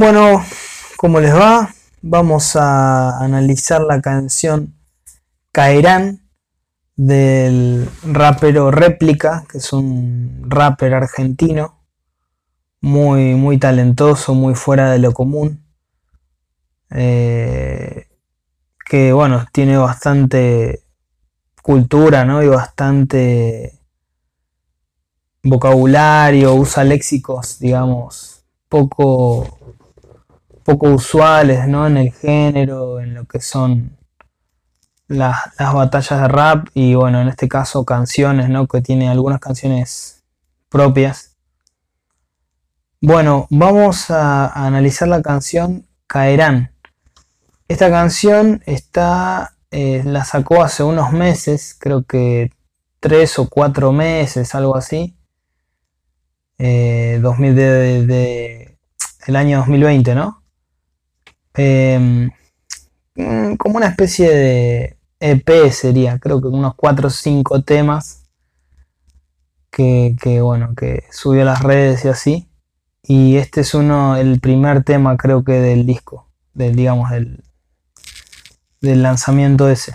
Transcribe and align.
Bueno, 0.00 0.42
¿cómo 0.96 1.20
les 1.20 1.34
va? 1.34 1.74
Vamos 2.00 2.56
a 2.56 3.22
analizar 3.22 3.82
la 3.82 4.00
canción 4.00 4.74
Caerán 5.52 6.22
del 6.96 7.86
rapero 8.02 8.70
Réplica, 8.70 9.44
que 9.46 9.58
es 9.58 9.74
un 9.74 10.46
rapper 10.48 10.94
argentino 10.94 11.84
muy, 12.80 13.34
muy 13.34 13.58
talentoso, 13.58 14.32
muy 14.32 14.54
fuera 14.54 14.90
de 14.90 15.00
lo 15.00 15.12
común. 15.12 15.66
Eh, 16.88 18.08
que 18.86 19.12
bueno, 19.12 19.44
tiene 19.52 19.76
bastante 19.76 20.82
cultura, 21.62 22.24
¿no? 22.24 22.42
Y 22.42 22.48
bastante 22.48 23.78
vocabulario, 25.42 26.54
usa 26.54 26.84
léxicos, 26.84 27.58
digamos, 27.58 28.46
poco 28.70 29.59
poco 30.70 30.94
usuales 30.94 31.66
¿no? 31.66 31.88
en 31.88 31.96
el 31.96 32.12
género, 32.12 33.00
en 33.00 33.14
lo 33.14 33.24
que 33.24 33.40
son 33.40 33.96
las, 35.08 35.36
batallas 35.58 36.20
de 36.22 36.28
rap 36.28 36.68
y 36.74 36.94
bueno, 36.94 37.20
en 37.20 37.26
este 37.26 37.48
caso 37.48 37.84
canciones, 37.84 38.48
¿no? 38.48 38.68
que 38.68 38.80
tiene 38.80 39.08
algunas 39.08 39.40
canciones 39.40 40.22
propias. 40.68 41.36
Bueno, 43.00 43.48
vamos 43.50 44.12
a, 44.12 44.46
analizar 44.46 45.08
la 45.08 45.22
canción 45.22 45.88
Caerán. 46.06 46.70
Esta 47.66 47.90
canción 47.90 48.62
está, 48.64 49.56
eh, 49.72 50.02
la 50.04 50.24
sacó 50.24 50.62
hace 50.62 50.84
unos 50.84 51.10
meses, 51.10 51.74
creo 51.80 52.04
que 52.04 52.52
tres 53.00 53.40
o 53.40 53.48
cuatro 53.48 53.90
meses, 53.90 54.54
algo 54.54 54.76
así. 54.76 55.16
Eh, 56.58 57.20
de, 57.20 58.78
el 59.26 59.36
año 59.36 59.58
2020, 59.58 60.14
¿no? 60.14 60.39
Em, 61.54 62.30
mm, 63.14 63.56
como 63.56 63.76
una 63.76 63.88
especie 63.88 64.30
de 64.30 64.98
EP 65.20 65.70
sería, 65.72 66.18
creo 66.18 66.40
que 66.40 66.48
unos 66.48 66.74
4 66.76 67.08
o 67.08 67.10
5 67.10 67.62
temas 67.62 68.20
que, 69.70 70.40
bueno, 70.42 70.74
que 70.74 71.04
subió 71.10 71.42
a 71.42 71.46
las 71.46 71.62
redes 71.62 72.04
y 72.04 72.08
así. 72.08 72.48
Y 73.02 73.36
este 73.36 73.62
es 73.62 73.74
uno, 73.74 74.16
el 74.16 74.40
primer 74.40 74.84
tema 74.84 75.16
creo 75.16 75.42
que 75.44 75.52
del 75.52 75.86
disco, 75.86 76.28
del, 76.54 76.76
digamos, 76.76 77.10
del, 77.10 77.42
lanzamiento 78.80 79.68
ese. 79.68 79.94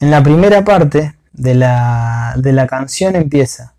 En 0.00 0.10
la 0.10 0.22
primera 0.22 0.64
parte 0.64 1.16
de 1.32 1.54
la, 1.54 2.34
de 2.36 2.52
la 2.52 2.66
canción 2.66 3.16
empieza. 3.16 3.74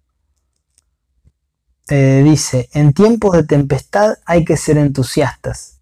Eh, 1.90 2.22
dice, 2.24 2.70
en 2.74 2.94
tiempos 2.94 3.34
de 3.34 3.44
tempestad 3.44 4.16
hay 4.26 4.46
que 4.46 4.56
ser 4.56 4.78
entusiastas. 4.78 5.81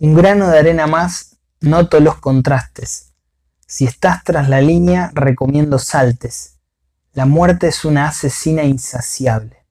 Un 0.00 0.14
grano 0.14 0.48
de 0.48 0.60
arena 0.60 0.86
más, 0.86 1.38
noto 1.60 1.98
los 1.98 2.18
contrastes. 2.18 3.14
Si 3.66 3.84
estás 3.84 4.22
tras 4.22 4.48
la 4.48 4.60
línea, 4.60 5.10
recomiendo 5.12 5.80
saltes. 5.80 6.60
La 7.14 7.26
muerte 7.26 7.66
es 7.66 7.84
una 7.84 8.06
asesina 8.06 8.62
insaciable. 8.62 9.64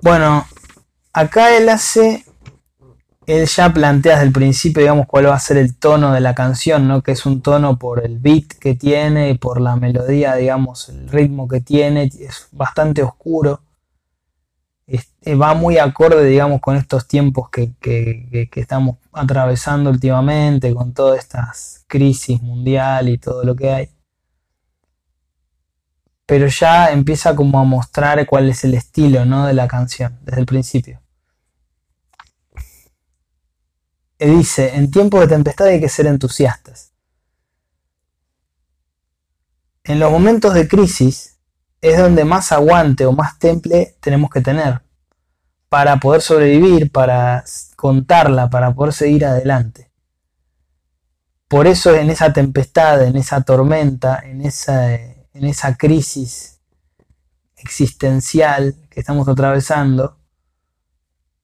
Bueno, 0.00 0.46
acá 1.12 1.56
él 1.56 1.68
hace, 1.68 2.24
él 3.26 3.46
ya 3.46 3.72
plantea 3.72 4.12
desde 4.12 4.26
el 4.26 4.32
principio, 4.32 4.82
digamos, 4.82 5.08
cuál 5.08 5.26
va 5.26 5.34
a 5.34 5.40
ser 5.40 5.56
el 5.56 5.76
tono 5.76 6.12
de 6.12 6.20
la 6.20 6.36
canción, 6.36 6.86
¿no? 6.86 7.02
Que 7.02 7.10
es 7.10 7.26
un 7.26 7.42
tono 7.42 7.76
por 7.76 8.04
el 8.04 8.20
beat 8.20 8.52
que 8.60 8.76
tiene 8.76 9.30
y 9.30 9.38
por 9.38 9.60
la 9.60 9.74
melodía, 9.74 10.36
digamos, 10.36 10.88
el 10.90 11.08
ritmo 11.08 11.48
que 11.48 11.60
tiene, 11.60 12.04
es 12.04 12.46
bastante 12.52 13.02
oscuro. 13.02 13.63
Eh, 14.86 15.34
va 15.34 15.54
muy 15.54 15.78
acorde, 15.78 16.24
digamos, 16.26 16.60
con 16.60 16.76
estos 16.76 17.08
tiempos 17.08 17.48
que, 17.50 17.72
estamos 18.54 18.98
atravesando 19.12 19.90
últimamente, 19.90 20.74
con 20.74 20.92
todas 20.92 21.18
estas 21.20 21.84
crisis 21.86 22.42
mundial 22.42 23.08
y 23.08 23.18
todo 23.18 23.44
lo 23.44 23.56
que 23.56 23.70
hay. 23.70 23.90
Pero 26.26 26.46
ya 26.48 26.90
empieza 26.90 27.34
como 27.34 27.58
a 27.60 27.64
mostrar 27.64 28.26
cuál 28.26 28.48
es 28.48 28.64
el 28.64 28.74
estilo 28.74 29.24
¿no? 29.24 29.46
de 29.46 29.54
la 29.54 29.68
canción 29.68 30.18
desde 30.22 30.40
el 30.40 30.46
principio. 30.46 31.00
Y 34.18 34.26
dice, 34.26 34.76
en 34.76 34.90
tiempos 34.90 35.20
de 35.20 35.28
tempestad 35.28 35.66
hay 35.68 35.80
que 35.80 35.88
ser 35.88 36.06
entusiastas. 36.06 36.92
En 39.82 39.98
los 40.00 40.10
momentos 40.10 40.54
de 40.54 40.66
crisis 40.66 41.33
es 41.84 41.98
donde 41.98 42.24
más 42.24 42.50
aguante 42.50 43.04
o 43.04 43.12
más 43.12 43.38
temple 43.38 43.94
tenemos 44.00 44.30
que 44.30 44.40
tener 44.40 44.80
para 45.68 45.98
poder 45.98 46.22
sobrevivir, 46.22 46.90
para 46.90 47.44
contarla, 47.76 48.48
para 48.48 48.74
poder 48.74 48.94
seguir 48.94 49.26
adelante. 49.26 49.90
Por 51.46 51.66
eso 51.66 51.94
en 51.94 52.08
esa 52.08 52.32
tempestad, 52.32 53.04
en 53.04 53.16
esa 53.16 53.42
tormenta, 53.42 54.18
en 54.24 54.40
esa, 54.40 54.94
en 54.94 55.44
esa 55.44 55.76
crisis 55.76 56.62
existencial 57.56 58.74
que 58.88 59.00
estamos 59.00 59.28
atravesando, 59.28 60.16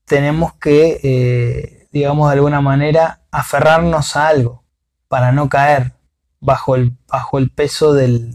tenemos 0.06 0.54
que, 0.54 1.00
eh, 1.02 1.88
digamos 1.92 2.30
de 2.30 2.36
alguna 2.36 2.62
manera, 2.62 3.20
aferrarnos 3.30 4.16
a 4.16 4.28
algo 4.28 4.64
para 5.06 5.32
no 5.32 5.50
caer 5.50 5.92
bajo 6.40 6.76
el, 6.76 6.96
bajo 7.06 7.36
el 7.36 7.50
peso 7.50 7.92
del, 7.92 8.32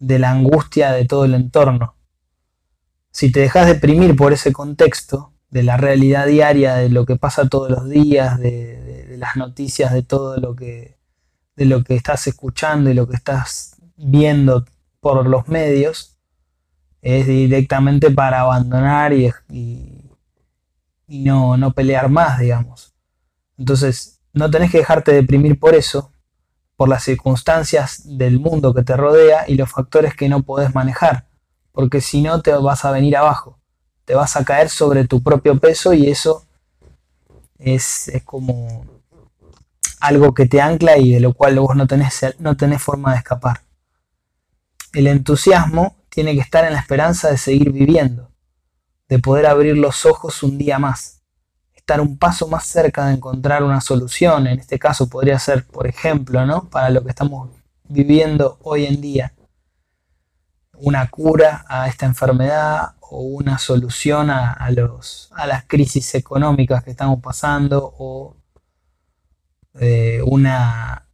de 0.00 0.18
la 0.18 0.32
angustia 0.32 0.90
de 0.92 1.04
todo 1.04 1.24
el 1.24 1.34
entorno. 1.34 1.94
Si 3.12 3.30
te 3.30 3.40
dejas 3.40 3.66
deprimir 3.66 4.16
por 4.16 4.32
ese 4.32 4.52
contexto, 4.52 5.32
de 5.50 5.62
la 5.62 5.76
realidad 5.76 6.26
diaria, 6.26 6.76
de 6.76 6.88
lo 6.88 7.04
que 7.04 7.16
pasa 7.16 7.48
todos 7.48 7.70
los 7.70 7.88
días, 7.88 8.38
de, 8.38 9.16
las 9.18 9.36
noticias, 9.36 9.92
de 9.92 10.02
todo 10.02 10.38
lo 10.38 10.54
que, 10.54 10.96
de 11.56 11.64
lo 11.66 11.84
que 11.84 11.94
estás 11.94 12.26
escuchando 12.26 12.88
y 12.88 12.94
lo 12.94 13.06
que 13.06 13.16
estás 13.16 13.76
viendo 13.96 14.64
por 15.00 15.26
los 15.26 15.48
medios, 15.48 16.16
es 17.02 17.26
directamente 17.26 18.10
para 18.10 18.40
abandonar 18.40 19.12
y, 19.12 19.30
y, 21.08 21.24
no, 21.24 21.56
no 21.56 21.72
pelear 21.72 22.08
más, 22.08 22.38
digamos. 22.38 22.94
Entonces, 23.58 24.20
no 24.32 24.50
tenés 24.50 24.70
que 24.70 24.78
dejarte 24.78 25.12
deprimir 25.12 25.58
por 25.58 25.74
eso, 25.74 26.12
por 26.80 26.88
las 26.88 27.04
circunstancias 27.04 28.00
del 28.06 28.40
mundo 28.40 28.72
que 28.72 28.82
te 28.82 28.96
rodea 28.96 29.44
y 29.46 29.54
los 29.54 29.70
factores 29.70 30.14
que 30.14 30.30
no 30.30 30.44
podés 30.44 30.74
manejar, 30.74 31.26
porque 31.72 32.00
si 32.00 32.22
no 32.22 32.40
te 32.40 32.54
vas 32.54 32.86
a 32.86 32.90
venir 32.90 33.18
abajo, 33.18 33.58
te 34.06 34.14
vas 34.14 34.34
a 34.36 34.46
caer 34.46 34.70
sobre 34.70 35.06
tu 35.06 35.22
propio 35.22 35.58
peso 35.58 35.92
y 35.92 36.08
eso 36.08 36.46
es, 37.58 38.10
como 38.24 38.86
algo 40.00 40.32
que 40.32 40.46
te 40.46 40.62
ancla 40.62 40.96
y 40.96 41.12
de 41.12 41.20
lo 41.20 41.34
cual 41.34 41.60
vos 41.60 41.76
no 41.76 41.86
tenés, 41.86 42.34
no 42.38 42.56
tenés 42.56 42.80
forma 42.80 43.12
de 43.12 43.18
escapar. 43.18 43.60
El 44.94 45.06
entusiasmo 45.06 45.96
tiene 46.08 46.32
que 46.32 46.40
estar 46.40 46.64
en 46.64 46.72
la 46.72 46.80
esperanza 46.80 47.28
de 47.28 47.36
seguir 47.36 47.72
viviendo, 47.72 48.30
de 49.06 49.18
poder 49.18 49.44
abrir 49.44 49.76
los 49.76 50.06
ojos 50.06 50.42
un 50.42 50.56
día 50.56 50.78
más 50.78 51.19
estar 51.90 52.00
un 52.00 52.18
paso 52.18 52.46
más 52.46 52.66
cerca 52.66 53.06
de 53.06 53.14
encontrar 53.14 53.64
una 53.64 53.80
solución. 53.80 54.46
En 54.46 54.60
este 54.60 54.78
caso 54.78 55.08
podría 55.08 55.40
ser, 55.40 55.66
por 55.66 55.88
ejemplo, 55.88 56.46
¿no? 56.46 56.68
para 56.70 56.88
lo 56.88 57.02
que 57.02 57.10
estamos 57.10 57.50
viviendo 57.88 58.58
hoy 58.62 58.86
en 58.86 59.00
día, 59.00 59.34
una 60.74 61.08
cura 61.10 61.64
a 61.68 61.88
esta 61.88 62.06
enfermedad 62.06 62.94
o 63.00 63.22
una 63.22 63.58
solución 63.58 64.30
a, 64.30 64.70
los, 64.70 65.30
a 65.34 65.48
las 65.48 65.64
crisis 65.64 66.14
económicas 66.14 66.84
que 66.84 66.92
estamos 66.92 67.20
pasando 67.20 67.92
o 67.98 68.36
eh, 69.74 70.22
una, 70.24 71.08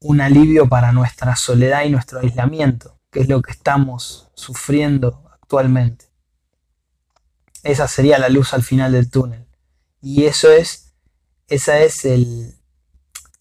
un 0.00 0.22
alivio 0.22 0.66
para 0.66 0.92
nuestra 0.92 1.36
soledad 1.36 1.84
y 1.84 1.90
nuestro 1.90 2.20
aislamiento, 2.20 2.98
que 3.10 3.20
es 3.20 3.28
lo 3.28 3.42
que 3.42 3.52
estamos 3.52 4.30
sufriendo 4.32 5.28
actualmente. 5.30 6.06
Esa 7.62 7.86
sería 7.86 8.18
la 8.18 8.30
luz 8.30 8.54
al 8.54 8.62
final 8.62 8.92
del 8.92 9.10
túnel. 9.10 9.43
Y 10.04 10.26
eso 10.26 10.52
es, 10.52 10.92
esa 11.48 11.78
es 11.78 12.04
el, 12.04 12.54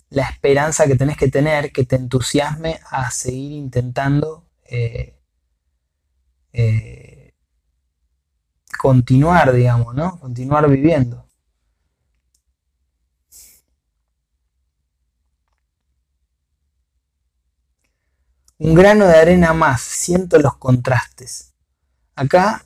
la 0.10 0.24
esperanza 0.30 0.88
que 0.88 0.96
tenés 0.96 1.18
que 1.18 1.30
tener, 1.30 1.74
que 1.74 1.84
te 1.84 1.98
entusiasme 1.98 2.80
a 2.90 3.12
seguir 3.12 3.52
intentando 3.52 4.48
eh, 4.64 5.20
eh, 6.54 7.34
continuar, 8.80 9.52
digamos, 9.52 9.94
¿no? 9.94 10.18
Continuar 10.22 10.70
viviendo. 10.70 11.28
Un 18.58 18.74
grano 18.74 19.06
de 19.06 19.18
arena 19.18 19.52
más, 19.52 19.82
siento 19.82 20.40
los 20.40 20.56
contrastes. 20.56 21.54
Acá, 22.16 22.66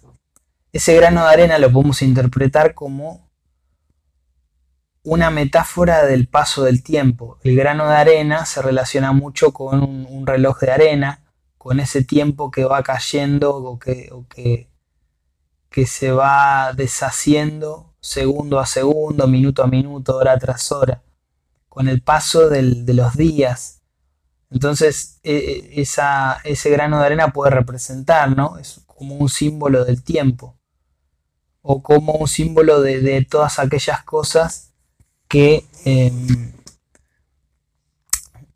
ese 0.71 0.95
grano 0.95 1.23
de 1.23 1.31
arena 1.31 1.57
lo 1.57 1.71
podemos 1.71 2.03
interpretar 2.03 2.75
como 2.75 3.26
una 5.07 5.31
metáfora 5.31 6.05
del 6.05 6.27
paso 6.27 6.65
del 6.65 6.83
tiempo. 6.83 7.39
El 7.43 7.55
grano 7.55 7.87
de 7.87 7.95
arena 7.95 8.45
se 8.45 8.61
relaciona 8.61 9.13
mucho 9.13 9.53
con 9.53 9.81
un, 9.81 10.27
reloj 10.27 10.59
de 10.59 10.71
arena, 10.71 11.23
con 11.57 11.79
ese 11.79 12.03
tiempo 12.03 12.51
que 12.51 12.65
va 12.65 12.83
cayendo 12.83 13.55
o 13.55 13.79
que, 13.79 14.67
que 15.69 15.87
se 15.87 16.11
va 16.11 16.73
deshaciendo 16.73 17.93
segundo 18.01 18.59
a 18.59 18.65
segundo, 18.65 19.27
minuto 19.27 19.63
a 19.63 19.67
minuto, 19.67 20.17
hora 20.17 20.37
tras 20.37 20.73
hora, 20.73 21.01
con 21.69 21.87
el 21.87 22.01
paso 22.01 22.49
de 22.49 22.93
los 22.93 23.15
días. 23.15 23.81
Entonces 24.51 25.21
e, 25.23 25.71
e, 25.73 25.81
ese 26.43 26.69
grano 26.69 26.99
de 26.99 27.05
arena 27.05 27.31
puede 27.31 27.51
representar, 27.51 28.35
¿no? 28.35 28.57
Es 28.57 28.81
como 28.85 29.15
un 29.15 29.29
símbolo 29.29 29.85
del 29.85 30.03
tiempo 30.03 30.57
o 31.61 31.81
como 31.81 32.13
un 32.13 32.27
símbolo 32.27 32.81
de, 32.81 33.25
todas 33.29 33.59
aquellas 33.59 34.03
cosas 34.03 34.66
que, 35.27 35.65
em, 35.85 36.53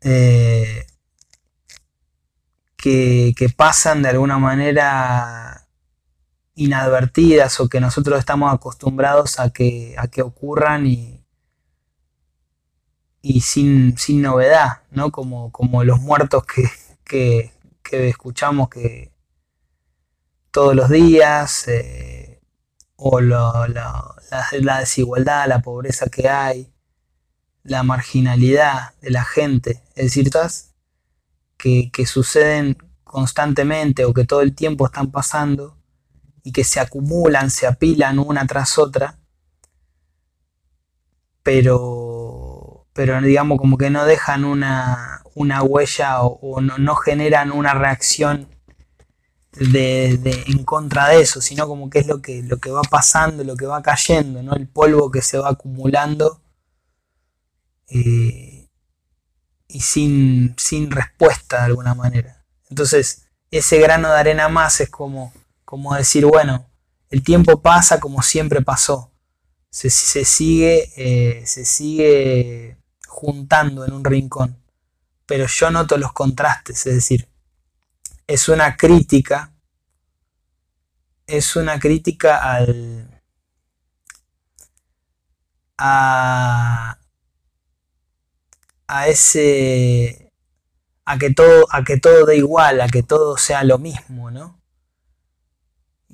eh, 0.00 0.86
que, 2.76 3.34
que 3.36 3.48
pasan 3.50 4.02
de 4.02 4.08
alguna 4.10 4.38
manera 4.38 5.68
inadvertidas 6.54 7.60
o 7.60 7.68
que 7.68 7.80
nosotros 7.80 8.18
estamos 8.18 8.52
acostumbrados 8.52 9.38
a 9.40 9.50
que, 9.50 9.94
a 9.98 10.08
que 10.08 10.22
ocurran 10.22 10.86
y, 10.86 11.24
y 13.22 13.40
sin, 13.40 13.96
sin, 13.98 14.22
novedad, 14.22 14.82
¿no? 14.90 15.10
Como, 15.12 15.50
como 15.52 15.84
los 15.84 16.00
muertos 16.00 16.44
que, 16.44 16.70
que, 17.04 17.52
escuchamos 18.08 18.68
que 18.68 19.12
todos 20.50 20.74
los 20.74 20.88
días, 20.88 21.68
eh, 21.68 22.40
o 22.96 23.20
la, 24.60 24.78
desigualdad, 24.78 25.48
la 25.48 25.60
pobreza 25.60 26.06
que 26.08 26.28
hay, 26.28 26.72
la 27.62 27.82
marginalidad 27.82 28.94
de 29.00 29.10
la 29.10 29.24
gente, 29.24 29.82
es 29.94 30.06
decir, 30.06 30.30
que, 31.56 31.90
que 31.92 32.06
suceden 32.06 32.76
constantemente 33.04 34.04
o 34.04 34.14
que 34.14 34.24
todo 34.24 34.40
el 34.40 34.54
tiempo 34.54 34.86
están 34.86 35.10
pasando 35.10 35.76
y 36.42 36.52
que 36.52 36.64
se 36.64 36.80
acumulan, 36.80 37.50
se 37.50 37.66
apilan 37.66 38.18
una 38.18 38.46
tras 38.46 38.78
otra, 38.78 39.18
pero, 41.42 42.86
pero 42.92 43.20
digamos 43.20 43.58
como 43.58 43.76
que 43.76 43.90
no 43.90 44.04
dejan 44.04 44.44
una, 44.44 45.22
huella 45.34 46.22
o, 46.22 46.60
no, 46.60 46.96
generan 46.96 47.50
una 47.52 47.74
reacción 47.74 48.48
de, 49.52 50.44
en 50.46 50.64
contra 50.64 51.08
de 51.08 51.20
eso, 51.20 51.40
sino 51.40 51.66
como 51.68 51.90
que 51.90 52.00
es 52.00 52.06
lo 52.06 52.22
que, 52.22 52.42
lo 52.42 52.58
que 52.58 52.70
va 52.70 52.82
pasando, 52.82 53.44
lo 53.44 53.56
que 53.56 53.66
va 53.66 53.82
cayendo, 53.82 54.42
¿no? 54.42 54.54
el 54.54 54.66
polvo 54.66 55.10
que 55.10 55.22
se 55.22 55.38
va 55.38 55.50
acumulando 55.50 56.40
eh, 57.88 58.68
y 59.68 59.80
sin, 59.80 60.54
sin 60.58 60.90
respuesta 60.90 61.58
de 61.58 61.64
alguna 61.64 61.94
manera. 61.94 62.44
Entonces, 62.70 63.26
ese 63.50 63.78
grano 63.78 64.08
de 64.08 64.18
arena 64.18 64.48
más 64.48 64.80
es 64.80 64.88
como 64.88 65.32
como 65.72 65.94
decir, 65.94 66.26
bueno, 66.26 66.70
el 67.08 67.22
tiempo 67.22 67.62
pasa 67.62 67.98
como 67.98 68.20
siempre 68.20 68.60
pasó, 68.60 69.10
se, 69.70 69.88
sigue, 69.88 70.92
eh, 70.98 71.46
se 71.46 71.64
sigue 71.64 72.76
juntando 73.08 73.86
en 73.86 73.94
un 73.94 74.04
rincón, 74.04 74.62
pero 75.24 75.46
yo 75.46 75.70
noto 75.70 75.96
los 75.96 76.12
contrastes, 76.12 76.86
es 76.86 76.94
decir, 76.94 77.26
es 78.32 78.48
una 78.48 78.76
crítica, 78.76 79.52
es 81.26 81.56
una 81.56 81.78
crítica 81.78 82.38
al... 82.42 83.08
A, 85.78 86.98
a 88.86 89.08
ese 89.08 90.32
a 91.04 91.18
que 91.18 91.30
todo 91.34 91.66
a 91.70 91.82
que 91.82 91.98
todo 91.98 92.24
dé 92.26 92.36
igual, 92.36 92.80
a 92.80 92.88
que 92.88 93.02
todo 93.02 93.36
sea 93.36 93.64
lo 93.64 93.78
mismo, 93.78 94.30
¿no? 94.30 94.62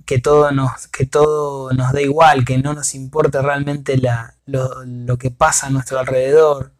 que 0.09 0.19
todo 0.19 0.53
nos, 0.53 0.89
que 0.89 1.05
todo 1.05 1.71
nos 1.75 1.93
dé 1.93 2.05
igual, 2.05 2.47
que 2.47 2.57
no 2.57 2.73
nos 2.73 2.95
importe 2.95 3.43
realmente 3.43 4.01
lo, 4.47 5.19
que 5.19 5.31
pasa 5.31 5.67
a 5.67 5.71
nuestro 5.71 5.99
alrededor, 5.99 6.73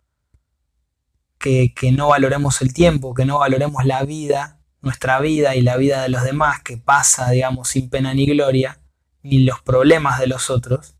que, 1.39 1.75
no 1.95 2.09
valoremos 2.09 2.63
el 2.63 2.73
tiempo, 2.73 3.13
que 3.13 3.27
no 3.27 3.41
valoremos 3.41 3.85
la 3.85 4.03
vida, 4.05 4.58
nuestra 4.81 5.21
vida 5.21 5.57
y 5.57 5.63
la 5.63 5.77
vida 5.77 6.03
de 6.03 6.09
los 6.09 6.23
demás, 6.23 6.63
que 6.63 6.77
pasa, 6.77 7.31
digamos, 7.31 7.69
sin 7.69 7.91
pena 7.91 8.15
ni 8.15 8.27
gloria, 8.27 8.81
ni 9.23 9.41
los 9.45 9.61
problemas 9.61 10.21
de 10.21 10.27
los 10.29 10.51
otros. 10.51 10.95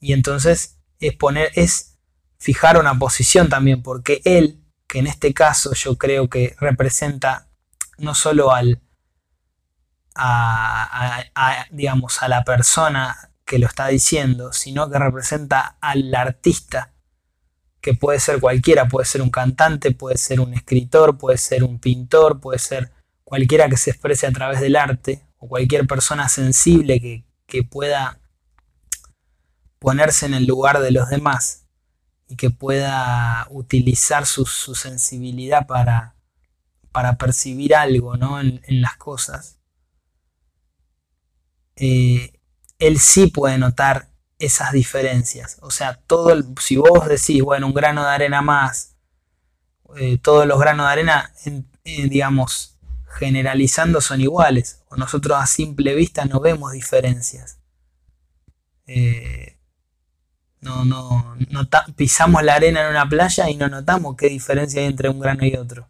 Y 0.00 0.12
entonces 0.12 0.78
es 0.98 1.14
poner, 1.14 1.50
es 1.54 1.98
fijar 2.38 2.78
una 2.78 2.98
posición 2.98 3.48
también, 3.48 3.82
porque 3.82 4.20
él, 4.24 4.64
que 4.86 4.98
en 4.98 5.06
este 5.06 5.32
caso 5.34 5.72
yo 5.74 5.96
creo 5.96 6.28
que 6.28 6.56
representa 6.58 7.48
no 7.98 8.14
solo 8.14 8.52
al, 8.52 8.80
digamos, 11.70 12.22
a 12.22 12.28
la 12.28 12.44
persona 12.44 13.30
que 13.44 13.58
lo 13.58 13.66
está 13.66 13.88
diciendo, 13.88 14.52
sino 14.52 14.90
que 14.90 14.98
representa 14.98 15.76
al 15.80 16.14
artista, 16.14 16.92
que 17.80 17.94
puede 17.94 18.20
ser 18.20 18.40
cualquiera, 18.40 18.88
puede 18.88 19.06
ser 19.06 19.22
un 19.22 19.30
cantante, 19.30 19.92
puede 19.92 20.18
ser 20.18 20.40
un 20.40 20.54
escritor, 20.54 21.16
puede 21.16 21.38
ser 21.38 21.64
un 21.64 21.78
pintor, 21.78 22.40
puede 22.40 22.58
ser 22.58 22.92
cualquiera 23.24 23.68
que 23.68 23.76
se 23.76 23.90
exprese 23.90 24.26
a 24.26 24.32
través 24.32 24.60
del 24.60 24.76
arte, 24.76 25.24
o 25.38 25.48
cualquier 25.48 25.86
persona 25.86 26.28
sensible 26.28 27.00
que, 27.00 27.24
pueda 27.64 28.20
ponerse 29.80 30.26
en 30.26 30.34
el 30.34 30.46
lugar 30.46 30.80
de 30.80 30.92
los 30.92 31.08
demás 31.08 31.66
y 32.28 32.36
que 32.36 32.50
pueda 32.50 33.48
utilizar 33.50 34.24
su, 34.24 34.44
sensibilidad 34.46 35.66
para, 35.66 36.14
para 36.92 37.16
percibir 37.16 37.74
algo 37.74 38.16
¿no? 38.16 38.40
en, 38.40 38.60
las 38.80 38.96
cosas. 38.96 39.58
Eh, 41.74 42.38
él 42.78 43.00
sí 43.00 43.28
puede 43.28 43.58
notar 43.58 44.09
esas 44.40 44.72
diferencias. 44.72 45.58
O 45.60 45.70
sea, 45.70 46.00
todo 46.06 46.34
si 46.60 46.76
vos 46.76 47.08
decís, 47.08 47.42
bueno, 47.42 47.66
un 47.68 47.74
grano 47.74 48.02
de 48.02 48.10
arena 48.10 48.42
más, 48.42 48.96
eh, 49.96 50.18
todos 50.18 50.46
los 50.46 50.58
granos 50.58 50.86
de 50.86 50.92
arena, 50.92 51.32
digamos, 51.84 52.76
generalizando 53.06 54.00
son 54.00 54.20
iguales. 54.20 54.82
O 54.88 54.96
nosotros 54.96 55.38
a 55.40 55.46
simple 55.46 55.94
vista 55.94 56.24
no 56.24 56.40
vemos 56.40 56.72
diferencias. 56.72 57.58
Eh, 58.86 59.56
no, 60.60 60.84
no, 60.84 61.36
pisamos 61.96 62.42
la 62.42 62.56
arena 62.56 62.82
en 62.82 62.90
una 62.90 63.08
playa 63.08 63.48
y 63.48 63.56
no 63.56 63.68
notamos 63.68 64.16
qué 64.16 64.28
diferencia 64.28 64.80
hay 64.80 64.88
entre 64.88 65.08
un 65.08 65.20
grano 65.20 65.46
y 65.46 65.54
otro. 65.54 65.88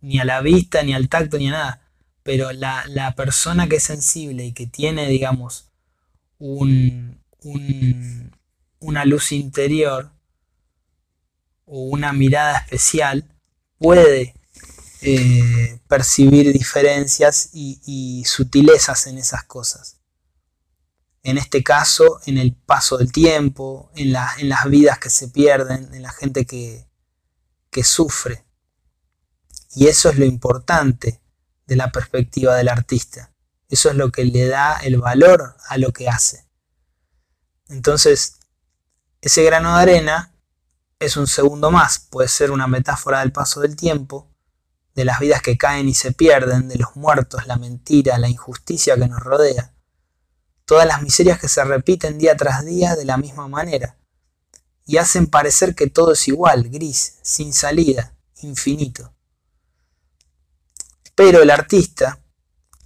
Ni 0.00 0.18
a 0.18 0.24
la 0.24 0.40
vista, 0.40 0.82
ni 0.82 0.94
al 0.94 1.08
tacto, 1.08 1.38
ni 1.38 1.48
a 1.48 1.52
nada 1.52 1.80
pero 2.22 2.52
la, 2.52 3.14
persona 3.16 3.68
que 3.68 3.76
es 3.76 3.82
sensible 3.82 4.44
y 4.44 4.52
que 4.52 4.66
tiene, 4.66 5.08
digamos, 5.08 5.70
un, 6.38 7.19
una 7.42 9.04
luz 9.04 9.32
interior 9.32 10.12
o 11.64 11.82
una 11.82 12.12
mirada 12.12 12.58
especial, 12.58 13.24
puede 13.78 14.34
eh, 15.02 15.80
percibir 15.88 16.52
diferencias 16.52 17.50
y, 17.52 18.24
sutilezas 18.26 19.06
en 19.06 19.18
esas 19.18 19.44
cosas. 19.44 19.98
En 21.22 21.38
este 21.38 21.62
caso, 21.62 22.20
en 22.26 22.38
el 22.38 22.54
paso 22.54 22.98
del 22.98 23.12
tiempo, 23.12 23.90
en, 23.94 24.14
en 24.38 24.48
las 24.48 24.68
vidas 24.68 24.98
que 24.98 25.10
se 25.10 25.28
pierden, 25.28 25.92
en 25.94 26.02
la 26.02 26.10
gente 26.10 26.46
que, 26.46 26.86
que 27.70 27.84
sufre. 27.84 28.44
Y 29.74 29.86
eso 29.86 30.10
es 30.10 30.18
lo 30.18 30.24
importante 30.24 31.20
de 31.66 31.76
la 31.76 31.92
perspectiva 31.92 32.56
del 32.56 32.68
artista. 32.68 33.32
Eso 33.68 33.90
es 33.90 33.96
lo 33.96 34.10
que 34.10 34.24
le 34.24 34.48
da 34.48 34.78
el 34.78 34.98
valor 34.98 35.56
a 35.68 35.78
lo 35.78 35.92
que 35.92 36.08
hace. 36.08 36.49
Entonces, 37.70 38.40
ese 39.20 39.44
grano 39.44 39.76
de 39.76 39.82
arena 39.82 40.34
es 40.98 41.16
un 41.16 41.26
segundo 41.26 41.70
más, 41.70 41.98
puede 41.98 42.28
ser 42.28 42.50
una 42.50 42.66
metáfora 42.66 43.20
del 43.20 43.32
paso 43.32 43.60
del 43.60 43.76
tiempo, 43.76 44.28
de 44.94 45.04
las 45.04 45.20
vidas 45.20 45.40
que 45.40 45.56
caen 45.56 45.88
y 45.88 45.94
se 45.94 46.12
pierden, 46.12 46.68
de 46.68 46.76
los 46.76 46.96
muertos, 46.96 47.46
la 47.46 47.56
mentira, 47.56 48.18
la 48.18 48.28
injusticia 48.28 48.96
que 48.96 49.06
nos 49.06 49.20
rodea, 49.20 49.72
todas 50.64 50.86
las 50.86 51.00
miserias 51.00 51.38
que 51.38 51.48
se 51.48 51.64
repiten 51.64 52.18
día 52.18 52.36
tras 52.36 52.64
día 52.64 52.96
de 52.96 53.04
la 53.04 53.16
misma 53.16 53.46
manera, 53.48 53.96
y 54.84 54.96
hacen 54.96 55.28
parecer 55.28 55.76
que 55.76 55.86
todo 55.86 56.12
es 56.12 56.26
igual, 56.26 56.68
gris, 56.68 57.18
sin 57.22 57.52
salida, 57.52 58.14
infinito. 58.42 59.14
Pero 61.14 61.40
el 61.40 61.50
artista, 61.50 62.20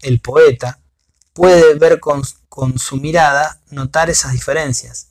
el 0.02 0.20
poeta, 0.20 0.82
puede 1.32 1.74
ver 1.74 2.00
con, 2.00 2.22
su 2.76 2.96
mirada, 2.96 3.60
notar 3.70 4.10
esas 4.10 4.32
diferencias, 4.32 5.08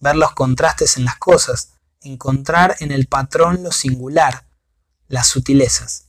ver 0.00 0.16
los 0.16 0.32
contrastes 0.32 0.96
en 0.96 1.04
las 1.04 1.16
cosas, 1.16 1.74
encontrar 2.02 2.76
en 2.80 2.92
el 2.92 3.06
patrón 3.06 3.62
lo 3.62 3.72
singular, 3.72 4.46
las 5.08 5.26
sutilezas. 5.26 6.06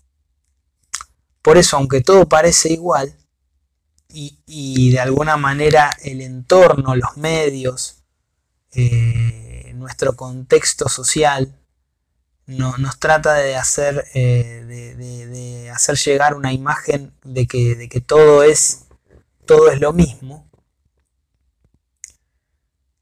Por 1.41 1.58
eso, 1.58 1.77
aunque 1.77 2.01
todo 2.01 2.29
parece 2.29 2.72
igual, 2.72 3.15
y, 4.13 4.91
de 4.91 5.00
alguna 5.00 5.38
manera 5.38 5.89
el 6.03 6.22
entorno, 6.22 6.96
los 6.96 7.15
medios, 7.15 8.03
eh, 8.74 9.72
nuestro 9.75 10.15
contexto 10.15 10.89
social, 10.89 11.58
no, 12.46 12.77
nos 12.77 13.00
trata 13.00 13.34
de 13.36 13.55
hacer, 13.55 14.05
eh, 14.13 14.96
de, 14.98 15.70
hacer 15.70 15.96
llegar 15.96 16.36
una 16.36 16.51
imagen 16.51 17.13
de 17.24 17.48
que, 17.48 17.75
de 17.75 17.88
que 17.88 18.01
todo, 18.01 18.43
es, 18.43 18.88
todo 19.51 19.70
es 19.70 19.81
lo 19.81 19.91
mismo, 19.91 20.50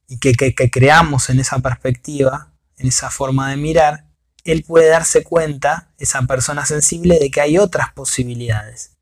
y 0.07 0.17
que, 0.17 0.33
creamos 0.71 1.29
en 1.29 1.39
esa 1.39 1.59
perspectiva, 1.59 2.51
en 2.77 2.87
esa 2.87 3.11
forma 3.11 3.51
de 3.51 3.57
mirar, 3.57 4.07
él 4.43 4.63
puede 4.63 4.89
darse 4.89 5.23
cuenta, 5.23 5.93
esa 5.99 6.23
persona 6.23 6.65
sensible, 6.65 7.19
de 7.19 7.29
que 7.29 7.41
hay 7.41 7.59
otras 7.59 7.93
posibilidades, 7.93 8.97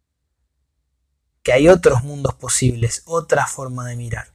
que 1.41 1.53
hay 1.53 1.69
otros 1.69 2.03
mundos 2.03 2.33
posibles, 2.35 3.03
otra 3.05 3.47
forma 3.47 3.87
de 3.87 3.95
mirar. 3.95 4.33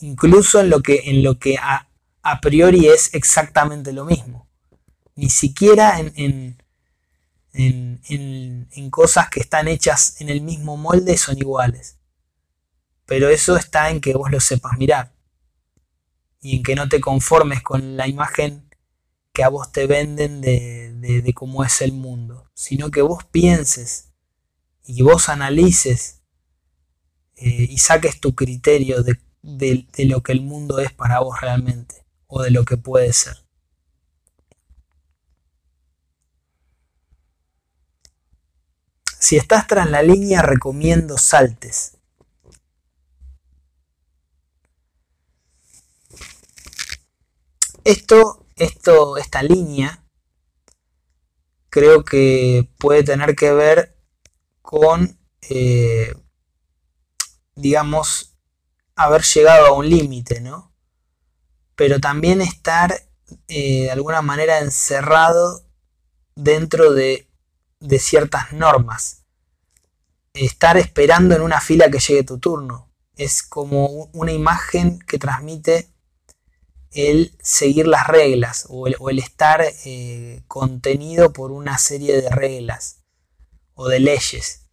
Incluso 0.00 0.60
en 0.60 0.68
lo 0.68 0.82
que, 0.82 1.04
en 1.06 1.22
lo 1.22 1.38
que 1.38 1.56
a, 1.56 1.88
priori 2.42 2.88
es 2.88 3.14
exactamente 3.14 3.94
lo 3.94 4.04
mismo. 4.04 4.46
Ni 5.14 5.30
siquiera 5.30 5.98
en, 5.98 6.12
en, 6.16 6.62
cosas 8.90 9.28
que 9.30 9.40
están 9.40 9.68
hechas 9.68 10.20
en 10.20 10.28
el 10.28 10.40
mismo 10.40 10.76
molde 10.76 11.16
son 11.16 11.38
iguales. 11.38 11.98
Pero 13.04 13.28
eso 13.28 13.56
está 13.56 13.90
en 13.90 14.00
que 14.00 14.14
vos 14.14 14.30
lo 14.30 14.40
sepas 14.40 14.78
mirar. 14.78 15.14
Y 16.40 16.56
en 16.56 16.62
que 16.62 16.74
no 16.74 16.88
te 16.88 17.00
conformes 17.00 17.62
con 17.62 17.96
la 17.96 18.08
imagen 18.08 18.68
que 19.32 19.44
a 19.44 19.48
vos 19.48 19.70
te 19.70 19.86
venden 19.86 20.40
de, 20.40 21.32
cómo 21.34 21.64
es 21.64 21.80
el 21.82 21.92
mundo. 21.92 22.50
Sino 22.54 22.90
que 22.90 23.02
vos 23.02 23.24
pienses 23.24 24.12
y 24.84 25.02
vos 25.02 25.28
analices 25.28 26.22
eh, 27.36 27.66
y 27.68 27.78
saques 27.78 28.20
tu 28.20 28.34
criterio 28.34 29.02
de, 29.02 29.18
de 29.42 30.04
lo 30.06 30.22
que 30.22 30.32
el 30.32 30.40
mundo 30.42 30.78
es 30.78 30.92
para 30.92 31.20
vos 31.20 31.40
realmente. 31.40 32.06
O 32.26 32.42
de 32.42 32.50
lo 32.50 32.64
que 32.64 32.76
puede 32.76 33.12
ser. 33.12 33.45
Si 39.18 39.36
estás 39.36 39.66
tras 39.66 39.90
la 39.90 40.02
línea, 40.02 40.42
recomiendo 40.42 41.18
saltes. 41.18 41.96
Esto, 47.84 48.44
esto, 48.56 49.16
esta 49.16 49.42
línea, 49.42 50.04
creo 51.70 52.04
que 52.04 52.68
puede 52.78 53.04
tener 53.04 53.36
que 53.36 53.52
ver 53.52 53.96
con, 54.62 55.18
eh, 55.48 56.12
digamos, 57.54 58.36
haber 58.96 59.22
llegado 59.22 59.66
a 59.66 59.72
un 59.72 59.88
límite, 59.88 60.40
¿no? 60.40 60.74
Pero 61.74 62.00
también 62.00 62.40
estar 62.40 62.94
eh, 63.48 63.82
de 63.84 63.90
alguna 63.90 64.22
manera 64.22 64.58
encerrado 64.58 65.64
dentro 66.34 66.92
de 66.92 67.25
de 67.80 67.98
ciertas 67.98 68.52
normas. 68.52 69.24
Estar 70.34 70.76
esperando 70.76 71.34
en 71.34 71.42
una 71.42 71.60
fila 71.60 71.90
que 71.90 71.98
llegue 71.98 72.24
tu 72.24 72.38
turno. 72.38 72.90
Es 73.16 73.42
como 73.42 74.10
una 74.12 74.32
imagen 74.32 74.98
que 75.00 75.18
transmite 75.18 75.88
el 76.90 77.36
seguir 77.42 77.86
las 77.86 78.06
reglas 78.06 78.66
o 78.68 78.86
el, 78.86 79.18
estar 79.18 79.62
eh, 79.84 80.42
contenido 80.48 81.32
por 81.32 81.52
una 81.52 81.78
serie 81.78 82.20
de 82.20 82.30
reglas 82.30 83.02
o 83.74 83.88
de 83.88 84.00
leyes. 84.00 84.66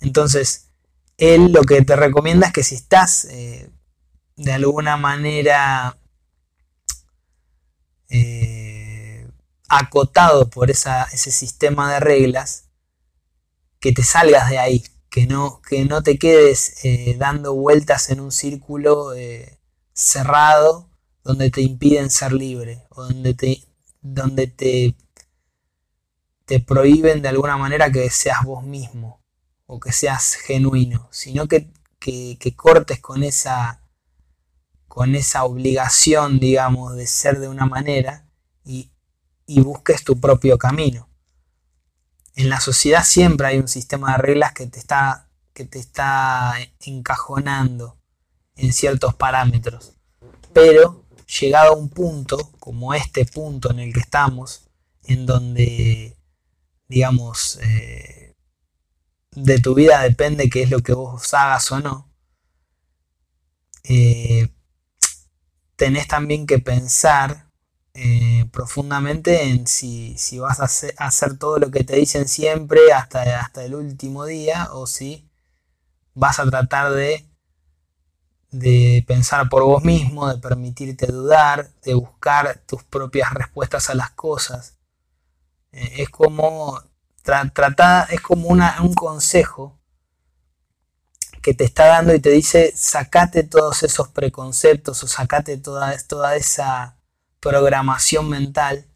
Entonces, 0.00 0.68
él 1.16 1.52
lo 1.52 1.62
que 1.62 1.82
te 1.82 1.96
recomienda 1.96 2.48
es 2.48 2.52
que 2.52 2.64
si 2.64 2.74
estás 2.76 3.24
eh, 3.26 3.70
de 4.36 4.52
alguna 4.52 4.96
manera 4.96 5.98
eh, 8.08 8.57
acotado 9.68 10.48
por 10.48 10.70
ese 10.70 11.30
sistema 11.30 11.92
de 11.92 12.00
reglas, 12.00 12.68
que 13.80 13.92
te 13.92 14.02
salgas 14.02 14.50
de 14.50 14.58
ahí, 14.58 14.84
que 15.10 15.26
no, 15.26 15.60
que 15.62 15.84
no 15.84 16.02
te 16.02 16.18
quedes 16.18 16.84
eh, 16.84 17.16
dando 17.18 17.54
vueltas 17.54 18.10
en 18.10 18.20
un 18.20 18.32
círculo 18.32 19.14
eh, 19.14 19.58
cerrado 19.92 20.90
donde 21.22 21.50
te 21.50 21.60
impiden 21.60 22.10
ser 22.10 22.32
libre 22.32 22.86
o 22.90 23.04
donde 23.04 23.34
te, 23.34 23.62
donde 24.00 24.46
te, 24.46 24.96
te 26.44 26.60
prohíben 26.60 27.22
de 27.22 27.28
alguna 27.28 27.56
manera 27.56 27.92
que 27.92 28.08
seas 28.10 28.42
vos 28.44 28.64
mismo 28.64 29.22
o 29.66 29.78
que 29.78 29.92
seas 29.92 30.34
genuino, 30.34 31.08
sino 31.10 31.46
que, 31.46 31.70
que, 31.98 32.38
que 32.40 32.56
cortes 32.56 33.00
con 33.00 33.22
esa, 33.22 33.82
con 34.86 35.14
esa 35.14 35.44
obligación, 35.44 36.40
digamos, 36.40 36.96
de 36.96 37.06
ser 37.06 37.38
de 37.38 37.48
una 37.48 37.66
manera 37.66 38.26
y 38.64 38.90
y 39.48 39.60
busques 39.60 40.04
tu 40.04 40.20
propio 40.20 40.58
camino. 40.58 41.08
En 42.36 42.50
la 42.50 42.60
sociedad 42.60 43.02
siempre 43.02 43.48
hay 43.48 43.58
un 43.58 43.66
sistema 43.66 44.12
de 44.12 44.18
reglas 44.18 44.52
que 44.52 44.66
te 44.66 44.78
está, 44.78 45.30
que 45.54 45.64
te 45.64 45.78
está 45.78 46.54
encajonando 46.80 47.98
en 48.56 48.72
ciertos 48.74 49.14
parámetros. 49.14 49.94
Pero 50.52 51.06
llegado 51.40 51.72
a 51.72 51.76
un 51.76 51.88
punto, 51.88 52.52
como 52.60 52.92
este 52.92 53.24
punto 53.24 53.70
en 53.70 53.80
el 53.80 53.92
que 53.92 54.00
estamos, 54.00 54.68
en 55.04 55.24
donde, 55.24 56.18
digamos, 56.86 57.58
eh, 57.62 58.36
de 59.30 59.60
tu 59.60 59.74
vida 59.74 60.02
depende 60.02 60.50
qué 60.50 60.62
es 60.62 60.70
lo 60.70 60.80
que 60.80 60.92
vos 60.92 61.32
hagas 61.32 61.72
o 61.72 61.80
no, 61.80 62.12
eh, 63.84 64.50
tenés 65.76 66.06
también 66.06 66.46
que 66.46 66.58
pensar 66.58 67.47
eh, 68.00 68.48
profundamente 68.52 69.48
en 69.48 69.66
si, 69.66 70.16
vas 70.38 70.60
a 70.60 70.64
hacer, 71.04 71.36
todo 71.36 71.58
lo 71.58 71.72
que 71.72 71.82
te 71.82 71.96
dicen 71.96 72.28
siempre 72.28 72.92
hasta, 72.92 73.40
hasta 73.40 73.64
el 73.64 73.74
último 73.74 74.24
día 74.24 74.68
o 74.72 74.86
si 74.86 75.28
vas 76.14 76.38
a 76.38 76.48
tratar 76.48 76.92
de, 76.92 77.26
de 78.52 79.04
pensar 79.08 79.48
por 79.48 79.64
vos 79.64 79.82
mismo, 79.82 80.28
de 80.28 80.38
permitirte 80.38 81.06
dudar, 81.06 81.70
de 81.82 81.94
buscar 81.94 82.62
tus 82.66 82.84
propias 82.84 83.34
respuestas 83.34 83.90
a 83.90 83.94
las 83.96 84.10
cosas. 84.10 84.76
Eh, 85.72 86.02
es 86.02 86.08
como 86.08 86.80
es 88.10 88.20
como 88.20 88.48
un 88.48 88.94
consejo 88.94 89.76
que 91.42 91.52
te 91.52 91.64
está 91.64 91.86
dando 91.86 92.14
y 92.14 92.20
te 92.20 92.30
dice 92.30 92.72
sacate 92.76 93.42
todos 93.42 93.82
esos 93.82 94.08
preconceptos 94.08 95.02
o 95.02 95.08
sacate 95.08 95.58
toda, 95.58 95.98
toda 96.06 96.36
esa 96.36 96.97
programación 97.40 98.28
mental, 98.28 98.86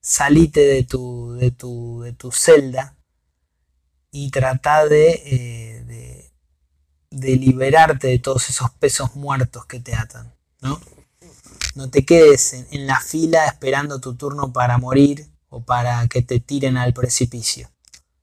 salite 0.00 0.60
de 0.60 0.84
tu, 0.84 1.32
de 1.32 1.50
tu, 1.50 2.00
de 2.02 2.12
tu 2.12 2.32
celda 2.32 2.96
y 4.10 4.30
trata 4.30 4.86
de, 4.86 5.10
eh, 5.24 5.84
de, 5.84 6.32
de, 7.10 7.36
liberarte 7.36 8.08
de 8.08 8.18
todos 8.18 8.48
esos 8.48 8.70
pesos 8.70 9.14
muertos 9.14 9.66
que 9.66 9.80
te 9.80 9.94
atan, 9.94 10.34
¿no? 10.60 10.80
No 11.74 11.88
te 11.88 12.04
quedes 12.04 12.52
en, 12.52 12.66
en 12.72 12.86
la 12.86 13.00
fila 13.00 13.46
esperando 13.46 14.00
tu 14.00 14.16
turno 14.16 14.52
para 14.52 14.78
morir 14.78 15.30
o 15.48 15.62
para 15.62 16.06
que 16.08 16.22
te 16.22 16.40
tiren 16.40 16.76
al 16.76 16.92
precipicio. 16.92 17.70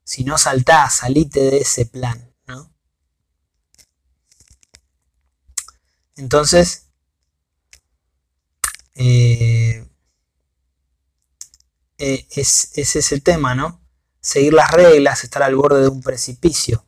Si 0.04 0.24
no 0.24 0.38
saltás, 0.38 0.96
salite 0.96 1.40
de 1.40 1.58
ese 1.60 1.86
plan. 1.86 2.28
Entonces, 6.18 6.87
eh, 9.00 9.88
eh, 12.00 12.28
es, 12.32 12.72
es, 12.74 12.96
ese 12.96 13.22
tema, 13.22 13.54
¿no? 13.54 13.80
Seguir 14.20 14.54
las 14.54 14.72
reglas, 14.72 15.24
estar 15.24 15.44
al 15.44 15.56
borde 15.56 15.82
de 15.82 15.88
un 15.88 16.02
precipicio, 16.02 16.84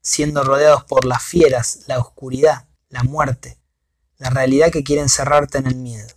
siendo 0.00 0.42
rodeados 0.42 0.84
por 0.84 1.04
las 1.04 1.22
fieras, 1.22 1.84
la 1.86 2.00
oscuridad, 2.00 2.68
la 2.88 3.04
muerte, 3.04 3.60
la 4.18 4.30
realidad 4.30 4.72
que 4.72 4.82
quiere 4.82 5.02
encerrarte 5.02 5.58
en 5.58 5.68
el 5.68 5.76
miedo. 5.76 6.08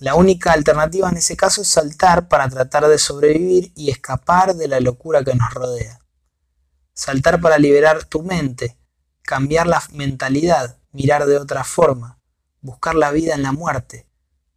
La 0.00 0.16
única 0.16 0.52
alternativa 0.52 1.08
en 1.08 1.16
ese 1.16 1.36
caso 1.36 1.62
es 1.62 1.68
saltar 1.68 2.28
para 2.28 2.48
tratar 2.48 2.88
de 2.88 2.98
sobrevivir 2.98 3.72
y 3.76 3.90
escapar 3.90 4.56
de 4.56 4.66
la 4.66 4.80
locura 4.80 5.22
que 5.22 5.34
nos 5.34 5.54
rodea. 5.54 6.00
Saltar 6.94 7.40
para 7.40 7.58
liberar 7.58 8.04
tu 8.04 8.24
mente, 8.24 8.76
cambiar 9.22 9.68
la 9.68 9.82
mentalidad, 9.92 10.78
mirar 10.90 11.26
de 11.26 11.38
otra 11.38 11.62
forma, 11.62 12.17
buscar 12.60 12.94
la 12.94 13.10
vida 13.10 13.34
en 13.34 13.42
la 13.42 13.52
muerte, 13.52 14.06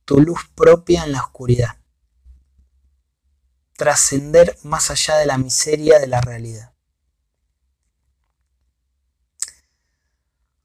tu 0.06 0.20
luz 0.20 0.42
propia 0.56 1.04
en 1.04 1.12
la 1.12 1.22
oscuridad. 1.22 1.78
Trascender 3.78 4.58
más 4.64 4.92
allá 4.92 5.18
de 5.18 5.26
la 5.26 5.38
miseria 5.38 6.00
de 6.00 6.08
la 6.08 6.22
realidad. 6.22 6.74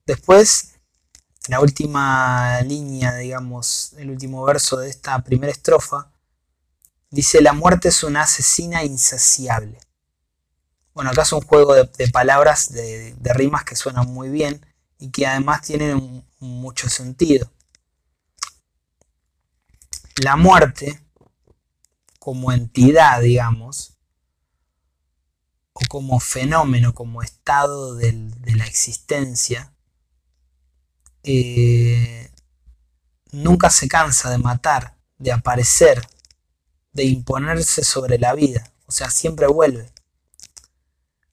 Después, 0.05 0.75
la 1.49 1.61
última 1.61 2.61
línea, 2.63 3.15
digamos, 3.17 3.93
el 3.95 4.11
último 4.11 4.45
verso 4.45 4.77
de 4.77 4.91
esta 4.91 5.19
primera 5.23 5.53
estrofa, 5.53 6.13
dice, 7.11 7.41
la 7.41 7.53
muerte 7.53 7.89
es 7.89 8.03
una 8.03 8.23
asesina 8.23 8.85
insaciable. 8.85 9.79
Bueno, 10.95 11.11
acá 11.11 11.23
es 11.23 11.33
un 11.33 11.43
juego 11.43 11.75
de, 11.75 12.09
palabras, 12.09 12.73
de, 12.73 13.15
de, 13.15 13.33
rimas 13.35 13.65
que 13.65 13.77
suenan 13.77 14.07
muy 14.07 14.31
bien 14.31 14.65
y 14.99 15.11
que 15.11 15.27
además 15.27 15.63
tienen 15.63 15.95
un, 15.97 16.26
mucho 16.39 16.89
sentido. 16.89 17.51
La 20.23 20.37
muerte, 20.37 21.01
como 22.19 22.53
entidad, 22.53 23.21
digamos, 23.21 23.99
o 25.73 25.81
como 25.89 26.21
fenómeno, 26.21 26.95
como 26.95 27.23
estado 27.23 27.95
de 27.97 28.31
la 28.55 28.67
existencia, 28.67 29.73
eh, 31.29 32.31
nunca 33.33 33.69
se 33.69 33.89
cansa 33.89 34.31
de 34.31 34.39
matar, 34.39 34.97
de 35.19 35.33
aparecer, 35.33 36.01
de 36.93 37.05
imponerse 37.05 37.83
sobre 37.83 38.19
la 38.19 38.33
vida, 38.33 38.73
o 38.87 38.93
sea, 38.93 39.11
siempre 39.11 39.49
vuelve. 39.49 39.93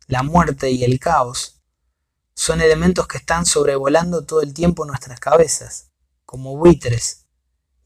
La 0.08 0.24
muerte 0.24 0.72
y 0.72 0.84
el 0.84 1.00
caos 1.00 1.63
son 2.44 2.60
elementos 2.60 3.08
que 3.08 3.20
están 3.20 3.46
sobrevolando 3.46 4.26
todo 4.26 4.42
el 4.42 4.54
tiempo 4.54 4.84
nuestras 4.84 5.18
cabezas, 5.18 5.92
como 6.26 6.58
buitres, 6.58 7.26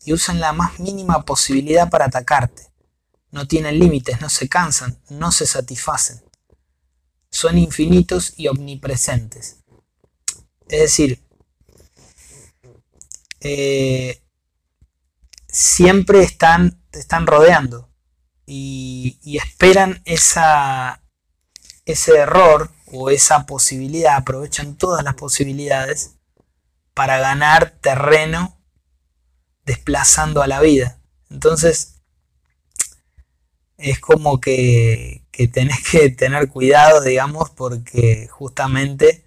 y 0.04 0.14
usan 0.14 0.40
la 0.40 0.52
más 0.52 0.80
mínima 0.80 1.26
posibilidad 1.26 1.92
para 1.92 2.06
atacarte. 2.06 2.64
No 3.30 3.48
tienen 3.48 3.78
límites, 3.78 4.20
no 4.20 4.30
se 4.30 4.50
cansan, 4.50 5.00
no 5.10 5.32
se 5.32 5.46
satisfacen. 5.46 6.24
Son 7.30 7.60
infinitos 7.60 8.34
y 8.36 8.48
omnipresentes. 8.48 9.58
Es 10.68 10.80
decir, 10.80 11.24
eh, 13.42 14.24
siempre 15.48 16.24
están, 16.24 16.82
te 16.90 16.98
están 16.98 17.28
rodeando 17.28 17.92
y, 18.48 19.20
y 19.22 19.38
esperan 19.38 20.02
esa, 20.06 21.04
ese 21.86 22.18
error 22.18 22.72
o 22.92 23.10
esa 23.10 23.46
posibilidad, 23.46 24.16
aprovechan 24.16 24.78
todas 24.78 25.04
las 25.04 25.16
posibilidades 25.16 26.16
para 26.94 27.20
ganar 27.20 27.72
terreno 27.82 28.58
desplazando 29.66 30.42
a 30.42 30.48
la 30.48 30.62
vida. 30.62 31.00
Entonces, 31.30 32.02
es 33.78 34.00
como 34.00 34.40
que, 34.40 35.24
que 35.32 35.48
tenés 35.48 35.84
que 35.92 36.10
tener 36.10 36.50
cuidado, 36.50 37.02
digamos, 37.02 37.50
porque 37.52 38.28
justamente 38.32 39.24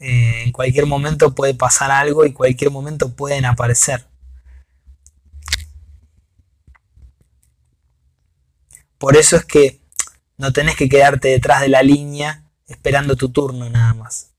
eh, 0.00 0.42
en 0.44 0.52
cualquier 0.52 0.86
momento 0.86 1.34
puede 1.34 1.54
pasar 1.54 1.90
algo 1.90 2.26
y 2.26 2.32
cualquier 2.32 2.70
momento 2.70 3.14
pueden 3.14 3.44
aparecer. 3.44 4.06
Por 8.98 9.16
eso 9.16 9.36
es 9.36 9.44
que 9.44 9.81
no 10.42 10.52
tenés 10.52 10.74
que 10.74 10.88
quedarte 10.88 11.28
detrás 11.28 11.60
de 11.60 11.68
la 11.68 11.84
línea 11.84 12.42
esperando 12.66 13.14
tu 13.14 13.28
turno 13.28 13.70
nada 13.70 13.94
más. 13.94 14.32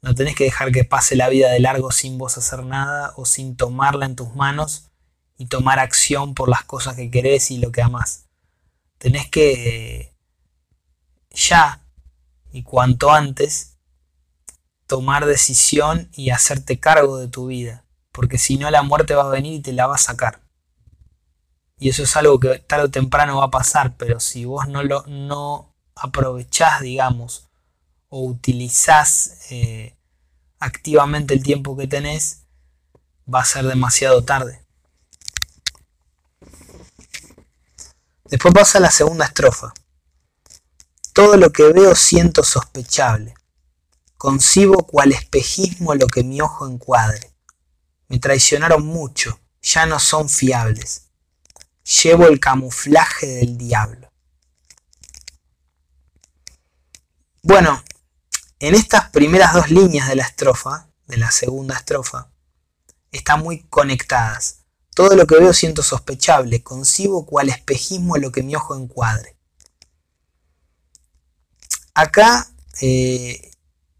No 0.00 0.14
tenés 0.14 0.36
que 0.36 0.44
dejar 0.44 0.70
que 0.70 0.84
pase 0.84 1.16
la 1.16 1.28
vida 1.28 1.50
de 1.50 1.58
largo 1.58 1.90
sin 1.90 2.16
vos 2.16 2.38
hacer 2.38 2.62
nada 2.64 3.12
o 3.16 3.24
sin 3.24 3.56
tomarla 3.56 4.06
en 4.06 4.14
tus 4.14 4.36
manos 4.36 4.92
y 5.36 5.46
tomar 5.46 5.80
acción 5.80 6.34
por 6.34 6.48
las 6.48 6.62
cosas 6.62 6.94
que 6.94 7.10
querés 7.10 7.50
y 7.50 7.58
lo 7.58 7.72
que 7.72 7.82
amás. 7.82 8.26
Tenés 8.98 9.28
que 9.28 10.14
ya 11.32 11.84
y 12.52 12.62
cuanto 12.62 13.10
antes 13.10 13.78
tomar 14.86 15.26
decisión 15.26 16.08
y 16.14 16.30
hacerte 16.30 16.78
cargo 16.78 17.18
de 17.18 17.26
tu 17.26 17.48
vida, 17.48 17.84
porque 18.12 18.38
si 18.38 18.58
no 18.58 18.70
la 18.70 18.84
muerte 18.84 19.16
va 19.16 19.24
a 19.24 19.28
venir 19.28 19.54
y 19.54 19.60
te 19.60 19.72
la 19.72 19.88
va 19.88 19.96
a 19.96 19.98
sacar. 19.98 20.41
Y 21.82 21.88
eso 21.88 22.04
es 22.04 22.16
algo 22.16 22.38
que 22.38 22.60
tarde 22.60 22.84
o 22.84 22.90
temprano 22.92 23.38
va 23.38 23.46
a 23.46 23.50
pasar, 23.50 23.96
pero 23.96 24.20
si 24.20 24.44
vos 24.44 24.68
no 24.68 24.84
lo 24.84 25.04
no 25.08 25.74
aprovechás, 25.96 26.80
digamos, 26.80 27.48
o 28.08 28.22
utilizás 28.24 29.50
eh, 29.50 29.96
activamente 30.60 31.34
el 31.34 31.42
tiempo 31.42 31.76
que 31.76 31.88
tenés, 31.88 32.44
va 33.26 33.40
a 33.40 33.44
ser 33.44 33.66
demasiado 33.66 34.22
tarde. 34.22 34.64
Después 38.26 38.54
pasa 38.54 38.78
la 38.78 38.92
segunda 38.92 39.24
estrofa. 39.24 39.74
Todo 41.12 41.36
lo 41.36 41.50
que 41.50 41.64
veo 41.72 41.96
siento 41.96 42.44
sospechable. 42.44 43.34
Concibo 44.16 44.86
cual 44.86 45.10
espejismo 45.10 45.96
lo 45.96 46.06
que 46.06 46.22
mi 46.22 46.40
ojo 46.40 46.68
encuadre. 46.68 47.32
Me 48.06 48.20
traicionaron 48.20 48.86
mucho, 48.86 49.40
ya 49.60 49.84
no 49.84 49.98
son 49.98 50.28
fiables 50.28 51.08
llevo 51.84 52.26
el 52.26 52.40
camuflaje 52.40 53.26
del 53.26 53.56
diablo. 53.58 54.10
Bueno, 57.42 57.82
en 58.60 58.74
estas 58.74 59.10
primeras 59.10 59.52
dos 59.52 59.70
líneas 59.70 60.08
de 60.08 60.16
la 60.16 60.22
estrofa, 60.22 60.88
de 61.08 61.16
la 61.16 61.30
segunda 61.30 61.74
estrofa, 61.74 62.30
están 63.10 63.42
muy 63.42 63.64
conectadas. 63.64 64.58
Todo 64.94 65.16
lo 65.16 65.26
que 65.26 65.38
veo 65.38 65.52
siento 65.52 65.82
sospechable, 65.82 66.62
concibo 66.62 67.26
cual 67.26 67.48
espejismo 67.48 68.16
lo 68.16 68.30
que 68.30 68.42
mi 68.42 68.54
ojo 68.54 68.76
encuadre. 68.76 69.36
Acá 71.94 72.48
eh, 72.80 73.50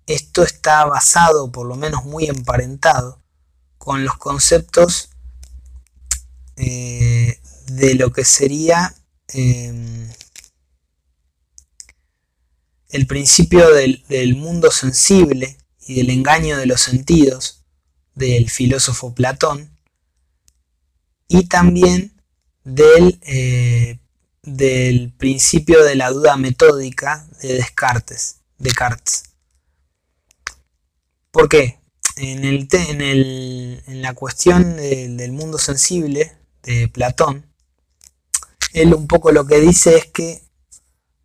esto 0.07 0.43
está 0.45 0.85
basado, 0.85 1.51
por 1.51 1.67
lo 1.67 1.77
menos 1.77 2.05
muy 2.05 2.27
emparentado, 2.27 3.21
con 3.79 4.05
los 4.05 4.17
conceptos 4.17 5.11
eh, 6.57 7.42
de 7.77 7.95
lo 7.95 8.13
que 8.13 8.25
sería 8.25 8.95
em, 9.29 10.09
el 12.91 13.07
principio 13.07 13.71
del, 13.73 14.37
mundo 14.37 14.71
sensible 14.71 15.57
y 15.81 15.95
del 15.95 16.11
engaño 16.11 16.59
de 16.59 16.67
los 16.67 16.83
sentidos 16.83 17.65
del 18.15 18.51
filósofo 18.51 19.15
Platón 19.15 19.71
y 21.29 21.47
también 21.47 22.23
del, 22.65 23.19
eh, 23.23 23.99
del 24.43 25.13
principio 25.13 25.83
de 25.83 25.95
la 25.95 26.11
duda 26.11 26.37
metódica 26.37 27.27
de 27.41 27.55
Descartes. 27.55 28.41
Descartes. 28.59 29.25
¿Por 31.31 31.49
qué? 31.49 31.81
En, 32.17 32.45
el, 32.45 32.69
en, 32.71 33.01
el, 33.01 33.83
en 33.87 34.03
la 34.03 34.13
cuestión 34.13 34.77
del 34.77 35.33
mundo 35.33 35.57
sensible 35.57 36.37
de 36.63 36.89
Platón, 36.89 37.52
él 38.73 38.95
un 38.95 39.07
poco 39.07 39.33
lo 39.33 39.47
que 39.47 39.61
dice 39.61 39.97
es 39.97 40.07
que 40.07 40.43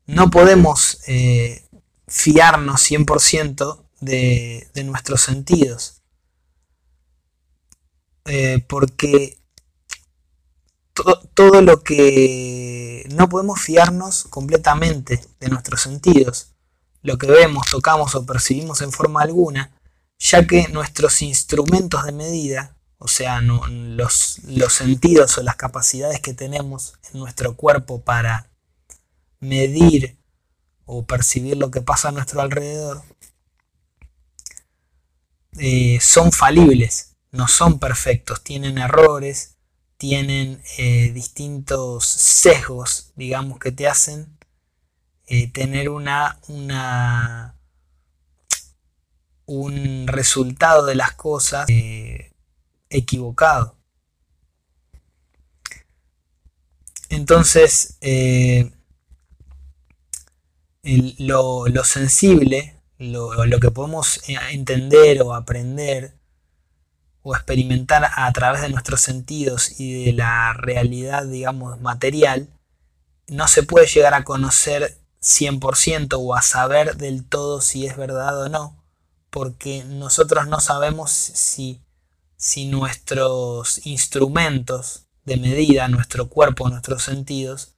no 0.06 0.30
podemos 0.30 1.00
eh, 1.08 1.66
fiarnos 2.08 2.82
100% 2.90 3.84
de, 4.00 4.70
de, 4.74 4.84
nuestros 4.84 5.22
sentidos. 5.22 6.02
Eh, 8.26 8.64
porque 8.68 9.38
todo 11.34 11.62
lo 11.62 11.84
que 11.84 13.08
no 13.12 13.30
podemos 13.30 13.62
fiarnos 13.62 14.26
completamente 14.26 15.22
de 15.40 15.50
nuestros 15.50 15.82
sentidos, 15.82 16.54
lo 17.04 17.18
que 17.18 17.28
vemos, 17.28 17.68
tocamos 17.70 18.16
o 18.16 18.26
percibimos 18.26 18.82
en 18.82 18.92
forma 18.92 19.22
alguna, 19.22 19.72
ya 20.18 20.48
que 20.48 20.68
nuestros 20.70 21.22
instrumentos 21.22 22.06
de 22.06 22.12
medida 22.12 22.77
o 23.00 23.08
sea, 23.08 23.42
los, 23.42 24.40
los 24.46 24.74
sentidos 24.74 25.38
o 25.38 25.44
las 25.44 25.56
capacidades 25.56 26.20
que 26.20 26.34
tenemos 26.34 26.96
en 27.14 27.20
nuestro 27.20 27.56
cuerpo 27.56 28.02
para 28.02 28.50
medir 29.40 30.18
o 30.86 31.06
percibir 31.06 31.58
lo 31.58 31.70
que 31.70 31.82
pasa 31.82 32.10
a 32.10 32.12
nuestro 32.12 32.42
alrededor, 32.42 33.04
eh, 35.60 36.00
son 36.02 36.32
falibles, 36.32 37.16
no 37.32 37.48
son 37.48 37.80
perfectos, 37.80 38.44
tienen 38.44 38.78
errores, 38.78 39.58
tienen 39.98 40.62
eh, 40.78 41.12
distintos 41.14 42.06
sesgos, 42.06 43.12
digamos, 43.16 43.60
que 43.60 43.72
te 43.72 43.88
hacen 43.88 44.38
eh, 45.26 45.52
tener 45.52 45.90
una, 45.90 46.40
una, 46.48 47.56
un 49.46 50.08
resultado 50.08 50.86
de 50.86 50.96
las 50.96 51.14
cosas 51.14 51.68
equivocado. 52.90 53.76
Entonces, 57.10 57.98
eh, 58.02 58.72
lo, 60.84 61.66
sensible, 61.84 62.80
lo, 62.98 63.46
lo, 63.46 63.60
que 63.60 63.72
podemos 63.72 64.18
eh, 64.30 64.38
entender 64.52 65.22
o 65.22 65.34
aprender 65.34 66.14
o 67.24 67.36
experimentar 67.36 68.10
a 68.16 68.32
través 68.32 68.62
de 68.62 68.70
nuestros 68.70 69.02
sentidos 69.02 69.80
y 69.80 70.06
de 70.06 70.14
la 70.14 70.54
realidad, 70.54 71.26
digamos, 71.26 71.80
material, 71.82 72.50
no 73.28 73.48
se 73.48 73.64
puede 73.64 73.88
llegar 73.88 74.14
a 74.14 74.24
conocer 74.24 74.98
100% 75.22 76.16
o 76.18 76.36
a 76.36 76.42
saber 76.42 76.96
del 76.96 77.26
todo 77.26 77.60
si 77.60 77.86
es 77.86 77.98
verdad 77.98 78.42
o 78.44 78.50
no, 78.50 78.82
porque 79.30 79.84
nosotros 79.84 80.48
no 80.48 80.62
sabemos 80.62 81.12
si 81.12 81.82
si 82.38 82.68
nuestros 82.68 83.86
instrumentos 83.86 85.08
de 85.26 85.38
medida, 85.38 85.88
nuestro 85.90 86.30
cuerpo, 86.30 86.70
nuestros 86.70 87.04
sentidos, 87.04 87.76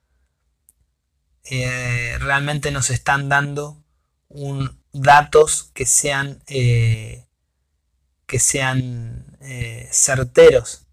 eh, 1.46 2.18
realmente 2.20 2.70
nos 2.70 2.90
están 2.92 3.30
dando 3.30 3.82
un, 4.28 4.80
datos 4.92 5.72
que 5.74 5.86
sean, 5.86 6.44
eh, 6.48 7.26
que 8.28 8.40
sean 8.40 9.38
eh, 9.42 9.88
certeros. 9.92 10.86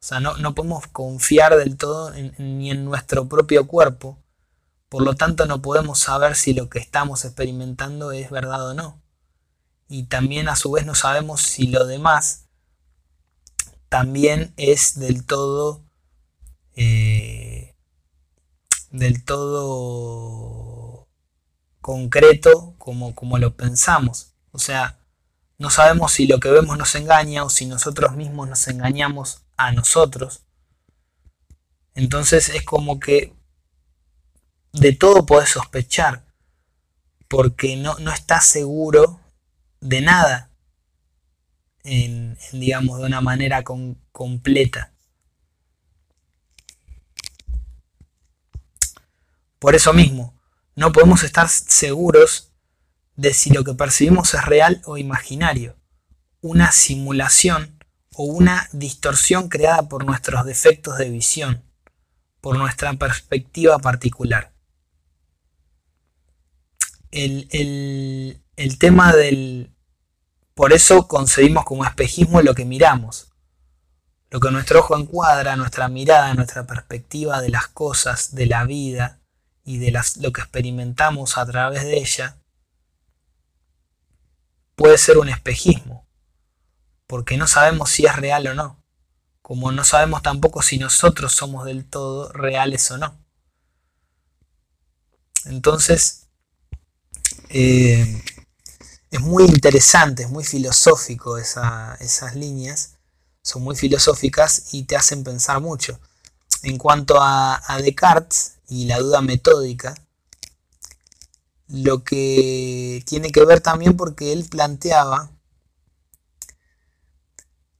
O 0.00 0.04
sea, 0.04 0.20
no, 0.20 0.54
podemos 0.54 0.86
confiar 0.88 1.56
del 1.56 1.76
todo 1.76 2.12
ni 2.38 2.70
en 2.70 2.84
nuestro 2.84 3.28
propio 3.28 3.66
cuerpo. 3.66 4.18
Por 4.88 5.02
lo 5.02 5.14
tanto, 5.14 5.46
no 5.46 5.62
podemos 5.62 6.00
saber 6.00 6.36
si 6.36 6.54
lo 6.54 6.68
que 6.68 6.80
estamos 6.80 7.24
experimentando 7.24 8.12
es 8.12 8.30
verdad 8.30 8.70
o 8.70 8.74
no. 8.74 9.00
Y 9.88 10.04
también 10.04 10.48
a 10.48 10.56
su 10.56 10.72
vez 10.72 10.84
no 10.86 10.94
sabemos 10.94 11.40
si 11.40 11.68
lo 11.68 11.86
demás 11.86 12.48
también 13.92 14.54
es 14.56 14.98
del 14.98 15.26
todo 15.26 15.84
eh, 16.74 17.76
del 18.90 19.22
todo 19.22 21.10
concreto 21.82 22.74
como, 22.78 23.14
como 23.14 23.36
lo 23.36 23.54
pensamos. 23.54 24.32
O 24.50 24.58
sea, 24.58 24.98
no 25.58 25.68
sabemos 25.68 26.12
si 26.12 26.26
lo 26.26 26.40
que 26.40 26.48
vemos 26.48 26.78
nos 26.78 26.94
engaña 26.94 27.44
o 27.44 27.50
si 27.50 27.66
nosotros 27.66 28.16
mismos 28.16 28.48
nos 28.48 28.66
engañamos 28.66 29.42
a 29.58 29.72
nosotros. 29.72 30.40
Entonces 31.94 32.48
es 32.48 32.62
como 32.62 32.98
que 32.98 33.34
de 34.72 34.94
todo 34.94 35.26
podés 35.26 35.50
sospechar, 35.50 36.24
porque 37.28 37.76
no, 37.76 37.98
no 37.98 38.10
estás 38.10 38.46
seguro 38.46 39.20
de 39.82 40.00
nada, 40.00 40.50
en, 41.84 42.36
digamos, 42.52 42.98
de 42.98 43.06
una 43.06 43.20
manera 43.20 43.62
completa. 43.64 44.92
Por 49.58 49.74
eso 49.74 49.92
mismo, 49.92 50.34
no 50.74 50.92
podemos 50.92 51.22
estar 51.22 51.48
seguros 51.48 52.52
de 53.16 53.34
si 53.34 53.50
lo 53.50 53.62
que 53.64 53.74
percibimos 53.74 54.34
es 54.34 54.44
real 54.44 54.82
o 54.84 54.96
imaginario, 54.96 55.76
una 56.40 56.72
simulación 56.72 57.78
o 58.14 58.24
una 58.24 58.68
distorsión 58.72 59.48
creada 59.48 59.88
por 59.88 60.04
nuestros 60.04 60.44
defectos 60.44 60.98
de 60.98 61.10
visión, 61.10 61.62
por 62.40 62.58
nuestra 62.58 62.92
perspectiva 62.94 63.78
particular. 63.78 64.52
El, 67.10 67.46
el 68.56 68.78
tema 68.78 69.14
del... 69.14 69.71
Por 70.54 70.72
eso 70.72 71.08
concebimos 71.08 71.64
como 71.64 71.84
espejismo 71.84 72.42
lo 72.42 72.54
que 72.54 72.64
miramos, 72.64 73.32
lo 74.30 74.40
que 74.40 74.50
nuestro 74.50 74.80
ojo 74.80 74.96
encuadra, 74.96 75.56
nuestra 75.56 75.88
mirada, 75.88 76.34
nuestra 76.34 76.66
perspectiva 76.66 77.40
de 77.40 77.50
las 77.50 77.68
cosas, 77.68 78.34
de 78.34 78.46
la 78.46 78.64
vida, 78.64 79.22
y 79.64 79.78
de 79.78 79.90
las, 79.90 80.16
lo 80.16 80.32
que 80.32 80.40
experimentamos 80.40 81.38
a 81.38 81.46
través 81.46 81.84
de 81.84 81.98
ella 81.98 82.36
puede 84.74 84.98
ser 84.98 85.18
un 85.18 85.28
espejismo, 85.28 86.06
porque 87.06 87.36
no 87.36 87.46
sabemos 87.46 87.90
si 87.90 88.06
es 88.06 88.16
real 88.16 88.46
o 88.48 88.54
no, 88.54 88.82
como 89.40 89.70
no 89.70 89.84
sabemos 89.84 90.22
tampoco 90.22 90.62
si 90.62 90.78
nosotros 90.78 91.32
somos 91.32 91.64
del 91.64 91.84
todo 91.84 92.32
reales 92.32 92.90
o 92.90 92.98
no. 92.98 93.18
Entonces, 95.44 96.28
eh, 97.50 98.22
es 99.12 99.20
muy 99.20 99.44
interesante, 99.44 100.24
es 100.24 100.30
muy 100.30 100.42
filosófico 100.42 101.38
esas 101.38 102.34
líneas, 102.34 102.94
son 103.42 103.62
muy 103.62 103.76
filosóficas 103.76 104.74
y 104.74 104.82
te 104.82 104.96
hacen 104.96 105.22
pensar 105.22 105.60
mucho. 105.60 106.00
En 106.64 106.78
cuanto 106.78 107.18
a 107.20 107.78
Descartes, 107.80 108.54
y 108.72 108.86
la 108.86 108.98
duda 108.98 109.20
metódica, 109.20 109.94
lo 111.68 112.04
que 112.04 113.02
tiene 113.06 113.30
que 113.30 113.44
ver 113.44 113.60
también 113.60 113.98
porque 113.98 114.32
él 114.32 114.46
planteaba 114.48 115.30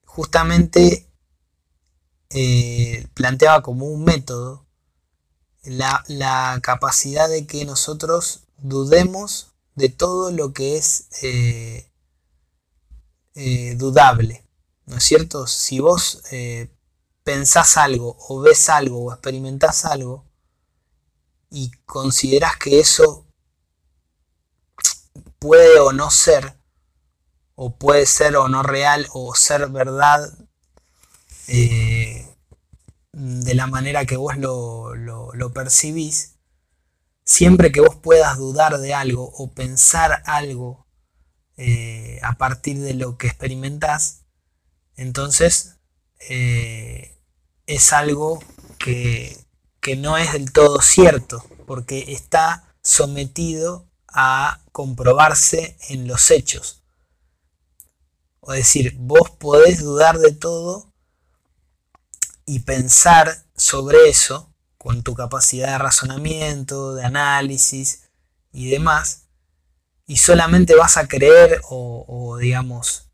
justamente 0.05 1.07
eh, 2.29 3.07
planteaba 3.15 3.63
como 3.63 3.87
un 3.87 4.05
método 4.05 4.67
la, 5.65 6.59
capacidad 6.63 7.29
de 7.29 7.47
que 7.47 7.65
nosotros 7.65 8.41
dudemos 8.59 9.52
de 9.75 9.89
todo 9.89 10.31
lo 10.31 10.53
que 10.53 10.77
es 10.77 11.09
eh, 11.23 11.91
eh, 13.35 13.75
dudable. 13.77 14.45
¿No 14.87 14.97
es 14.97 15.05
cierto? 15.05 15.47
Si 15.47 15.79
vos 15.79 16.23
pensás 17.23 17.77
algo 17.77 18.17
o 18.29 18.41
ves 18.41 18.69
algo 18.69 19.05
o 19.05 19.13
experimentás 19.13 19.85
algo, 19.85 20.27
y 21.53 21.71
consideras 21.85 22.57
que 22.57 22.81
eso 22.81 23.27
puede 25.39 25.79
o 25.81 25.93
no 25.93 26.11
ser, 26.11 26.57
o 27.55 27.77
puede 27.77 28.07
ser 28.07 28.37
o 28.37 28.49
no 28.49 28.63
real, 28.63 29.07
o 29.13 29.35
ser 29.35 29.69
verdad 29.69 30.33
eh, 31.49 32.27
de 33.13 33.55
la 33.55 33.67
manera 33.67 34.07
que 34.07 34.17
vos 34.17 34.37
lo, 34.39 35.53
percibís, 35.53 36.32
siempre 37.25 37.73
que 37.73 37.81
vos 37.81 37.97
puedas 37.97 38.39
dudar 38.39 38.79
de 38.79 38.95
algo 38.95 39.31
o 39.37 39.53
pensar 39.53 40.23
algo 40.27 40.87
eh, 41.57 42.19
a 42.23 42.35
partir 42.35 42.79
de 42.79 42.95
lo 42.95 43.17
que 43.19 43.29
experimentás, 43.29 44.25
entonces 44.97 45.77
eh, 46.29 47.19
es 47.67 47.93
algo 47.93 48.43
que, 48.79 49.47
que 49.81 49.97
no 49.97 50.17
es 50.17 50.33
del 50.33 50.53
todo 50.53 50.81
cierto, 50.81 51.45
porque 51.67 52.13
está 52.13 52.75
sometido 52.83 53.89
a 54.09 54.61
comprobarse 54.73 55.77
en 55.89 56.07
los 56.07 56.31
hechos. 56.31 56.83
O 58.41 58.53
decir, 58.53 58.97
vos 58.99 59.31
podés 59.31 59.81
dudar 59.81 60.19
de 60.19 60.33
todo 60.33 60.93
y 62.45 62.61
pensar 62.61 63.47
sobre 63.55 64.09
eso 64.09 64.52
con 64.83 65.05
tu 65.05 65.15
capacidad 65.15 65.69
de 65.69 65.79
razonamiento, 65.79 66.97
de 66.97 67.05
análisis 67.05 68.09
y 68.51 68.69
demás, 68.69 69.29
y 70.09 70.17
solamente 70.17 70.75
vas 70.75 70.97
a 70.97 71.07
creer 71.07 71.61
o, 71.69 72.37
digamos, 72.41 73.09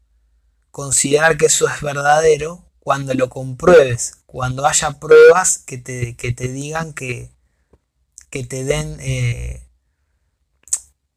considerar 0.71 1.37
que 1.37 1.45
eso 1.45 1.69
es 1.69 1.83
verdadero 1.83 2.65
cuando 2.79 3.13
lo 3.13 3.29
compruebes, 3.29 4.15
cuando 4.25 4.65
haya 4.65 4.99
pruebas 4.99 5.59
que 5.59 5.77
te, 5.77 6.15
te 6.15 6.49
digan 6.49 6.95
que, 6.95 7.33
que 8.31 8.45
te 8.45 8.65
den 8.65 8.97
eh, 9.01 9.69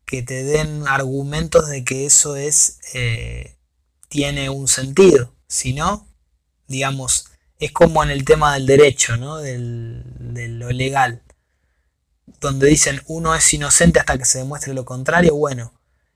que 0.05 0.21
te 0.21 0.43
den 0.43 0.85
argumentos 0.85 1.69
de 1.69 1.85
que 1.85 2.05
eso 2.05 2.35
es 2.35 2.79
eh, 2.93 3.55
tiene 4.09 4.49
un 4.49 4.67
sentido. 4.67 5.33
Si 5.47 5.71
no, 5.71 6.09
digamos, 6.67 7.30
es 7.62 7.71
como 7.71 8.04
en 8.04 8.10
el 8.10 8.26
tema 8.26 8.56
del 8.56 8.65
derecho, 8.65 9.17
¿no? 9.17 9.38
Del, 9.38 10.04
de 10.19 10.47
lo 10.47 10.71
legal, 10.71 11.21
donde 12.39 12.67
dicen 12.67 13.02
uno 13.06 13.36
es 13.36 13.54
inocente 13.54 14.00
hasta 14.00 14.17
que 14.17 14.26
se 14.26 14.39
demuestre 14.39 14.74
lo 14.74 14.84
contrario. 14.84 15.36
Bueno, 15.36 15.71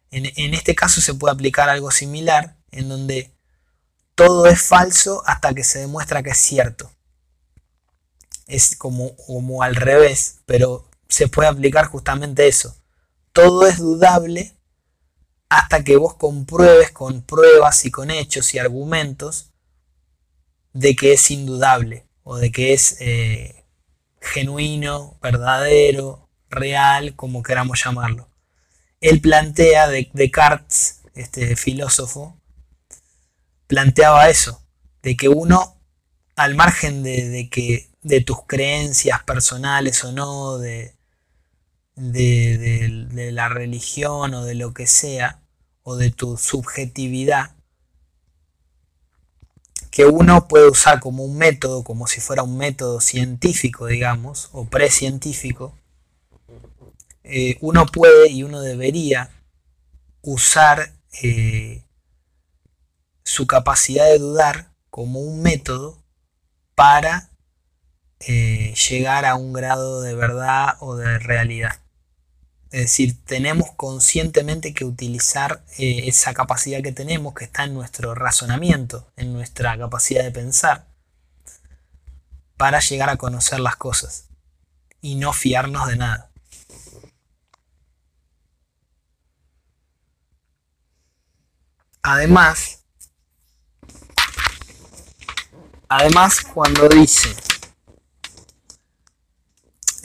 en, 0.09 0.25
en 0.25 0.55
este 0.55 0.73
caso 0.73 1.01
se 1.01 1.13
puede 1.13 1.33
aplicar 1.33 1.69
algo 1.69 1.91
similar, 1.91 2.57
en 2.71 2.89
donde 2.89 3.31
todo 4.15 4.47
es 4.47 4.59
falso 4.63 5.21
hasta 5.27 5.53
que 5.53 5.63
se 5.63 5.79
demuestra 5.79 6.23
que 6.23 6.31
es 6.31 6.37
cierto. 6.37 6.91
Es 8.47 8.75
como, 8.75 9.15
como 9.15 9.61
al 9.61 9.75
revés, 9.75 10.37
pero 10.47 10.89
se 11.07 11.27
puede 11.27 11.47
aplicar 11.47 11.85
justamente 11.85 12.47
eso. 12.47 12.75
Todo 13.33 13.67
es 13.67 13.77
dudable 13.77 14.55
hasta 15.49 15.83
que 15.83 15.95
vos 15.97 16.15
compruebes 16.15 16.89
con 16.89 17.21
pruebas 17.21 17.85
y 17.85 17.91
con 17.91 18.09
hechos 18.09 18.51
y 18.55 18.57
argumentos 18.57 19.51
de 20.75 20.95
que 20.95 21.13
es 21.13 21.31
indudable 21.31 22.05
o 22.23 22.35
de 22.37 22.51
que 22.51 22.73
es 22.73 22.97
eh, 22.99 23.63
genuino, 24.19 25.17
verdadero, 25.21 26.29
real, 26.49 27.15
como 27.15 27.43
queramos 27.43 27.81
llamarlo. 27.83 28.27
Él 28.99 29.21
plantea, 29.21 29.87
de 29.87 30.09
Descartes, 30.13 31.01
este 31.15 31.55
filósofo, 31.55 32.37
planteaba 33.67 34.29
eso, 34.29 34.61
de 35.01 35.15
que 35.15 35.29
uno, 35.29 35.79
al 36.35 36.55
margen 36.55 37.03
de, 37.03 37.47
que 37.49 37.89
de 38.01 38.19
tus 38.21 38.45
creencias 38.45 39.23
personales 39.23 40.03
o 40.03 40.11
no, 40.11 40.57
de, 40.57 40.93
de, 41.95 43.07
de, 43.09 43.31
la 43.31 43.47
religión 43.47 44.33
o 44.33 44.43
de 44.43 44.55
lo 44.55 44.73
que 44.73 44.87
sea, 44.87 45.41
o 45.83 45.95
de 45.95 46.11
tu 46.11 46.35
subjetividad, 46.35 47.54
que 49.95 50.05
uno 50.05 50.49
puede 50.49 50.69
usar 50.69 50.99
como 50.99 51.23
un 51.23 51.37
método, 51.37 51.85
como 51.85 52.05
si 52.05 52.19
fuera 52.19 52.43
un 52.43 52.57
método 52.57 52.99
científico, 52.99 53.85
digamos, 53.85 54.49
o 54.51 54.65
precientífico, 54.65 55.73
eh, 57.23 57.57
uno 57.61 57.85
puede 57.85 58.29
y 58.29 58.43
uno 58.43 58.59
debería 58.59 59.31
usar 60.21 60.91
eh, 61.23 61.81
su 63.23 63.47
capacidad 63.47 64.03
de 64.03 64.19
dudar 64.19 64.73
como 64.89 65.21
un 65.21 65.41
método 65.41 65.97
para 66.75 67.29
eh, 68.19 68.73
llegar 68.89 69.23
a 69.23 69.35
un 69.35 69.53
grado 69.53 70.01
de 70.01 70.13
verdad 70.13 70.75
o 70.81 70.97
de 70.97 71.19
realidad. 71.19 71.79
Es 72.75 72.81
decir, 72.81 73.15
tenemos 73.23 73.71
conscientemente 73.77 74.73
que 74.73 74.83
utilizar 74.83 75.63
eh, 75.77 76.09
esa 76.09 76.33
capacidad 76.33 76.83
que 76.83 76.91
tenemos, 76.91 77.33
que 77.33 77.45
está 77.45 77.63
en 77.63 77.73
nuestro 77.73 78.13
razonamiento, 78.13 79.09
en 79.15 79.31
nuestra 79.31 79.77
capacidad 79.77 80.25
de 80.25 80.31
pensar, 80.31 80.85
para 82.57 82.81
llegar 82.81 83.09
a 83.09 83.15
conocer 83.15 83.61
las 83.61 83.77
cosas 83.77 84.27
y 84.99 85.15
no 85.15 85.31
fiarnos 85.31 85.87
de 85.87 85.95
nada. 85.95 86.31
Además, 92.01 92.83
además, 95.87 96.41
cuando 96.41 96.89
dice 96.89 97.33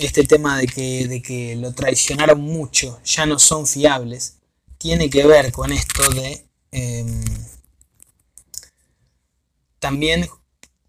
este 0.06 0.24
tema 0.24 0.58
de 0.58 0.66
que, 0.66 1.06
de 1.08 1.22
que 1.22 1.56
lo 1.56 1.72
traicionaron 1.72 2.40
mucho, 2.40 3.00
ya 3.04 3.26
no 3.26 3.38
son 3.38 3.66
fiables, 3.66 4.38
tiene 4.78 5.10
que 5.10 5.26
ver 5.26 5.52
con 5.52 5.72
esto 5.72 6.08
de... 6.10 6.46
Em, 6.72 7.24
también 9.78 10.28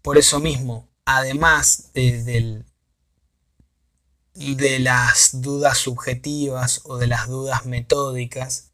por 0.02 0.18
eso 0.18 0.40
mismo, 0.40 0.88
además 1.04 1.90
de, 1.94 2.22
de 4.34 4.78
las 4.80 5.40
dudas 5.40 5.78
subjetivas 5.78 6.80
o 6.84 6.98
de 6.98 7.06
las 7.06 7.28
dudas 7.28 7.64
metódicas, 7.66 8.72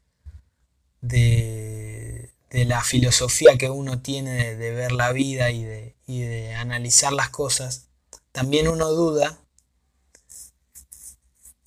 de, 1.01 2.33
la 2.51 2.83
filosofía 2.83 3.57
que 3.57 3.69
uno 3.69 4.01
tiene 4.01 4.55
de, 4.55 4.71
ver 4.71 4.91
la 4.91 5.11
vida 5.11 5.51
y 5.51 5.63
de, 5.63 5.95
y 6.07 6.21
de 6.21 6.55
analizar 6.55 7.13
las 7.13 7.29
cosas, 7.29 7.87
también 8.31 8.67
uno 8.67 8.89
duda 8.91 9.39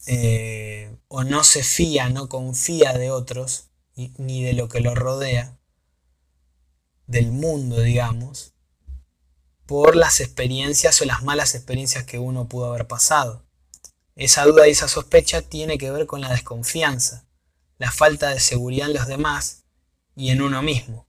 eh, 0.06 0.96
o 1.08 1.24
no 1.24 1.44
se 1.44 1.62
fía, 1.62 2.08
no 2.08 2.28
confía 2.28 2.94
de 2.94 3.10
otros, 3.10 3.68
ni 3.94 4.42
de 4.42 4.52
lo 4.52 4.68
que 4.68 4.80
lo 4.80 4.94
rodea, 4.94 5.58
del 7.06 7.30
mundo, 7.30 7.80
digamos, 7.80 8.54
por 9.66 9.96
las 9.96 10.20
experiencias 10.20 11.00
o 11.00 11.04
las 11.04 11.22
malas 11.22 11.54
experiencias 11.54 12.04
que 12.04 12.18
uno 12.18 12.48
pudo 12.48 12.66
haber 12.66 12.86
pasado. 12.86 13.44
Esa 14.16 14.44
duda 14.44 14.68
y 14.68 14.72
esa 14.72 14.88
sospecha 14.88 15.42
tiene 15.42 15.78
que 15.78 15.90
ver 15.90 16.06
con 16.06 16.20
la 16.20 16.30
desconfianza, 16.30 17.26
la 17.78 17.90
falta 17.90 18.30
de 18.30 18.40
seguridad 18.40 18.88
en 18.88 18.94
los 18.94 19.06
demás 19.06 19.64
y 20.14 20.30
en 20.30 20.42
uno 20.42 20.62
mismo, 20.62 21.06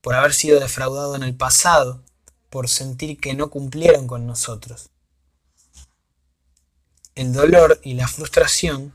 por 0.00 0.14
haber 0.14 0.34
sido 0.34 0.60
defraudado 0.60 1.16
en 1.16 1.22
el 1.22 1.34
pasado, 1.34 2.04
por 2.50 2.68
sentir 2.68 3.18
que 3.18 3.34
no 3.34 3.50
cumplieron 3.50 4.06
con 4.06 4.26
nosotros. 4.26 4.90
El 7.14 7.32
dolor 7.32 7.80
y 7.84 7.94
la 7.94 8.08
frustración 8.08 8.92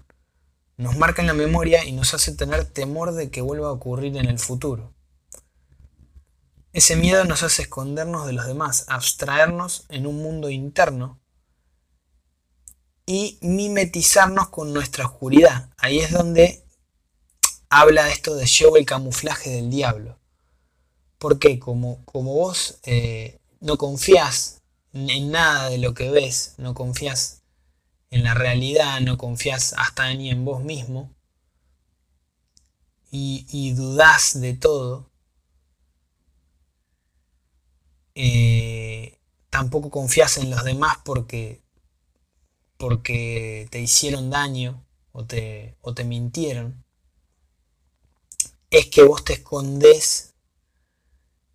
nos 0.76 0.98
marcan 0.98 1.28
la 1.28 1.34
memoria 1.34 1.86
y 1.86 1.94
nos 1.94 2.14
hace 2.14 2.34
tener 2.34 2.66
temor 2.66 3.14
de 3.14 3.30
que 3.32 3.42
vuelva 3.42 3.70
a 3.70 3.74
ocurrir 3.74 4.18
en 4.18 4.26
el 4.26 4.40
futuro. 4.40 4.94
Ese 6.74 6.96
miedo 6.96 7.24
nos 7.24 7.44
hace 7.44 7.64
escondernos 7.64 8.28
de 8.28 8.34
los 8.34 8.46
demás, 8.46 8.86
abstraernos 8.88 9.86
en 9.90 10.06
un 10.06 10.18
mundo 10.22 10.50
interno 10.50 11.20
y 13.06 13.40
mimetizarnos 13.42 14.50
con 14.50 14.74
nuestra 14.74 15.06
oscuridad. 15.06 15.70
Ahí 15.78 16.00
es 16.00 16.12
donde 16.12 16.64
habla 17.70 18.10
esto 18.10 18.36
de 18.36 18.46
show 18.46 18.76
el 18.76 18.86
camuflaje 18.86 19.50
del 19.50 19.70
diablo. 19.70 20.20
Porque 21.18 21.58
como, 21.58 22.04
como 22.06 22.34
vos 22.34 22.80
eh, 22.84 23.40
no 23.62 23.78
confías 23.78 24.62
en 24.94 25.32
nada 25.32 25.70
de 25.70 25.78
lo 25.78 25.94
que 25.94 26.12
ves, 26.12 26.54
no 26.58 26.74
confías 26.74 27.39
en 28.12 28.24
la 28.24 28.34
realidad, 28.34 29.02
no 29.02 29.18
confías 29.18 29.74
hasta 29.78 30.14
ni 30.14 30.30
en 30.30 30.46
vos 30.46 30.64
mismo 30.64 31.16
y, 33.12 33.46
y 33.52 33.74
dudás 33.74 34.40
de 34.40 34.54
todo, 34.54 35.12
eh, 38.16 39.20
tampoco 39.50 39.90
confías 39.90 40.38
en 40.38 40.50
los 40.50 40.64
demás 40.64 40.98
porque, 41.04 41.64
porque 42.78 43.68
te 43.72 43.80
hicieron 43.80 44.30
daño 44.30 44.86
o 45.12 45.26
te, 45.26 45.78
o 45.82 45.94
te 45.94 46.04
mintieron, 46.04 46.84
es 48.70 48.88
que 48.88 49.04
vos 49.04 49.24
te 49.24 49.34
escondes 49.34 50.36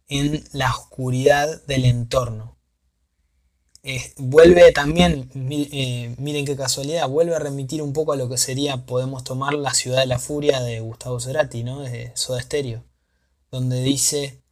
en 0.09 0.45
la 0.53 0.71
oscuridad 0.71 1.65
del 1.67 1.85
entorno 1.85 2.54
vuelve 4.17 4.73
también, 4.73 5.31
eh, 5.35 6.15
miren 6.19 6.47
qué 6.47 6.57
casualidad, 6.57 7.09
vuelve 7.09 7.37
a 7.37 7.39
remitir 7.39 7.83
un 7.83 7.93
poco 7.93 8.13
a 8.13 8.17
lo 8.17 8.29
que 8.29 8.39
sería, 8.39 8.87
podemos 8.87 9.25
tomar 9.25 9.55
La 9.55 9.75
ciudad 9.75 10.01
de 10.01 10.07
la 10.07 10.19
furia 10.19 10.61
de 10.61 10.81
Gustavo 10.81 11.21
Cerati, 11.21 11.65
¿no? 11.65 11.81
de 11.81 12.11
Soda 12.15 12.41
Stereo, 12.41 12.83
donde 13.51 13.83
dice, 13.83 14.43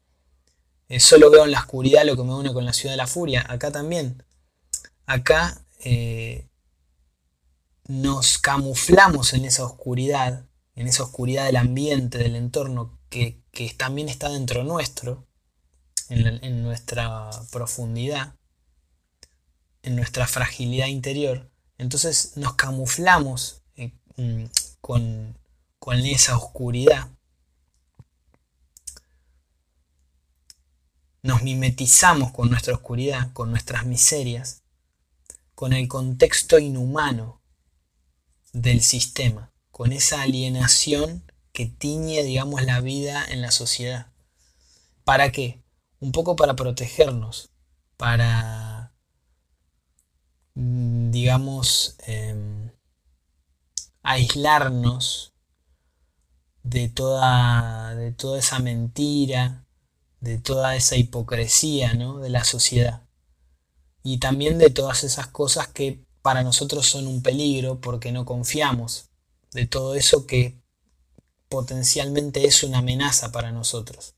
eh, 0.89 1.01
solo 1.01 1.31
veo 1.31 1.45
en 1.45 1.53
la 1.53 1.61
oscuridad 1.61 2.05
lo 2.05 2.17
que 2.17 2.25
me 2.25 2.35
une 2.35 2.53
con 2.53 2.67
la 2.67 2.75
ciudad 2.75 2.93
de 2.93 2.99
la 2.99 3.07
furia. 3.07 3.45
Acá 3.49 3.73
también, 3.73 4.23
acá 5.07 5.65
eh, 5.81 6.49
nos 7.89 8.37
camuflamos 8.37 9.33
en 9.33 9.47
esa 9.47 9.65
oscuridad, 9.65 10.47
en 10.75 10.89
esa 10.89 11.05
oscuridad 11.05 11.47
del 11.47 11.57
ambiente, 11.57 12.19
del 12.19 12.37
entorno, 12.37 12.99
que, 13.09 13.41
también 13.79 14.09
está 14.09 14.29
dentro 14.29 14.65
nuestro, 14.65 15.27
en 16.09 16.63
nuestra 16.63 17.31
profundidad 17.51 18.35
en 19.83 19.97
nuestra 19.97 20.27
fragilidad 20.27 20.87
interior, 20.87 21.51
entonces 21.79 22.37
nos 22.37 22.55
camuflamos 22.55 23.63
eh, 23.77 23.93
mm, 24.17 24.45
con, 24.81 25.37
con 25.79 25.99
esa 25.99 26.37
oscuridad. 26.37 27.09
Nos 31.23 31.43
mimetizamos 31.43 32.33
con 32.33 32.51
nuestra 32.51 32.75
oscuridad, 32.75 33.33
con 33.33 33.51
nuestras 33.51 33.85
miserias, 33.87 34.63
con 35.55 35.73
el 35.73 35.89
contexto 35.89 36.59
inhumano 36.59 37.41
del 38.53 38.81
sistema, 38.83 39.53
con 39.71 39.93
esa 39.93 40.23
alienación 40.23 41.25
que 41.53 41.67
tiñe, 41.67 42.23
digamos, 42.23 42.63
la 42.63 42.81
vida 42.81 43.25
en 43.29 43.43
la 43.43 43.51
sociedad. 43.51 44.13
¿Para 45.05 45.33
qué? 45.33 45.63
Un 46.01 46.13
poco 46.13 46.37
para 46.37 46.57
protegernos, 46.57 47.51
para 47.97 48.62
digamos, 50.55 51.97
em, 52.07 52.71
aislarnos 54.03 55.33
de 56.63 56.89
toda, 56.89 57.95
de 57.95 58.13
toda 58.13 58.39
esa 58.39 58.59
mentira, 58.59 59.67
de 60.21 60.39
toda 60.39 60.77
esa 60.77 60.97
hipocresía 60.97 61.95
¿no? 61.95 62.19
de 62.19 62.31
la 62.31 62.45
sociedad. 62.45 63.03
Y 64.03 64.19
también 64.19 64.59
de 64.59 64.71
todas 64.71 65.05
esas 65.05 65.29
cosas 65.29 65.69
que 65.69 66.05
para 66.23 66.43
nosotros 66.43 66.87
son 66.87 67.07
un 67.07 67.23
peligro 67.23 67.81
porque 67.81 68.13
no 68.13 68.25
confiamos, 68.25 69.11
de 69.53 69.67
todo 69.67 69.95
eso 69.95 70.27
que 70.27 70.61
potencialmente 71.49 72.47
es 72.47 72.63
una 72.63 72.79
amenaza 72.79 73.33
para 73.33 73.53
nosotros. 73.53 74.15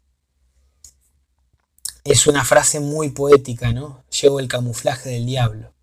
Es 2.05 2.27
una 2.27 2.45
frase 2.45 2.81
muy 2.81 3.11
poética, 3.11 3.73
¿no? 3.73 4.05
Llevo 4.11 4.39
el 4.39 4.49
camuflaje 4.49 5.09
del 5.09 5.27
diablo. 5.27 5.74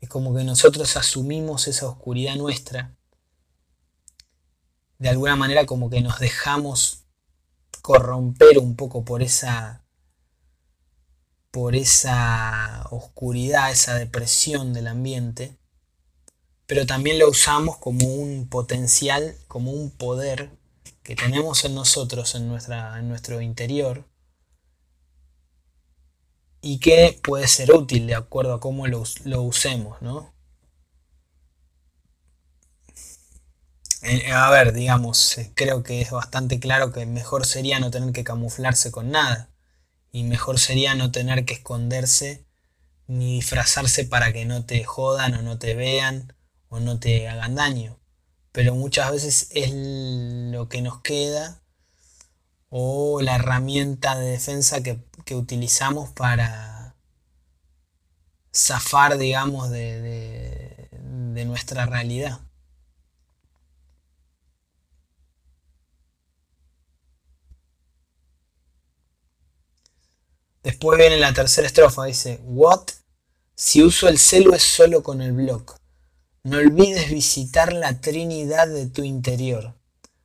Es 0.00 0.08
como 0.08 0.34
que 0.34 0.44
nosotros 0.44 0.96
asumimos 0.96 1.68
esa 1.68 1.88
oscuridad 1.88 2.36
nuestra. 2.36 2.96
De 4.98 5.08
alguna 5.08 5.36
manera 5.36 5.66
como 5.66 5.90
que 5.90 6.00
nos 6.00 6.18
dejamos 6.18 7.04
corromper 7.82 8.58
un 8.58 8.76
poco 8.76 9.04
por 9.04 9.22
esa 9.22 9.84
por 11.50 11.74
esa 11.74 12.86
oscuridad, 12.90 13.70
esa 13.70 13.94
depresión 13.94 14.74
del 14.74 14.86
ambiente, 14.86 15.56
pero 16.66 16.86
también 16.86 17.18
lo 17.18 17.28
usamos 17.28 17.78
como 17.78 18.06
un 18.06 18.46
potencial, 18.48 19.34
como 19.48 19.72
un 19.72 19.90
poder 19.90 20.50
que 21.02 21.16
tenemos 21.16 21.64
en 21.64 21.74
nosotros, 21.74 22.34
en, 22.34 22.48
nuestra, 22.48 22.98
en 22.98 23.08
nuestro 23.08 23.40
interior, 23.40 24.04
y 26.68 26.80
que 26.80 27.18
puede 27.22 27.48
ser 27.48 27.72
útil 27.72 28.06
de 28.06 28.14
acuerdo 28.14 28.52
a 28.52 28.60
cómo 28.60 28.86
lo, 28.86 29.02
usemos, 29.40 30.02
¿no? 30.02 30.34
Eh, 34.02 34.30
a 34.30 34.50
ver, 34.50 34.74
digamos, 34.74 35.38
eh, 35.38 35.50
creo 35.54 35.82
que 35.82 36.02
es 36.02 36.10
bastante 36.10 36.60
claro 36.60 36.92
que 36.92 37.06
mejor 37.06 37.46
sería 37.46 37.80
no 37.80 37.90
tener 37.90 38.12
que 38.12 38.22
camuflarse 38.22 38.90
con 38.90 39.10
nada. 39.10 39.48
Y 40.12 40.24
mejor 40.24 40.58
sería 40.58 40.94
no 40.94 41.10
tener 41.10 41.46
que 41.46 41.54
esconderse 41.54 42.44
ni 43.06 43.36
disfrazarse 43.36 44.04
para 44.04 44.34
que 44.34 44.44
no 44.44 44.66
te 44.66 44.84
jodan 44.84 45.36
o 45.36 45.42
no 45.42 45.58
te 45.58 45.74
vean 45.74 46.34
o 46.68 46.80
no 46.80 47.00
te 47.00 47.28
hagan 47.28 47.54
daño. 47.54 47.98
Pero 48.52 48.74
muchas 48.74 49.10
veces 49.10 49.48
es 49.52 49.70
lo 49.72 50.68
que 50.68 50.82
nos 50.82 51.00
queda 51.00 51.62
o 52.68 53.22
la 53.22 53.36
herramienta 53.36 54.18
de 54.18 54.32
defensa 54.32 54.82
que, 54.82 55.07
utilizamos 55.34 56.10
para 56.10 56.96
zafar, 58.54 59.18
digamos, 59.18 59.70
de, 59.70 60.88
de 60.90 61.44
nuestra 61.44 61.86
realidad. 61.86 62.40
Después 70.62 70.98
viene 70.98 71.18
la 71.18 71.32
tercera 71.32 71.66
estrofa, 71.66 72.04
dice, 72.04 72.40
What? 72.44 72.88
Si 73.54 73.82
uso 73.82 74.08
el 74.08 74.18
celo 74.18 74.54
es 74.54 74.62
solo 74.62 75.02
con 75.02 75.22
el 75.22 75.32
blog. 75.32 75.76
No 76.44 76.58
olvides 76.58 77.10
visitar 77.10 77.72
la 77.72 78.00
Trinidad 78.00 78.68
de 78.68 78.86
tu 78.86 79.02
interior, 79.02 79.74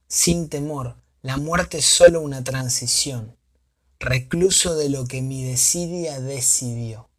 sin 0.07 0.49
temor, 0.49 0.95
la 1.23 1.37
muerte 1.37 1.77
es 1.77 1.85
solo 1.85 2.21
una 2.21 2.43
transición. 2.43 3.37
Recluso 4.03 4.75
de 4.75 4.89
lo 4.89 5.05
que 5.05 5.21
mi 5.21 5.43
desidia 5.43 6.19
decidió. 6.19 7.09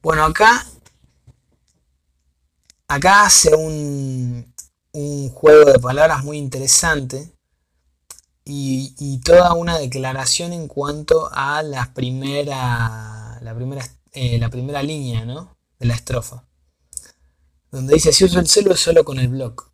Bueno, 0.00 0.24
acá, 0.24 0.66
acá 2.88 3.26
hace 3.26 3.54
un, 3.54 4.54
un 4.92 5.28
juego 5.30 5.72
de 5.72 5.78
palabras 5.78 6.24
muy 6.24 6.38
interesante 6.38 7.32
y, 8.50 9.20
toda 9.24 9.52
una 9.52 9.78
declaración 9.78 10.52
en 10.52 10.68
cuanto 10.68 11.28
a 11.32 11.62
la 11.62 11.92
primera, 11.92 13.38
la 13.42 13.54
primera, 13.54 13.86
eh, 14.12 14.38
la 14.38 14.48
primera 14.48 14.82
línea 14.82 15.24
de 15.78 15.86
la 15.86 15.94
estrofa, 15.94 16.44
donde 17.70 17.94
dice, 17.94 18.12
si 18.12 18.24
uso 18.24 18.40
el 18.40 18.48
celo 18.48 18.74
solo 18.74 19.04
con 19.04 19.18
el 19.18 19.28
blog. 19.28 19.70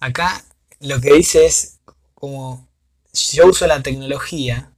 Acá 0.00 0.44
lo 0.80 1.00
que 1.00 1.14
dice 1.14 1.46
es 1.46 1.78
como, 2.14 2.68
yo 3.12 3.48
uso 3.48 3.66
la 3.66 3.82
tecnología, 3.82 4.72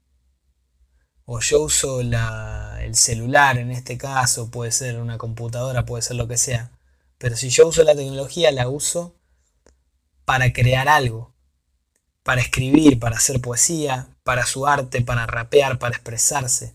o 1.25 1.41
yo 1.41 1.63
uso 1.63 2.01
el 2.01 2.95
celular 2.95 3.59
en 3.59 3.71
este 3.71 3.97
caso, 3.99 4.51
puede 4.51 4.73
ser 4.73 4.99
una 4.99 5.19
computadora, 5.19 5.87
puede 5.87 6.03
ser 6.03 6.17
lo 6.17 6.29
que 6.29 6.37
sea, 6.37 6.73
pero 7.19 7.37
si 7.37 7.51
yo 7.51 7.69
uso 7.69 7.85
la 7.85 7.95
tecnología, 7.95 8.51
la 8.53 8.69
uso 8.69 9.15
para 10.25 10.53
crear 10.53 10.89
algo, 10.89 11.35
para 12.23 12.41
escribir, 12.41 12.99
para 12.99 13.17
hacer 13.17 13.41
poesía, 13.41 14.09
para 14.23 14.47
su 14.47 14.67
arte, 14.67 15.03
para 15.03 15.27
rapear, 15.27 15.79
para 15.79 15.95
expresarse, 15.95 16.75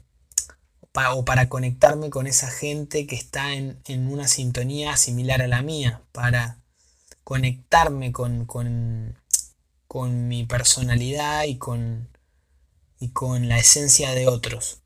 o 1.11 1.25
para 1.25 1.47
conectarme 1.47 2.09
con 2.09 2.27
esa 2.27 2.49
gente 2.49 3.05
que 3.05 3.15
está 3.15 3.53
en, 3.53 3.79
una 4.09 4.27
sintonía 4.27 4.97
similar 4.97 5.41
a 5.41 5.47
la 5.47 5.61
mía, 5.61 6.01
para 6.11 6.59
conectarme 7.23 8.11
con, 8.11 8.45
con, 8.45 9.19
mi 10.05 10.45
personalidad 10.45 11.43
y 11.45 11.57
con, 11.57 12.09
y 12.99 13.09
con 13.09 13.49
la 13.49 13.57
esencia 13.57 14.11
de 14.11 14.27
otros, 14.27 14.81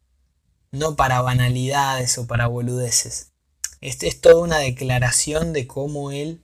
no 0.72 0.96
para 0.96 1.22
banalidades 1.22 2.18
o 2.18 2.28
para 2.28 2.48
boludeces. 2.48 3.32
Este 3.82 4.08
es 4.08 4.22
toda 4.22 4.38
una 4.38 4.60
declaración 4.60 5.54
de 5.54 5.68
cómo 5.68 6.12
él 6.12 6.44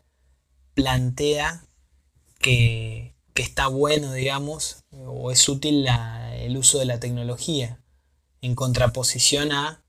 plantea 0.74 1.64
que, 2.40 3.16
que 3.34 3.44
está 3.44 3.68
bueno, 3.68 4.14
digamos, 4.14 4.84
o 4.92 5.32
es 5.32 5.48
útil 5.48 5.88
el 6.34 6.58
uso 6.58 6.80
de 6.80 6.86
la 6.86 7.00
tecnología, 7.00 7.80
en 8.42 8.56
contraposición 8.56 9.52
a, 9.52 9.84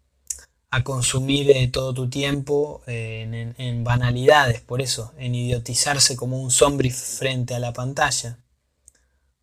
a 0.70 0.84
consumir 0.84 1.50
eh, 1.50 1.68
todo 1.68 1.94
tu 1.94 2.10
tiempo 2.10 2.82
eh, 2.86 3.54
en, 3.56 3.84
banalidades, 3.84 4.60
por 4.60 4.82
eso, 4.82 5.12
en 5.18 5.34
idiotizarse 5.34 6.16
como 6.16 6.40
un 6.42 6.50
zombie 6.50 6.90
frente 6.90 7.54
a 7.54 7.58
la 7.58 7.72
pantalla, 7.72 8.38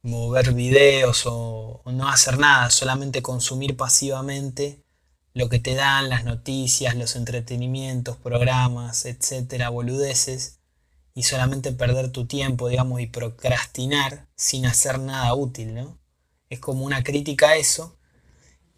como 0.05 0.29
ver 0.29 0.53
videos 0.53 1.23
o, 1.25 1.81
no 1.87 2.07
hacer 2.07 2.37
nada, 2.37 2.69
solamente 2.69 3.23
consumir 3.23 3.75
pasivamente 3.75 4.83
lo 5.33 5.49
que 5.49 5.57
te 5.57 5.73
dan 5.73 6.09
las 6.09 6.23
noticias, 6.23 6.93
los 6.93 7.15
entretenimientos, 7.15 8.15
programas, 8.15 9.05
etcétera, 9.05 9.69
boludeces, 9.69 10.59
y 11.15 11.23
solamente 11.23 11.71
perder 11.71 12.11
tu 12.11 12.27
tiempo, 12.27 12.69
digamos, 12.69 13.01
y 13.01 13.07
procrastinar 13.07 14.27
sin 14.35 14.67
hacer 14.67 14.99
nada 14.99 15.33
útil, 15.33 15.73
¿no? 15.73 15.97
Es 16.51 16.59
como 16.59 16.85
una 16.85 17.03
crítica 17.03 17.49
a 17.49 17.55
eso 17.55 17.97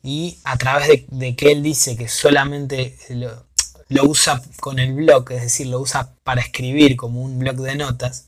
y 0.02 0.40
a 0.46 0.58
través 0.58 1.08
de, 1.10 1.36
que 1.36 1.52
él 1.52 1.62
dice 1.62 1.98
que 1.98 2.08
solamente 2.08 2.98
lo, 3.90 4.06
usa 4.06 4.42
con 4.62 4.80
el 4.80 4.94
blog, 4.94 5.30
es 5.34 5.42
decir, 5.42 5.68
lo 5.68 5.82
usa 5.82 6.16
para 6.24 6.40
escribir 6.40 6.96
como 6.96 7.22
un 7.22 7.38
blog 7.38 7.58
de 7.58 7.76
notas, 7.76 8.27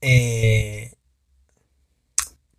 eh, 0.00 0.94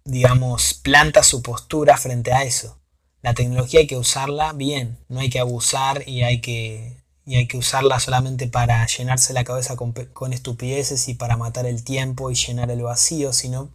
digamos, 0.04 0.74
planta 0.74 1.24
su 1.24 1.42
postura 1.42 1.98
frente 1.98 2.34
a 2.34 2.44
eso. 2.44 2.80
La 3.22 3.34
tecnología 3.34 3.82
hay 3.82 3.88
que 3.88 3.98
usarla 3.98 4.54
bien, 4.54 4.98
no 5.10 5.20
hay 5.20 5.30
que 5.30 5.40
abusar 5.40 6.08
y 6.08 6.24
hay 6.24 6.42
que 6.42 7.02
y 7.26 7.36
hay 7.36 7.48
que 7.48 7.58
usarla 7.58 8.00
solamente 8.00 8.48
para 8.48 8.86
llenarse 8.86 9.34
la 9.34 9.44
cabeza 9.44 9.76
con, 9.76 10.34
estupideces 10.34 11.08
y 11.08 11.14
para 11.14 11.38
matar 11.38 11.66
el 11.66 11.84
tiempo 11.84 12.32
y 12.32 12.36
llenar 12.36 12.72
el 12.72 12.82
vacío, 12.82 13.32
sino 13.32 13.70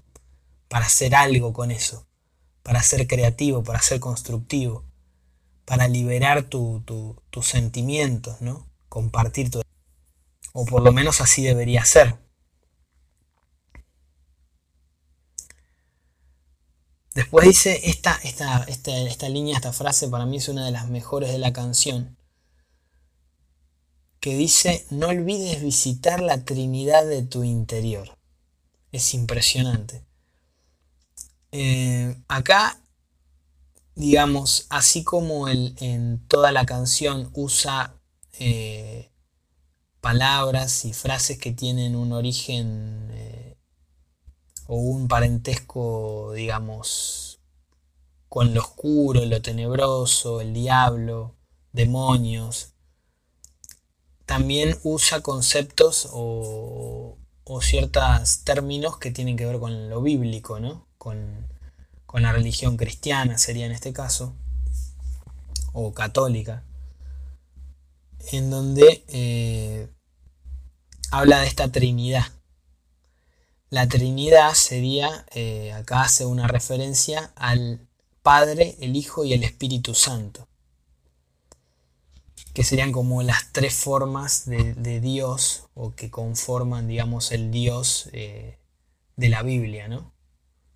para 0.68 0.86
hacer 0.86 1.14
algo 1.14 1.52
con 1.52 1.70
eso, 1.70 2.06
para 2.62 2.82
ser 2.82 3.06
creativo, 3.06 3.62
para 3.62 3.80
ser 3.80 4.00
constructivo, 4.00 4.84
para 5.64 5.88
liberar 5.88 6.44
tus 6.44 7.46
sentimientos, 7.46 8.40
¿no? 8.40 8.66
Compartir 8.88 9.50
tu... 9.50 9.62
O 10.52 10.64
por 10.64 10.82
lo 10.82 10.92
menos 10.92 11.20
así 11.20 11.42
debería 11.42 11.84
ser. 11.84 12.16
Después 17.16 17.46
dice, 17.46 17.80
esta, 17.88 18.14
esta, 18.24 18.62
esta, 18.64 18.94
esta 18.94 19.28
línea, 19.30 19.56
esta 19.56 19.72
frase 19.72 20.06
para 20.08 20.26
mí 20.26 20.36
es 20.36 20.50
una 20.50 20.66
de 20.66 20.70
las 20.70 20.90
mejores 20.90 21.32
de 21.32 21.38
la 21.38 21.50
canción 21.50 22.14
que 24.20 24.36
dice, 24.36 24.84
no 24.90 25.08
olvides 25.08 25.62
visitar 25.62 26.20
la 26.20 26.44
Trinidad 26.44 27.06
de 27.06 27.22
tu 27.22 27.42
interior. 27.42 28.18
Es 28.92 29.14
impresionante. 29.14 30.04
Eh, 31.52 32.14
acá, 32.28 32.78
digamos, 33.94 34.66
así 34.68 35.02
como 35.02 35.48
el, 35.48 35.74
en 35.80 36.22
toda 36.28 36.52
la 36.52 36.66
canción 36.66 37.30
usa 37.32 37.94
eh, 38.38 39.10
palabras 40.02 40.84
y 40.84 40.92
frases 40.92 41.38
que 41.38 41.52
tienen 41.52 41.96
un 41.96 42.12
origen 42.12 43.08
eh, 43.12 43.35
o 44.66 44.76
un 44.76 45.08
parentesco, 45.08 46.32
digamos, 46.34 47.40
con 48.28 48.54
lo 48.54 48.60
oscuro, 48.60 49.24
lo 49.24 49.40
tenebroso, 49.42 50.40
el 50.40 50.52
diablo, 50.52 51.34
demonios, 51.72 52.74
también 54.26 54.76
usa 54.82 55.20
conceptos 55.20 56.08
o, 56.12 57.16
ciertos 57.62 58.42
términos 58.44 58.98
que 58.98 59.12
tienen 59.12 59.36
que 59.36 59.46
ver 59.46 59.58
con 59.58 59.88
lo 59.88 60.02
bíblico, 60.02 60.60
¿no? 60.60 60.86
Con, 60.98 61.46
la 62.12 62.32
religión 62.32 62.78
cristiana 62.78 63.36
sería 63.36 63.66
en 63.66 63.72
este 63.72 63.92
caso, 63.92 64.34
o 65.74 65.92
católica, 65.92 66.64
en 68.32 68.48
donde 68.48 69.04
eh, 69.08 69.88
habla 71.10 71.40
de 71.40 71.46
esta 71.46 71.70
Trinidad. 71.70 72.24
La 73.70 73.88
Trinidad 73.88 74.54
sería, 74.54 75.26
eh, 75.34 75.72
acá 75.72 76.02
hace 76.02 76.24
una 76.24 76.46
referencia 76.46 77.32
al 77.36 77.80
Padre, 78.22 78.76
el 78.80 78.96
Hijo 78.96 79.24
y 79.24 79.32
el 79.32 79.44
Espíritu 79.44 79.94
Santo 79.94 80.48
que 82.56 82.64
serían 82.64 82.90
como 82.90 83.22
las 83.22 83.52
tres 83.52 83.74
formas 83.74 84.46
de, 84.46 85.00
Dios 85.02 85.68
o 85.74 85.94
que 85.94 86.10
conforman, 86.10 86.88
digamos, 86.88 87.30
el 87.32 87.50
Dios 87.50 88.08
eh, 88.14 88.58
de 89.14 89.28
la 89.28 89.42
Biblia, 89.42 89.88
¿no? 89.88 90.14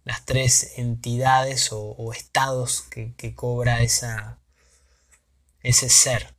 Las 0.04 0.26
tres 0.26 0.74
entidades 0.76 1.70
o, 1.72 2.12
estados 2.12 2.82
que, 2.82 3.34
cobra 3.34 3.80
ese 3.80 5.88
ser. 5.88 6.34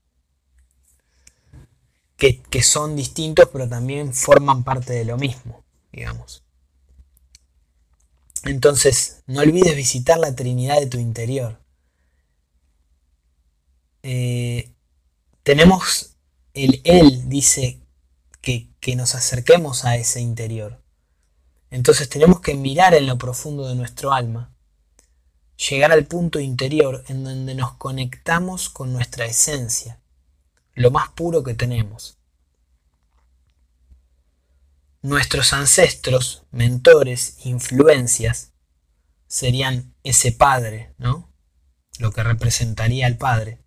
Que, 2.18 2.40
que, 2.44 2.62
son 2.62 2.96
distintos 2.96 3.50
pero 3.52 3.68
también 3.68 4.14
forman 4.14 4.64
parte 4.64 4.94
de 4.94 5.06
lo 5.06 5.18
mismo, 5.18 5.64
digamos. 5.92 6.41
Entonces, 8.44 9.24
no 9.28 9.42
olvides 9.42 9.76
visitar 9.76 10.18
la 10.20 10.36
Trinidad 10.36 10.80
de 10.80 10.88
tu 10.88 10.98
interior. 10.98 11.60
Eh, 14.04 14.72
tenemos, 15.44 16.16
el 16.54 16.82
Él 16.84 17.30
dice 17.30 17.80
que, 18.42 18.70
que 18.80 18.96
nos 18.96 19.16
acerquemos 19.16 19.86
a 19.86 19.96
ese 19.96 20.22
interior. 20.22 20.82
Entonces 21.70 22.10
tenemos 22.10 22.42
que 22.42 22.56
mirar 22.56 22.94
en 22.94 23.08
lo 23.08 23.18
profundo 23.18 23.68
de 23.68 23.76
nuestro 23.76 24.12
alma, 24.12 24.54
llegar 25.70 25.92
al 25.92 26.06
punto 26.06 26.40
interior 26.40 27.04
en 27.08 27.24
donde 27.24 27.56
nos 27.56 27.74
conectamos 27.76 28.70
con 28.70 28.92
nuestra 28.92 29.26
esencia, 29.26 30.02
lo 30.74 30.92
más 30.92 31.10
puro 31.10 31.44
que 31.44 31.54
tenemos. 31.54 32.18
Nuestros 35.02 35.54
ancestros, 35.54 36.44
mentores, 36.52 37.38
influencias, 37.46 38.52
serían 39.28 39.96
ese 40.04 40.32
padre, 40.32 40.94
¿no? 40.98 41.34
Lo 42.00 42.12
que 42.12 42.22
representaría 42.22 43.08
al 43.08 43.18
padre. 43.18 43.64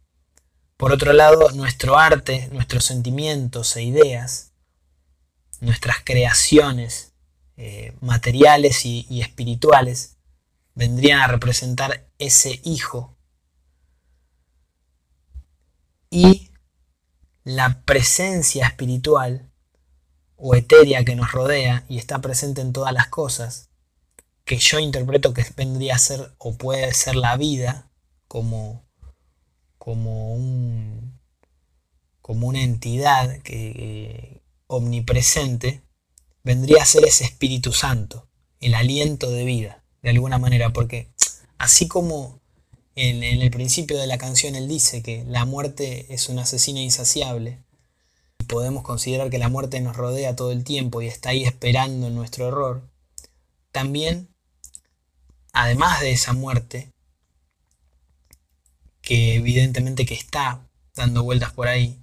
Por 0.76 0.92
otro 0.92 1.12
lado, 1.12 1.50
nuestro 1.52 1.98
arte, 1.98 2.48
nuestros 2.52 2.84
sentimientos 2.84 3.74
e 3.76 3.82
ideas, 3.82 4.52
nuestras 5.60 5.98
creaciones 6.04 7.14
eh, 7.56 7.96
materiales 8.00 8.84
y, 8.84 9.06
y 9.08 9.22
espirituales, 9.22 10.18
vendrían 10.74 11.20
a 11.20 11.28
representar 11.28 12.06
ese 12.18 12.60
hijo. 12.64 13.16
Y 16.10 16.50
la 17.44 17.82
presencia 17.84 18.66
espiritual 18.66 19.43
o 20.36 20.54
etérea 20.54 21.04
que 21.04 21.14
nos 21.14 21.32
rodea 21.32 21.84
y 21.88 21.98
está 21.98 22.20
presente 22.20 22.60
en 22.60 22.72
todas 22.72 22.92
las 22.92 23.08
cosas, 23.08 23.70
que 24.44 24.58
yo 24.58 24.78
interpreto 24.78 25.32
que 25.32 25.44
vendría 25.56 25.94
a 25.94 25.98
ser 25.98 26.34
o 26.38 26.56
puede 26.56 26.92
ser 26.92 27.16
la 27.16 27.36
vida 27.36 27.90
como, 28.28 28.84
como, 29.78 30.34
un, 30.34 31.18
como 32.20 32.48
una 32.48 32.62
entidad 32.62 33.40
que, 33.42 34.42
omnipresente, 34.66 35.82
vendría 36.42 36.82
a 36.82 36.86
ser 36.86 37.04
ese 37.04 37.24
Espíritu 37.24 37.72
Santo, 37.72 38.28
el 38.60 38.74
aliento 38.74 39.30
de 39.30 39.44
vida, 39.44 39.84
de 40.02 40.10
alguna 40.10 40.38
manera, 40.38 40.72
porque 40.72 41.08
así 41.58 41.88
como 41.88 42.40
en, 42.96 43.22
en, 43.22 43.40
el 43.40 43.50
principio 43.50 43.98
de 43.98 44.06
la 44.06 44.18
canción 44.18 44.54
él 44.54 44.68
dice 44.68 45.02
que 45.02 45.24
la 45.24 45.44
muerte 45.44 46.12
es 46.12 46.28
una 46.28 46.42
asesina 46.42 46.80
insaciable, 46.80 47.63
podemos 48.46 48.82
considerar 48.82 49.30
que 49.30 49.38
la 49.38 49.48
muerte 49.48 49.80
nos 49.80 49.96
rodea 49.96 50.36
todo 50.36 50.52
el 50.52 50.64
tiempo 50.64 51.02
y 51.02 51.06
está 51.08 51.30
ahí 51.30 51.44
esperando 51.44 52.10
nuestro 52.10 52.48
error, 52.48 52.82
también, 53.72 54.28
además 55.52 56.00
de 56.00 56.12
esa 56.12 56.32
muerte, 56.32 56.92
que 59.00 59.34
evidentemente 59.34 60.06
que 60.06 60.14
está 60.14 60.66
dando 60.94 61.22
vueltas 61.22 61.52
por 61.52 61.68
ahí, 61.68 62.00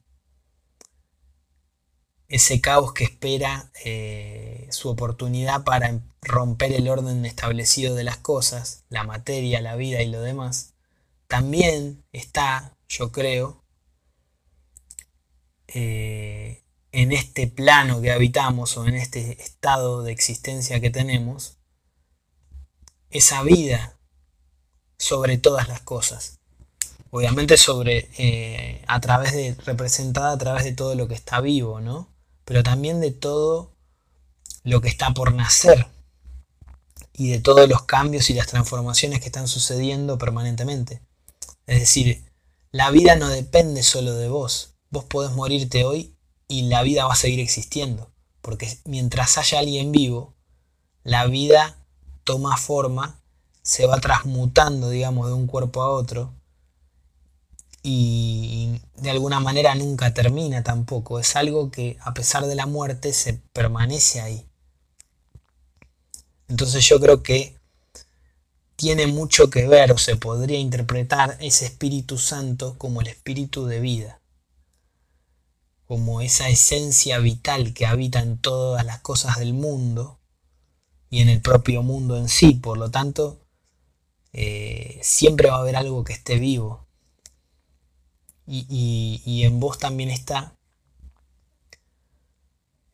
ese 2.28 2.62
caos 2.62 2.94
que 2.94 3.04
espera 3.04 3.72
eh, 3.84 4.68
su 4.72 4.90
oportunidad 4.90 5.64
para 5.64 6.00
romper 6.22 6.72
el 6.72 6.88
orden 6.88 7.26
establecido 7.26 7.96
de 7.96 8.06
las 8.06 8.18
cosas, 8.18 8.86
la 8.90 9.04
materia, 9.04 9.62
la 9.62 9.76
vida 9.76 10.02
y 10.02 10.10
lo 10.10 10.22
demás, 10.22 10.74
también 11.28 12.04
está, 12.14 12.78
yo 12.88 13.12
creo, 13.12 13.61
eh, 15.74 16.64
en 16.92 17.12
este 17.12 17.48
plano 17.48 18.02
que 18.02 18.12
habitamos 18.12 18.78
o 18.78 18.86
en 18.86 18.96
este 18.96 19.42
estado 19.42 20.04
de 20.04 20.12
existencia 20.12 20.80
que 20.80 20.90
tenemos, 20.90 21.58
esa 23.10 23.44
vida 23.44 23.98
sobre 24.98 25.38
todas 25.38 25.68
las 25.68 25.82
cosas. 25.82 26.40
Obviamente 27.10 27.58
sobre, 27.58 28.10
eh, 28.18 28.84
a 28.88 29.02
través 29.02 29.34
de, 29.34 29.56
representada 29.66 30.32
a 30.32 30.38
través 30.38 30.64
de 30.64 30.74
todo 30.74 30.96
lo 30.96 31.08
que 31.08 31.14
está 31.14 31.42
vivo, 31.42 31.82
¿no? 31.82 32.08
Pero 32.46 32.64
también 32.64 33.02
de 33.02 33.12
todo 33.12 33.72
lo 34.64 34.82
que 34.82 34.88
está 34.88 35.12
por 35.12 35.34
nacer 35.34 35.88
y 37.14 37.30
de 37.30 37.40
todos 37.40 37.68
los 37.68 37.84
cambios 37.84 38.30
y 38.30 38.34
las 38.34 38.48
transformaciones 38.48 39.20
que 39.20 39.26
están 39.26 39.48
sucediendo 39.48 40.18
permanentemente. 40.18 41.02
Es 41.68 41.80
decir, 41.80 42.24
la 42.72 42.92
vida 42.92 43.16
no 43.16 43.28
depende 43.30 43.84
solo 43.84 44.14
de 44.16 44.30
vos. 44.30 44.71
Vos 44.92 45.06
podés 45.06 45.32
morirte 45.32 45.84
hoy 45.84 46.16
y 46.48 46.64
la 46.64 46.84
vida 46.84 47.06
va 47.06 47.14
a 47.14 47.16
seguir 47.16 47.40
existiendo. 47.40 48.12
Porque 48.42 48.78
mientras 48.86 49.38
haya 49.40 49.60
alguien 49.60 49.92
vivo, 49.92 50.36
la 51.04 51.26
vida 51.26 51.84
toma 52.24 52.58
forma, 52.58 53.20
se 53.64 53.88
va 53.88 54.00
transmutando, 54.00 54.90
digamos, 54.90 55.28
de 55.28 55.34
un 55.34 55.48
cuerpo 55.48 55.82
a 55.82 55.90
otro 55.90 56.34
y 57.84 58.80
de 58.98 59.10
alguna 59.10 59.40
manera 59.40 59.74
nunca 59.76 60.14
termina 60.14 60.64
tampoco. 60.64 61.20
Es 61.20 61.36
algo 61.36 61.72
que 61.72 61.98
a 62.02 62.14
pesar 62.14 62.46
de 62.46 62.56
la 62.56 62.66
muerte 62.66 63.14
se 63.14 63.34
permanece 63.54 64.22
ahí. 64.22 64.46
Entonces 66.48 66.86
yo 66.88 67.00
creo 67.00 67.24
que 67.24 67.56
tiene 68.76 69.08
mucho 69.08 69.50
que 69.50 69.68
ver 69.68 69.92
o 69.92 69.98
se 69.98 70.16
podría 70.16 70.60
interpretar 70.60 71.38
ese 71.40 71.66
Espíritu 71.66 72.18
Santo 72.18 72.76
como 72.78 73.02
el 73.02 73.08
Espíritu 73.08 73.66
de 73.66 73.80
vida, 73.80 74.21
como 75.92 76.22
esa 76.22 76.48
esencia 76.48 77.20
vital 77.20 77.74
que 77.74 77.86
habita 77.86 78.22
en 78.22 78.38
todas 78.38 78.86
las 78.86 79.02
cosas 79.02 79.40
del 79.40 79.54
mundo 79.54 80.22
y 81.10 81.20
en 81.20 81.28
el 81.28 81.42
propio 81.42 81.84
mundo 81.84 82.16
en 82.16 82.30
sí. 82.30 82.54
Por 82.54 82.78
lo 82.78 82.90
tanto, 82.90 83.42
eh, 84.32 85.02
siempre 85.04 85.50
va 85.50 85.58
a 85.58 85.60
haber 85.60 85.76
algo 85.76 86.06
que 86.06 86.14
esté 86.14 86.40
vivo, 86.40 86.88
y, 88.48 89.44
en 89.44 89.60
vos 89.60 89.80
también 89.80 90.12
está 90.12 90.56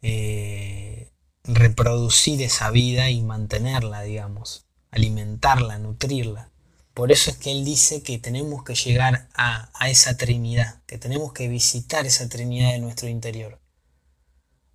eh, 0.02 1.12
reproducir 1.44 2.42
esa 2.42 2.72
vida 2.72 3.12
y 3.12 3.22
mantenerla, 3.22 4.02
digamos, 4.02 4.66
alimentarla, 4.90 5.78
nutrirla. 5.78 6.50
Por 6.98 7.12
eso 7.12 7.30
es 7.30 7.38
que 7.38 7.52
él 7.52 7.64
dice 7.64 8.02
que 8.02 8.18
tenemos 8.18 8.64
que 8.64 8.74
llegar 8.74 9.30
a, 9.36 9.70
a 9.76 9.90
esa 9.92 10.18
Trinidad, 10.18 10.82
que 10.88 10.98
tenemos 10.98 11.32
que 11.32 11.48
visitar 11.48 12.08
esa 12.08 12.28
Trinidad 12.28 12.72
de 12.72 12.80
nuestro 12.80 13.08
interior. 13.08 13.62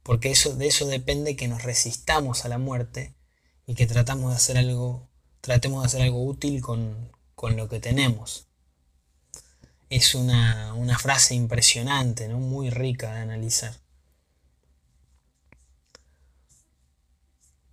Porque 0.04 0.30
eso, 0.30 0.54
de 0.54 0.68
eso 0.68 0.86
depende 0.86 1.34
que 1.34 1.48
nos 1.48 1.64
resistamos 1.64 2.44
a 2.44 2.48
la 2.48 2.58
muerte 2.58 3.12
y 3.66 3.74
que 3.74 3.88
tratamos 3.88 4.30
de 4.30 4.36
hacer 4.36 4.56
algo, 4.56 5.08
tratemos 5.40 5.82
de 5.82 5.86
hacer 5.86 6.02
algo 6.02 6.24
útil 6.24 6.62
con, 6.62 7.10
con 7.34 7.56
lo 7.56 7.68
que 7.68 7.80
tenemos 7.80 8.46
es 9.90 10.14
una, 10.14 10.98
frase 10.98 11.34
impresionante, 11.34 12.28
¿no? 12.28 12.38
muy 12.38 12.70
rica 12.70 13.12
de 13.14 13.20
analizar. 13.20 13.74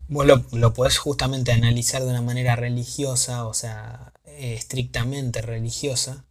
Vos 0.08 0.26
lo, 0.26 0.44
lo, 0.52 0.74
podés 0.74 0.98
justamente 0.98 1.52
analizar 1.52 2.02
de 2.04 2.10
una 2.10 2.22
manera 2.22 2.56
religiosa, 2.56 3.46
o 3.46 3.54
sea, 3.54 4.09
estrictamente 4.40 5.42
religiosa, 5.42 6.26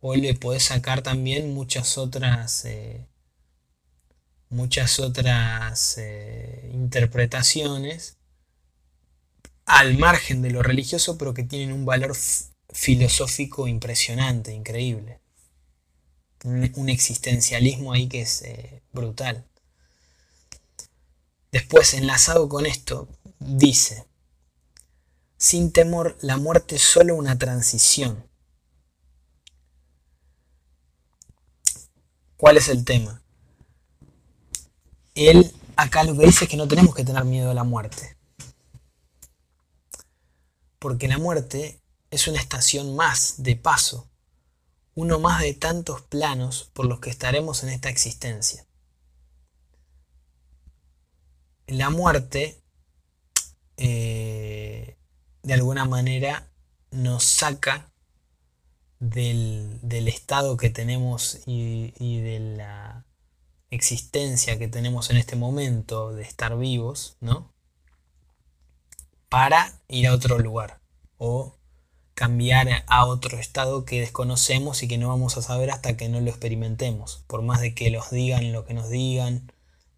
o 0.00 0.14
le 0.14 0.34
podés 0.34 0.64
sacar 0.64 1.02
también 1.02 1.54
muchas 1.54 1.98
otras, 1.98 2.64
eh, 2.64 3.06
muchas 4.48 4.98
otras 5.00 5.96
eh, 5.98 6.70
interpretaciones 6.72 8.18
al 9.64 9.96
margen 9.98 10.42
de 10.42 10.50
lo 10.50 10.62
religioso, 10.62 11.16
pero 11.18 11.34
que 11.34 11.44
tienen 11.44 11.72
un 11.72 11.84
valor 11.84 12.16
filosófico 12.72 13.68
impresionante, 13.68 14.52
increíble. 14.52 15.20
Un, 16.44 16.88
existencialismo 16.88 17.92
ahí 17.92 18.08
que 18.08 18.22
es 18.22 18.42
eh, 18.42 18.82
brutal. 18.92 19.46
Después, 21.52 21.94
enlazado 21.94 22.48
con 22.48 22.66
esto, 22.66 23.08
dice, 23.38 24.06
sin 25.42 25.72
temor, 25.72 26.16
la 26.20 26.36
muerte 26.36 26.76
es 26.76 26.82
solo 26.82 27.16
una 27.16 27.36
transición. 27.36 28.24
¿Cuál 32.36 32.58
es 32.58 32.68
el 32.68 32.84
tema? 32.84 33.24
Él 35.16 35.52
acá 35.74 36.04
lo 36.04 36.16
que 36.16 36.26
dice 36.26 36.44
es 36.44 36.50
que 36.50 36.56
no 36.56 36.68
tenemos 36.68 36.94
que 36.94 37.04
tener 37.04 37.24
miedo 37.24 37.50
a 37.50 37.54
la 37.54 37.64
muerte. 37.64 38.16
Porque 40.78 41.08
la 41.08 41.18
muerte 41.18 41.82
es 42.12 42.28
una 42.28 42.38
estación 42.38 42.94
más 42.94 43.42
de 43.42 43.56
paso, 43.56 44.08
uno 44.94 45.18
más 45.18 45.40
de 45.40 45.54
tantos 45.54 46.02
planos 46.02 46.70
por 46.72 46.86
los 46.86 47.00
que 47.00 47.10
estaremos 47.10 47.64
en 47.64 47.70
esta 47.70 47.88
existencia. 47.88 48.64
La 51.66 51.90
muerte, 51.90 52.62
eh, 53.76 54.31
de 55.42 55.54
alguna 55.54 55.84
manera, 55.84 56.48
nos 56.90 57.24
saca 57.24 57.90
del, 58.98 59.80
estado 60.08 60.56
que 60.56 60.70
tenemos 60.70 61.40
y, 61.46 61.94
y 61.98 62.20
de 62.20 62.40
la 62.56 63.06
existencia 63.70 64.58
que 64.58 64.68
tenemos 64.68 65.10
en 65.10 65.16
este 65.16 65.34
momento 65.36 66.12
de 66.12 66.22
estar 66.22 66.56
vivos, 66.58 67.16
¿no? 67.20 67.52
Para 69.28 69.80
ir 69.88 70.06
a 70.06 70.14
otro 70.14 70.38
lugar 70.38 70.80
o 71.16 71.56
cambiar 72.14 72.84
a 72.86 73.06
otro 73.06 73.38
estado 73.38 73.84
que 73.84 74.00
desconocemos 74.00 74.82
y 74.82 74.88
que 74.88 74.98
no 74.98 75.08
vamos 75.08 75.36
a 75.36 75.42
saber 75.42 75.70
hasta 75.70 75.96
que 75.96 76.08
no 76.08 76.20
lo 76.20 76.28
experimentemos. 76.28 77.24
Por 77.26 77.42
más 77.42 77.60
de 77.60 77.74
que 77.74 77.90
los 77.90 78.10
digan 78.10 78.52
lo 78.52 78.64
que 78.64 78.74
nos 78.74 78.90
digan, 78.90 79.50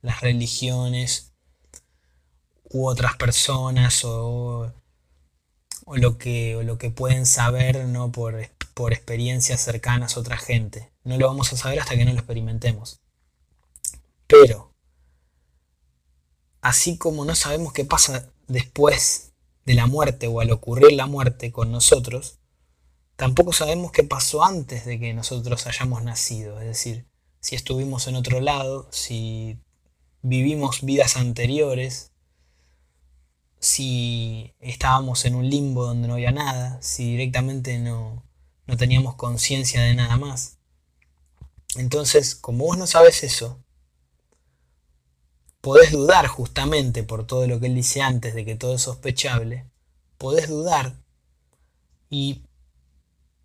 las 0.02 0.20
religiones 0.20 1.32
u 2.70 2.86
otras 2.86 3.16
personas 3.16 4.04
o, 4.04 4.72
lo, 5.86 6.18
que, 6.18 6.60
lo 6.64 6.78
que 6.78 6.90
pueden 6.90 7.26
saber 7.26 7.84
¿no? 7.86 8.10
por, 8.12 8.48
por 8.74 8.92
experiencias 8.92 9.60
cercanas 9.60 10.16
a 10.16 10.20
otra 10.20 10.36
gente. 10.36 10.90
No 11.04 11.18
lo 11.18 11.26
vamos 11.26 11.52
a 11.52 11.56
saber 11.56 11.80
hasta 11.80 11.96
que 11.96 12.04
no 12.04 12.12
lo 12.12 12.18
experimentemos. 12.18 13.00
Pero, 14.26 14.72
así 16.60 16.96
como 16.96 17.24
no 17.24 17.34
sabemos 17.34 17.72
qué 17.72 17.84
pasa 17.84 18.30
después 18.48 19.32
de 19.64 19.74
la 19.74 19.86
muerte 19.86 20.26
o 20.26 20.40
al 20.40 20.50
ocurrir 20.50 20.92
la 20.92 21.06
muerte 21.06 21.52
con 21.52 21.70
nosotros, 21.70 22.38
tampoco 23.16 23.52
sabemos 23.52 23.92
qué 23.92 24.02
pasó 24.02 24.44
antes 24.44 24.84
de 24.84 24.98
que 24.98 25.14
nosotros 25.14 25.66
hayamos 25.66 26.02
nacido. 26.02 26.60
Es 26.60 26.66
decir, 26.66 27.06
si 27.40 27.54
estuvimos 27.54 28.06
en 28.08 28.16
otro 28.16 28.40
lado, 28.40 28.88
si 28.90 29.58
vivimos 30.22 30.82
vidas 30.82 31.16
anteriores, 31.16 32.12
si 33.64 34.52
estábamos 34.60 35.24
en 35.24 35.34
un 35.34 35.48
limbo 35.48 35.86
donde 35.86 36.06
no 36.06 36.14
había 36.14 36.32
nada, 36.32 36.78
si 36.82 37.12
directamente 37.12 37.78
no, 37.78 38.22
no 38.66 38.76
teníamos 38.76 39.14
conciencia 39.14 39.82
de 39.82 39.94
nada 39.94 40.18
más. 40.18 40.58
Entonces, 41.76 42.34
como 42.34 42.66
vos 42.66 42.76
no 42.76 42.86
sabes 42.86 43.24
eso, 43.24 43.58
podés 45.62 45.92
dudar 45.92 46.26
justamente 46.26 47.04
por 47.04 47.26
todo 47.26 47.46
lo 47.46 47.58
que 47.58 47.66
él 47.66 47.74
dice 47.74 48.02
antes 48.02 48.34
de 48.34 48.44
que 48.44 48.54
todo 48.54 48.74
es 48.74 48.82
sospechable, 48.82 49.64
podés 50.18 50.48
dudar 50.48 50.96
y 52.10 52.42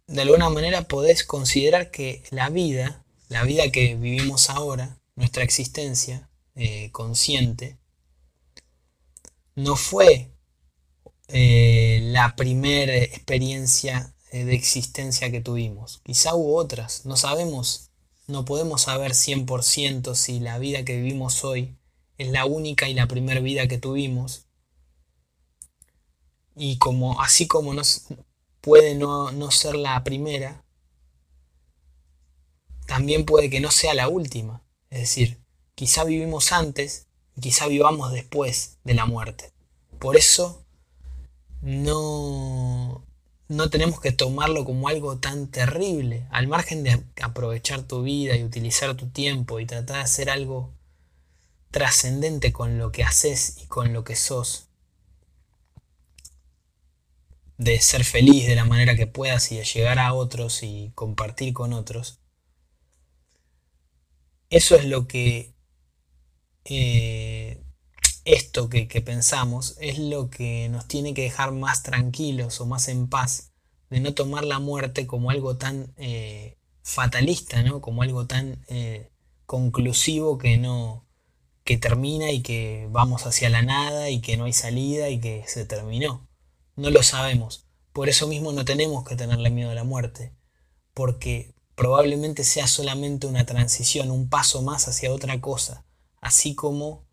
de 0.07 0.21
alguna 0.21 0.49
manera 0.49 0.81
podés 0.81 1.23
considerar 1.23 1.91
que 1.91 2.23
la 2.29 2.49
vida, 2.49 3.05
la 3.29 3.43
vida 3.43 3.71
que 3.71 3.95
vivimos 3.95 4.49
ahora, 4.49 4.97
nuestra 5.15 5.43
existencia 5.43 6.29
eh, 6.55 6.91
consciente, 6.91 7.78
no 9.59 9.75
fue 9.75 10.31
eh, 11.27 11.99
la 12.03 12.35
primera 12.35 12.95
experiencia 12.95 14.15
eh, 14.31 14.45
de 14.45 14.55
existencia 14.55 15.31
que 15.31 15.41
tuvimos. 15.41 15.99
Quizá 16.03 16.33
hubo 16.33 16.55
otras, 16.55 17.05
no 17.05 17.17
sabemos, 17.17 17.91
no 18.27 18.45
podemos 18.45 18.83
saber 18.83 19.11
100% 19.11 20.15
si 20.15 20.39
la 20.39 20.59
vida 20.59 20.85
que 20.85 20.95
vivimos 20.95 21.43
hoy 21.43 21.77
es 22.17 22.29
la 22.29 22.45
única 22.45 22.87
y 22.87 22.93
la 22.93 23.07
primera 23.07 23.41
vida 23.41 23.67
que 23.67 23.77
tuvimos. 23.77 24.45
Y 26.55 26.77
como 26.77 27.21
así 27.21 27.45
como 27.47 27.73
nos 27.73 28.05
puede 28.61 28.95
no, 28.95 29.31
no 29.31 29.51
ser 29.51 29.75
la 29.75 30.01
primera, 30.05 30.63
también 32.87 33.25
puede 33.25 33.49
que 33.49 33.59
no 33.59 33.71
sea 33.71 33.93
la 33.93 34.07
última. 34.07 34.63
Es 34.89 35.01
decir, 35.01 35.43
quizá 35.75 36.05
vivimos 36.05 36.53
antes 36.53 37.08
quizá 37.39 37.67
vivamos 37.67 38.11
después 38.11 38.77
de 38.83 38.93
la 38.93 39.05
muerte. 39.05 39.51
Por 39.99 40.17
eso 40.17 40.65
no, 41.61 43.05
no 43.47 43.69
tenemos 43.69 43.99
que 43.99 44.11
tomarlo 44.11 44.65
como 44.65 44.87
algo 44.87 45.17
tan 45.17 45.47
terrible, 45.47 46.27
al 46.31 46.47
margen 46.47 46.83
de 46.83 47.03
aprovechar 47.21 47.83
tu 47.83 48.03
vida 48.03 48.35
y 48.35 48.43
utilizar 48.43 48.95
tu 48.95 49.09
tiempo 49.09 49.59
y 49.59 49.65
tratar 49.65 49.97
de 49.97 50.03
hacer 50.03 50.29
algo 50.29 50.71
trascendente 51.71 52.51
con 52.51 52.77
lo 52.77 52.91
que 52.91 53.03
haces 53.03 53.57
y 53.61 53.65
con 53.67 53.93
lo 53.93 54.03
que 54.03 54.15
sos. 54.15 54.67
De 57.57 57.81
ser 57.81 58.05
feliz 58.05 58.47
de 58.47 58.55
la 58.55 58.65
manera 58.65 58.95
que 58.95 59.07
puedas 59.07 59.51
y 59.51 59.57
de 59.57 59.65
llegar 59.65 59.99
a 59.99 60.13
otros 60.13 60.63
y 60.63 60.91
compartir 60.95 61.53
con 61.53 61.73
otros. 61.73 62.19
Eso 64.49 64.75
es 64.75 64.85
lo 64.85 65.07
que 65.07 65.53
eh, 66.69 67.63
esto 68.25 68.69
que, 68.69 68.85
pensamos 69.01 69.75
es 69.79 69.99
lo 69.99 70.29
que 70.29 70.69
nos 70.69 70.87
tiene 70.87 71.13
que 71.13 71.23
dejar 71.23 71.51
más 71.51 71.83
tranquilos 71.83 72.61
o 72.61 72.65
más 72.65 72.87
en 72.87 73.07
paz, 73.09 73.51
de 73.89 73.99
no 73.99 74.13
tomar 74.13 74.45
la 74.45 74.59
muerte 74.59 75.07
como 75.07 75.31
algo 75.31 75.57
tan 75.57 75.93
eh, 75.97 76.57
fatalista, 76.83 77.63
¿no? 77.63 77.81
como 77.81 78.03
algo 78.03 78.27
tan 78.27 78.63
eh, 78.67 79.11
conclusivo 79.45 80.37
que 80.37 80.57
no 80.57 81.05
que 81.63 81.77
termina 81.77 82.31
y 82.31 82.41
que 82.41 82.87
vamos 82.89 83.27
hacia 83.27 83.49
la 83.49 83.61
nada 83.61 84.09
y 84.09 84.21
que 84.21 84.37
no 84.37 84.45
hay 84.45 84.53
salida 84.53 85.09
y 85.09 85.19
que 85.19 85.43
se 85.47 85.65
terminó. 85.65 86.27
No 86.75 86.89
lo 86.89 87.03
sabemos. 87.03 87.67
Por 87.93 88.09
eso 88.09 88.27
mismo 88.27 88.51
no 88.53 88.65
tenemos 88.65 89.03
que 89.03 89.15
tenerle 89.15 89.51
miedo 89.51 89.69
a 89.69 89.75
la 89.75 89.83
muerte, 89.83 90.33
porque 90.95 91.53
probablemente 91.75 92.43
sea 92.43 92.65
solamente 92.65 93.27
una 93.27 93.45
transición, 93.45 94.09
un 94.09 94.29
paso 94.29 94.61
más 94.63 94.87
hacia 94.87 95.11
otra 95.11 95.41
cosa, 95.41 95.85
así 96.21 96.55
como 96.55 97.05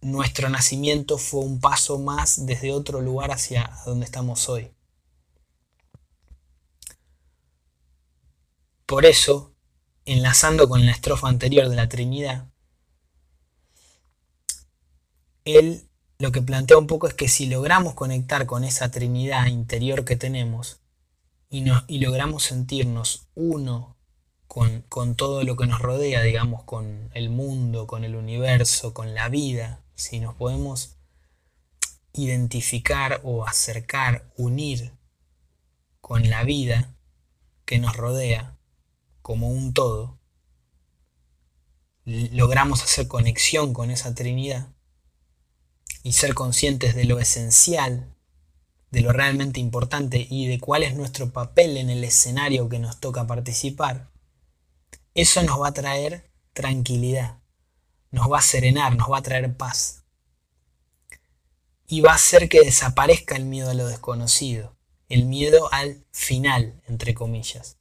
nuestro 0.00 0.48
nacimiento 0.48 1.18
fue 1.18 1.40
un 1.40 1.60
paso 1.60 1.98
más 1.98 2.46
desde 2.46 2.72
otro 2.72 3.00
lugar 3.00 3.30
hacia 3.30 3.70
donde 3.84 4.06
estamos 4.06 4.48
hoy. 4.48 4.72
Por 8.86 9.04
eso, 9.04 9.54
enlazando 10.04 10.68
con 10.68 10.84
la 10.84 10.92
estrofa 10.92 11.28
anterior 11.28 11.68
de 11.68 11.76
la 11.76 11.88
Trinidad, 11.88 12.48
él 15.44 15.88
lo 16.18 16.32
que 16.32 16.42
plantea 16.42 16.76
un 16.76 16.86
poco 16.86 17.06
es 17.06 17.14
que 17.14 17.28
si 17.28 17.46
logramos 17.46 17.94
conectar 17.94 18.46
con 18.46 18.64
esa 18.64 18.90
Trinidad 18.90 19.46
interior 19.46 20.04
que 20.04 20.16
tenemos 20.16 20.80
y, 21.48 21.64
y 21.86 21.98
logramos 21.98 22.44
sentirnos 22.44 23.28
uno 23.34 23.96
con, 24.50 24.82
con 24.88 25.14
todo 25.14 25.44
lo 25.44 25.54
que 25.54 25.68
nos 25.68 25.80
rodea, 25.80 26.22
digamos, 26.22 26.64
con 26.64 27.08
el 27.14 27.30
mundo, 27.30 27.86
con 27.86 28.02
el 28.02 28.16
universo, 28.16 28.92
con 28.92 29.14
la 29.14 29.28
vida, 29.28 29.84
si 29.94 30.18
nos 30.18 30.34
podemos 30.34 30.96
identificar 32.12 33.20
o 33.22 33.46
acercar, 33.46 34.28
unir 34.36 34.92
con 36.00 36.28
la 36.28 36.42
vida 36.42 36.92
que 37.64 37.78
nos 37.78 37.96
rodea 37.96 38.58
como 39.22 39.50
un 39.50 39.72
todo, 39.72 40.18
logramos 42.04 42.82
hacer 42.82 43.06
conexión 43.06 43.72
con 43.72 43.92
esa 43.92 44.16
Trinidad 44.16 44.66
y 46.02 46.14
ser 46.14 46.34
conscientes 46.34 46.96
de 46.96 47.04
lo 47.04 47.20
esencial, 47.20 48.16
de 48.90 49.00
lo 49.00 49.12
realmente 49.12 49.60
importante 49.60 50.26
y 50.28 50.48
de 50.48 50.58
cuál 50.58 50.82
es 50.82 50.96
nuestro 50.96 51.30
papel 51.30 51.76
en 51.76 51.88
el 51.88 52.02
escenario 52.02 52.68
que 52.68 52.80
nos 52.80 52.98
toca 52.98 53.28
participar, 53.28 54.09
eso 55.14 55.42
nos 55.42 55.60
va 55.60 55.68
a 55.68 55.74
traer 55.74 56.30
tranquilidad 56.52 57.40
nos 58.10 58.30
va 58.30 58.38
a 58.38 58.42
serenar, 58.42 58.96
nos 58.96 59.10
va 59.10 59.18
a 59.18 59.22
traer 59.22 59.56
paz. 59.56 60.04
Y 61.86 62.00
va 62.00 62.12
a 62.12 62.16
hacer 62.16 62.48
que 62.48 62.60
desaparezca 62.60 63.36
el 63.36 63.44
miedo 63.44 63.70
a 63.70 63.74
lo 63.74 63.86
desconocido, 63.86 64.76
el 65.08 65.24
miedo 65.24 65.72
al 65.72 66.04
final, 66.12 66.80
entre 66.88 67.14
comillas. 67.14 67.78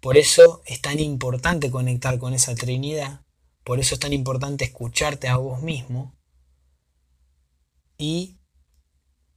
Por 0.00 0.16
eso 0.16 0.62
es 0.66 0.80
tan 0.80 1.00
importante 1.00 1.70
conectar 1.70 2.18
con 2.18 2.34
esa 2.34 2.54
Trinidad, 2.54 3.22
por 3.64 3.80
eso 3.80 3.94
es 3.94 4.00
tan 4.00 4.12
importante 4.12 4.64
escucharte 4.64 5.28
a 5.28 5.36
vos 5.36 5.62
mismo 5.62 6.14
y 7.96 8.36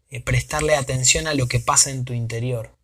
eh, 0.10 0.22
prestarle 0.22 0.76
atención 0.76 1.28
a 1.28 1.34
lo 1.34 1.48
que 1.48 1.60
pasa 1.60 1.92
en 1.92 2.04
tu 2.04 2.14
interior. 2.14 2.78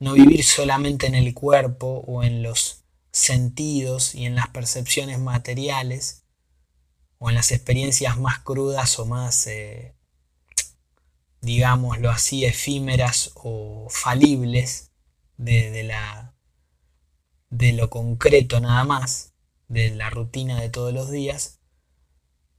No 0.00 0.12
vivir 0.12 0.44
solamente 0.44 1.08
en 1.08 1.16
el 1.16 1.34
cuerpo 1.34 2.04
o 2.06 2.22
en 2.22 2.44
los 2.44 2.77
sentidos 3.12 4.14
y 4.14 4.26
en 4.26 4.34
las 4.34 4.48
percepciones 4.48 5.18
materiales 5.18 6.24
o 7.18 7.28
en 7.28 7.34
las 7.34 7.52
experiencias 7.52 8.18
más 8.18 8.38
crudas 8.40 8.98
o 8.98 9.06
más, 9.06 9.46
eh, 9.46 9.94
digámoslo 11.40 12.10
así, 12.10 12.44
efímeras 12.44 13.32
o 13.34 13.88
falibles 13.90 14.92
de, 15.36 15.82
la, 15.84 16.34
de 17.50 17.72
lo 17.72 17.90
concreto 17.90 18.60
nada 18.60 18.84
más, 18.84 19.32
de 19.68 19.90
la 19.90 20.10
rutina 20.10 20.60
de 20.60 20.68
todos 20.68 20.92
los 20.92 21.10
días, 21.10 21.60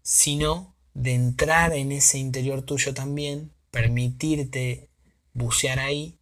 sino 0.01 0.75
de 0.93 1.13
entrar 1.13 1.73
en 1.73 1.91
ese 1.91 2.17
interior 2.17 2.61
tuyo 2.61 2.93
también, 2.93 3.53
permitirte 3.71 4.89
bucear 5.33 5.79
ahí 5.79 6.18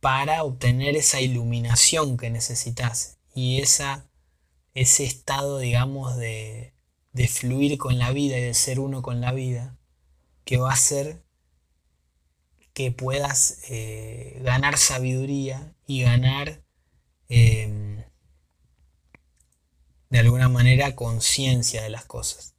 para 0.00 0.42
obtener 0.44 0.96
esa 0.96 1.20
iluminación 1.20 2.16
que 2.16 2.30
necesitas 2.30 3.18
y 3.34 3.60
esa, 3.60 4.10
ese 4.74 5.04
estado, 5.04 5.58
digamos, 5.58 6.16
de, 6.16 6.74
de 7.12 7.28
fluir 7.28 7.78
con 7.78 7.98
la 7.98 8.10
vida 8.12 8.38
y 8.38 8.42
de 8.42 8.54
ser 8.54 8.80
uno 8.80 9.02
con 9.02 9.20
la 9.20 9.32
vida, 9.32 9.78
que 10.44 10.56
va 10.56 10.70
a 10.70 10.74
hacer 10.74 11.22
que 12.72 12.92
puedas 12.92 13.58
eh, 13.68 14.40
ganar 14.42 14.78
sabiduría 14.78 15.74
y 15.86 16.02
ganar 16.02 16.62
em, 17.28 18.04
de 20.08 20.18
alguna 20.18 20.48
manera 20.48 20.94
conciencia 20.96 21.82
de 21.82 21.90
las 21.90 22.04
cosas. 22.04 22.54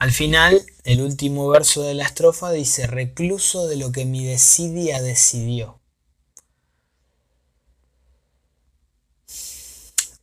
Al 0.00 0.12
final, 0.12 0.64
el 0.84 1.02
último 1.02 1.46
verso 1.50 1.82
de 1.82 1.92
la 1.92 2.04
estrofa 2.04 2.50
dice, 2.50 2.86
recluso 2.86 3.68
de 3.68 3.76
lo 3.76 3.92
que 3.92 4.06
mi 4.06 4.24
desidia 4.24 5.02
decidió. 5.02 5.78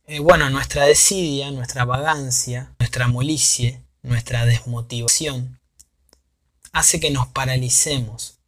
Eh, 0.06 0.18
bueno, 0.18 0.50
nuestra 0.50 0.84
desidia, 0.84 1.52
nuestra 1.52 1.84
vagancia, 1.84 2.74
nuestra 2.80 3.06
molicie, 3.06 3.84
nuestra 4.02 4.46
desmotivación, 4.46 5.60
hace 6.72 6.98
que 6.98 7.12
nos 7.12 7.28
paralicemos, 7.28 8.40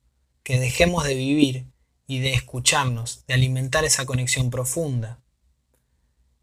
que 0.43 0.59
dejemos 0.59 1.05
de 1.05 1.15
vivir 1.15 1.67
y 2.09 2.19
de 2.19 2.35
escucharnos, 2.35 3.25
de 3.29 3.35
alimentar 3.35 3.85
esa 3.85 4.05
conexión 4.05 4.51
profunda. 4.51 5.21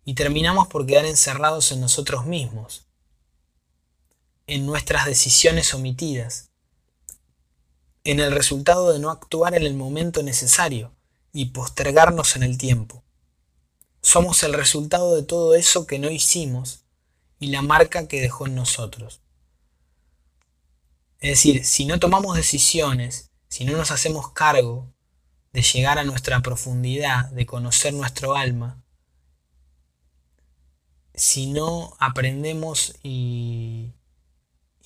Y 0.05 0.13
terminamos 0.13 0.69
por 0.69 0.85
quedar 0.85 1.05
encerrados 1.05 1.73
en 1.73 1.81
nosotros 1.81 2.25
mismos, 2.25 2.86
en 4.47 4.65
nuestras 4.65 5.05
decisiones 5.05 5.73
omitidas, 5.73 6.49
en 8.05 8.21
el 8.21 8.31
resultado 8.31 8.93
de 8.93 8.99
no 8.99 9.11
actuar 9.11 9.53
en 9.53 9.63
el 9.63 9.73
momento 9.73 10.23
necesario 10.23 10.95
y 11.33 11.47
postergarnos 11.47 12.37
en 12.37 12.43
el 12.43 12.57
tiempo. 12.57 13.03
Somos 14.01 14.43
el 14.43 14.53
resultado 14.53 15.15
de 15.15 15.23
todo 15.23 15.53
eso 15.53 15.85
que 15.85 15.99
no 15.99 16.09
hicimos 16.09 16.85
y 17.39 17.47
la 17.47 17.61
marca 17.61 18.07
que 18.07 18.21
dejó 18.21 18.47
en 18.47 18.55
nosotros. 18.55 19.21
Es 21.19 21.31
decir, 21.31 21.65
si 21.65 21.85
no 21.85 21.99
tomamos 21.99 22.37
decisiones, 22.37 23.31
si 23.49 23.65
no 23.65 23.75
nos 23.75 23.91
hacemos 23.91 24.31
cargo 24.31 24.93
de 25.51 25.61
llegar 25.61 25.99
a 25.99 26.05
nuestra 26.05 26.41
profundidad, 26.41 27.29
de 27.31 27.45
conocer 27.45 27.93
nuestro 27.93 28.35
alma, 28.35 28.81
si 31.13 31.47
no 31.47 31.97
aprendemos 31.99 32.95
y 33.03 33.91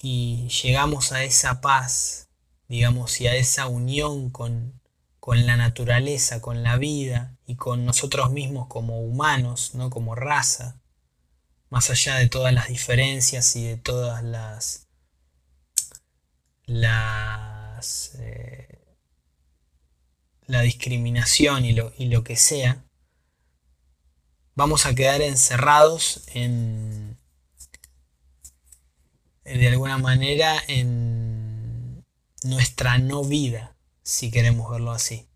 y 0.02 0.48
llegamos 0.50 1.12
a 1.12 1.24
esa 1.24 1.62
paz, 1.62 2.30
digamos, 2.68 3.22
y 3.22 3.28
a 3.28 3.36
esa 3.36 3.68
unión 3.68 4.30
con, 4.30 4.82
con 5.20 5.46
la 5.46 5.58
naturaleza, 5.58 6.42
con 6.42 6.64
la 6.64 6.78
vida 6.78 7.38
y 7.46 7.56
con 7.56 7.86
nosotros 7.86 8.32
mismos 8.32 8.68
como 8.68 9.02
humanos, 9.02 9.76
no 9.76 9.90
como 9.90 10.16
raza, 10.16 10.80
más 11.70 11.90
allá 11.90 12.16
de 12.16 12.30
todas 12.30 12.54
las 12.54 12.68
diferencias 12.68 13.56
y 13.56 13.66
de 13.66 13.78
todas 13.78 14.24
las 14.24 14.88
las 16.66 18.16
eh, 18.20 18.82
la 20.48 20.62
discriminación 20.62 21.66
y 21.66 21.74
lo, 21.74 21.94
y 21.98 22.06
lo 22.06 22.24
que 22.24 22.36
sea, 22.36 22.84
vamos 24.56 24.86
a 24.86 24.94
quedar 24.94 25.22
encerrados 25.22 26.24
en 26.34 27.01
de 29.44 29.68
alguna 29.68 29.98
manera 29.98 30.62
en 30.68 32.04
nuestra 32.44 32.98
no 32.98 33.24
vida 33.24 33.76
si 34.04 34.32
queremos 34.32 34.70
verlo 34.72 34.92
así. 34.92 35.28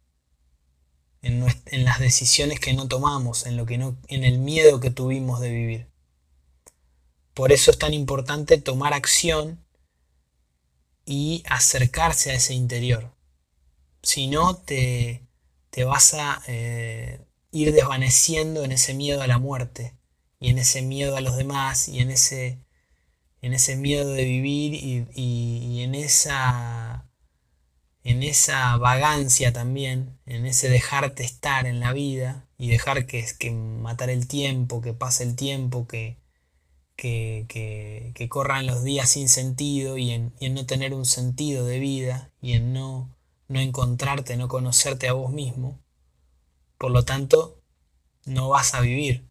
En, 1.22 1.44
las 1.84 2.00
decisiones 2.00 2.60
que 2.60 2.74
no 2.74 2.88
tomamos, 2.88 3.48
en, 3.48 3.58
lo 3.58 3.66
que 3.66 3.80
no, 3.80 3.98
en 4.08 4.24
el 4.24 4.38
miedo 4.38 4.80
que 4.80 4.92
tuvimos 4.92 5.40
de 5.40 5.50
vivir. 5.50 5.88
Por 7.34 7.52
eso 7.52 7.72
es 7.72 7.80
tan 7.80 7.94
importante 7.96 8.60
tomar 8.62 8.94
acción 8.94 9.66
y 11.04 11.44
acercarse 11.48 12.32
a 12.32 12.36
ese 12.36 12.54
interior. 12.54 13.12
Si 14.04 14.28
no, 14.28 14.56
te, 14.56 15.26
te 15.72 15.84
vas 15.84 16.14
a 16.14 16.44
eh, 16.48 17.20
ir 17.52 17.74
desvaneciendo 17.74 18.64
en 18.64 18.72
ese 18.72 18.94
miedo 18.94 19.22
a 19.24 19.28
la 19.28 19.40
muerte 19.40 19.96
y 20.40 20.50
en 20.50 20.60
ese 20.60 20.84
miedo 20.84 21.18
a 21.18 21.22
los 21.22 21.38
demás 21.38 21.88
y 21.88 22.00
en 22.00 22.12
ese, 22.12 22.60
en 23.46 23.54
ese 23.54 23.76
miedo 23.76 24.10
de 24.10 24.26
vivir 24.26 24.74
y 24.74 25.82
en 25.82 25.96
esa 25.96 27.06
en 28.06 28.22
esa 28.22 28.78
vagancia 28.78 29.52
también, 29.52 30.20
en 30.28 30.46
ese 30.46 30.70
dejarte 30.70 31.24
estar 31.24 31.66
en 31.66 31.80
la 31.80 31.92
vida 31.92 32.48
y 32.56 32.70
dejar 32.70 33.08
que, 33.08 33.26
que 33.40 33.52
matar 33.52 34.12
el 34.12 34.28
tiempo, 34.28 34.80
que 34.80 34.94
pase 34.94 35.24
el 35.24 35.36
tiempo, 35.36 35.88
que, 35.88 36.20
que, 36.96 37.46
que, 37.48 38.30
corran 38.30 38.68
los 38.68 38.84
días 38.84 39.10
sin 39.10 39.28
sentido 39.28 39.98
y 39.98 40.12
en, 40.12 40.34
y 40.40 40.46
en, 40.46 40.54
no 40.54 40.68
tener 40.68 40.94
un 40.94 41.06
sentido 41.06 41.66
de 41.66 41.80
vida 41.80 42.32
y 42.42 42.54
en 42.54 42.74
no, 42.74 43.18
no 43.48 43.60
encontrarte, 43.60 44.38
no 44.38 44.48
conocerte 44.50 45.08
a 45.08 45.14
vos 45.14 45.32
mismo. 45.34 45.80
Por 46.78 46.92
lo 46.92 47.06
tanto, 47.06 47.60
no 48.26 48.50
vas 48.50 48.76
a 48.76 48.82
vivir. 48.82 49.28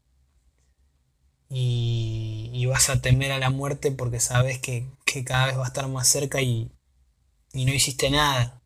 Y, 1.50 2.66
vas 2.66 2.88
a 2.88 3.00
temer 3.00 3.30
a 3.30 3.38
la 3.38 3.50
muerte 3.50 3.92
porque 3.92 4.18
sabes 4.18 4.58
que, 4.58 4.86
que 5.04 5.22
cada 5.22 5.46
vez 5.46 5.58
va 5.58 5.64
a 5.64 5.66
estar 5.68 5.86
más 5.86 6.08
cerca 6.08 6.40
y, 6.40 6.72
y 7.52 7.66
no 7.66 7.72
hiciste 7.72 8.10
nada 8.10 8.62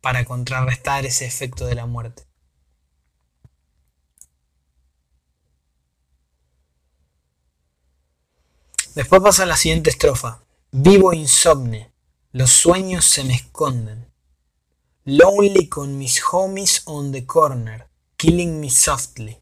para 0.00 0.24
contrarrestar 0.24 1.06
ese 1.06 1.26
efecto 1.26 1.66
de 1.66 1.74
la 1.74 1.86
muerte. 1.86 2.28
Después 8.94 9.22
pasa 9.22 9.46
la 9.46 9.56
siguiente 9.56 9.90
estrofa. 9.90 10.42
Vivo 10.72 11.12
insomne, 11.12 11.92
los 12.32 12.50
sueños 12.50 13.04
se 13.04 13.24
me 13.24 13.34
esconden. 13.34 14.12
Lonely 15.04 15.68
con 15.68 15.96
mis 15.96 16.20
homies 16.32 16.82
on 16.84 17.12
the 17.12 17.24
corner, 17.24 17.88
killing 18.16 18.60
me 18.60 18.68
softly. 18.70 19.40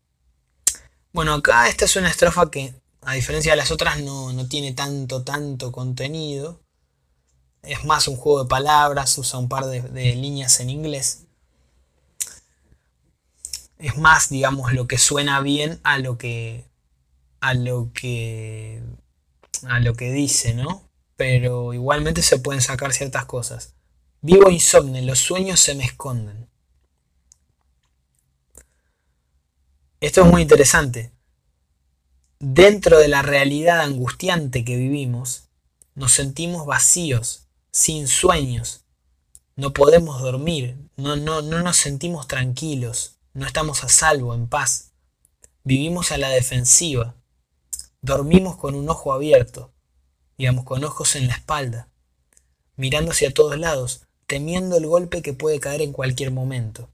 Bueno, 1.16 1.32
acá 1.32 1.66
esta 1.66 1.86
es 1.86 1.96
una 1.96 2.10
estrofa 2.10 2.50
que, 2.50 2.74
a 3.00 3.14
diferencia 3.14 3.52
de 3.52 3.56
las 3.56 3.70
otras, 3.70 4.00
no, 4.00 4.34
no 4.34 4.48
tiene 4.48 4.74
tanto, 4.74 5.24
tanto 5.24 5.72
contenido 5.72 6.60
es 7.62 7.86
más 7.86 8.06
un 8.06 8.16
juego 8.16 8.42
de 8.42 8.50
palabras, 8.50 9.16
usa 9.16 9.38
un 9.38 9.48
par 9.48 9.64
de, 9.64 10.14
líneas 10.14 10.60
en 10.60 10.68
inglés. 10.68 11.24
Es 13.78 13.96
más, 13.96 14.28
digamos, 14.28 14.74
lo 14.74 14.86
que 14.86 14.98
suena 14.98 15.40
bien 15.40 15.80
a 15.84 15.98
lo 15.98 16.18
que. 16.18 16.66
a 17.40 17.54
lo 17.54 17.92
que. 17.94 18.82
a 19.66 19.80
lo 19.80 19.94
que 19.94 20.12
dice, 20.12 20.52
¿no? 20.52 20.86
Pero 21.16 21.72
igualmente 21.72 22.20
se 22.20 22.38
pueden 22.38 22.60
sacar 22.60 22.92
ciertas 22.92 23.24
cosas. 23.24 23.72
Vivo 24.20 24.50
insomne, 24.50 25.00
los 25.00 25.20
sueños 25.20 25.60
se 25.60 25.74
me 25.76 25.84
esconden. 25.84 26.45
Esto 29.99 30.20
es 30.20 30.26
muy 30.26 30.42
interesante. 30.42 31.11
Dentro 32.38 32.99
de 32.99 33.09
la 33.09 33.22
realidad 33.22 33.80
angustiante 33.80 34.62
que 34.62 34.76
vivimos, 34.76 35.49
nos 35.94 36.12
sentimos 36.12 36.66
vacíos 36.66 37.49
sin 37.72 38.07
sueños. 38.07 38.84
No 39.57 39.72
podemos 39.72 40.20
dormir, 40.20 40.76
no, 40.97 41.16
no, 41.16 41.40
no 41.40 41.62
nos 41.62 41.78
sentimos 41.78 42.28
tranquilos, 42.28 43.16
no 43.32 43.47
estamos 43.47 43.84
a 43.84 43.88
salvo, 43.88 44.34
en 44.34 44.49
paz. 44.49 44.92
Vivimos 45.64 46.12
a 46.12 46.18
la 46.18 46.28
defensiva. 46.28 47.14
Dormimos 48.03 48.57
con 48.57 48.74
un 48.74 48.90
ojo 48.90 49.14
abierto, 49.14 49.72
digamos, 50.36 50.66
con 50.66 50.84
ojos 50.84 51.16
en 51.16 51.26
la 51.26 51.34
espalda, 51.36 51.88
mirando 52.76 53.12
hacia 53.12 53.32
todos 53.32 53.59
lados, 53.59 54.03
temiendo 54.26 54.76
el 54.76 54.86
golpe 54.86 55.22
que 55.22 55.32
puede 55.32 55.59
caer 55.59 55.80
en 55.80 55.92
cualquier 55.92 56.32
momento. 56.32 56.90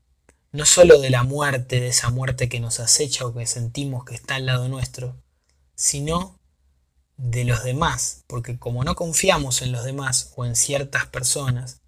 No 0.52 0.66
solo 0.66 1.00
de 1.00 1.10
la 1.10 1.22
muerte, 1.24 1.80
de 1.80 1.88
esa 1.88 2.10
muerte 2.10 2.48
que 2.48 2.60
nos 2.60 2.78
acecha 2.80 3.26
o 3.26 3.34
que 3.34 3.46
sentimos 3.46 4.04
que 4.04 4.14
está 4.14 4.36
al 4.36 4.46
lado 4.46 4.68
nuestro, 4.68 5.16
sino 5.74 6.38
de 7.16 7.44
los 7.44 7.64
demás, 7.64 8.24
porque 8.26 8.58
como 8.58 8.84
no 8.84 8.94
confiamos 8.94 9.62
en 9.62 9.72
los 9.72 9.84
demás 9.84 10.32
o 10.36 10.44
en 10.44 10.56
ciertas 10.56 11.06
personas, 11.06 11.80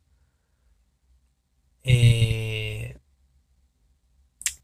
eh, 1.83 2.99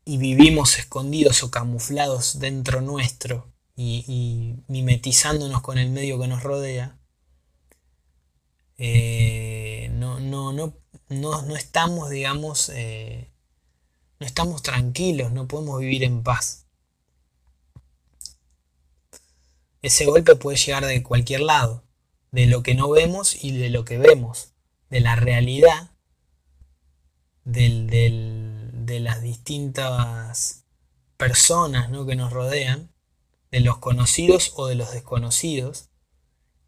y 0.04 0.18
vivimos 0.18 0.78
escondidos 0.78 1.42
o 1.42 1.50
camuflados 1.50 2.38
dentro 2.40 2.80
nuestro 2.80 3.52
y, 3.76 4.56
mimetizándonos 4.68 5.62
con 5.62 5.78
el 5.78 5.90
medio 5.90 6.18
que 6.20 6.28
nos 6.28 6.42
rodea, 6.42 6.98
eh, 8.78 9.90
no, 9.92 10.20
no, 10.20 10.52
no, 10.52 10.74
no, 11.08 11.56
estamos, 11.56 12.10
digamos, 12.10 12.70
eh, 12.70 13.29
no 14.20 14.26
estamos 14.26 14.62
tranquilos, 14.62 15.32
no 15.32 15.48
podemos 15.48 15.80
vivir 15.80 16.04
en 16.04 16.22
paz. 16.22 16.66
Ese 19.82 20.04
golpe 20.04 20.36
puede 20.36 20.58
llegar 20.58 20.84
de 20.84 21.02
cualquier 21.02 21.40
lado, 21.40 21.82
de 22.30 22.46
lo 22.46 22.62
que 22.62 22.74
no 22.74 22.90
vemos 22.90 23.42
y 23.42 23.56
de 23.56 23.70
lo 23.70 23.86
que 23.86 23.96
vemos, 23.96 24.52
de 24.90 25.00
la 25.00 25.16
realidad, 25.16 25.90
de 27.44 29.00
las 29.00 29.22
distintas 29.22 30.66
personas 31.16 31.90
que 32.06 32.16
nos 32.16 32.30
rodean, 32.30 32.92
de 33.50 33.60
los 33.60 33.78
conocidos 33.78 34.52
o 34.54 34.66
de 34.66 34.74
los 34.74 34.92
desconocidos, 34.92 35.88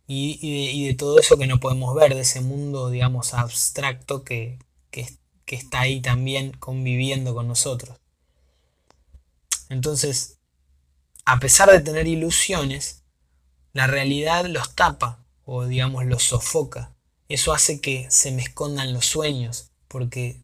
y, 0.07 0.87
de, 0.89 0.95
todo 0.95 1.19
eso 1.19 1.39
que 1.39 1.47
no 1.47 1.61
podemos 1.61 1.95
ver, 1.95 2.15
de 2.15 2.23
ese 2.23 2.41
mundo, 2.41 2.91
digamos, 2.91 3.35
abstracto 3.35 4.25
que, 4.25 4.59
que 4.91 5.07
está 5.47 5.81
ahí 5.81 6.01
también 6.01 6.53
conviviendo 6.53 7.35
con 7.35 7.49
nosotros. 7.49 7.99
Entonces, 9.69 10.39
a 11.25 11.39
pesar 11.39 11.71
de 11.71 11.81
tener 11.81 12.07
ilusiones, 12.07 13.03
la 13.73 13.87
realidad 13.87 14.47
los 14.47 14.75
tapa 14.75 15.25
o 15.45 15.65
digamos 15.65 16.05
los 16.07 16.25
sofoca. 16.25 16.95
Eso 17.29 17.53
hace 17.53 17.81
que 17.81 18.07
se 18.11 18.31
me 18.33 18.43
escondan 18.43 18.93
los 18.93 19.07
sueños, 19.07 19.71
porque 19.89 20.43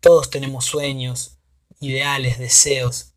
todos 0.00 0.30
tenemos 0.30 0.64
sueños, 0.64 1.38
ideales, 1.80 2.38
deseos, 2.38 3.14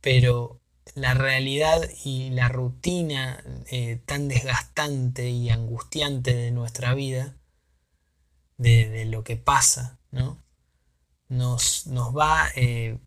pero 0.00 0.60
la 0.94 1.14
realidad 1.14 1.88
y 2.04 2.30
la 2.30 2.48
rutina 2.48 3.42
eh, 3.66 4.00
tan 4.04 4.28
desgastante 4.28 5.30
y 5.30 5.50
angustiante 5.50 6.34
de 6.34 6.50
nuestra 6.50 6.94
vida, 6.94 7.36
de, 8.58 9.04
lo 9.06 9.24
que 9.24 9.36
pasa, 9.36 9.98
¿no? 10.12 10.42
nos, 11.32 11.86
nos 11.86 12.14
va, 12.16 12.48
eh, 12.56 12.98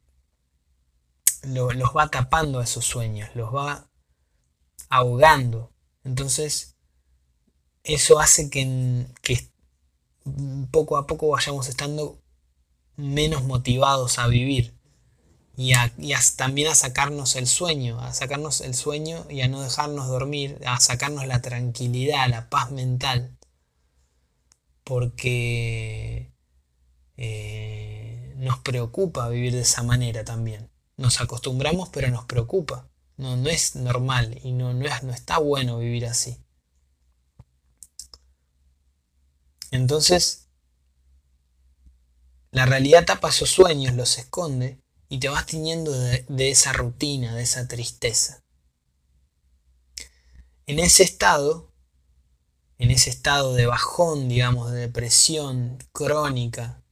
los 1.44 1.96
va 1.96 2.10
tapando 2.10 2.60
a 2.60 2.64
esos 2.64 2.86
sueños, 2.86 3.30
los 3.36 3.54
va 3.54 3.88
ahogando. 4.90 5.72
Entonces, 6.04 6.76
eso 7.84 8.20
hace 8.20 8.50
que, 8.50 9.52
poco 10.72 10.98
a 10.98 11.06
poco 11.06 11.30
vayamos 11.30 11.70
estando 11.70 12.20
menos 12.96 13.44
motivados 13.44 14.18
a 14.18 14.28
vivir 14.28 14.74
y, 15.56 15.74
también 16.36 16.70
a 16.70 16.76
sacarnos 16.76 17.36
el 17.36 17.48
sueño, 17.48 18.00
a 18.02 18.14
sacarnos 18.14 18.62
el 18.62 18.74
sueño 18.74 19.26
y 19.30 19.42
a 19.42 19.48
no 19.48 19.62
dejarnos 19.62 20.08
dormir, 20.08 20.60
a 20.66 20.80
sacarnos 20.80 21.28
la 21.28 21.42
tranquilidad, 21.42 22.28
la 22.30 22.50
paz 22.50 22.72
mental, 22.72 23.38
porque 24.84 26.35
eh, 27.18 28.34
nos 28.38 28.60
preocupa 28.60 29.30
vivir 29.30 29.54
de 29.54 29.62
esa 29.62 29.84
manera 29.84 30.24
también. 30.24 30.70
Nos 30.98 31.22
acostumbramos, 31.22 31.90
pero 31.90 32.10
nos 32.10 32.26
preocupa. 32.26 32.90
No, 33.18 33.38
no 33.38 33.50
es 33.50 33.76
normal 33.76 34.40
y 34.44 34.52
no, 34.52 34.74
no, 34.74 34.86
no 35.04 35.14
está 35.14 35.38
bueno 35.38 35.80
vivir 35.80 36.06
así. 36.06 36.38
Entonces, 39.72 40.48
la 42.52 42.66
realidad 42.66 43.06
tapa 43.06 43.30
esos 43.30 43.50
sueños, 43.50 43.96
los 43.96 44.18
esconde 44.18 44.80
y 45.10 45.20
te 45.20 45.30
vas 45.30 45.46
tiñendo 45.46 45.92
de, 45.92 46.26
de 46.28 46.52
esa 46.52 46.74
rutina, 46.74 47.36
de 47.36 47.44
esa 47.44 47.68
tristeza. 47.68 48.44
En 50.66 50.80
ese 50.80 51.04
estado, 51.04 51.72
en 52.78 52.92
ese 52.92 53.10
estado 53.10 53.54
de 53.54 53.66
bajón, 53.66 54.28
digamos, 54.28 54.72
de 54.72 54.80
depresión 54.80 55.78
crónica 55.92 56.85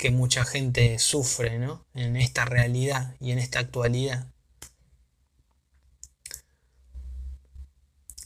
que 0.00 0.10
mucha 0.10 0.46
gente 0.46 0.98
sufre, 0.98 1.58
¿no? 1.58 1.84
En 1.92 2.16
esta 2.16 2.46
realidad 2.46 3.14
y 3.20 3.32
en 3.32 3.38
esta 3.38 3.58
actualidad. 3.58 4.26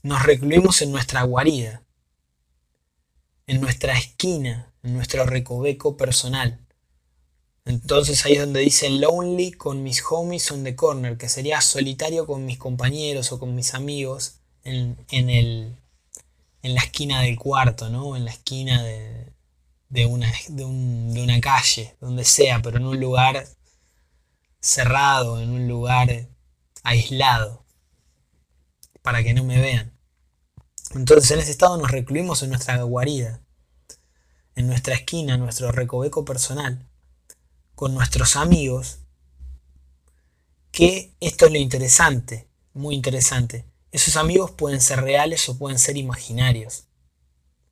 Nos 0.05 0.23
recluimos 0.23 0.83
en 0.83 0.93
nuestra 0.93 1.25
guarida, 1.25 1.83
en 3.49 3.61
nuestra 3.61 3.99
esquina, 3.99 4.73
en 4.85 4.95
nuestro 4.95 5.27
recoveco 5.27 5.97
personal. 5.97 6.65
Entonces 7.65 8.25
ahí 8.25 8.35
es 8.35 8.41
donde 8.41 8.61
dice 8.61 8.89
lonely 8.89 9.51
con 9.51 9.83
mis 9.83 10.01
homies 10.09 10.53
on 10.53 10.63
the 10.63 10.77
corner, 10.77 11.19
que 11.19 11.29
sería 11.29 11.61
solitario 11.61 12.25
con 12.25 12.47
mis 12.47 12.59
compañeros 12.59 13.33
o 13.33 13.41
con 13.41 13.57
mis 13.57 13.75
amigos 13.75 14.37
en, 14.63 14.97
el, 15.11 15.75
en 16.63 16.75
la 16.75 16.83
esquina 16.83 17.21
del 17.21 17.37
cuarto, 17.37 17.89
¿no? 17.89 18.15
En 18.15 18.25
la 18.25 18.31
esquina 18.31 18.81
de, 18.85 19.24
de, 19.95 20.07
una, 20.07 20.27
de, 20.49 20.65
de 20.65 21.23
una 21.23 21.41
calle, 21.41 21.97
donde 22.01 22.25
sea, 22.25 22.61
pero 22.61 22.79
en 22.79 22.87
un 22.87 22.99
lugar 22.99 23.47
cerrado, 24.61 25.41
en 25.41 25.51
un 25.51 25.69
lugar 25.69 26.29
aislado, 26.83 27.65
para 29.03 29.23
que 29.23 29.35
no 29.35 29.45
me 29.45 29.61
vean. 29.61 29.97
Entonces 30.97 31.31
en 31.31 31.39
ese 31.39 31.53
estado 31.53 31.77
nos 31.77 31.93
recluimos 31.93 32.43
en 32.43 32.51
nuestra 32.51 32.83
guarida, 32.83 33.41
en 34.57 34.67
nuestra 34.67 34.97
esquina, 34.97 35.35
en 35.35 35.41
nuestro 35.41 35.71
recoveco 35.71 36.25
personal, 36.25 36.89
con 37.77 37.95
nuestros 37.95 38.35
amigos, 38.35 38.99
que 40.73 41.15
esto 41.21 41.47
es 41.47 41.53
lo 41.53 41.59
interesante, 41.59 42.49
muy 42.73 42.97
interesante. 42.97 43.65
Esos 43.93 44.17
amigos 44.17 44.51
pueden 44.51 44.81
ser 44.81 45.03
reales 45.03 45.49
o 45.49 45.57
pueden 45.57 45.79
ser 45.79 45.97
imaginarios. 45.97 46.84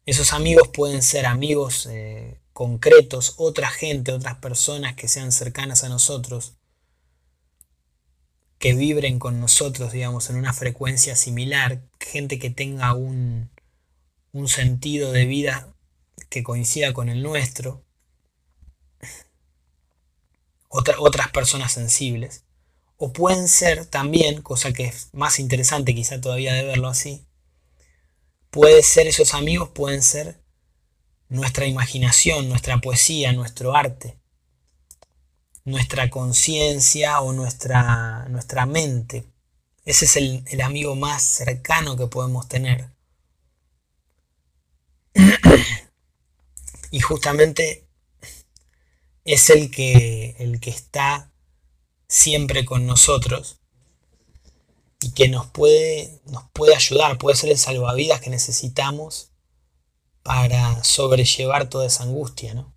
Esos 0.05 0.33
amigos 0.33 0.69
pueden 0.69 1.03
ser 1.03 1.27
amigos 1.27 1.87
eh, 1.87 2.41
concretos, 2.53 3.35
otra 3.37 3.71
gente, 3.71 4.13
otras 4.13 4.37
personas 4.39 4.95
que 4.95 5.09
sean 5.09 5.31
cercanas 5.31 5.85
a 5.85 5.89
nosotros, 5.89 6.55
que 8.59 8.75
vibren 8.75 9.19
con 9.19 9.41
nosotros, 9.41 9.93
digamos, 9.93 10.29
en 10.31 10.37
una 10.37 10.53
frecuencia 10.53 11.15
similar, 11.17 11.83
gente 12.01 12.39
que 12.39 12.51
tenga 12.51 12.95
un, 12.95 13.51
un 14.33 14.49
sentido 14.49 15.13
de 15.13 15.25
vida 15.27 15.73
que 16.29 16.43
coincida 16.43 16.93
con 16.93 17.09
el 17.09 17.23
nuestro, 17.23 17.85
otras 20.69 21.31
personas 21.33 21.73
sensibles. 21.73 22.45
O 22.97 23.13
pueden 23.13 23.49
ser 23.49 23.87
también, 23.87 24.43
cosa 24.43 24.73
que 24.73 24.85
es 24.87 25.11
más 25.13 25.39
interesante 25.39 25.95
quizá 25.95 26.21
todavía 26.21 26.55
de 26.55 26.65
verlo 26.65 26.89
así, 26.89 27.27
puede 28.53 28.83
ser 28.83 29.09
esos 29.09 29.35
amigos, 29.35 29.71
pueden 29.71 30.03
ser 30.03 30.39
nuestra 31.29 31.67
imaginación, 31.67 32.49
nuestra 32.51 32.79
poesía, 32.81 33.33
nuestro 33.33 33.75
arte, 33.75 34.19
nuestra 35.65 36.11
conciencia 36.11 37.23
o 37.23 37.33
nuestra, 37.33 38.27
nuestra 38.29 38.67
mente. 38.67 39.25
Ese 39.87 40.05
es 40.05 40.17
el, 40.17 40.45
el 40.47 40.61
amigo 40.61 40.95
más 40.95 41.23
cercano 41.23 41.97
que 41.97 42.07
podemos 42.09 42.47
tener. 42.47 42.91
y 46.91 47.01
justamente 47.01 47.89
es 49.25 49.49
el 49.49 49.71
que, 49.71 50.37
el 50.39 50.61
que 50.61 50.71
está 50.71 51.33
siempre 52.07 52.67
con 52.67 52.87
nosotros 52.87 53.62
y 55.03 55.13
que 55.13 55.29
nos 55.29 55.47
puede, 55.47 56.21
nos 56.27 56.45
puede 56.53 56.75
ayudar, 56.75 57.19
puede 57.19 57.37
ser 57.37 57.51
el 57.51 57.59
salvavidas 57.59 58.21
que 58.21 58.31
necesitamos 58.31 59.33
para 60.23 60.83
sobrellevar 60.85 61.69
toda 61.69 61.87
esa 61.87 62.05
angustia, 62.05 62.55
¿no? 62.55 62.73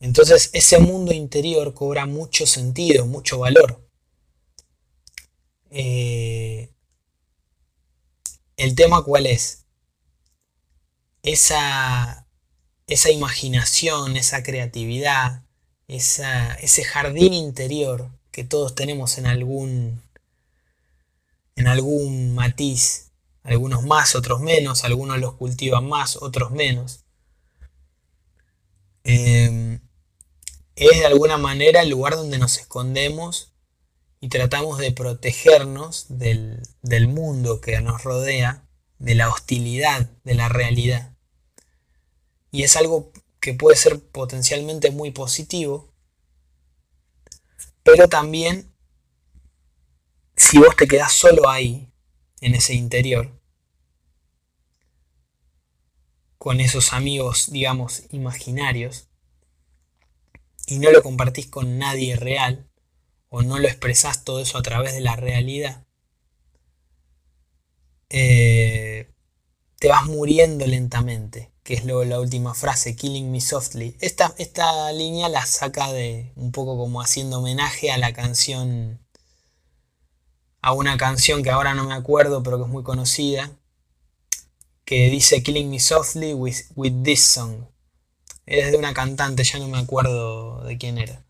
Entonces 0.00 0.50
ese 0.52 0.78
mundo 0.78 1.12
interior 1.12 1.72
cobra 1.74 2.06
mucho 2.06 2.46
sentido, 2.46 3.06
mucho 3.06 3.38
valor. 3.38 3.88
Eh, 5.70 6.70
el 8.56 8.74
tema 8.74 9.02
cuál 9.02 9.26
es? 9.26 9.64
esa, 11.24 12.23
esa 12.86 13.10
imaginación, 13.10 14.16
esa 14.16 14.42
creatividad, 14.42 15.42
ese 15.88 16.84
jardín 16.84 17.34
interior 17.34 18.10
que 18.30 18.44
todos 18.44 18.74
tenemos 18.74 19.18
en 19.18 19.26
algún, 19.26 20.02
en 21.56 21.66
algún 21.68 22.34
matiz, 22.34 23.12
algunos 23.42 23.84
más, 23.84 24.14
otros 24.14 24.40
menos, 24.40 24.84
algunos 24.84 25.18
los 25.18 25.34
cultivan 25.34 25.88
más, 25.88 26.16
otros 26.16 26.50
menos. 26.50 27.04
Em, 29.04 29.80
es 30.76 30.98
de 30.98 31.06
alguna 31.06 31.36
manera 31.38 31.82
el 31.82 31.90
lugar 31.90 32.16
donde 32.16 32.38
nos 32.38 32.58
escondemos 32.58 33.52
y 34.20 34.28
tratamos 34.28 34.78
de 34.78 34.92
protegernos 34.92 36.06
del, 36.08 36.62
del 36.82 37.08
mundo 37.08 37.60
que 37.60 37.80
nos 37.80 38.02
rodea, 38.02 38.66
de 38.98 39.14
la 39.14 39.28
hostilidad 39.28 40.08
de 40.24 40.34
la 40.34 40.48
realidad 40.48 41.13
y 42.54 42.62
es 42.62 42.76
algo 42.76 43.10
que 43.40 43.52
puede 43.52 43.76
ser 43.76 44.00
potencialmente 44.00 44.92
muy 44.92 45.10
positivo, 45.10 45.92
pero 47.82 48.08
también 48.08 48.72
si 50.36 50.58
vos 50.58 50.76
te 50.76 50.86
quedás 50.86 51.12
solo 51.12 51.48
ahí, 51.50 51.90
en 52.40 52.54
ese 52.54 52.74
interior, 52.74 53.42
con 56.38 56.60
esos 56.60 56.92
amigos, 56.92 57.50
digamos, 57.50 58.04
imaginarios, 58.10 59.08
y 60.68 60.78
no 60.78 60.92
lo 60.92 61.02
compartís 61.02 61.48
con 61.48 61.76
nadie 61.76 62.14
real, 62.14 62.70
o 63.30 63.42
no 63.42 63.58
lo 63.58 63.66
expresás 63.66 64.22
todo 64.22 64.38
eso 64.38 64.58
a 64.58 64.62
través 64.62 64.92
de 64.92 65.00
la 65.00 65.16
realidad, 65.16 65.84
eh, 68.10 69.12
te 69.80 69.88
vas 69.88 70.06
muriendo 70.06 70.68
lentamente 70.68 71.52
que 71.64 71.74
es 71.74 71.84
luego 71.84 72.04
la 72.04 72.20
última 72.20 72.54
frase, 72.54 72.94
Killing 72.94 73.32
Me 73.32 73.40
Softly. 73.40 73.96
Esta, 74.00 74.34
esta 74.36 74.92
línea 74.92 75.30
la 75.30 75.46
saca 75.46 75.92
de 75.92 76.30
un 76.36 76.52
poco 76.52 76.76
como 76.76 77.00
haciendo 77.00 77.38
homenaje 77.38 77.90
a 77.90 77.96
la 77.96 78.12
canción, 78.12 79.00
a 80.60 80.72
una 80.72 80.98
canción 80.98 81.42
que 81.42 81.50
ahora 81.50 81.74
no 81.74 81.84
me 81.84 81.94
acuerdo, 81.94 82.42
pero 82.42 82.58
que 82.58 82.64
es 82.64 82.68
muy 82.68 82.82
conocida, 82.82 83.50
que 84.84 85.08
dice 85.08 85.42
Killing 85.42 85.70
Me 85.70 85.80
Softly 85.80 86.34
with, 86.34 87.02
this 87.02 87.24
song. 87.24 87.64
Es 88.44 88.70
de 88.70 88.76
una 88.76 88.92
cantante, 88.92 89.42
ya 89.42 89.58
no 89.58 89.68
me 89.68 89.78
acuerdo 89.78 90.62
de 90.64 90.76
quién 90.76 90.98
era. 90.98 91.24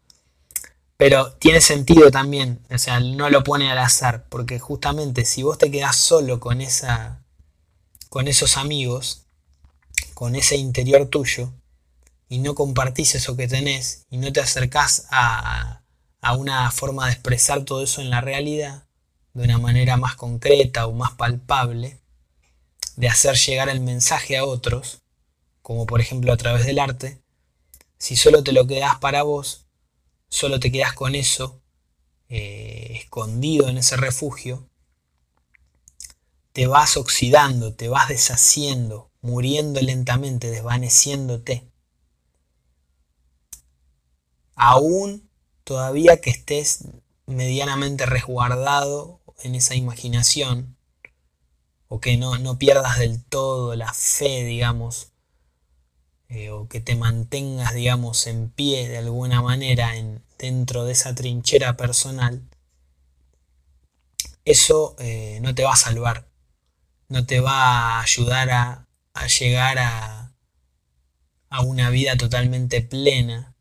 Pero 0.96 1.32
tiene 1.34 1.60
sentido 1.60 2.10
también, 2.10 2.60
o 2.70 2.78
sea, 2.78 2.98
no 2.98 3.30
lo 3.30 3.44
pone 3.44 3.70
al 3.70 3.78
azar, 3.78 4.26
porque 4.28 4.58
justamente 4.58 5.24
si 5.24 5.44
vos 5.44 5.58
te 5.58 5.70
quedás 5.70 5.94
solo 5.96 6.40
con 6.40 6.60
esa 6.60 7.20
con 8.08 8.28
esos 8.28 8.56
amigos, 8.56 9.23
con 10.14 10.36
ese 10.36 10.56
interior 10.56 11.06
tuyo 11.08 11.52
y 12.28 12.38
no 12.38 12.54
compartís 12.54 13.14
eso 13.14 13.36
que 13.36 13.48
tenés 13.48 14.06
y 14.10 14.16
no 14.16 14.32
te 14.32 14.40
acercás 14.40 15.06
a, 15.10 15.82
a 16.20 16.36
una 16.36 16.70
forma 16.70 17.06
de 17.06 17.12
expresar 17.12 17.64
todo 17.64 17.82
eso 17.82 18.00
en 18.00 18.10
la 18.10 18.20
realidad 18.20 18.86
de 19.34 19.44
una 19.44 19.58
manera 19.58 19.96
más 19.96 20.14
concreta 20.14 20.86
o 20.86 20.92
más 20.92 21.12
palpable, 21.12 22.00
de 22.96 23.08
hacer 23.08 23.36
llegar 23.36 23.68
el 23.68 23.80
mensaje 23.80 24.36
a 24.36 24.44
otros, 24.44 25.02
como 25.60 25.86
por 25.86 26.00
ejemplo 26.00 26.32
a 26.32 26.36
través 26.36 26.64
del 26.64 26.78
arte, 26.78 27.20
si 27.98 28.16
solo 28.16 28.44
te 28.44 28.52
lo 28.52 28.66
quedás 28.66 28.98
para 28.98 29.22
vos, 29.22 29.66
solo 30.28 30.60
te 30.60 30.70
quedás 30.70 30.92
con 30.92 31.14
eso, 31.14 31.60
eh, 32.28 32.92
escondido 33.00 33.68
en 33.68 33.78
ese 33.78 33.96
refugio, 33.96 34.68
te 36.52 36.68
vas 36.68 36.96
oxidando, 36.96 37.74
te 37.74 37.88
vas 37.88 38.08
deshaciendo, 38.08 39.10
muriendo 39.24 39.80
lentamente, 39.80 40.50
desvaneciéndote. 40.50 41.66
Aún 44.54 45.30
todavía 45.64 46.20
que 46.20 46.28
estés 46.28 46.84
medianamente 47.26 48.04
resguardado 48.04 49.20
en 49.42 49.54
esa 49.54 49.74
imaginación, 49.74 50.76
o 51.88 52.00
que 52.00 52.18
no, 52.18 52.36
no 52.38 52.58
pierdas 52.58 52.98
del 52.98 53.24
todo 53.24 53.74
la 53.74 53.94
fe, 53.94 54.44
digamos, 54.44 55.12
eh, 56.28 56.50
o 56.50 56.68
que 56.68 56.80
te 56.80 56.94
mantengas, 56.94 57.72
digamos, 57.72 58.26
en 58.26 58.50
pie 58.50 58.88
de 58.88 58.98
alguna 58.98 59.40
manera 59.40 59.96
en, 59.96 60.22
dentro 60.38 60.84
de 60.84 60.92
esa 60.92 61.14
trinchera 61.14 61.78
personal, 61.78 62.42
eso 64.44 64.96
eh, 64.98 65.38
no 65.40 65.54
te 65.54 65.64
va 65.64 65.72
a 65.72 65.76
salvar, 65.76 66.28
no 67.08 67.24
te 67.24 67.40
va 67.40 67.98
a 67.98 68.02
ayudar 68.02 68.50
a, 68.50 68.83
llegar 69.26 69.78
a, 69.78 70.34
a 71.48 71.62
una 71.62 71.90
vida 71.90 72.16
totalmente 72.16 72.82
plena, 72.82 73.56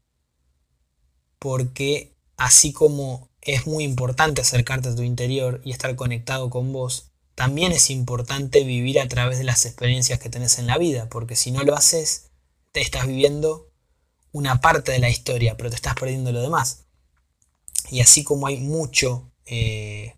porque 1.39 2.16
así 2.38 2.74
como 2.74 3.30
es 3.41 3.68
muy 3.68 3.84
importante 3.84 4.41
acercarte 4.41 4.89
a 4.89 4.95
tu 4.95 5.04
interior 5.04 5.62
y 5.64 5.72
estar 5.72 5.95
conectado 5.95 6.49
con 6.49 6.74
vos, 6.74 7.12
también 7.36 7.72
es 7.72 7.89
importante 7.89 8.64
vivir 8.64 8.99
a 8.99 9.08
través 9.08 9.38
de 9.38 9.43
las 9.43 9.66
experiencias 9.66 10.20
que 10.20 10.30
tenés 10.30 10.60
en 10.60 10.68
la 10.68 10.78
vida, 10.78 11.10
porque 11.10 11.36
si 11.36 11.51
no 11.51 11.64
lo 11.64 11.76
haces, 11.76 12.32
te 12.72 12.82
estás 12.82 13.08
viviendo 13.08 13.70
una 14.32 14.62
parte 14.62 14.91
de 14.91 14.99
la 14.99 15.10
historia, 15.10 15.58
pero 15.58 15.70
te 15.70 15.76
estás 15.76 15.95
perdiendo 15.95 16.32
lo 16.32 16.41
demás. 16.41 16.86
Y 17.89 18.01
así 18.01 18.24
como 18.24 18.47
hay 18.47 18.58
mucho 18.58 19.32
eh, 19.45 20.16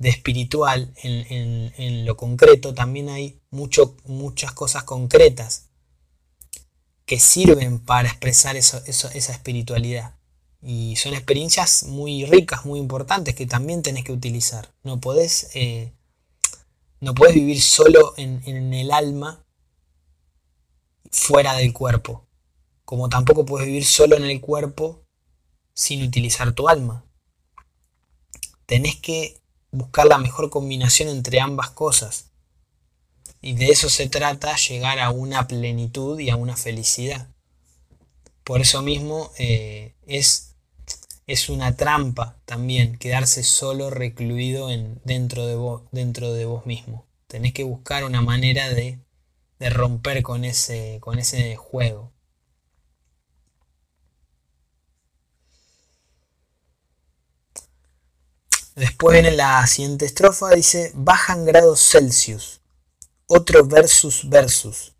de 0.00 0.08
espiritual 0.08 0.92
en, 1.02 2.06
lo 2.06 2.16
concreto, 2.16 2.74
también 2.74 3.10
hay 3.10 3.38
mucho, 3.50 3.96
muchas 4.06 4.50
cosas 4.52 4.82
concretas 4.82 5.68
que 7.04 7.20
sirven 7.20 7.78
para 7.78 8.08
expresar 8.08 8.56
esa 8.56 8.82
espiritualidad. 8.86 10.16
Y 10.62 10.96
son 10.96 11.14
experiencias 11.14 11.84
muy 11.84 12.24
ricas, 12.24 12.64
muy 12.64 12.80
importantes 12.80 13.34
que 13.34 13.46
también 13.46 13.82
tenés 13.82 14.04
que 14.04 14.12
utilizar. 14.12 14.74
No 14.82 15.00
podés 15.00 15.50
eh, 15.54 15.92
no 17.00 17.12
vivir 17.12 17.60
solo 17.60 18.14
en, 18.16 18.72
el 18.72 18.90
alma 18.90 19.44
fuera 21.10 21.54
del 21.56 21.72
cuerpo. 21.72 22.26
Como 22.84 23.08
tampoco 23.08 23.44
puedes 23.44 23.66
vivir 23.66 23.84
solo 23.84 24.16
en 24.16 24.24
el 24.24 24.40
cuerpo 24.40 25.04
sin 25.74 26.02
utilizar 26.02 26.52
tu 26.54 26.68
alma. 26.68 27.04
Tenés 28.66 28.96
que 28.96 29.39
buscar 29.70 30.06
la 30.06 30.18
mejor 30.18 30.50
combinación 30.50 31.08
entre 31.08 31.40
ambas 31.40 31.70
cosas. 31.70 32.26
Y 33.40 33.54
de 33.54 33.66
eso 33.68 33.88
se 33.88 34.08
trata 34.08 34.56
llegar 34.56 34.98
a 34.98 35.10
una 35.10 35.48
plenitud 35.48 36.18
y 36.18 36.30
a 36.30 36.36
una 36.36 36.56
felicidad. 36.56 37.28
Por 38.44 38.60
eso 38.60 38.82
mismo 38.82 39.30
eh, 39.38 39.94
es 40.06 40.50
es 41.32 41.48
una 41.48 41.76
trampa 41.76 42.36
también 42.44 42.96
quedarse 42.98 43.44
solo 43.44 43.88
recluido 43.90 44.68
en, 44.68 45.00
dentro, 45.04 45.46
de 45.46 45.54
vos, 45.54 45.82
dentro 45.92 46.32
de 46.32 46.44
vos 46.44 46.66
mismo. 46.66 47.06
Tenés 47.28 47.52
que 47.52 47.62
buscar 47.62 48.02
una 48.02 48.20
manera 48.20 48.68
de, 48.68 48.98
de 49.60 49.70
romper 49.70 50.24
con 50.24 50.44
ese, 50.44 50.98
con 51.00 51.20
ese 51.20 51.54
juego. 51.54 52.09
Después 58.76 59.14
viene 59.14 59.36
la 59.36 59.66
siguiente 59.66 60.06
estrofa, 60.06 60.50
dice, 60.50 60.92
bajan 60.94 61.44
grados 61.44 61.80
Celsius, 61.90 62.60
otro 63.26 63.66
versus 63.66 64.28
versus, 64.28 64.92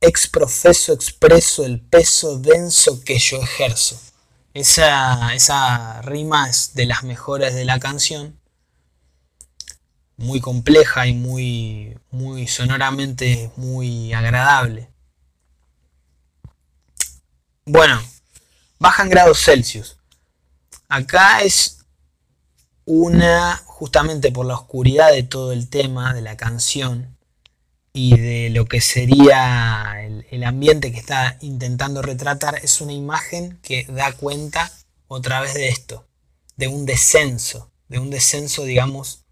ex 0.00 0.28
profeso 0.28 0.92
expreso 0.92 1.64
el 1.64 1.80
peso 1.80 2.38
denso 2.38 3.02
que 3.04 3.18
yo 3.18 3.42
ejerzo. 3.42 4.00
Esa, 4.54 6.02
rima 6.02 6.48
es 6.48 6.74
de 6.74 6.86
las 6.86 7.04
mejores 7.04 7.54
de 7.54 7.64
la 7.64 7.78
canción. 7.78 8.38
Muy 10.16 10.40
compleja 10.40 11.06
y 11.06 11.14
muy, 11.14 11.96
muy 12.10 12.48
sonoramente 12.48 13.52
muy 13.56 14.12
agradable. 14.12 14.90
Bueno, 17.64 18.02
bajan 18.78 19.10
grados 19.10 19.44
Celsius. 19.44 19.96
Acá 20.88 21.42
es 21.42 21.77
una, 22.88 23.62
justamente 23.66 24.32
por 24.32 24.46
la 24.46 24.54
oscuridad 24.54 25.12
de 25.12 25.22
todo 25.22 25.52
el 25.52 25.68
tema 25.68 26.14
de 26.14 26.22
la 26.22 26.36
canción, 26.36 27.18
y 27.92 28.16
de 28.16 28.50
lo 28.50 28.66
que 28.66 28.80
sería 28.80 29.96
el, 30.30 30.44
ambiente 30.44 30.92
que 30.92 30.98
está 30.98 31.36
intentando 31.40 32.00
retratar 32.00 32.60
es 32.62 32.80
una 32.80 32.92
imagen 32.92 33.58
que 33.60 33.86
da 33.88 34.12
cuenta 34.12 34.70
otra 35.08 35.40
vez 35.40 35.54
de 35.54 35.68
esto, 35.68 36.06
de 36.56 36.68
un 36.68 36.86
descenso, 36.86 37.72
de 37.88 37.98
un 37.98 38.10
descenso, 38.10 38.64
digamos, 38.64 39.24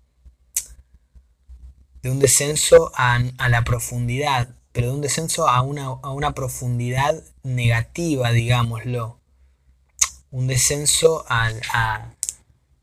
de 2.02 2.10
un 2.10 2.18
descenso 2.18 2.90
a, 2.96 3.20
la 3.48 3.62
profundidad, 3.62 4.48
pero 4.72 4.88
de 4.88 4.94
un 4.94 5.00
descenso 5.00 5.48
a 5.48 5.62
una, 5.62 5.84
a 5.84 6.10
una 6.10 6.34
profundidad 6.34 7.22
negativa, 7.44 8.32
digámoslo. 8.32 9.20
Un 10.32 10.48
descenso 10.48 11.24
a, 11.28 12.15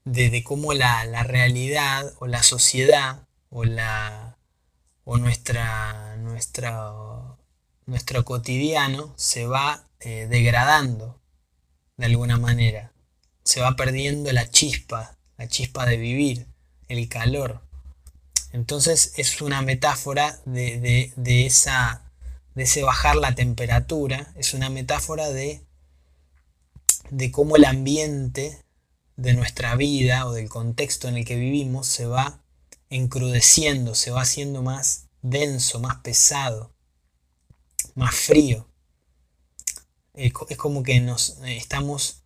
de, 0.05 0.43
cómo 0.43 0.73
la, 0.73 1.05
la 1.05 1.23
realidad 1.23 2.13
o 2.19 2.27
la 2.27 2.43
sociedad 2.43 3.27
o 3.49 3.63
la, 3.63 4.37
o 5.05 5.17
nuestra, 5.17 6.15
nuestra, 6.17 6.93
nuestro 7.85 8.25
cotidiano 8.25 9.13
se 9.17 9.45
va 9.45 9.85
eh, 9.99 10.27
degradando 10.29 11.19
de 11.97 12.05
alguna 12.05 12.37
manera. 12.37 12.91
Se 13.43 13.61
va 13.61 13.75
perdiendo 13.75 14.31
la 14.31 14.49
chispa, 14.49 15.17
la 15.37 15.47
chispa 15.47 15.85
de 15.85 15.97
vivir, 15.97 16.47
el 16.87 17.07
calor. 17.09 17.61
Entonces 18.51 19.13
es 19.17 19.41
una 19.41 19.61
metáfora 19.61 20.39
de, 20.45 21.11
de, 21.15 21.45
esa, 21.45 22.11
de 22.55 22.63
ese 22.63 22.83
bajar 22.83 23.15
la 23.15 23.35
temperatura, 23.35 24.31
es 24.35 24.53
una 24.53 24.69
metáfora 24.69 25.29
de, 25.29 25.61
de 27.09 27.31
cómo 27.31 27.55
el 27.55 27.65
ambiente 27.65 28.62
de 29.15 29.33
nuestra 29.33 29.75
vida 29.75 30.25
o 30.25 30.33
del 30.33 30.49
contexto 30.49 31.07
en 31.07 31.17
el 31.17 31.25
que 31.25 31.35
vivimos 31.35 31.87
se 31.87 32.05
va 32.05 32.43
encrudeciendo, 32.89 33.95
se 33.95 34.11
va 34.11 34.21
haciendo 34.21 34.61
más 34.61 35.07
denso, 35.21 35.79
más 35.79 35.97
pesado, 35.97 36.75
más 37.95 38.15
frío. 38.15 38.69
Es 40.13 40.31
como 40.33 40.83
que 40.83 40.99
nos 40.99 41.39
eh, 41.43 41.57
estamos 41.57 42.23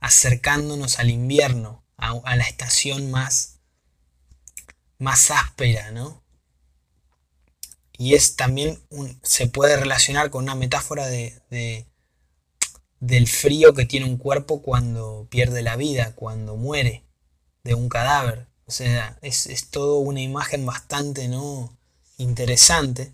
acercándonos 0.00 0.98
al 0.98 1.10
invierno, 1.10 1.84
a, 1.96 2.36
la 2.36 2.44
estación 2.44 3.10
más, 3.10 3.60
más 4.98 5.30
áspera, 5.30 5.90
¿no? 5.90 6.24
Y 7.98 8.14
es 8.14 8.36
también 8.36 8.80
se 9.22 9.46
puede 9.46 9.76
relacionar 9.76 10.30
con 10.30 10.44
una 10.44 10.54
metáfora 10.54 11.06
de, 11.06 11.86
del 13.00 13.28
frío 13.28 13.74
que 13.74 13.86
tiene 13.86 14.06
un 14.06 14.16
cuerpo 14.16 14.62
cuando 14.62 15.26
pierde 15.30 15.62
la 15.62 15.76
vida, 15.76 16.14
cuando 16.14 16.56
muere 16.56 17.04
de 17.64 17.74
un 17.74 17.88
cadáver. 17.88 18.46
O 18.66 18.70
sea, 18.70 19.18
es, 19.22 19.46
es 19.46 19.70
todo 19.70 19.98
una 19.98 20.20
imagen 20.20 20.66
bastante 20.66 21.28
¿no? 21.28 21.76
interesante. 22.18 23.12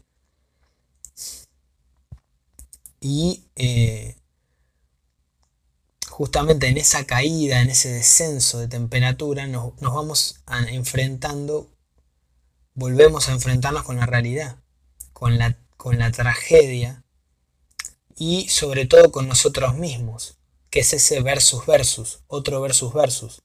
Y 3.01 3.45
eh, 3.57 4.17
justamente 6.09 6.69
en 6.69 6.79
esa 6.79 7.05
caída, 7.05 7.61
en 7.61 7.71
ese 7.71 7.91
descenso 7.91 8.61
de 8.61 8.69
temperatura, 8.69 9.47
nos, 9.47 9.81
nos 9.81 9.95
vamos 9.95 10.37
enfrentando, 10.69 11.69
volvemos 12.75 13.29
a 13.29 13.33
enfrentarnos 13.33 13.83
con 13.83 13.97
la 13.97 14.07
realidad, 14.07 14.57
con 15.13 15.39
la, 15.39 15.59
con 15.77 15.99
la 15.99 16.13
tragedia 16.13 17.02
y 18.25 18.49
sobre 18.49 18.87
todo 18.87 19.11
con 19.11 19.27
nosotros 19.27 19.75
mismos, 19.75 20.39
que 20.71 20.79
es 20.81 20.93
ese 20.93 21.21
versus 21.23 21.67
versus, 21.67 22.21
otro 22.29 22.61
versus 22.61 22.95
versus. 22.95 23.43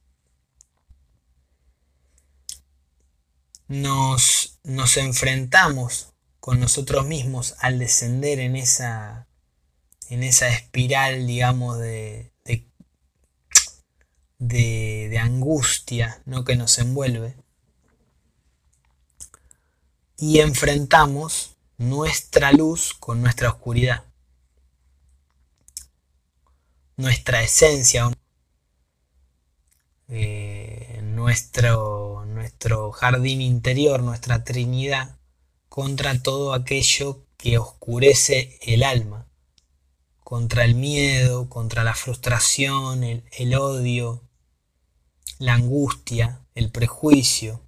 nos, 3.68 4.60
nos 4.64 4.98
enfrentamos 4.98 6.14
con 6.40 6.60
nosotros 6.60 7.08
mismos 7.08 7.56
al 7.58 7.80
descender 7.80 8.40
en 8.40 8.56
esa, 8.56 9.28
en 10.10 10.22
esa 10.22 10.48
espiral, 10.50 11.26
digamos, 11.26 11.80
de, 11.80 12.32
de, 12.46 12.70
de, 15.10 15.18
angustia 15.18 16.22
¿no? 16.26 16.46
que 16.46 16.56
nos 16.56 16.78
envuelve. 16.78 17.36
Y 20.18 20.40
enfrentamos 20.40 21.58
nuestra 21.78 22.52
luz 22.52 22.94
con 22.94 23.24
nuestra 23.24 23.50
oscuridad. 23.50 24.07
Nuestra 26.98 27.42
esencia, 27.42 28.12
eh, 30.10 31.00
nuestro 31.04 32.08
nuestro 32.38 32.92
jardín 32.92 33.42
interior, 33.42 34.02
nuestra 34.02 34.44
Trinidad, 34.44 35.18
contra 35.70 36.22
todo 36.22 36.54
aquello 36.54 37.26
que 37.36 37.58
oscurece 37.58 38.58
el 38.62 38.84
alma, 38.84 39.28
contra 40.24 40.64
el 40.64 40.76
miedo, 40.76 41.50
contra 41.50 41.84
la 41.84 41.94
frustración, 41.94 43.04
el, 43.04 43.56
odio, 43.56 44.24
la 45.40 45.56
angustia, 45.56 46.42
el 46.56 46.72
prejuicio 46.72 47.62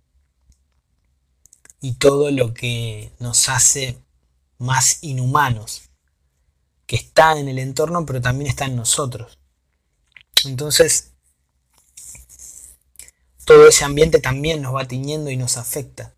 y 1.82 1.94
todo 1.94 2.32
lo 2.32 2.54
que 2.54 3.12
nos 3.20 3.50
hace 3.50 3.98
más 4.58 5.04
inhumanos, 5.04 5.89
que 6.90 6.96
está 6.96 7.38
en 7.38 7.48
el 7.48 7.60
entorno 7.60 8.04
pero 8.04 8.20
también 8.20 8.50
está 8.50 8.66
en 8.66 8.76
nosotros. 8.76 9.38
Entonces, 10.44 11.12
todo 13.46 13.68
ese 13.68 13.86
ambiente 13.86 14.20
también 14.20 14.64
nos 14.64 14.74
va 14.74 14.88
tiñendo 14.88 15.30
y 15.30 15.38
nos 15.38 15.58
afecta. 15.58 16.16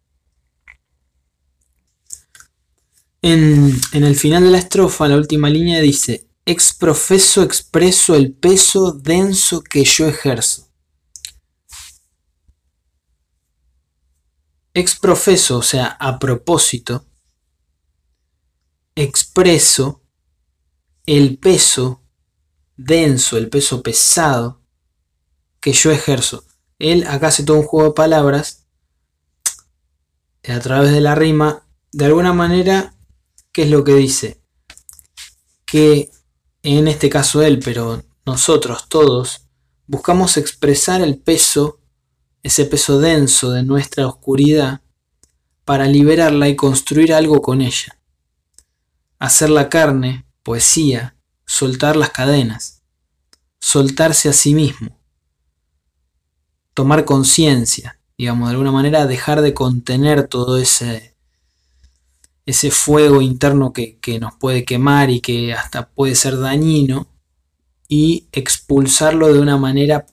En, 3.21 3.81
el 3.91 4.15
final 4.15 4.45
de 4.45 4.51
la 4.51 4.59
estrofa, 4.59 5.09
la 5.09 5.17
última 5.17 5.49
línea 5.49 5.81
dice, 5.81 6.29
ex 6.45 6.73
profeso 6.73 7.43
expreso 7.43 8.15
el 8.15 8.31
peso 8.31 8.93
denso 8.93 9.61
que 9.63 9.83
yo 9.83 10.07
ejerzo. 10.07 10.69
Ex 14.73 14.97
profeso, 14.97 15.57
o 15.57 15.63
sea, 15.63 15.97
a 15.99 16.17
propósito, 16.17 17.05
expreso 18.95 20.00
el 21.05 21.37
peso 21.37 22.01
denso, 22.77 23.37
el 23.37 23.49
peso 23.49 23.81
pesado 23.81 24.61
que 25.59 25.73
yo 25.73 25.91
ejerzo. 25.91 26.43
Él 26.79 27.05
acá 27.07 27.27
hace 27.27 27.43
todo 27.43 27.57
un 27.57 27.63
juego 27.63 27.89
de 27.89 27.95
palabras 27.95 28.65
a 30.47 30.59
través 30.59 30.91
de 30.91 31.01
la 31.01 31.15
rima. 31.15 31.67
De 31.91 32.05
alguna 32.05 32.33
manera, 32.33 32.95
¿qué 33.51 33.63
es 33.63 33.69
lo 33.69 33.83
que 33.83 33.95
dice? 33.95 34.41
Que 35.65 36.09
en 36.63 36.87
este 36.87 37.09
caso 37.09 37.41
él, 37.41 37.59
pero 37.63 38.03
nosotros 38.25 38.87
todos, 38.87 39.47
buscamos 39.87 40.37
expresar 40.37 41.01
el 41.01 41.19
peso, 41.19 41.79
ese 42.43 42.65
peso 42.65 42.99
denso 42.99 43.51
de 43.51 43.63
nuestra 43.63 44.07
oscuridad, 44.07 44.81
para 45.65 45.85
liberarla 45.85 46.49
y 46.49 46.55
construir 46.55 47.13
algo 47.13 47.41
con 47.41 47.61
ella. 47.61 47.99
Hacer 49.19 49.49
la 49.49 49.69
carne, 49.69 50.25
poesía, 50.43 51.15
soltar 51.45 51.95
las 51.95 52.11
cadenas, 52.11 52.83
soltarse 53.59 54.29
a 54.29 54.33
sí 54.33 54.53
mismo, 54.53 54.99
tomar 56.73 57.05
conciencia, 57.05 57.99
digamos, 58.17 58.49
de 58.49 58.51
alguna 58.51 58.71
manera 58.71 59.05
dejar 59.05 59.41
de 59.41 59.53
contener 59.53 60.27
todo 60.27 60.57
ese 60.57 61.11
ese 62.45 62.71
fuego 62.71 63.21
interno 63.21 63.73
que, 63.73 63.99
nos 64.19 64.35
puede 64.35 64.65
quemar 64.65 65.09
y 65.09 65.21
que 65.21 65.53
hasta 65.53 65.89
puede 65.89 66.15
ser 66.15 66.37
dañino 66.37 67.07
y 67.87 68.27
expulsarlo 68.31 69.33
de 69.33 69.39
una 69.39 69.57
manera 69.57 70.05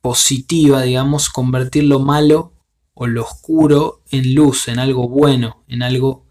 positiva, 0.00 0.82
digamos, 0.82 1.28
convertir 1.28 1.84
lo 1.84 2.00
malo 2.00 2.52
o 2.94 3.06
lo 3.06 3.22
oscuro 3.22 4.02
en 4.10 4.34
luz, 4.34 4.68
en 4.68 4.78
algo 4.78 5.08
bueno, 5.08 5.64
en 5.68 5.82
algo 5.82 6.26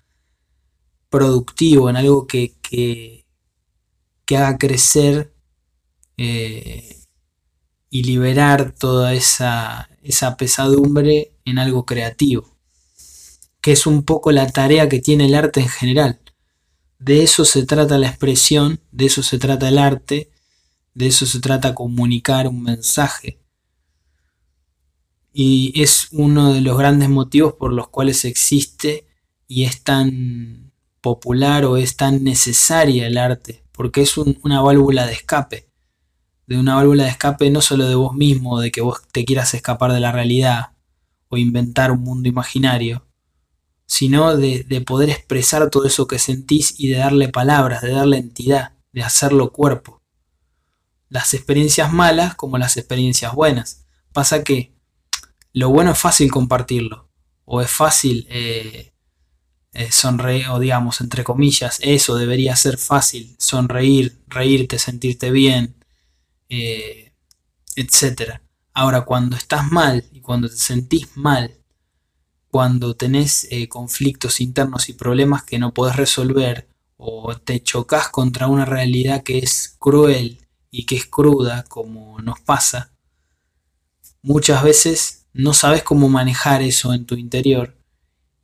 productivo, 1.10 1.90
en 1.90 1.98
algo 1.98 2.28
que, 2.28 2.56
que, 2.62 3.19
haga 4.38 4.58
crecer 4.58 5.34
eh, 6.18 6.98
y 7.90 8.04
liberar 8.04 8.74
toda 8.78 9.14
esa, 9.14 9.90
esa 10.04 10.38
pesadumbre 10.38 11.34
en 11.46 11.60
algo 11.60 11.86
creativo 11.86 12.60
que 13.62 13.72
es 13.72 13.86
un 13.86 14.04
poco 14.04 14.32
la 14.32 14.48
tarea 14.48 14.90
que 14.90 15.00
tiene 15.00 15.26
el 15.26 15.36
arte 15.36 15.62
en 15.62 15.70
general. 15.70 16.20
De 16.98 17.24
eso 17.24 17.46
se 17.46 17.66
trata 17.66 17.98
la 17.98 18.08
expresión, 18.08 18.82
de 18.92 19.06
eso 19.06 19.24
se 19.24 19.38
trata 19.38 19.70
el 19.70 19.78
arte, 19.78 20.32
de 20.94 21.08
eso 21.08 21.26
se 21.26 21.40
trata 21.40 21.76
comunicar 21.76 22.48
un 22.48 22.64
mensaje. 22.64 23.40
Y 25.32 25.80
es 25.82 26.08
uno 26.12 26.54
de 26.54 26.62
los 26.62 26.78
grandes 26.78 27.10
motivos 27.10 27.54
por 27.54 27.72
los 27.74 27.90
cuales 27.90 28.26
existe 28.26 29.08
y 29.48 29.64
es 29.64 29.84
tan 29.84 30.72
popular 31.02 31.66
o 31.66 31.78
es 31.78 31.96
tan 31.96 32.24
necesaria 32.24 33.08
el 33.08 33.18
arte, 33.18 33.64
porque 33.80 34.02
es 34.02 34.18
una 34.18 34.60
válvula 34.60 35.06
de 35.06 35.14
escape, 35.14 35.70
de 36.48 36.60
una 36.60 36.76
válvula 36.76 37.06
de 37.06 37.12
escape 37.12 37.50
no 37.50 37.62
solo 37.62 37.88
de 37.88 37.96
vos 37.96 38.14
mismo, 38.14 38.60
de 38.60 38.72
que 38.72 38.82
vos 38.82 39.08
te 39.14 39.24
quieras 39.24 39.54
escapar 39.54 39.94
de 39.94 40.02
la 40.02 40.12
realidad 40.12 40.72
o 41.30 41.38
inventar 41.38 41.90
un 41.90 42.02
mundo 42.02 42.28
imaginario, 42.28 43.08
sino 43.86 44.36
de, 44.36 44.84
poder 44.86 45.10
expresar 45.10 45.70
todo 45.70 45.86
eso 45.86 46.08
que 46.08 46.20
sentís 46.20 46.78
y 46.78 46.90
de 46.90 46.98
darle 46.98 47.30
palabras, 47.30 47.82
de 47.82 47.92
darle 47.92 48.18
entidad, 48.18 48.74
de 48.92 49.02
hacerlo 49.02 49.54
cuerpo. 49.54 50.02
Las 51.08 51.34
experiencias 51.34 51.94
malas 51.94 52.36
como 52.36 52.58
las 52.58 52.76
experiencias 52.76 53.34
buenas. 53.34 53.86
Pasa 54.12 54.44
que 54.44 54.76
lo 55.54 55.70
bueno 55.70 55.92
es 55.92 56.00
fácil 56.00 56.30
compartirlo, 56.30 57.10
o 57.46 57.62
es 57.62 57.72
fácil 57.72 58.28
eh, 58.30 58.89
eh, 59.74 59.92
sonreír, 59.92 60.48
o 60.50 60.60
digamos, 60.60 61.02
entre 61.02 61.24
comillas, 61.24 61.80
eso 61.82 62.16
debería 62.16 62.56
ser 62.56 62.78
fácil, 62.78 63.36
sonreír, 63.38 64.18
reírte, 64.28 64.80
sentirte 64.80 65.32
bien, 65.32 65.76
eh, 66.50 67.14
etc. 67.76 68.42
Ahora, 68.74 69.02
cuando 69.02 69.36
estás 69.38 69.72
mal 69.72 70.06
y 70.12 70.22
cuando 70.22 70.50
te 70.50 70.56
sentís 70.58 71.16
mal, 71.16 71.56
cuando 72.50 72.96
tenés 72.96 73.48
eh, 73.52 73.68
conflictos 73.70 74.42
internos 74.42 74.90
y 74.90 74.94
problemas 74.94 75.44
que 75.44 75.60
no 75.60 75.74
podés 75.74 75.96
resolver 75.96 76.68
o 76.98 77.38
te 77.38 77.62
chocas 77.62 78.10
contra 78.10 78.48
una 78.48 78.66
realidad 78.66 79.24
que 79.24 79.38
es 79.40 79.76
cruel 79.80 80.40
y 80.72 80.86
que 80.86 80.96
es 80.98 81.06
cruda 81.06 81.64
como 81.70 82.20
nos 82.22 82.40
pasa, 82.40 82.92
muchas 84.24 84.64
veces 84.64 85.28
no 85.34 85.54
sabes 85.54 85.84
cómo 85.84 86.10
manejar 86.10 86.62
eso 86.64 86.94
en 86.94 87.06
tu 87.06 87.16
interior 87.16 87.79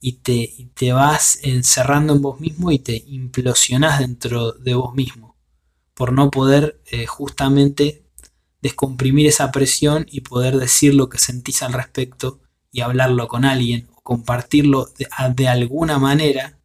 y 0.07 0.17
te, 0.19 0.69
te 0.75 0.93
vas 0.93 1.39
encerrando 1.41 2.13
en 2.13 2.21
vos 2.21 2.39
mismo 2.39 2.69
y 2.71 2.77
te 2.77 3.03
implosionás 3.07 3.99
dentro 3.99 4.51
de 4.51 4.75
vos 4.75 4.93
mismo 4.93 5.35
por 5.95 6.13
no 6.13 6.29
poder 6.29 6.79
eh, 6.85 7.07
justamente 7.07 8.05
descomprimir 8.61 9.25
esa 9.25 9.51
presión 9.51 10.05
y 10.07 10.21
poder 10.21 10.57
decir 10.57 10.93
lo 10.93 11.09
que 11.09 11.17
sentís 11.17 11.63
al 11.63 11.73
respecto 11.73 12.39
y 12.71 12.81
hablarlo 12.81 13.27
con 13.27 13.45
alguien 13.45 13.87
compartirlo 14.03 14.87
de, 15.35 15.47
alguna 15.47 15.97
manera 15.97 16.59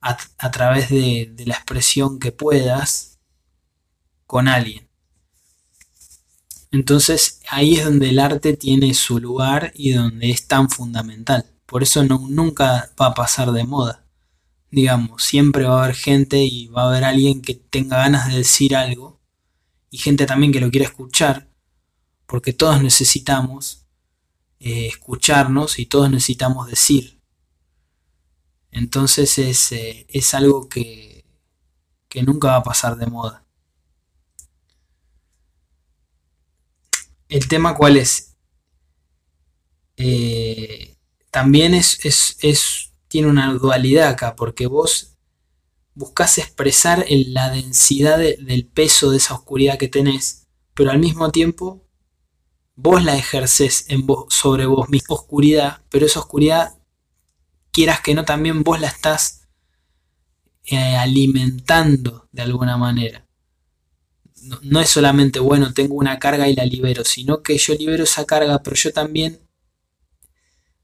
a, 0.00 0.50
través 0.50 0.90
de, 0.90 1.32
la 1.46 1.54
expresión 1.54 2.18
que 2.18 2.32
puedas 2.32 3.20
con 4.26 4.48
alguien. 4.48 4.88
Entonces 6.72 7.42
ahí 7.48 7.76
es 7.76 7.84
donde 7.84 8.08
el 8.08 8.18
arte 8.18 8.56
tiene 8.56 8.92
su 8.94 9.20
lugar 9.20 9.70
y 9.76 9.92
donde 9.92 10.32
es 10.32 10.48
tan 10.48 10.68
fundamental. 10.68 11.55
Por 11.66 11.82
eso 11.82 12.04
no, 12.04 12.26
nunca 12.28 12.90
va 13.00 13.06
a 13.06 13.14
pasar 13.14 13.52
de 13.52 13.64
moda. 13.64 14.06
Digamos, 14.70 15.22
siempre 15.24 15.64
va 15.64 15.80
a 15.80 15.84
haber 15.84 15.96
gente 15.96 16.38
y 16.44 16.68
va 16.68 16.82
a 16.82 16.88
haber 16.88 17.04
alguien 17.04 17.42
que 17.42 17.54
tenga 17.54 17.98
ganas 17.98 18.28
de 18.28 18.38
decir 18.38 18.76
algo 18.76 19.20
y 19.90 19.98
gente 19.98 20.26
también 20.26 20.52
que 20.52 20.60
lo 20.60 20.70
quiera 20.70 20.86
escuchar, 20.86 21.48
porque 22.26 22.52
todos 22.52 22.82
necesitamos 22.82 23.86
eh, 24.60 24.86
escucharnos 24.88 25.78
y 25.78 25.86
todos 25.86 26.10
necesitamos 26.10 26.68
decir. 26.68 27.20
Entonces 28.70 29.38
es, 29.38 29.72
eh, 29.72 30.06
es 30.08 30.34
algo 30.34 30.68
que, 30.68 31.24
que, 32.08 32.22
nunca 32.22 32.48
va 32.48 32.56
a 32.56 32.62
pasar 32.62 32.96
de 32.96 33.06
moda. 33.06 33.46
El 37.28 37.48
tema 37.48 37.74
cuál 37.74 37.96
es? 37.96 38.36
Eh, 39.96 40.95
también 41.36 41.74
es, 41.74 42.94
tiene 43.08 43.28
una 43.28 43.52
dualidad 43.52 44.08
acá, 44.08 44.36
porque 44.36 44.66
vos 44.66 45.18
buscas 45.92 46.38
expresar 46.38 47.04
la 47.10 47.50
densidad 47.50 48.16
del 48.16 48.66
peso 48.66 49.10
de 49.10 49.18
esa 49.18 49.34
oscuridad 49.34 49.76
que 49.76 49.88
tenés, 49.88 50.46
pero 50.72 50.90
al 50.90 50.98
mismo 50.98 51.30
tiempo 51.30 51.86
vos 52.74 53.04
la 53.04 53.18
ejerces 53.18 53.86
sobre 54.30 54.64
vos 54.64 54.88
misma 54.88 55.14
oscuridad, 55.14 55.82
pero 55.90 56.06
esa 56.06 56.20
oscuridad, 56.20 56.78
quieras 57.70 58.00
que 58.00 58.14
no, 58.14 58.24
también 58.24 58.62
vos 58.62 58.80
la 58.80 58.88
estás 58.88 59.46
eh, 60.64 60.96
alimentando 60.96 62.30
de 62.32 62.40
alguna 62.40 62.78
manera. 62.78 63.26
No, 64.62 64.80
es 64.80 64.88
solamente, 64.88 65.38
bueno, 65.40 65.74
tengo 65.74 65.96
una 65.96 66.18
carga 66.18 66.48
y 66.48 66.56
la 66.56 66.64
libero, 66.64 67.04
sino 67.04 67.42
que 67.42 67.58
yo 67.58 67.74
libero 67.74 68.04
esa 68.04 68.24
carga, 68.24 68.62
pero 68.62 68.74
yo 68.74 68.90
también 68.90 69.45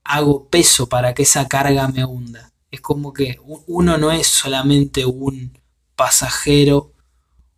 hago 0.05 0.48
peso 0.48 0.88
para 0.88 1.14
que 1.14 1.22
esa 1.22 1.48
carga 1.48 1.88
me 1.88 2.05
hunda. 2.05 2.53
Es 2.70 2.80
como 2.80 3.12
que 3.12 3.38
uno 3.66 3.98
no 3.98 4.12
es 4.12 4.26
solamente 4.26 5.05
un 5.05 5.59
pasajero 5.96 6.92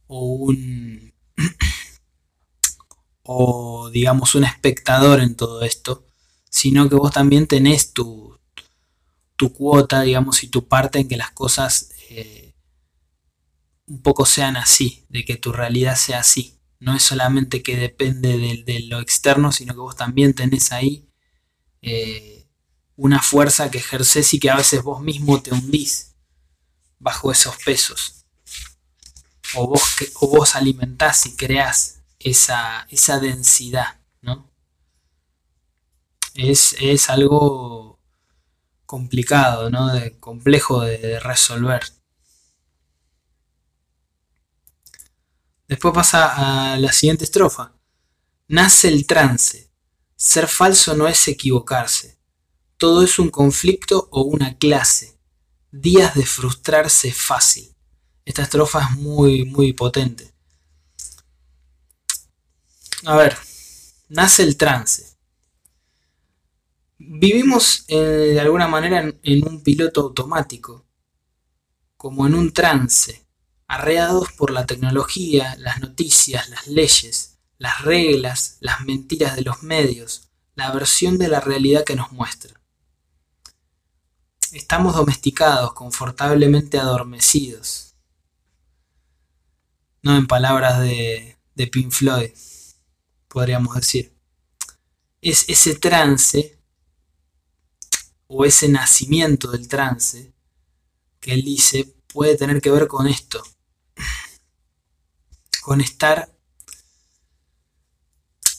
o 0.07 0.26
un 0.34 1.12
o 3.22 3.90
digamos 3.90 4.34
un 4.34 4.45
espectador 4.45 5.20
en 5.20 5.34
todo 5.36 5.62
esto, 5.62 6.05
sino 6.51 6.88
que 6.88 6.97
vos 6.97 7.12
también 7.12 7.47
tenés 7.47 7.92
tu, 7.92 8.38
tu 9.36 9.53
cuota, 9.53 10.03
digamos, 10.03 10.42
y 10.42 10.49
tu 10.49 10.68
parte 10.68 11.01
en 11.01 11.09
que 11.09 11.16
las 11.16 11.30
cosas 11.30 11.90
eh, 12.11 12.55
un 13.86 14.03
poco 14.03 14.26
sean 14.26 14.57
así, 14.57 15.05
de 15.09 15.24
que 15.24 15.36
tu 15.36 15.53
realidad 15.53 15.97
sea 15.97 16.20
así. 16.20 16.59
No 16.80 16.95
es 16.95 17.03
solamente 17.03 17.62
que 17.62 17.76
depende 17.76 18.36
de, 18.64 18.80
lo 18.80 19.01
externo, 19.01 19.53
sino 19.53 19.74
que 19.74 19.80
vos 19.80 19.97
también 19.97 20.34
tenés 20.34 20.72
ahí 20.72 21.09
eh, 21.85 22.47
una 22.97 23.20
fuerza 23.20 23.70
que 23.70 23.78
ejerces 23.78 24.32
y 24.35 24.41
que 24.41 24.51
a 24.51 24.57
veces 24.57 24.82
vos 24.82 25.01
mismo 25.03 25.43
te 25.43 25.53
hundís 25.53 26.14
bajo 26.99 27.32
esos 27.32 27.57
pesos. 27.64 28.26
O 29.55 29.68
vos, 29.68 29.82
o 30.20 30.28
vos 30.28 30.57
alimentás 30.57 31.26
y 31.26 31.37
creás 31.37 32.01
esa, 32.18 32.87
esa 32.91 33.20
densidad, 33.20 34.01
¿no? 34.22 34.51
es, 36.35 36.76
es 36.80 37.11
algo 37.11 38.01
complicado, 38.87 39.70
¿no? 39.70 39.93
De, 39.93 40.18
complejo 40.18 40.82
de 40.82 41.18
resolver. 41.20 41.82
Después 45.66 45.95
pasa 45.95 46.72
a 46.74 46.76
la 46.76 46.93
siguiente 46.93 47.24
estrofa. 47.24 47.72
Nace 48.49 48.89
el 48.89 49.07
trance. 49.07 49.70
Ser 50.25 50.49
falso 50.49 50.97
no 50.97 51.07
es 51.07 51.29
equivocarse. 51.29 52.18
Todo 52.79 53.03
es 53.03 53.18
un 53.18 53.29
conflicto 53.29 54.09
o 54.11 54.22
una 54.22 54.57
clase. 54.57 55.18
Días 55.70 56.14
de 56.14 56.25
frustrarse 56.25 57.12
fácil. 57.12 57.77
Esta 58.25 58.45
estrofa 58.45 58.89
es 58.89 58.91
muy, 58.97 59.45
muy 59.45 59.75
potente. 59.75 60.33
A 63.05 63.18
ver, 63.18 63.37
nace 64.09 64.45
el 64.45 64.57
trance. 64.57 65.18
Vivimos 66.97 67.85
eh, 67.89 67.99
de 68.33 68.41
alguna 68.41 68.66
manera 68.66 69.12
en 69.22 69.47
un 69.47 69.62
piloto 69.62 70.01
automático, 70.01 70.87
como 71.99 72.27
en 72.27 72.35
un 72.35 72.51
trance 72.55 73.27
arreados 73.66 74.33
por 74.33 74.53
la 74.53 74.64
tecnología, 74.64 75.55
las 75.59 75.81
noticias, 75.81 76.49
las 76.49 76.66
leyes, 76.66 77.34
las 77.65 77.83
reglas, 77.83 78.59
las 78.61 78.83
mentiras 78.83 79.35
de 79.35 79.43
los 79.43 79.62
medios, 79.62 80.29
la 80.55 80.71
versión 80.71 81.19
de 81.19 81.29
la 81.29 81.41
realidad 81.41 81.83
que 81.85 81.97
nos 81.97 82.12
muestra. 82.12 82.61
Estamos 84.53 84.95
domesticados, 84.95 85.73
confortablemente 85.73 86.79
adormecidos. 86.79 87.97
No 90.03 90.15
en 90.17 90.27
palabras 90.27 90.79
de, 90.81 91.39
de 91.55 91.67
Pink 91.67 91.91
Floyd, 91.91 92.31
podríamos 93.27 93.75
decir. 93.75 94.15
Es 95.23 95.49
ese 95.49 95.75
trance, 95.75 96.61
o 98.27 98.45
ese 98.45 98.69
nacimiento 98.69 99.51
del 99.51 99.67
trance, 99.69 100.35
que 101.19 101.33
él 101.33 101.43
dice, 101.43 101.97
puede 102.12 102.37
tener 102.37 102.61
que 102.61 102.71
ver 102.71 102.87
con 102.87 103.07
esto 103.07 103.43
con 105.65 105.81
estar 105.81 106.31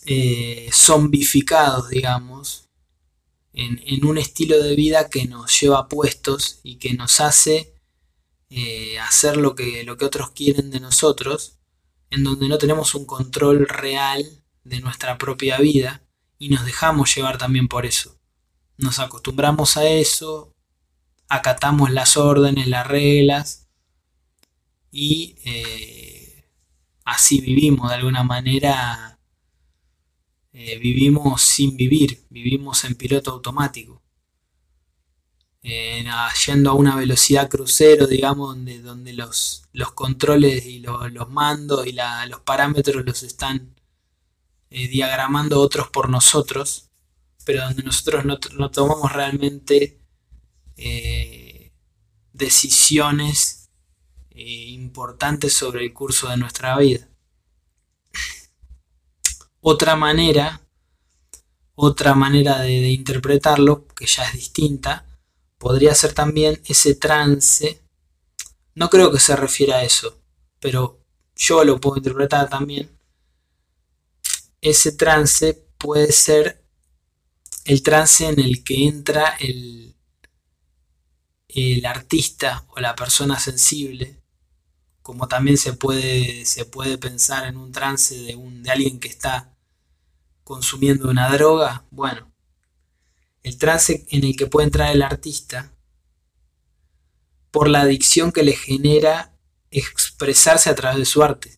eh, 0.06 0.70
zombificados, 0.74 1.90
digamos, 1.90 2.70
en, 3.54 4.06
un 4.06 4.18
estilo 4.18 4.62
de 4.62 4.76
vida 4.76 5.10
que 5.10 5.26
nos 5.26 5.60
lleva 5.60 5.88
puestos 5.88 6.60
y 6.64 6.76
que 6.76 6.94
nos 6.94 7.22
hace 7.22 7.74
eh, 8.50 9.00
hacer 9.00 9.38
lo 9.38 9.56
que, 9.56 9.84
lo 9.84 9.98
que 9.98 10.06
otros 10.06 10.32
quieren 10.32 10.70
de 10.72 10.80
nosotros, 10.80 11.58
en 12.10 12.24
donde 12.24 12.48
no 12.48 12.58
tenemos 12.58 12.96
un 12.96 13.06
control 13.06 13.68
real 13.68 14.26
de 14.64 14.80
nuestra 14.82 15.18
propia 15.18 15.58
vida 15.58 16.04
y 16.38 16.50
nos 16.50 16.66
dejamos 16.66 17.16
llevar 17.16 17.38
también 17.38 17.68
por 17.68 17.86
eso. 17.86 18.20
Nos 18.78 19.00
acostumbramos 19.00 19.78
a 19.78 19.86
eso, 19.88 20.54
acatamos 21.30 21.92
las 21.92 22.18
órdenes, 22.18 22.68
las 22.68 22.86
reglas 22.86 23.68
y 24.92 25.38
eh, 25.46 26.46
así 27.04 27.42
vivimos 27.42 27.90
de 27.90 27.96
alguna 27.96 28.24
manera, 28.24 29.15
eh, 30.56 30.80
vivimos 30.80 31.42
sin 31.42 31.76
vivir, 31.78 32.26
vivimos 32.30 32.84
en 32.86 32.96
piloto 32.96 33.32
automático. 33.32 34.02
yendo 36.46 36.70
a 36.72 36.74
una 36.76 36.96
velocidad 36.96 37.50
crucero, 37.50 38.08
digamos, 38.08 38.56
donde, 38.56 38.80
donde 38.82 39.14
los, 39.14 39.64
los 39.74 39.92
controles 39.94 40.66
y 40.66 40.80
los 40.80 41.30
mandos 41.30 41.88
y 41.88 41.94
los 42.30 42.40
parámetros 42.42 43.06
los 43.06 43.24
están 43.24 43.76
eh, 44.78 44.88
diagramando 44.88 45.62
otros 45.62 45.90
por 45.90 46.10
nosotros, 46.10 46.90
pero 47.46 47.64
donde 47.64 47.84
nosotros 47.84 48.26
no, 48.26 48.72
tomamos 48.72 49.14
realmente 49.14 50.02
eh, 50.76 51.72
decisiones 52.34 53.70
eh, 54.32 54.42
importantes 54.42 55.54
sobre 55.54 55.86
el 55.86 55.94
curso 55.94 56.28
de 56.30 56.38
nuestra 56.38 56.78
vida. 56.78 57.08
Otra 59.68 59.96
manera, 59.96 60.62
otra 61.74 62.14
manera 62.14 62.60
de, 62.60 62.92
interpretarlo, 62.92 63.88
que 63.88 64.06
ya 64.06 64.24
es 64.26 64.34
distinta, 64.34 65.08
podría 65.58 65.96
ser 65.96 66.14
también 66.14 66.62
ese 66.66 66.94
trance. 66.94 67.82
No 68.76 68.92
creo 68.92 69.12
que 69.12 69.18
se 69.20 69.36
refiera 69.36 69.78
a 69.78 69.84
eso, 69.84 70.22
pero 70.60 71.00
yo 71.36 71.64
lo 71.64 71.82
puedo 71.82 71.98
interpretar 71.98 72.48
también. 72.48 72.96
Ese 74.62 74.92
trance 74.92 75.56
puede 75.80 76.12
ser 76.12 76.64
el 77.64 77.82
trance 77.82 78.28
en 78.28 78.40
el 78.40 78.64
que 78.64 78.86
entra 78.86 79.36
el, 79.40 79.96
el 81.48 81.84
artista 81.88 82.68
o 82.70 82.80
la 82.80 82.96
persona 82.96 83.40
sensible 83.40 84.22
como 85.02 85.28
también 85.28 85.58
se 85.58 85.74
puede, 85.74 86.46
se 86.46 86.66
puede 86.66 86.98
pensar 86.98 87.46
en 87.46 87.58
un 87.58 87.72
trance 87.72 88.16
de, 88.16 88.36
un, 88.36 88.64
de 88.64 88.72
alguien 88.72 89.00
que 89.00 89.08
está 89.08 89.55
consumiendo 90.46 91.10
una 91.10 91.30
droga, 91.30 91.84
bueno, 91.92 92.32
el 93.44 93.58
trance 93.58 94.06
en 94.10 94.24
el 94.24 94.38
que 94.38 94.48
puede 94.48 94.68
entrar 94.68 94.92
el 94.92 95.02
artista 95.02 95.74
por 97.52 97.68
la 97.68 97.82
adicción 97.82 98.32
que 98.32 98.44
le 98.44 98.54
genera 98.54 99.36
expresarse 99.72 100.70
a 100.70 100.76
través 100.76 101.00
de 101.00 101.06
su 101.06 101.24
arte. 101.24 101.58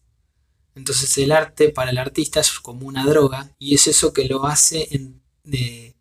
Entonces 0.74 1.18
el 1.18 1.32
arte 1.34 1.70
para 1.70 1.92
el 1.92 1.98
artista 1.98 2.40
es 2.40 2.60
como 2.60 2.88
una 2.88 3.06
droga 3.06 3.52
y 3.60 3.76
es 3.76 3.88
eso 3.88 4.14
que 4.14 4.26
lo 4.26 4.46
hace, 4.46 4.88
eh, 5.44 5.96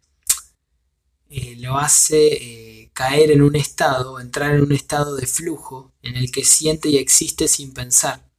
lo 1.58 1.76
hace 1.76 2.34
eh, 2.34 2.90
caer 2.92 3.32
en 3.32 3.42
un 3.42 3.56
estado, 3.56 4.20
entrar 4.20 4.54
en 4.54 4.62
un 4.62 4.72
estado 4.72 5.16
de 5.16 5.26
flujo 5.26 5.92
en 6.02 6.16
el 6.16 6.30
que 6.30 6.44
siente 6.44 6.88
y 6.88 6.98
existe 6.98 7.48
sin 7.48 7.74
pensar. 7.74 8.30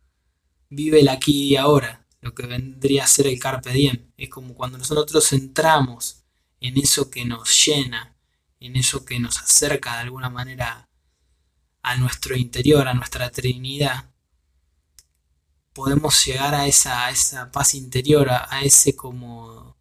Vive 0.70 1.02
el 1.02 1.10
aquí 1.10 1.50
y 1.50 1.56
ahora, 1.58 2.07
lo 2.22 2.34
que 2.34 2.48
vendría 2.48 3.04
a 3.04 3.08
ser 3.08 3.28
el 3.28 3.40
carpe 3.40 3.72
diem. 3.72 4.12
Es 4.18 4.30
como 4.30 4.54
cuando 4.56 4.78
nosotros 4.78 5.32
entramos 5.34 6.24
en 6.60 6.78
eso 6.78 7.10
que 7.10 7.26
nos 7.26 7.66
llena, 7.66 8.16
en 8.60 8.76
eso 8.76 9.06
que 9.06 9.20
nos 9.20 9.38
acerca 9.40 9.94
de 9.94 10.02
alguna 10.02 10.30
manera 10.30 10.90
a 11.84 11.98
nuestro 11.98 12.36
interior, 12.36 12.88
a 12.88 12.94
nuestra 12.94 13.30
trinidad, 13.32 14.12
podemos 15.74 16.26
llegar 16.26 16.56
a 16.56 16.68
esa, 16.68 17.10
esa 17.10 17.52
paz 17.52 17.76
interior, 17.76 18.30
a, 18.32 18.62
ese 18.64 18.96
como 18.96 19.78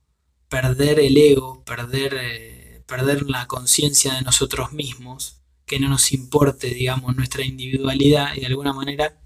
perder 0.49 1.01
el 1.01 1.17
ego, 1.17 1.65
perder... 1.65 2.15
Eh, 2.21 2.57
perder 2.87 3.29
la 3.29 3.47
conciencia 3.47 4.15
de 4.15 4.23
nosotros 4.23 4.73
mismos, 4.73 5.43
que 5.67 5.81
no 5.81 5.89
nos 5.89 6.13
importe, 6.13 6.69
digamos, 6.69 7.17
nuestra 7.17 7.45
individualidad 7.45 8.35
y 8.35 8.41
de 8.41 8.47
alguna 8.47 8.73
manera 8.73 9.21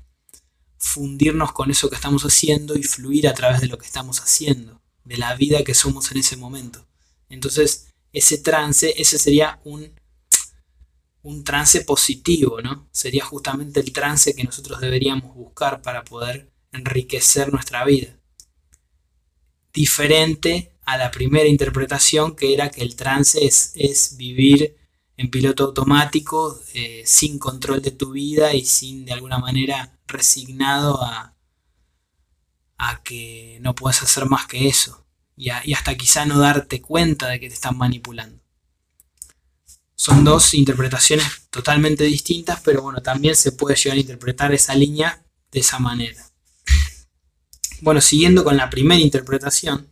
fundirnos 0.80 1.52
con 1.52 1.70
eso 1.70 1.88
que 1.88 1.94
estamos 1.94 2.24
haciendo 2.24 2.74
y 2.74 2.82
fluir 2.82 3.28
a 3.28 3.34
través 3.34 3.60
de 3.60 3.68
lo 3.68 3.78
que 3.78 3.86
estamos 3.86 4.18
haciendo, 4.20 4.80
de 5.04 5.18
la 5.18 5.36
vida 5.36 5.62
que 5.62 5.74
somos 5.74 6.10
en 6.10 6.18
ese 6.18 6.36
momento. 6.36 6.86
Entonces, 7.28 7.88
ese 8.12 8.38
trance, 8.38 8.94
ese 9.00 9.18
sería 9.18 9.60
un, 9.64 9.92
un 11.22 11.44
trance 11.44 11.82
positivo, 11.82 12.60
¿no? 12.62 12.88
Sería 12.90 13.24
justamente 13.24 13.80
el 13.80 13.92
trance 13.92 14.34
que 14.34 14.42
nosotros 14.42 14.80
deberíamos 14.80 15.34
buscar 15.36 15.82
para 15.82 16.02
poder 16.02 16.50
enriquecer 16.72 17.52
nuestra 17.52 17.84
vida. 17.84 18.16
Diferente 19.72 20.72
a 20.84 20.96
la 20.96 21.10
primera 21.10 21.46
interpretación 21.46 22.34
que 22.34 22.54
era 22.54 22.70
que 22.70 22.82
el 22.82 22.96
trance 22.96 23.44
es, 23.44 24.16
vivir 24.16 24.76
en 25.20 25.28
piloto 25.28 25.64
automático 25.64 26.58
eh, 26.72 27.02
sin 27.04 27.38
control 27.38 27.82
de 27.82 27.90
tu 27.90 28.12
vida 28.12 28.54
y 28.54 28.64
sin 28.64 29.04
de 29.04 29.12
alguna 29.12 29.36
manera 29.36 29.98
resignado 30.06 31.04
a, 31.04 31.36
a 32.78 33.02
que 33.02 33.58
no 33.60 33.74
puedes 33.74 34.02
hacer 34.02 34.24
más 34.24 34.46
que 34.46 34.66
eso 34.66 35.06
y, 35.36 35.50
y 35.64 35.74
hasta 35.74 35.94
quizá 35.94 36.24
no 36.24 36.38
darte 36.38 36.80
cuenta 36.80 37.28
de 37.28 37.38
que 37.38 37.48
te 37.48 37.54
están 37.54 37.76
manipulando. 37.76 38.42
Son 39.94 40.24
dos 40.24 40.54
interpretaciones 40.54 41.26
totalmente 41.50 42.04
distintas, 42.04 42.62
pero 42.64 42.80
bueno, 42.80 43.02
también 43.02 43.36
se 43.36 43.52
puede 43.52 43.76
llegar 43.76 43.98
a 43.98 44.00
interpretar 44.00 44.54
esa 44.54 44.74
línea 44.74 45.22
de 45.52 45.60
esa 45.60 45.78
manera. 45.78 46.24
Bueno, 47.82 48.00
siguiendo 48.00 48.42
con 48.42 48.56
la 48.56 48.70
primera 48.70 49.02
interpretación, 49.02 49.86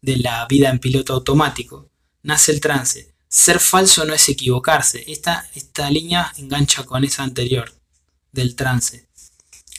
de 0.00 0.18
la 0.18 0.46
vida 0.46 0.70
en 0.70 0.78
piloto 0.78 1.14
automático, 1.14 1.90
nace 2.22 2.52
el 2.52 2.60
trance. 2.60 3.15
Ser 3.36 3.60
falso 3.60 4.06
no 4.06 4.14
es 4.14 4.30
equivocarse. 4.30 5.04
Esta, 5.06 5.46
esta 5.54 5.90
línea 5.90 6.32
engancha 6.38 6.84
con 6.84 7.04
esa 7.04 7.22
anterior 7.22 7.70
del 8.32 8.56
trance. 8.56 9.10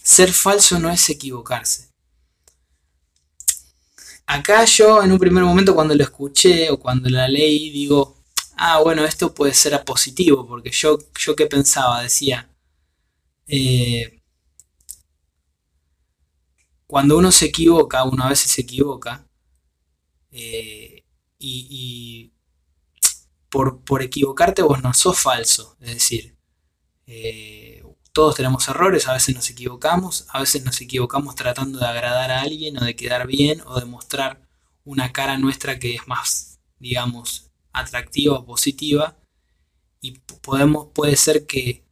Ser 0.03 0.31
falso 0.31 0.77
no 0.77 0.91
es 0.91 1.09
equivocarse. 1.09 1.89
Acá 4.27 4.63
yo 4.65 5.01
en 5.01 5.11
un 5.11 5.17
primer 5.17 5.43
momento 5.43 5.73
cuando 5.73 5.95
lo 5.95 6.03
escuché 6.03 6.69
o 6.69 6.79
cuando 6.79 7.09
la 7.09 7.27
leí 7.27 7.71
digo, 7.71 8.23
ah, 8.57 8.79
bueno, 8.83 9.03
esto 9.03 9.33
puede 9.33 9.55
ser 9.55 9.83
positivo, 9.83 10.45
porque 10.45 10.69
yo, 10.69 10.99
yo 11.17 11.35
que 11.35 11.47
pensaba, 11.47 12.03
decía, 12.03 12.47
eh, 13.47 14.21
cuando 16.85 17.17
uno 17.17 17.31
se 17.31 17.45
equivoca, 17.45 18.03
uno 18.03 18.23
a 18.23 18.29
veces 18.29 18.51
se 18.51 18.61
equivoca, 18.61 19.27
eh, 20.29 21.03
y, 21.39 22.31
por, 23.49 23.81
por, 23.81 24.01
equivocarte 24.01 24.61
vos 24.61 24.81
no 24.83 24.93
sos 24.93 25.19
falso. 25.19 25.77
Es 25.81 25.93
decir, 25.95 26.37
eh, 27.05 27.83
todos 28.11 28.35
tenemos 28.35 28.67
errores, 28.67 29.07
a 29.07 29.13
veces 29.13 29.35
nos 29.35 29.49
equivocamos, 29.49 30.25
a 30.29 30.39
veces 30.39 30.63
nos 30.65 30.81
equivocamos 30.81 31.35
tratando 31.35 31.79
de 31.79 31.85
agradar 31.85 32.31
a 32.31 32.41
alguien 32.41 32.77
o 32.77 32.83
de 32.83 32.95
quedar 32.95 33.27
bien 33.27 33.61
o 33.65 33.79
de 33.79 33.85
mostrar 33.85 34.41
una 34.83 35.11
cara 35.11 35.37
nuestra 35.37 35.79
que 35.79 35.95
es 35.95 36.07
más, 36.07 36.59
digamos, 36.79 37.51
atractiva 37.73 38.39
o 38.39 38.45
positiva. 38.45 39.17
Y 40.01 40.19
podemos, 40.41 40.87
puede 40.93 41.15
ser 41.15 41.45
que 41.45 41.85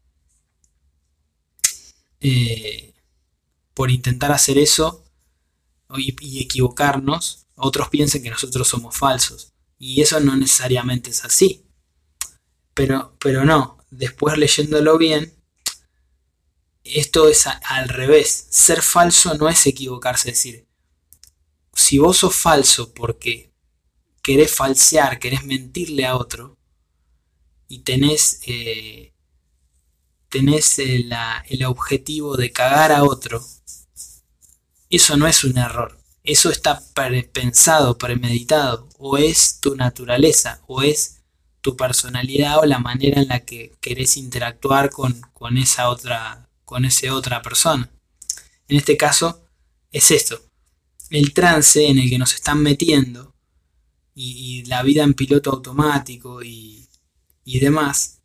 eh, 2.21 2.93
por 3.75 3.91
intentar 3.91 4.31
hacer 4.31 4.57
eso 4.57 5.03
y, 5.97 6.41
equivocarnos, 6.41 7.45
otros 7.55 7.89
piensen 7.89 8.23
que 8.23 8.31
nosotros 8.31 8.67
somos 8.67 8.97
falsos. 8.97 9.53
Y 9.77 10.01
eso 10.01 10.19
no 10.19 10.35
necesariamente 10.35 11.09
es 11.09 11.25
así. 11.25 11.65
Pero, 12.73 13.15
pero 13.19 13.45
no, 13.45 13.77
después 13.89 14.37
leyéndolo 14.37 14.97
bien, 14.97 15.33
esto 16.83 17.27
es 17.27 17.47
al 17.47 17.89
revés. 17.89 18.47
Ser 18.49 18.81
falso 18.81 19.35
no 19.35 19.49
es 19.49 19.65
equivocarse. 19.65 20.29
Es 20.29 20.35
decir, 20.35 20.67
si 21.73 21.97
vos 21.97 22.17
sos 22.17 22.35
falso 22.35 22.93
porque 22.93 23.53
querés 24.21 24.53
falsear, 24.53 25.19
querés 25.19 25.43
mentirle 25.43 26.05
a 26.05 26.15
otro 26.15 26.57
y 27.67 27.79
tenés, 27.79 28.39
eh, 28.47 29.13
tenés 30.29 30.79
el, 30.79 31.13
el 31.47 31.65
objetivo 31.65 32.37
de 32.37 32.51
cagar 32.51 32.91
a 32.91 33.03
otro, 33.03 33.43
eso 34.89 35.17
no 35.17 35.27
es 35.27 35.43
un 35.43 35.57
error. 35.57 35.99
Eso 36.23 36.49
está 36.49 36.81
pensado, 37.31 37.97
premeditado, 37.97 38.89
o 38.97 39.17
es 39.17 39.59
tu 39.59 39.75
naturaleza, 39.75 40.61
o 40.67 40.81
es 40.81 41.21
tu 41.61 41.75
personalidad 41.75 42.59
o 42.59 42.65
la 42.65 42.77
manera 42.79 43.21
en 43.21 43.27
la 43.27 43.39
que 43.39 43.73
querés 43.81 44.17
interactuar 44.17 44.91
con, 44.91 45.19
con 45.33 45.57
esa 45.57 45.89
otra, 45.89 46.47
con 46.63 46.87
otra 47.11 47.41
persona. 47.41 47.89
En 48.67 48.77
este 48.77 48.97
caso 48.97 49.43
es 49.91 50.11
esto, 50.11 50.39
el 51.09 51.33
trance 51.33 51.87
en 51.87 51.97
el 51.97 52.09
que 52.09 52.19
nos 52.19 52.35
están 52.35 52.61
metiendo 52.61 53.33
y, 54.13 54.63
la 54.65 54.83
vida 54.83 55.03
en 55.03 55.13
piloto 55.13 55.51
automático 55.51 56.43
y, 56.43 56.87
y, 57.43 57.59
demás, 57.59 58.21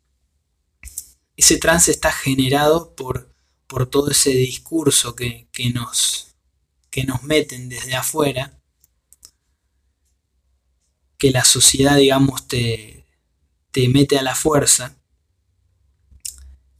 ese 1.35 1.57
trance 1.57 1.91
está 1.91 2.11
generado 2.11 2.95
por, 2.95 3.33
por 3.67 3.87
todo 3.87 4.11
ese 4.11 4.29
discurso 4.31 5.15
que, 5.15 5.47
que, 5.51 5.71
nos, 5.71 6.35
que 6.89 7.03
nos 7.03 7.23
meten 7.23 7.69
desde 7.69 7.95
afuera, 7.95 8.60
que 11.21 11.29
la 11.29 11.45
sociedad, 11.45 11.97
digamos, 11.97 12.47
te, 12.47 13.05
te 13.69 13.87
mete 13.89 14.17
a 14.17 14.23
la 14.23 14.33
fuerza. 14.33 14.97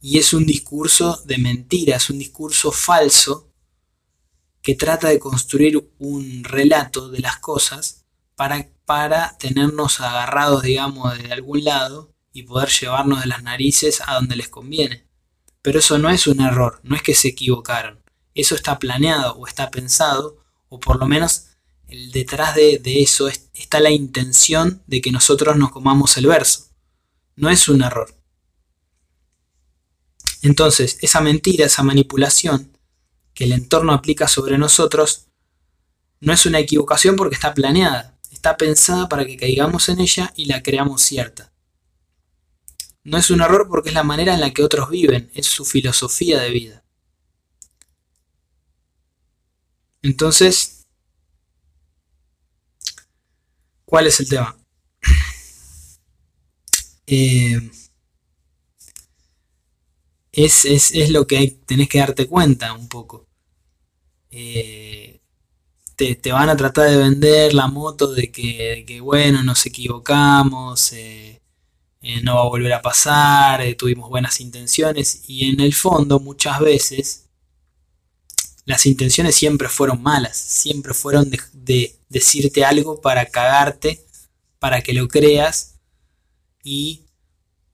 Y 0.00 0.18
es 0.18 0.32
un 0.32 0.46
discurso 0.46 1.22
de 1.26 1.38
mentira, 1.38 1.94
es 1.94 2.10
un 2.10 2.18
discurso 2.18 2.72
falso 2.72 3.52
que 4.60 4.74
trata 4.74 5.10
de 5.10 5.20
construir 5.20 5.92
un 6.00 6.42
relato 6.42 7.08
de 7.08 7.20
las 7.20 7.36
cosas 7.36 8.04
para, 8.34 8.68
para 8.84 9.38
tenernos 9.38 10.00
agarrados, 10.00 10.64
digamos, 10.64 11.16
de 11.22 11.32
algún 11.32 11.62
lado 11.62 12.12
y 12.32 12.42
poder 12.42 12.68
llevarnos 12.68 13.20
de 13.20 13.28
las 13.28 13.44
narices 13.44 14.02
a 14.04 14.14
donde 14.14 14.34
les 14.34 14.48
conviene. 14.48 15.06
Pero 15.62 15.78
eso 15.78 15.98
no 15.98 16.10
es 16.10 16.26
un 16.26 16.40
error, 16.40 16.80
no 16.82 16.96
es 16.96 17.02
que 17.02 17.14
se 17.14 17.28
equivocaron. 17.28 18.02
Eso 18.34 18.56
está 18.56 18.80
planeado 18.80 19.36
o 19.36 19.46
está 19.46 19.70
pensado, 19.70 20.42
o 20.68 20.80
por 20.80 20.98
lo 20.98 21.06
menos 21.06 21.51
detrás 22.12 22.54
de, 22.54 22.78
de 22.78 23.02
eso 23.02 23.28
está 23.28 23.80
la 23.80 23.90
intención 23.90 24.82
de 24.86 25.00
que 25.00 25.12
nosotros 25.12 25.56
nos 25.56 25.70
comamos 25.70 26.16
el 26.16 26.26
verso. 26.26 26.68
No 27.36 27.50
es 27.50 27.68
un 27.68 27.82
error. 27.82 28.14
Entonces, 30.42 30.98
esa 31.00 31.20
mentira, 31.20 31.66
esa 31.66 31.82
manipulación, 31.82 32.76
que 33.34 33.44
el 33.44 33.52
entorno 33.52 33.92
aplica 33.92 34.28
sobre 34.28 34.58
nosotros 34.58 35.28
no 36.20 36.32
es 36.32 36.46
una 36.46 36.60
equivocación 36.60 37.16
porque 37.16 37.34
está 37.34 37.52
planeada, 37.54 38.16
está 38.30 38.56
pensada 38.56 39.08
para 39.08 39.24
que 39.24 39.36
caigamos 39.36 39.88
en 39.88 40.00
ella 40.00 40.32
y 40.36 40.44
la 40.44 40.62
creamos 40.62 41.02
cierta. 41.02 41.52
No 43.04 43.18
es 43.18 43.30
un 43.30 43.40
error 43.40 43.66
porque 43.68 43.88
es 43.88 43.94
la 43.94 44.04
manera 44.04 44.34
en 44.34 44.40
la 44.40 44.52
que 44.52 44.62
otros 44.62 44.88
viven, 44.88 45.30
es 45.34 45.46
su 45.46 45.64
filosofía 45.64 46.40
de 46.40 46.50
vida. 46.50 46.84
Entonces, 50.02 50.71
¿cuál 53.92 54.06
es 54.06 54.20
el 54.20 54.28
tema? 54.28 54.56
Eh, 57.06 57.70
es, 60.32 61.10
lo 61.10 61.26
que 61.26 61.58
tenés 61.66 61.88
que 61.90 61.98
darte 61.98 62.26
cuenta 62.26 62.72
un 62.72 62.88
poco. 62.88 63.26
Eh, 64.30 65.20
te, 65.94 66.32
van 66.32 66.48
a 66.48 66.56
tratar 66.56 66.88
de 66.88 66.96
vender 66.96 67.52
la 67.52 67.66
moto 67.66 68.14
de 68.14 68.32
que, 68.32 69.00
bueno, 69.02 69.42
nos 69.42 69.66
equivocamos, 69.66 70.92
eh, 70.94 71.42
no 72.22 72.36
va 72.36 72.42
a 72.42 72.48
volver 72.48 72.72
a 72.72 72.80
pasar, 72.80 73.62
tuvimos 73.76 74.08
buenas 74.08 74.40
intenciones 74.40 75.24
y 75.28 75.50
en 75.50 75.60
el 75.60 75.74
fondo 75.74 76.18
muchas 76.18 76.60
veces 76.60 77.28
las 78.64 78.86
intenciones 78.86 79.34
siempre 79.34 79.68
fueron 79.68 80.02
malas, 80.02 80.36
siempre 80.36 80.94
fueron 80.94 81.30
de 81.52 81.98
decirte 82.08 82.64
algo 82.64 83.00
para 83.00 83.26
cagarte, 83.26 84.04
para 84.58 84.82
que 84.82 84.92
lo 84.92 85.08
creas 85.08 85.80
y 86.62 87.06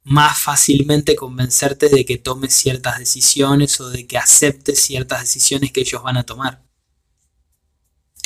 más 0.04 0.38
fácilmente 0.38 1.14
convencerte 1.14 1.90
de 1.90 2.06
que 2.06 2.16
tomes 2.16 2.54
ciertas 2.54 2.98
decisiones 2.98 3.78
o 3.80 3.90
de 3.90 4.06
que 4.06 4.16
aceptes 4.16 4.80
ciertas 4.80 5.20
decisiones 5.20 5.70
que 5.70 5.80
ellos 5.80 6.02
van 6.02 6.16
a 6.16 6.24
tomar. 6.24 6.64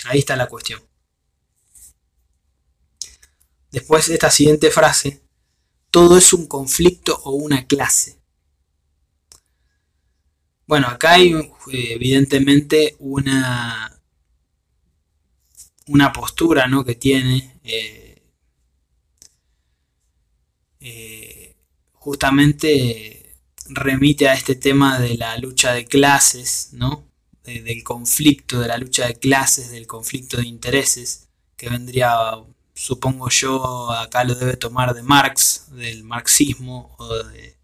Ahí 0.04 0.20
está 0.20 0.36
la 0.36 0.48
cuestión. 0.48 0.80
Después 3.72 4.06
de 4.06 4.14
esta 4.14 4.30
siguiente 4.30 4.70
frase, 4.70 5.22
todo 5.90 6.16
es 6.16 6.32
un 6.32 6.46
conflicto 6.46 7.20
o 7.24 7.32
una 7.32 7.66
clase. 7.66 8.21
Bueno, 10.66 10.88
acá 10.88 11.12
hay 11.12 11.34
evidentemente 11.68 12.96
una, 12.98 14.00
una 15.86 16.12
postura 16.12 16.66
¿no? 16.66 16.84
que 16.84 16.94
tiene 16.94 17.58
eh, 17.64 18.22
eh, 20.80 21.56
justamente 21.92 23.36
remite 23.68 24.28
a 24.28 24.34
este 24.34 24.54
tema 24.54 24.98
de 24.98 25.16
la 25.16 25.36
lucha 25.38 25.72
de 25.72 25.84
clases, 25.84 26.70
¿no? 26.72 27.04
del 27.44 27.82
conflicto, 27.82 28.60
de 28.60 28.68
la 28.68 28.78
lucha 28.78 29.06
de 29.06 29.16
clases, 29.16 29.70
del 29.70 29.86
conflicto 29.86 30.36
de 30.36 30.46
intereses, 30.46 31.28
que 31.56 31.68
vendría, 31.68 32.14
supongo 32.74 33.28
yo, 33.30 33.90
acá 33.90 34.24
lo 34.24 34.34
debe 34.34 34.56
tomar 34.56 34.94
de 34.94 35.02
Marx, 35.02 35.66
del 35.72 36.04
marxismo 36.04 36.94
o 36.98 37.14
de, 37.24 37.56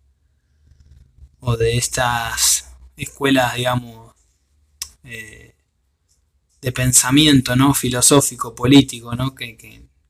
o 1.40 1.56
de 1.56 1.76
estas 1.76 2.57
escuelas, 3.02 3.54
digamos, 3.56 4.14
eh, 5.04 5.54
de 6.60 6.72
pensamiento 6.72 7.56
¿no? 7.56 7.74
filosófico, 7.74 8.54
político, 8.54 9.14
¿no? 9.14 9.34
que, 9.34 9.56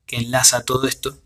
que 0.07 0.17
enlaza 0.17 0.65
todo 0.65 0.89
esto. 0.89 1.23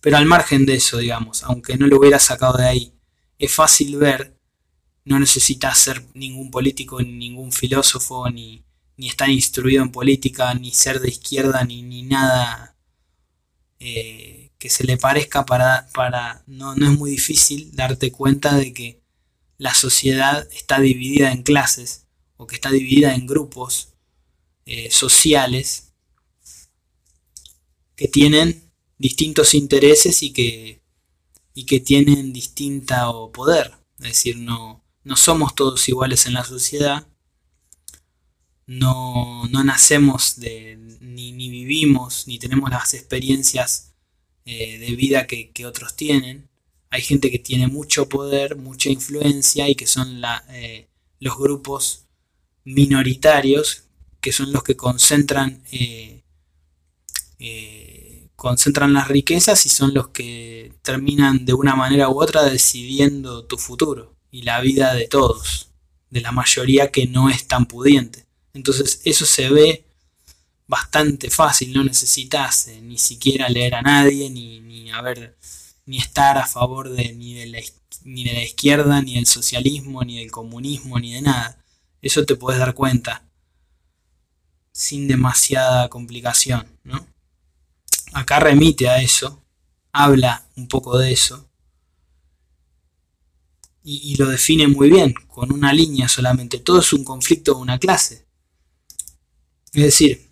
Pero 0.00 0.16
al 0.16 0.26
margen 0.26 0.66
de 0.66 0.74
eso, 0.74 0.98
digamos, 0.98 1.44
aunque 1.44 1.76
no 1.76 1.86
lo 1.86 1.98
hubiera 1.98 2.18
sacado 2.18 2.58
de 2.58 2.66
ahí, 2.66 2.92
es 3.38 3.54
fácil 3.54 3.96
ver, 3.98 4.36
no 5.04 5.20
necesitas 5.20 5.78
ser 5.78 6.04
ningún 6.14 6.50
político, 6.50 7.00
ni 7.00 7.12
ningún 7.12 7.52
filósofo, 7.52 8.28
ni, 8.30 8.64
ni 8.96 9.08
estar 9.08 9.28
instruido 9.28 9.82
en 9.82 9.92
política, 9.92 10.54
ni 10.54 10.72
ser 10.72 11.00
de 11.00 11.08
izquierda, 11.08 11.64
ni, 11.64 11.82
ni 11.82 12.02
nada 12.02 12.76
eh, 13.78 14.50
que 14.58 14.70
se 14.70 14.84
le 14.84 14.96
parezca 14.96 15.44
para... 15.44 15.88
para 15.92 16.42
no, 16.46 16.74
no 16.74 16.90
es 16.90 16.98
muy 16.98 17.10
difícil 17.10 17.70
darte 17.72 18.10
cuenta 18.10 18.56
de 18.56 18.72
que 18.72 19.01
la 19.62 19.74
sociedad 19.74 20.48
está 20.52 20.80
dividida 20.80 21.30
en 21.30 21.44
clases 21.44 22.08
o 22.36 22.48
que 22.48 22.56
está 22.56 22.72
dividida 22.72 23.14
en 23.14 23.28
grupos 23.28 23.90
eh, 24.66 24.90
sociales 24.90 25.92
que 27.94 28.08
tienen 28.08 28.72
distintos 28.98 29.54
intereses 29.54 30.24
y 30.24 30.32
que, 30.32 30.82
y 31.54 31.64
que 31.66 31.78
tienen 31.78 32.32
distinto 32.32 33.30
poder. 33.32 33.70
Es 34.00 34.08
decir, 34.14 34.38
no, 34.38 34.84
no 35.04 35.16
somos 35.16 35.54
todos 35.54 35.88
iguales 35.88 36.26
en 36.26 36.34
la 36.34 36.44
sociedad, 36.44 37.06
no, 38.66 39.46
no 39.46 39.62
nacemos 39.62 40.40
de, 40.40 40.76
ni, 41.00 41.30
ni, 41.30 41.50
vivimos, 41.50 42.26
ni 42.26 42.40
tenemos 42.40 42.68
las 42.68 42.94
experiencias 42.94 43.94
eh, 44.44 44.78
de 44.78 44.96
vida 44.96 45.28
que, 45.28 45.66
otros 45.66 45.94
tienen. 45.94 46.50
Hay 46.92 47.00
gente 47.00 47.30
que 47.30 47.38
tiene 47.38 47.68
mucho 47.68 48.06
poder, 48.06 48.56
mucha 48.56 48.90
influencia 48.90 49.66
y 49.66 49.74
que 49.74 49.86
son 49.86 50.20
eh, 50.50 50.88
los 51.20 51.38
grupos 51.38 52.04
minoritarios, 52.64 53.84
que 54.20 54.30
son 54.30 54.52
los 54.52 54.62
que 54.62 54.76
concentran 54.76 55.62
eh, 55.72 56.22
eh, 57.38 58.28
concentran 58.36 58.92
las 58.92 59.08
riquezas 59.08 59.64
y 59.64 59.70
son 59.70 59.94
los 59.94 60.08
que 60.08 60.74
terminan 60.82 61.46
de 61.46 61.54
una 61.54 61.74
manera 61.74 62.10
u 62.10 62.22
otra 62.22 62.44
decidiendo 62.44 63.46
tu 63.46 63.56
futuro 63.56 64.14
y 64.30 64.42
la 64.42 64.60
vida 64.60 64.92
de 64.92 65.08
todos, 65.08 65.70
de 66.10 66.20
la 66.20 66.30
mayoría 66.30 66.90
que 66.90 67.06
no 67.06 67.30
es 67.30 67.48
tan 67.48 67.64
pudiente. 67.64 68.26
Entonces 68.52 69.00
eso 69.04 69.24
se 69.24 69.48
ve 69.48 69.86
bastante 70.66 71.30
fácil, 71.30 71.72
no 71.72 71.84
necesitas 71.84 72.68
ni 72.82 72.98
siquiera 72.98 73.48
leer 73.48 73.76
a 73.76 73.82
nadie, 73.82 74.28
ni, 74.28 74.60
ni, 74.60 74.90
ni 75.86 75.98
estar 75.98 76.38
a 76.38 76.46
favor 76.46 76.90
de, 76.90 77.12
ni, 77.14 77.34
de 77.34 77.46
la, 77.46 77.58
ni 78.04 78.24
de 78.24 78.32
la 78.32 78.42
izquierda, 78.42 79.02
ni 79.02 79.14
del 79.14 79.26
socialismo, 79.26 80.04
ni 80.04 80.18
del 80.18 80.30
comunismo, 80.30 80.98
ni 80.98 81.14
de 81.14 81.22
nada. 81.22 81.58
Eso 82.00 82.24
te 82.24 82.36
puedes 82.36 82.58
dar 82.58 82.74
cuenta 82.74 83.24
sin 84.72 85.06
demasiada 85.08 85.88
complicación, 85.88 86.66
¿no? 86.84 87.06
Acá 88.12 88.40
remite 88.40 88.88
a 88.88 89.00
eso, 89.00 89.42
habla 89.92 90.46
un 90.56 90.68
poco 90.68 90.98
de 90.98 91.12
eso 91.12 91.48
y, 93.84 94.12
y, 94.12 94.16
lo 94.16 94.28
define 94.28 94.68
muy 94.68 94.90
bien, 94.90 95.14
con 95.28 95.52
una 95.52 95.72
línea 95.72 96.08
solamente. 96.08 96.58
Todo 96.58 96.80
es 96.80 96.92
un 96.92 97.04
conflicto 97.04 97.54
de 97.54 97.60
una 97.60 97.78
clase. 97.78 98.26
Es 99.72 99.82
decir, 99.82 100.31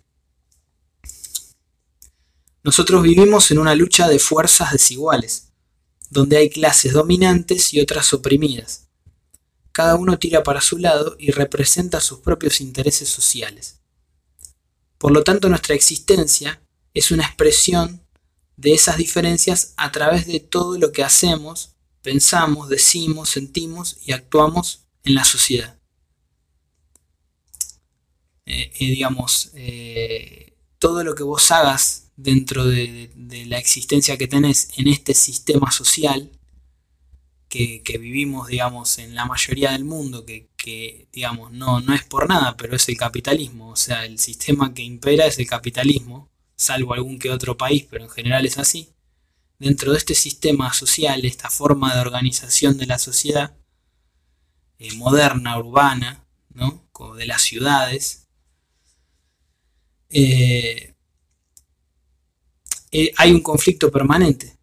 nosotros 2.63 3.01
vivimos 3.01 3.49
en 3.51 3.59
una 3.59 3.75
lucha 3.75 4.07
de 4.07 4.19
fuerzas 4.19 4.71
desiguales, 4.71 5.51
donde 6.09 6.37
hay 6.37 6.49
clases 6.49 6.93
dominantes 6.93 7.73
y 7.73 7.79
otras 7.79 8.13
oprimidas. 8.13 8.87
Cada 9.71 9.95
uno 9.95 10.19
tira 10.19 10.43
para 10.43 10.61
su 10.61 10.77
lado 10.77 11.15
y 11.17 11.31
representa 11.31 12.01
sus 12.01 12.19
propios 12.19 12.61
intereses 12.61 13.09
sociales. 13.09 13.79
Por 14.97 15.11
lo 15.11 15.23
tanto, 15.23 15.49
nuestra 15.49 15.73
existencia 15.73 16.61
es 16.93 17.11
una 17.11 17.25
expresión 17.25 18.05
de 18.57 18.73
esas 18.73 18.97
diferencias 18.97 19.73
a 19.77 19.91
través 19.91 20.27
de 20.27 20.39
todo 20.39 20.77
lo 20.77 20.91
que 20.91 21.03
hacemos, 21.03 21.75
pensamos, 22.01 22.69
decimos, 22.69 23.29
sentimos 23.29 23.97
y 24.05 24.11
actuamos 24.11 24.85
en 25.03 25.15
la 25.15 25.23
sociedad. 25.23 25.79
Eh, 28.45 28.71
eh, 28.79 28.85
digamos, 28.85 29.51
eh, 29.55 30.57
todo 30.77 31.03
lo 31.03 31.15
que 31.15 31.23
vos 31.23 31.49
hagas 31.51 32.10
dentro 32.21 32.65
de, 32.65 33.09
la 33.47 33.57
existencia 33.57 34.17
que 34.17 34.27
tenés 34.27 34.69
en 34.77 34.87
este 34.87 35.13
sistema 35.13 35.71
social 35.71 36.31
que, 37.49 37.81
vivimos, 37.99 38.47
digamos, 38.47 38.97
en 38.97 39.13
la 39.13 39.25
mayoría 39.25 39.71
del 39.71 39.83
mundo, 39.83 40.25
que, 40.25 41.07
digamos, 41.11 41.51
no, 41.51 41.81
no 41.81 41.93
es 41.93 42.03
por 42.03 42.29
nada, 42.29 42.55
pero 42.55 42.75
es 42.75 42.87
el 42.87 42.97
capitalismo. 42.97 43.69
O 43.71 43.75
sea, 43.75 44.05
el 44.05 44.19
sistema 44.19 44.73
que 44.73 44.83
impera 44.83 45.25
es 45.25 45.37
el 45.37 45.47
capitalismo, 45.47 46.29
salvo 46.55 46.93
algún 46.93 47.19
que 47.19 47.29
otro 47.29 47.57
país, 47.57 47.85
pero 47.89 48.05
en 48.05 48.09
general 48.09 48.45
es 48.45 48.57
así. 48.57 48.93
Dentro 49.59 49.91
de 49.91 49.97
este 49.97 50.15
sistema 50.15 50.71
social, 50.73 51.25
esta 51.25 51.49
forma 51.49 51.93
de 51.93 52.01
organización 52.01 52.77
de 52.77 52.85
la 52.85 52.99
sociedad, 52.99 53.57
eh, 54.79 54.93
moderna, 54.95 55.59
urbana, 55.59 56.25
¿no? 56.53 56.87
Como 56.91 57.15
de 57.15 57.25
las 57.27 57.41
ciudades, 57.41 58.27
eh, 60.09 60.90
eh, 62.91 63.11
hay 63.17 63.31
un 63.31 63.41
conflicto 63.41 63.91
permanente. 63.91 64.57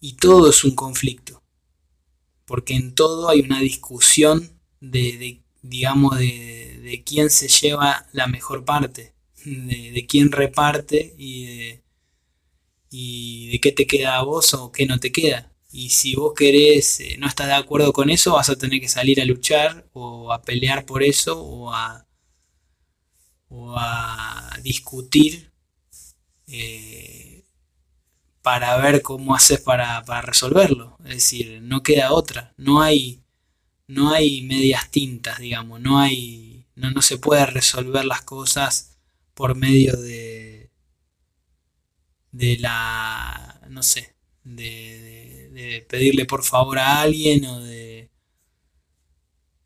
Y 0.00 0.14
todo 0.14 0.48
es 0.50 0.64
un 0.64 0.74
conflicto. 0.74 1.42
Porque 2.46 2.74
en 2.74 2.94
todo 2.94 3.28
hay 3.28 3.40
una 3.40 3.60
discusión 3.60 4.60
de, 4.80 5.42
digamos, 5.62 6.18
de, 6.18 7.02
quién 7.04 7.30
se 7.30 7.48
lleva 7.48 8.06
la 8.12 8.26
mejor 8.26 8.64
parte, 8.64 9.14
de, 9.44 10.06
quién 10.08 10.32
reparte 10.32 11.14
y 11.18 11.44
de, 11.46 11.84
y 12.90 13.50
de 13.52 13.60
qué 13.60 13.72
te 13.72 13.86
queda 13.86 14.16
a 14.18 14.22
vos 14.22 14.54
o 14.54 14.72
qué 14.72 14.86
no 14.86 14.98
te 14.98 15.12
queda. 15.12 15.52
Y 15.72 15.90
si 15.90 16.16
vos 16.16 16.32
querés, 16.36 17.00
eh, 17.00 17.16
no 17.18 17.28
estás 17.28 17.46
de 17.46 17.54
acuerdo 17.54 17.92
con 17.92 18.10
eso, 18.10 18.32
vas 18.34 18.50
a 18.50 18.56
tener 18.56 18.80
que 18.80 18.88
salir 18.88 19.20
a 19.20 19.24
luchar 19.24 19.88
o 19.92 20.32
a 20.32 20.42
pelear 20.42 20.84
por 20.84 21.02
eso 21.04 21.40
o 21.40 21.72
a, 21.72 22.08
o 23.48 23.74
a 23.76 24.58
discutir 24.62 25.52
eh, 26.48 27.29
para 28.42 28.76
ver 28.78 29.02
cómo 29.02 29.34
haces 29.34 29.60
para, 29.60 30.02
resolverlo. 30.22 30.96
Es 31.04 31.14
decir, 31.14 31.60
no 31.62 31.82
queda 31.82 32.12
otra. 32.12 32.54
No 32.56 32.82
hay, 32.82 33.22
no 33.86 34.12
hay 34.12 34.42
medias 34.42 34.90
tintas, 34.90 35.38
digamos. 35.38 35.80
No 35.80 35.98
hay. 36.00 36.66
No, 36.74 36.90
no 36.90 37.02
se 37.02 37.18
puede 37.18 37.46
resolver 37.46 38.04
las 38.04 38.22
cosas 38.22 38.98
por 39.34 39.56
medio 39.56 39.96
de. 39.96 40.70
de 42.32 42.58
la. 42.58 43.60
no 43.68 43.82
sé. 43.82 44.14
De, 44.42 45.50
de, 45.52 45.86
pedirle 45.88 46.24
por 46.24 46.42
favor 46.44 46.78
a 46.78 47.02
alguien 47.02 47.44
o 47.44 47.60
de. 47.60 48.10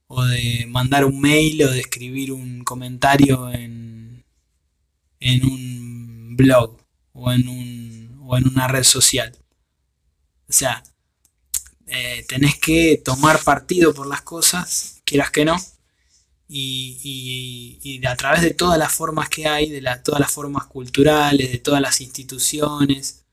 o 0.09 0.25
de 0.25 0.67
mandar 0.69 1.05
un 1.05 1.21
mail 1.21 1.63
o 1.65 1.71
de 1.71 1.81
escribir 1.81 2.33
un 2.33 2.65
comentario 2.65 3.51
en. 3.51 4.25
en 5.21 5.45
un 5.45 6.37
blog 6.37 6.79
o 7.13 7.33
en 7.33 7.49
un 7.49 7.84
o 8.35 8.39
en 8.39 8.49
una 8.49 8.69
red 8.69 8.85
social. 8.85 9.33
O 10.49 10.53
sea, 10.53 10.83
eh, 11.87 12.25
tenés 12.29 12.59
que 12.59 13.01
tomar 13.05 13.43
partido 13.43 13.95
por 13.95 14.07
las 14.07 14.23
cosas, 14.23 15.01
quieras 15.05 15.31
que 15.31 15.45
no, 15.45 15.57
y, 16.49 18.01
a 18.07 18.17
través 18.17 18.43
de 18.43 18.53
todas 18.53 18.79
las 18.79 18.93
formas 18.93 19.29
que 19.29 19.47
hay, 19.47 19.71
de 19.71 19.83
todas 20.03 20.21
las 20.21 20.31
formas 20.33 20.67
culturales, 20.67 21.51
de 21.51 21.59
todas 21.59 21.81
las 21.81 22.01
instituciones, 22.01 23.25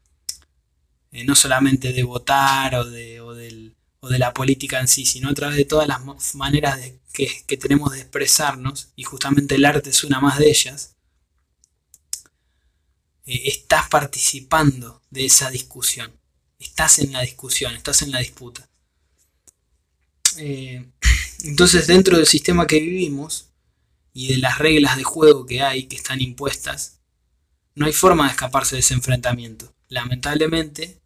eh, 1.12 1.26
no 1.26 1.36
solamente 1.36 1.94
de 1.94 2.04
votar 2.04 2.76
o 2.76 2.86
de, 2.86 3.20
o, 3.22 3.34
de 3.34 4.20
la 4.20 4.34
política 4.34 4.80
en 4.80 4.88
sí, 4.88 5.06
sino 5.06 5.30
a 5.30 5.34
través 5.34 5.58
de 5.58 5.66
todas 5.66 5.88
las 5.88 6.36
maneras 6.36 6.80
que, 7.14 7.30
que 7.48 7.58
tenemos 7.58 7.92
de 7.92 8.00
expresarnos, 8.02 8.92
y 8.96 9.04
justamente 9.04 9.56
el 9.56 9.66
arte 9.66 9.90
es 9.90 10.04
una 10.04 10.20
más 10.20 10.40
de 10.40 10.50
ellas, 10.50 10.96
eh, 13.26 13.44
estás 13.46 13.88
participando 13.90 15.02
de 15.10 15.26
esa 15.26 15.50
discusión. 15.50 16.12
Estás 16.60 17.00
en 17.00 17.12
la 17.12 17.22
discusión, 17.22 17.76
estás 17.76 18.02
en 18.02 18.12
la 18.12 18.20
disputa. 18.20 18.70
Eh, 20.38 20.86
entonces 21.44 21.88
dentro 21.88 22.18
del 22.18 22.28
sistema 22.28 22.68
que 22.68 22.80
vivimos 22.80 23.48
y 24.14 24.28
de 24.28 24.38
las 24.38 24.58
reglas 24.60 24.98
de 24.98 25.04
juego 25.04 25.46
que 25.46 25.62
hay, 25.62 25.86
que 25.86 25.96
están 25.96 26.22
impuestas, 26.22 27.00
no 27.76 27.86
hay 27.86 27.94
forma 27.94 28.26
de 28.26 28.32
escaparse 28.32 28.76
de 28.76 28.82
ese 28.82 28.94
enfrentamiento. 28.94 29.74
Lamentablemente 29.88 31.02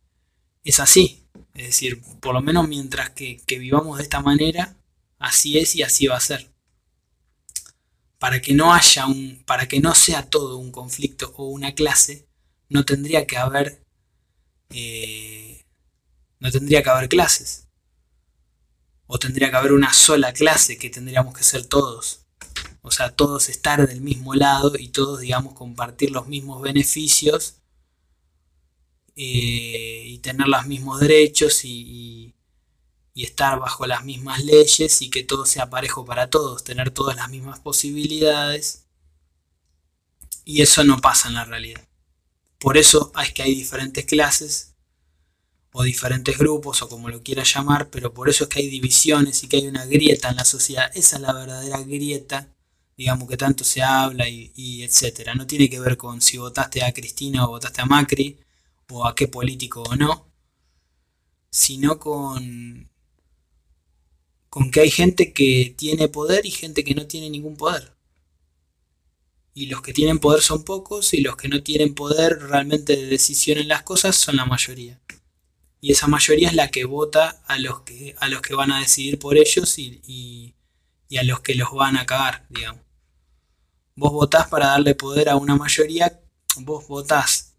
es 0.63 0.79
así. 0.79 1.21
Es 1.53 1.67
decir, 1.67 2.01
por 2.19 2.33
lo 2.33 2.41
menos 2.41 2.67
mientras 2.67 3.11
que 3.11 3.59
vivamos 3.59 3.97
de 3.97 4.03
esta 4.03 4.21
manera, 4.21 4.75
así 5.19 5.57
es 5.57 5.75
y 5.75 5.83
así 5.83 6.07
va 6.07 6.17
a 6.17 6.21
ser 6.21 6.54
para 8.25 8.41
que 8.41 8.55
no 8.55 8.73
haya 8.73 9.05
un, 9.05 9.43
para 9.45 9.67
que 9.67 9.79
no 9.79 9.93
sea 9.93 10.27
todo 10.27 10.57
un 10.57 10.71
conflicto 10.71 11.31
o 11.37 11.45
una 11.45 11.75
clase, 11.75 12.27
no 12.69 12.83
tendría 12.83 13.27
que 13.27 13.37
haber, 13.37 13.85
eh, 14.71 15.63
no 16.39 16.49
tendría 16.49 16.81
que 16.81 16.89
haber 16.89 17.07
clases. 17.07 17.67
O 19.05 19.19
tendría 19.19 19.51
que 19.51 19.57
haber 19.57 19.73
una 19.73 19.93
sola 19.93 20.33
clase 20.33 20.79
que 20.79 20.89
tendríamos 20.89 21.37
que 21.37 21.43
ser 21.43 21.67
todos. 21.67 22.25
O 22.81 22.89
sea, 22.89 23.11
todos 23.15 23.47
estar 23.47 23.87
del 23.87 24.01
mismo 24.01 24.33
lado 24.33 24.73
y 24.75 24.87
todos, 24.89 25.19
digamos, 25.19 25.53
compartir 25.53 26.09
los 26.09 26.25
mismos 26.25 26.63
beneficios 26.63 27.61
eh, 29.15 30.01
y 30.07 30.17
tener 30.17 30.47
los 30.47 30.65
mismos 30.65 30.99
derechos 30.99 31.63
y 31.63 31.85
y 32.27 32.34
estar 33.23 33.59
bajo 33.59 33.87
las 33.87 34.03
mismas 34.03 34.43
leyes 34.43 35.01
y 35.01 35.09
que 35.09 35.23
todo 35.23 35.45
sea 35.45 35.69
parejo 35.69 36.05
para 36.05 36.29
todos, 36.29 36.63
tener 36.63 36.91
todas 36.91 37.15
las 37.15 37.29
mismas 37.29 37.59
posibilidades. 37.59 38.85
Y 40.43 40.61
eso 40.61 40.83
no 40.83 40.99
pasa 40.99 41.29
en 41.29 41.35
la 41.35 41.45
realidad. 41.45 41.87
Por 42.59 42.77
eso 42.77 43.11
es 43.21 43.31
que 43.33 43.43
hay 43.43 43.55
diferentes 43.55 44.05
clases 44.05 44.73
o 45.71 45.83
diferentes 45.83 46.37
grupos 46.37 46.81
o 46.81 46.89
como 46.89 47.09
lo 47.09 47.21
quieras 47.23 47.53
llamar, 47.53 47.89
pero 47.89 48.13
por 48.13 48.29
eso 48.29 48.45
es 48.45 48.49
que 48.49 48.59
hay 48.59 48.69
divisiones 48.69 49.43
y 49.43 49.47
que 49.47 49.57
hay 49.57 49.67
una 49.67 49.85
grieta 49.85 50.29
en 50.29 50.37
la 50.37 50.45
sociedad. 50.45 50.91
Esa 50.95 51.15
es 51.17 51.21
la 51.21 51.33
verdadera 51.33 51.81
grieta, 51.83 52.49
digamos 52.97 53.29
que 53.29 53.37
tanto 53.37 53.63
se 53.63 53.81
habla 53.81 54.27
y, 54.29 54.51
y 54.55 54.83
etcétera. 54.83 55.35
No 55.35 55.47
tiene 55.47 55.69
que 55.69 55.79
ver 55.79 55.97
con 55.97 56.21
si 56.21 56.37
votaste 56.37 56.83
a 56.83 56.93
Cristina 56.93 57.45
o 57.45 57.49
votaste 57.49 57.81
a 57.81 57.85
Macri 57.85 58.39
o 58.89 59.05
a 59.05 59.15
qué 59.15 59.27
político 59.27 59.83
o 59.83 59.95
no, 59.95 60.27
sino 61.49 61.99
con 61.99 62.89
con 64.55 64.71
que 64.71 64.79
hay 64.79 64.89
gente 64.89 65.33
que 65.33 65.75
tiene 65.77 66.07
poder 66.07 66.45
y 66.45 66.49
gente 66.49 66.85
que 66.85 66.95
no 66.95 67.07
tiene 67.07 67.29
ningún 67.29 67.57
poder. 67.57 67.93
Y 69.53 69.65
los 69.65 69.81
que 69.81 69.91
tienen 69.91 70.19
poder 70.19 70.41
son 70.41 70.63
pocos 70.63 71.13
y 71.13 71.19
los 71.19 71.35
que 71.35 71.49
no 71.49 71.61
tienen 71.61 71.93
poder 71.93 72.39
realmente 72.39 72.95
de 72.95 73.07
decisión 73.07 73.57
en 73.57 73.67
las 73.67 73.83
cosas 73.83 74.15
son 74.15 74.37
la 74.37 74.45
mayoría. 74.45 75.01
Y 75.81 75.91
esa 75.91 76.07
mayoría 76.07 76.47
es 76.47 76.53
la 76.53 76.71
que 76.71 76.85
vota 76.85 77.43
a 77.45 77.59
los 77.59 77.81
que, 77.81 78.15
a 78.17 78.29
los 78.29 78.41
que 78.41 78.55
van 78.55 78.71
a 78.71 78.79
decidir 78.79 79.19
por 79.19 79.37
ellos 79.37 79.77
y, 79.77 80.55
y 81.09 81.17
a 81.17 81.23
los 81.23 81.41
que 81.41 81.55
los 81.55 81.73
van 81.73 81.97
a 81.97 82.05
cagar, 82.05 82.45
digamos. 82.49 82.81
Vos 83.97 84.13
votás 84.13 84.47
para 84.47 84.67
darle 84.67 84.95
poder 84.95 85.27
a 85.27 85.35
una 85.35 85.57
mayoría, 85.57 86.21
vos 86.61 86.87
votás 86.87 87.57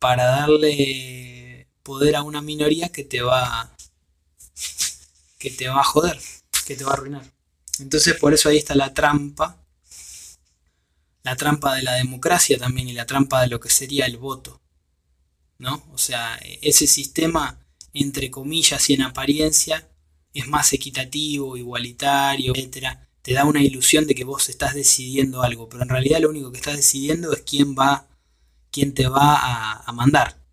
para 0.00 0.24
darle 0.24 1.68
poder 1.84 2.16
a 2.16 2.24
una 2.24 2.42
minoría 2.42 2.88
que 2.88 3.04
te 3.04 3.22
va 3.22 3.73
que 5.44 5.56
te 5.56 5.68
va 5.68 5.80
a 5.80 5.84
joder, 5.84 6.18
que 6.66 6.74
te 6.74 6.84
va 6.84 6.92
a 6.92 6.94
arruinar. 6.94 7.30
Entonces 7.78 8.14
por 8.14 8.32
eso 8.32 8.48
ahí 8.48 8.56
está 8.56 8.74
la 8.74 8.94
trampa, 8.94 9.62
la 11.22 11.36
trampa 11.36 11.74
de 11.76 11.82
la 11.82 11.94
democracia 11.94 12.58
también 12.58 12.88
y 12.88 12.92
la 12.94 13.06
trampa 13.06 13.42
de 13.42 13.48
lo 13.48 13.60
que 13.60 13.70
sería 13.70 14.06
el 14.06 14.16
voto. 14.16 14.60
¿No? 15.58 15.86
O 15.92 15.98
sea, 15.98 16.38
ese 16.62 16.86
sistema 16.86 17.60
entre 17.92 18.30
comillas 18.30 18.90
y 18.90 18.94
en 18.94 19.02
apariencia 19.02 19.88
es 20.32 20.48
más 20.48 20.72
equitativo, 20.72 21.56
igualitario, 21.56 22.52
etcétera, 22.54 23.08
te 23.22 23.32
da 23.32 23.44
una 23.44 23.62
ilusión 23.62 24.06
de 24.06 24.14
que 24.14 24.24
vos 24.24 24.48
estás 24.50 24.74
decidiendo 24.74 25.42
algo, 25.42 25.68
pero 25.68 25.84
en 25.84 25.88
realidad 25.88 26.20
lo 26.20 26.28
único 26.28 26.50
que 26.50 26.58
estás 26.58 26.76
decidiendo 26.76 27.32
es 27.32 27.42
quién 27.42 27.74
va, 27.74 28.06
quién 28.70 28.92
te 28.92 29.06
va 29.06 29.80
a, 29.86 29.92
mandar. 29.92 30.43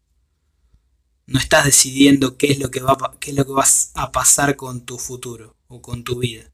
No 1.27 1.39
estás 1.39 1.65
decidiendo 1.65 2.37
qué 2.37 2.51
es 2.51 2.59
lo 2.59 2.71
que 2.71 2.81
va, 2.81 2.97
qué 3.19 3.31
es 3.31 3.37
lo 3.37 3.45
que 3.45 3.53
vas 3.53 3.91
a 3.93 4.11
pasar 4.11 4.55
con 4.55 4.85
tu 4.85 4.97
futuro 4.97 5.57
o 5.67 5.81
con 5.81 6.03
tu 6.03 6.19
vida. 6.19 6.51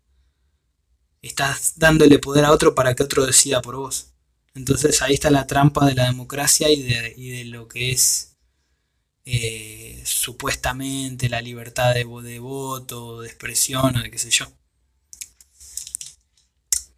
Estás 1.22 1.73
dándole 1.77 2.19
poder 2.19 2.45
a 2.45 2.52
otro 2.52 2.76
para 2.76 2.95
que 2.95 3.03
otro 3.03 3.26
decida 3.26 3.61
por 3.61 3.76
vos. 3.77 4.14
Entonces 4.56 5.02
ahí 5.02 5.14
está 5.14 5.30
la 5.30 5.48
trampa 5.48 5.85
de 5.85 5.95
la 5.95 6.06
democracia 6.06 6.69
y 6.72 6.81
de, 6.84 7.14
y 7.18 7.30
de 7.30 7.45
lo 7.45 7.68
que 7.68 7.91
es 7.91 8.38
eh, 9.26 10.02
supuestamente 10.06 11.27
la 11.27 11.41
libertad 11.41 11.94
de, 11.94 12.06
voto, 12.06 13.22
de 13.22 13.27
expresión 13.27 13.98
o 13.98 14.02
de 14.02 14.10
qué 14.10 14.18
sé 14.18 14.30
yo. 14.31 14.45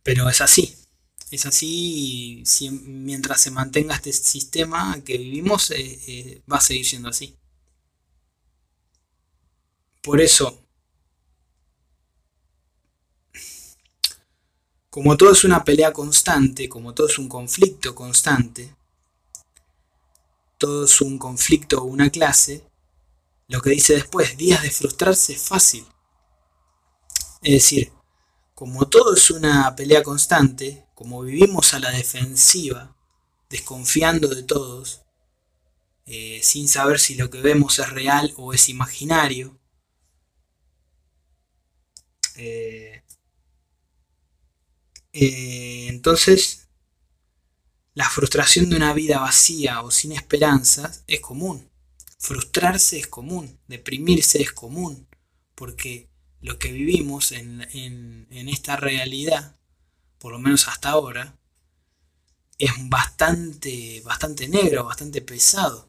Pero 0.04 0.30
es 0.30 0.42
así. 0.42 0.76
Es 1.32 1.46
así 1.48 2.44
y 2.60 2.70
mientras 2.70 3.42
se 3.42 3.52
mantenga 3.52 3.96
este 3.96 4.14
sistema 4.14 5.02
que 5.04 5.18
vivimos, 5.18 5.72
eh, 5.72 6.00
eh, 6.08 6.42
va 6.52 6.58
a 6.58 6.62
seguir 6.62 6.86
siendo 6.86 7.10
así. 7.10 7.39
Por 10.02 10.22
eso, 10.22 10.58
como 14.90 15.18
todo 15.18 15.32
es 15.32 15.44
una 15.44 15.64
pelea 15.64 15.92
constante, 15.92 16.70
como 16.70 16.94
todo 16.94 17.08
es 17.08 17.20
un 17.20 17.28
conflicto 17.28 17.94
constante, 17.94 18.76
todo 20.58 20.86
es 20.86 21.02
un 21.02 21.18
conflicto 21.18 21.80
o 21.82 21.86
una 21.86 22.10
clase, 22.10 22.64
lo 23.48 23.62
que 23.62 23.72
dice 23.72 23.96
después, 23.96 24.38
días 24.38 24.62
de 24.62 24.72
frustrarse 24.72 25.34
es 25.34 25.42
fácil. 25.42 25.86
Es 27.42 27.54
decir, 27.54 27.92
como 28.56 28.88
todo 28.88 29.16
es 29.16 29.32
una 29.32 29.76
pelea 29.76 30.04
constante, 30.04 30.86
como 30.96 31.24
vivimos 31.24 31.74
a 31.74 31.80
la 31.80 31.92
defensiva, 31.92 32.96
desconfiando 33.50 34.28
de 34.30 34.44
todos, 34.44 35.02
eh, 36.06 36.40
sin 36.44 36.68
saber 36.68 37.00
si 37.00 37.16
lo 37.16 37.30
que 37.30 37.42
vemos 37.42 37.80
es 37.80 37.90
real 37.90 38.34
o 38.38 38.54
es 38.54 38.70
imaginario, 38.70 39.59
eh, 42.40 43.04
eh, 45.14 45.88
entonces 45.90 46.68
la 47.94 48.10
frustración 48.10 48.70
de 48.70 48.78
una 48.78 48.94
vida 48.94 49.20
vacía 49.20 49.82
o 49.82 49.92
sin 49.92 50.14
esperanzas 50.14 51.04
es 51.08 51.20
común. 51.20 51.70
Frustrarse 52.18 52.98
es 53.00 53.08
común, 53.08 53.60
deprimirse 53.68 54.42
es 54.42 54.52
común, 54.52 55.08
porque 55.56 56.10
lo 56.42 56.58
que 56.60 56.72
vivimos 56.72 57.32
en, 57.32 58.28
esta 58.30 58.78
realidad, 58.78 59.58
por 60.18 60.32
lo 60.32 60.40
menos 60.40 60.68
hasta 60.68 60.90
ahora, 60.90 61.38
es 62.58 62.72
bastante, 62.90 64.02
bastante 64.06 64.48
negro, 64.48 64.86
bastante 64.86 65.22
pesado. 65.22 65.89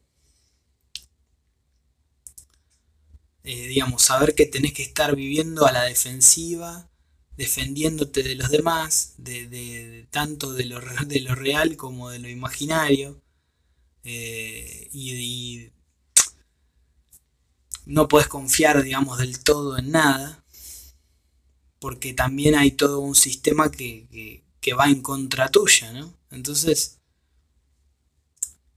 Eh, 3.43 3.67
digamos, 3.67 4.03
saber 4.03 4.35
que 4.35 4.45
tenés 4.45 4.73
que 4.73 4.83
estar 4.83 5.15
viviendo 5.15 5.65
a 5.65 5.71
la 5.71 5.83
defensiva, 5.83 6.89
defendiéndote 7.37 8.21
de 8.23 8.35
los 8.35 8.51
demás, 8.51 9.15
de, 9.17 10.07
tanto 10.11 10.53
de 10.53 10.65
lo, 10.65 10.79
de 11.07 11.21
lo, 11.21 11.35
real 11.35 11.75
como 11.77 12.09
de 12.11 12.19
lo 12.19 12.29
imaginario, 12.29 13.21
eh, 14.03 14.89
y, 14.93 15.69
no 17.85 18.07
puedes 18.07 18.27
confiar, 18.27 18.83
digamos, 18.83 19.17
del 19.17 19.39
todo 19.39 19.77
en 19.77 19.91
nada, 19.91 20.43
porque 21.79 22.13
también 22.13 22.55
hay 22.55 22.71
todo 22.71 22.99
un 22.99 23.15
sistema 23.15 23.71
que, 23.71 24.43
va 24.77 24.87
en 24.87 25.01
contra 25.01 25.49
tuya, 25.49 25.91
¿no? 25.93 26.13
Entonces, 26.29 26.99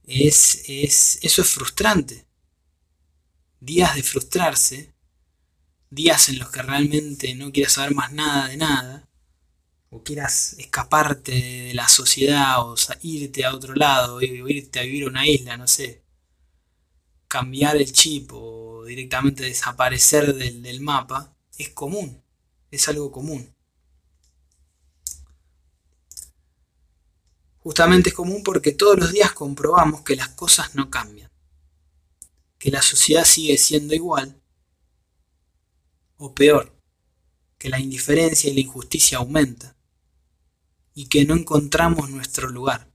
es, 0.05 0.63
eso 0.67 1.41
es 1.41 1.49
frustrante. 1.49 2.24
Días 3.65 3.95
de 3.95 4.03
frustrarse, 4.03 4.93
días 5.89 6.29
en 6.29 6.39
los 6.39 6.49
que 6.51 6.61
realmente 6.61 7.33
no 7.35 7.51
quieras 7.51 7.73
saber 7.73 7.95
más 7.95 8.11
nada 8.13 8.47
de 8.47 8.57
nada, 8.57 9.09
o 9.89 10.03
quieras 10.03 10.55
escaparte 10.59 11.31
de 11.31 11.73
la 11.73 11.87
sociedad, 11.89 12.61
o 12.61 12.75
irte 13.01 13.45
a 13.45 13.53
otro 13.55 13.73
lado, 13.75 14.17
o 14.17 14.21
irte 14.21 14.79
a 14.79 14.83
vivir 14.83 15.05
a 15.05 15.07
una 15.07 15.27
isla, 15.27 15.57
no 15.57 15.67
sé, 15.67 16.03
cambiar 17.27 17.75
el 17.77 17.91
chip 17.91 18.31
o 18.33 18.85
directamente 18.85 19.43
desaparecer 19.43 20.35
del, 20.35 20.61
del 20.61 20.81
mapa, 20.81 21.35
es 21.57 21.69
común 21.69 22.21
es 22.75 22.87
algo 22.89 23.11
común. 23.11 23.53
Justamente 27.59 28.09
es 28.09 28.15
común 28.15 28.43
porque 28.43 28.73
todos 28.73 28.99
los 28.99 29.11
días 29.11 29.33
comprobamos 29.33 30.01
que 30.01 30.15
las 30.15 30.29
cosas 30.29 30.75
no 30.75 30.89
cambian, 30.91 31.24
que 32.65 32.71
la 32.71 32.81
sociedad 32.81 33.25
sigue 33.25 33.59
siendo 33.59 33.93
igual, 33.93 34.41
o 36.17 36.33
peor, 36.33 36.75
que 37.59 37.69
la 37.69 37.79
indiferencia 37.79 38.49
y 38.49 38.55
la 38.55 38.61
injusticia 38.61 39.19
aumenta, 39.19 39.77
y 40.95 41.05
que 41.05 41.25
no 41.25 41.35
encontramos 41.35 42.09
nuestro 42.09 42.49
lugar. 42.49 42.91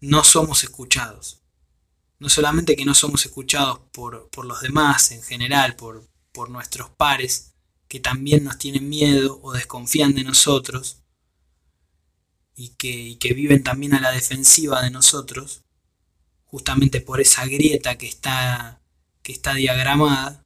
No 0.00 0.24
somos 0.24 0.64
escuchados. 0.64 1.44
No 2.18 2.28
solamente 2.28 2.74
que 2.74 2.84
no 2.84 2.96
somos 2.96 3.24
escuchados 3.24 3.78
por, 3.92 4.28
los 4.44 4.62
demás 4.62 5.12
en 5.12 5.22
general, 5.22 5.76
por, 5.76 6.04
por 6.32 6.50
nuestros 6.50 6.90
pares, 6.90 7.54
que 7.86 8.00
también 8.00 8.42
nos 8.42 8.58
tienen 8.58 8.88
miedo 8.88 9.38
o 9.44 9.52
desconfían 9.52 10.16
de 10.16 10.24
nosotros 10.24 11.04
y 12.56 12.70
que, 12.70 13.16
que 13.20 13.32
viven 13.32 13.62
también 13.62 13.94
a 13.94 14.00
la 14.00 14.10
defensiva 14.10 14.82
de 14.82 14.90
nosotros, 14.90 15.62
justamente 16.48 17.00
por 17.00 17.20
esa 17.20 17.46
grieta 17.46 17.96
que 17.98 18.06
está, 18.06 18.80
que 19.22 19.32
está 19.32 19.54
diagramada, 19.54 20.44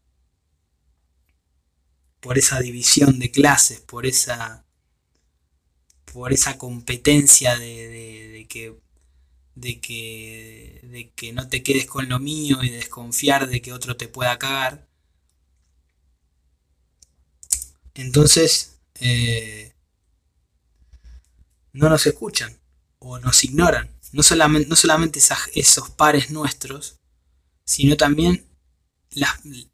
por 2.21 2.39
esa 2.39 2.61
división 2.61 3.19
de 3.19 3.31
clases, 3.31 3.81
por 3.81 4.07
esa, 4.07 4.65
por 6.13 6.33
esa 6.33 6.59
competencia 6.59 7.59
de, 7.59 7.89
de, 7.89 8.47
que, 8.49 8.79
de, 9.55 9.81
que, 9.81 10.81
de 10.85 11.11
que 11.11 11.33
no 11.33 11.49
te 11.49 11.63
quedes 11.63 11.87
con 11.87 12.09
lo 12.09 12.19
mío 12.19 12.63
y 12.63 12.71
desconfiar 12.71 13.49
de 13.49 13.63
que 13.63 13.73
otro 13.73 13.97
te 13.97 14.09
pueda 14.09 14.39
cagar. 14.39 14.89
Entonces, 17.95 18.79
eh, 19.01 19.73
no 21.73 21.89
nos 21.89 22.07
escuchan 22.07 22.59
o 22.99 23.19
nos 23.19 23.45
ignoran. 23.45 23.92
No 24.13 24.23
solamente, 24.23 24.69
no 24.69 24.77
solamente 24.77 25.21
esos 25.55 25.91
pares 25.91 26.31
nuestros, 26.31 26.99
sino 27.65 27.97
también 27.97 28.47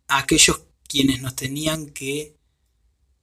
aquellos 0.06 0.62
quienes 0.89 1.20
nos 1.20 1.36
tenían 1.36 1.90
que, 1.90 2.36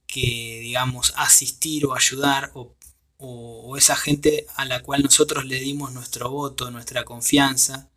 que, 0.06 0.60
digamos, 0.62 1.12
asistir 1.16 1.86
o 1.86 1.94
ayudar, 1.94 2.52
o, 2.54 2.76
o 3.18 3.76
esa 3.76 3.96
gente 3.96 4.46
a 4.56 4.64
la 4.64 4.82
cual 4.82 5.02
nosotros 5.02 5.44
le 5.46 5.58
dimos 5.58 5.92
nuestro 5.92 6.30
voto, 6.30 6.70
nuestra 6.70 7.04
confianza, 7.04 7.90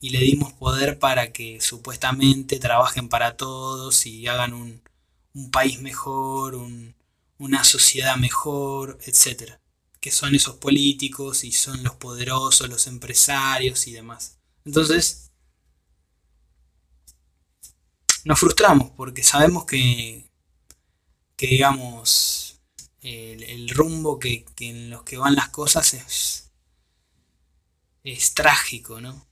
y 0.00 0.10
le 0.10 0.20
dimos 0.20 0.52
poder 0.52 0.98
para 0.98 1.32
que 1.32 1.60
supuestamente 1.60 2.58
trabajen 2.58 3.08
para 3.08 3.36
todos 3.36 4.04
y 4.06 4.26
hagan 4.26 4.52
un, 4.52 4.82
un 5.34 5.50
país 5.50 5.80
mejor, 5.80 6.56
una 7.38 7.64
sociedad 7.64 8.16
mejor, 8.16 8.98
etc. 9.06 9.58
Que 10.04 10.10
son 10.10 10.34
esos 10.34 10.56
políticos 10.56 11.44
y 11.44 11.50
son 11.50 11.82
los 11.82 11.94
poderosos, 11.94 12.68
los 12.68 12.86
empresarios 12.88 13.86
y 13.86 13.92
demás. 13.92 14.36
Entonces, 14.66 15.30
nos 18.26 18.38
frustramos 18.38 18.90
porque 18.90 19.22
sabemos 19.22 19.64
que, 19.64 20.30
que 21.36 21.46
digamos, 21.46 22.60
el, 23.00 23.66
rumbo 23.70 24.18
que, 24.18 24.44
que, 24.54 24.68
en 24.68 24.90
los 24.90 25.04
que 25.04 25.16
van 25.16 25.36
las 25.36 25.48
cosas 25.48 25.94
es, 25.94 26.50
es 28.02 28.34
trágico, 28.34 29.00
¿no? 29.00 29.26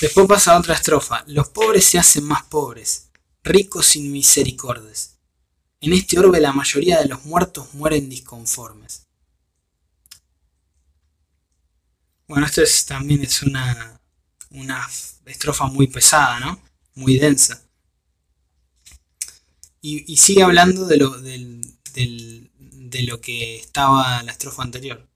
Después 0.00 0.26
pasa 0.26 0.58
otra 0.58 0.74
estrofa. 0.74 1.24
Los 1.26 1.48
pobres 1.48 1.84
se 1.84 1.98
hacen 1.98 2.24
más 2.24 2.44
pobres, 2.44 3.10
ricos 3.42 3.86
sin 3.86 4.10
misericordes. 4.10 5.18
En 5.80 5.92
este 5.92 6.18
orbe 6.18 6.40
la 6.40 6.52
mayoría 6.52 6.98
de 7.00 7.08
los 7.08 7.24
muertos 7.24 7.72
mueren 7.74 8.08
disconformes. 8.08 9.06
Bueno, 12.26 12.46
esto 12.46 12.62
es, 12.62 12.86
también 12.86 13.22
es 13.22 13.42
una, 13.42 14.00
una 14.50 14.88
estrofa 15.26 15.66
muy 15.66 15.88
pesada, 15.88 16.40
¿no? 16.40 16.60
Muy 16.94 17.18
densa. 17.18 17.62
Y, 19.82 20.16
sigue 20.16 20.42
hablando 20.42 20.86
de 20.86 20.96
lo, 20.96 21.10
de 21.20 23.02
lo 23.02 23.20
que 23.20 23.58
estaba 23.58 24.22
la 24.22 24.32
estrofa 24.32 24.62
anterior. 24.62 25.06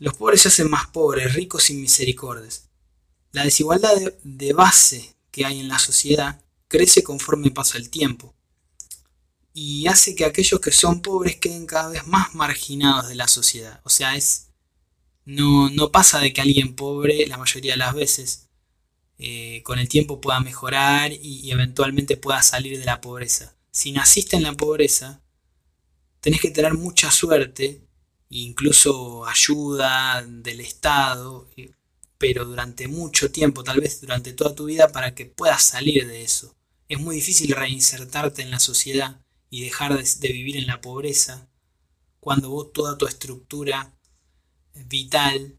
Los 0.00 0.14
pobres 0.14 0.42
se 0.42 0.48
hacen 0.48 0.68
más 0.68 0.88
pobres, 0.88 1.34
ricos 1.34 1.62
sin 1.62 1.80
misericordias. 1.80 2.65
La 3.36 3.44
desigualdad 3.44 3.92
de, 4.24 4.52
base 4.54 5.14
que 5.30 5.44
hay 5.44 5.60
en 5.60 5.68
la 5.68 5.78
sociedad 5.78 6.40
crece 6.68 7.02
conforme 7.02 7.50
pasa 7.50 7.76
el 7.76 7.90
tiempo 7.90 8.34
y 9.52 9.86
hace 9.88 10.14
que 10.14 10.24
aquellos 10.24 10.58
que 10.58 10.72
son 10.72 11.02
pobres 11.02 11.36
queden 11.36 11.66
cada 11.66 11.90
vez 11.90 12.06
más 12.06 12.34
marginados 12.34 13.08
de 13.08 13.14
la 13.14 13.28
sociedad. 13.28 13.82
O 13.84 13.90
sea, 13.90 14.16
es 14.16 14.46
no, 15.26 15.68
no 15.68 15.92
pasa 15.92 16.18
de 16.18 16.32
que 16.32 16.40
alguien 16.40 16.74
pobre 16.74 17.26
la 17.26 17.36
mayoría 17.36 17.72
de 17.72 17.76
las 17.76 17.94
veces 17.94 18.48
eh, 19.18 19.60
con 19.64 19.78
el 19.78 19.90
tiempo 19.90 20.18
pueda 20.18 20.40
mejorar 20.40 21.12
y, 21.12 21.50
eventualmente 21.50 22.16
pueda 22.16 22.40
salir 22.40 22.78
de 22.78 22.86
la 22.86 23.02
pobreza. 23.02 23.54
Si 23.70 23.92
naciste 23.92 24.36
en 24.36 24.44
la 24.44 24.54
pobreza, 24.54 25.20
tenés 26.20 26.40
que 26.40 26.50
tener 26.50 26.72
mucha 26.72 27.10
suerte, 27.10 27.82
incluso 28.30 29.26
ayuda 29.26 30.22
del 30.26 30.60
Estado, 30.60 31.50
pero 32.26 32.44
durante 32.44 32.88
mucho 32.88 33.30
tiempo, 33.30 33.62
tal 33.62 33.80
vez 33.80 34.00
durante 34.00 34.32
toda 34.32 34.52
tu 34.52 34.64
vida, 34.64 34.90
para 34.90 35.14
que 35.14 35.26
puedas 35.26 35.62
salir 35.62 36.08
de 36.08 36.24
eso. 36.24 36.56
Es 36.88 36.98
muy 36.98 37.14
difícil 37.14 37.54
reinsertarte 37.54 38.42
en 38.42 38.50
la 38.50 38.58
sociedad 38.58 39.20
y 39.48 39.62
dejar 39.62 39.96
de, 39.96 40.32
vivir 40.32 40.56
en 40.56 40.66
la 40.66 40.80
pobreza 40.80 41.48
cuando 42.18 42.50
vos 42.50 42.72
toda 42.72 42.98
tu 42.98 43.06
estructura 43.06 43.94
vital 44.74 45.56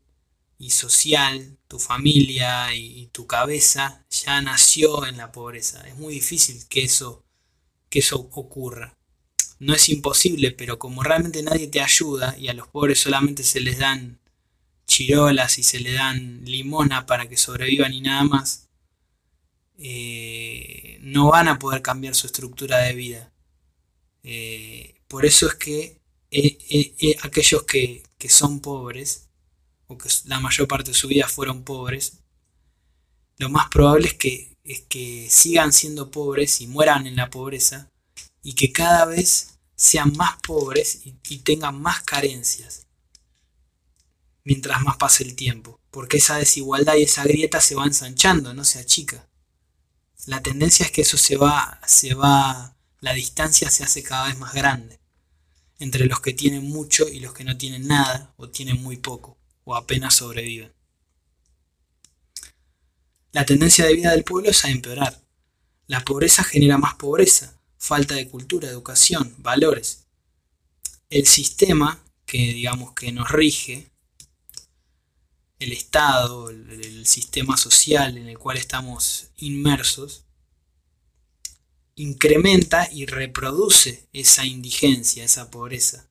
y 0.58 0.72
social, 0.72 1.58
tu 1.70 1.80
familia 1.80 2.76
y, 2.76 3.08
tu 3.14 3.28
cabeza 3.28 4.06
ya 4.10 4.42
nació 4.42 5.06
en 5.06 5.16
la 5.16 5.32
pobreza. 5.32 5.88
Es 5.88 5.96
muy 5.96 6.16
difícil 6.16 6.68
que 6.68 6.84
eso, 6.84 7.24
que 7.90 8.00
eso 8.00 8.28
ocurra. 8.34 8.98
No 9.60 9.74
es 9.74 9.88
imposible, 9.88 10.52
pero 10.52 10.78
como 10.80 11.02
realmente 11.02 11.42
nadie 11.44 11.68
te 11.68 11.80
ayuda 11.80 12.38
y 12.38 12.50
a 12.50 12.54
los 12.54 12.68
pobres 12.68 13.00
solamente 13.00 13.44
se 13.44 13.62
les 13.62 13.80
dan 13.80 14.20
chirolas 14.98 15.60
y 15.60 15.64
se 15.64 15.80
le 15.80 15.94
dan 15.94 16.44
limona 16.46 17.06
para 17.06 17.30
que 17.30 17.38
sobrevivan 17.38 17.94
y 17.94 18.02
nada 18.02 18.24
más, 18.24 18.70
eh, 19.78 20.98
no 21.02 21.30
van 21.30 21.48
a 21.48 21.60
poder 21.60 21.82
cambiar 21.82 22.16
su 22.16 22.26
estructura 22.26 22.80
de 22.80 22.94
vida. 22.94 23.32
Eh, 24.24 24.96
por 25.08 25.26
eso 25.26 25.48
es 25.48 25.56
que 25.56 26.02
eh, 26.32 27.16
aquellos 27.22 27.64
que, 27.64 28.04
que 28.18 28.30
son 28.30 28.60
pobres, 28.60 29.30
o 29.88 29.98
que 29.98 30.10
la 30.26 30.40
mayor 30.40 30.68
parte 30.68 30.92
de 30.92 30.98
su 30.98 31.08
vida 31.08 31.28
fueron 31.28 31.64
pobres, 31.64 32.20
lo 33.38 33.50
más 33.50 33.70
probable 33.70 34.08
es 34.08 34.14
que, 34.16 34.58
es 34.64 34.82
que 34.82 35.28
sigan 35.30 35.72
siendo 35.72 36.10
pobres 36.10 36.60
y 36.60 36.68
mueran 36.68 37.06
en 37.06 37.16
la 37.16 37.30
pobreza 37.30 37.92
y 38.42 38.54
que 38.54 38.72
cada 38.72 39.06
vez 39.06 39.60
sean 39.76 40.12
más 40.18 40.38
pobres 40.42 41.02
y, 41.06 41.12
tengan 41.40 41.80
más 41.80 42.02
carencias 42.02 42.87
mientras 44.48 44.82
más 44.82 44.96
pase 44.96 45.26
el 45.26 45.36
tiempo, 45.36 45.82
porque 45.92 46.18
esa 46.18 46.38
desigualdad 46.38 46.96
y 46.96 47.04
esa 47.04 47.26
grieta 47.26 47.60
se 47.60 47.76
va 47.76 47.84
ensanchando, 47.84 48.54
no 48.54 48.64
se 48.64 48.80
achica. 48.80 49.28
La 50.26 50.42
tendencia 50.42 50.86
es 50.86 50.92
que 50.94 51.02
eso 51.02 51.18
se 51.18 51.36
va, 51.36 51.82
se 51.86 52.14
va, 52.14 52.78
la 53.02 53.12
distancia 53.12 53.70
se 53.70 53.84
hace 53.84 54.04
cada 54.04 54.28
vez 54.30 54.38
más 54.38 54.54
grande 54.54 55.02
entre 55.80 56.06
los 56.06 56.22
que 56.22 56.32
tienen 56.32 56.64
mucho 56.64 57.10
y 57.10 57.20
los 57.20 57.34
que 57.34 57.44
no 57.44 57.58
tienen 57.58 57.88
nada 57.88 58.34
o 58.38 58.48
tienen 58.48 58.82
muy 58.82 58.96
poco 58.96 59.38
o 59.66 59.76
apenas 59.76 60.16
sobreviven. 60.16 60.74
La 63.34 63.46
tendencia 63.46 63.86
de 63.86 63.96
vida 63.96 64.12
del 64.12 64.24
pueblo 64.24 64.50
es 64.50 64.64
a 64.64 64.70
empeorar. 64.70 65.22
La 65.88 66.06
pobreza 66.06 66.46
genera 66.46 66.78
más 66.78 66.96
pobreza, 66.96 67.60
falta 67.78 68.16
de 68.16 68.30
cultura, 68.30 68.70
educación, 68.70 69.36
valores. 69.40 70.06
El 71.10 71.28
sistema 71.28 72.02
que 72.26 72.38
digamos 72.38 72.94
que 72.94 73.12
nos 73.12 73.30
rige, 73.30 73.92
el 75.60 75.72
Estado, 75.72 76.50
el 76.50 77.06
sistema 77.08 77.58
social 77.58 78.18
en 78.18 78.28
el 78.28 78.38
cual 78.38 78.58
estamos 78.58 79.32
inmersos, 79.38 80.26
incrementa 81.96 82.88
y 82.92 83.06
reproduce 83.06 84.08
esa 84.14 84.46
indigencia, 84.46 85.24
esa 85.24 85.50
pobreza. 85.50 86.08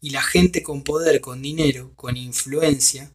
Y 0.00 0.10
la 0.10 0.22
gente 0.22 0.62
con 0.62 0.82
poder, 0.82 1.20
con 1.20 1.42
dinero, 1.42 1.92
con 1.96 2.16
influencia, 2.16 3.14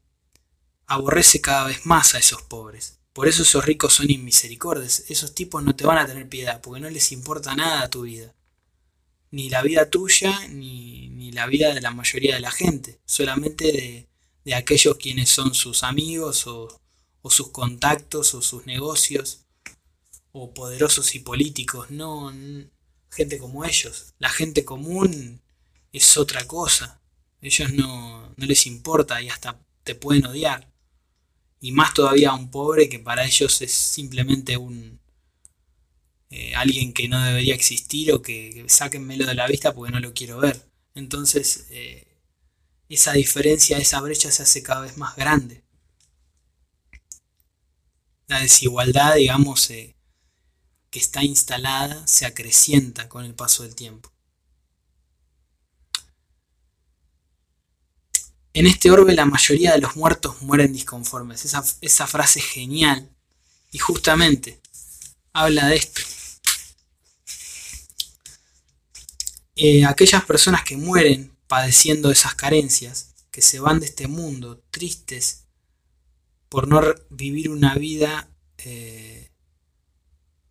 aborrece 0.86 1.42
cada 1.42 1.66
vez 1.66 1.86
más 1.86 2.16
a 2.16 2.20
esos 2.20 2.42
pobres. 2.44 3.00
Por 3.14 3.28
eso 3.28 3.44
esos 3.44 3.66
ricos 3.66 3.94
son 3.94 4.10
inmisericordes. 4.10 5.06
Esos 5.10 5.36
tipos 5.36 5.64
no 5.64 5.76
te 5.76 5.86
van 5.86 5.98
a 5.98 6.08
tener 6.08 6.30
piedad, 6.30 6.62
porque 6.62 6.82
no 6.82 6.90
les 6.90 7.12
importa 7.12 7.56
nada 7.56 7.90
tu 7.90 8.04
vida. 8.04 8.34
Ni 9.32 9.50
la 9.50 9.62
vida 9.62 9.90
tuya, 9.90 10.48
ni, 10.48 11.32
la 11.32 11.46
vida 11.46 11.74
de 11.74 11.82
la 11.82 11.92
mayoría 11.92 12.36
de 12.36 12.42
la 12.42 12.52
gente. 12.52 13.00
Solamente 13.06 13.66
de, 13.72 14.09
aquellos 14.54 14.98
quienes 14.98 15.30
son 15.30 15.54
sus 15.54 15.84
amigos 15.84 16.48
o, 16.48 16.68
o 17.22 17.30
sus 17.30 17.50
contactos 17.50 18.34
o 18.34 18.42
sus 18.42 18.66
negocios 18.66 19.46
o 20.32 20.54
poderosos 20.54 21.16
y 21.16 21.20
políticos, 21.20 21.90
no 21.90 22.32
gente 23.12 23.38
como 23.38 23.66
ellos. 23.66 24.14
La 24.20 24.30
gente 24.30 24.66
común 24.66 25.42
es 25.92 26.18
otra 26.18 26.46
cosa. 26.48 27.02
Ellos 27.42 27.74
no, 27.74 28.34
no 28.36 28.46
les 28.46 28.66
importa 28.68 29.22
y 29.22 29.30
hasta 29.30 29.60
te 29.84 29.96
pueden 29.96 30.26
odiar. 30.26 30.72
Y 31.62 31.72
más 31.72 31.94
todavía 31.94 32.32
a 32.32 32.36
un 32.36 32.52
pobre 32.52 32.90
que 32.90 33.00
para 33.00 33.26
ellos 33.26 33.62
es 33.62 33.72
simplemente 33.72 34.58
un 34.58 35.00
eh, 36.30 36.54
alguien 36.56 36.94
que 36.94 37.08
no 37.08 37.22
debería 37.24 37.56
existir 37.56 38.14
o 38.14 38.22
que, 38.22 38.52
que, 38.54 38.70
sáquenmelo 38.70 39.26
de 39.26 39.34
la 39.34 39.48
vista 39.48 39.74
porque 39.74 39.92
no 39.92 40.00
lo 40.00 40.14
quiero 40.14 40.38
ver. 40.38 40.70
Entonces 40.96 41.68
eh, 41.72 42.09
esa 42.90 43.14
diferencia, 43.14 43.78
esa 43.78 44.02
brecha 44.02 44.32
se 44.32 44.44
hace 44.44 44.64
cada 44.64 44.82
vez 44.82 44.98
más 44.98 45.16
grande. 45.16 45.64
La 48.28 48.40
desigualdad, 48.40 49.16
digamos, 49.16 49.70
eh, 49.70 49.96
que 50.90 51.00
está 51.00 51.24
instalada 51.24 52.06
se 52.08 52.26
acrecienta 52.26 53.08
con 53.08 53.26
el 53.26 53.36
paso 53.36 53.64
del 53.64 53.76
tiempo. 53.76 54.12
En 58.54 58.66
este 58.66 58.90
orbe 58.90 59.14
la 59.14 59.26
mayoría 59.26 59.72
de 59.72 59.80
los 59.80 59.96
muertos 59.96 60.42
mueren 60.42 60.74
disconformes. 60.74 61.46
Esa, 61.46 62.08
frase 62.08 62.40
es 62.40 62.46
genial 62.46 63.10
y 63.72 63.78
justamente 63.78 64.60
habla 65.32 65.68
de 65.68 65.76
esto. 65.76 66.02
Eh, 69.56 69.86
aquellas 69.86 70.26
personas 70.26 70.64
que 70.64 70.78
mueren 70.78 71.39
padeciendo 71.50 72.12
esas 72.12 72.36
carencias, 72.36 73.14
que 73.32 73.42
se 73.42 73.60
van 73.60 73.82
de 73.82 73.88
este 73.88 74.08
mundo 74.08 74.64
tristes 74.72 75.48
por 76.48 76.70
no 76.70 76.82
vivir 77.10 77.50
una 77.50 77.76
vida 77.76 78.30
eh, 78.60 79.30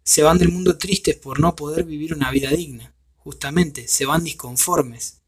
se 0.08 0.22
van 0.22 0.38
del 0.38 0.50
mundo 0.50 0.78
tristes 0.78 1.16
por 1.16 1.38
no 1.38 1.54
poder 1.54 1.84
vivir 1.84 2.14
una 2.14 2.30
vida 2.30 2.50
digna. 2.50 2.94
Justamente, 3.18 3.86
se 3.88 4.06
van 4.06 4.24
disconformes. 4.24 5.20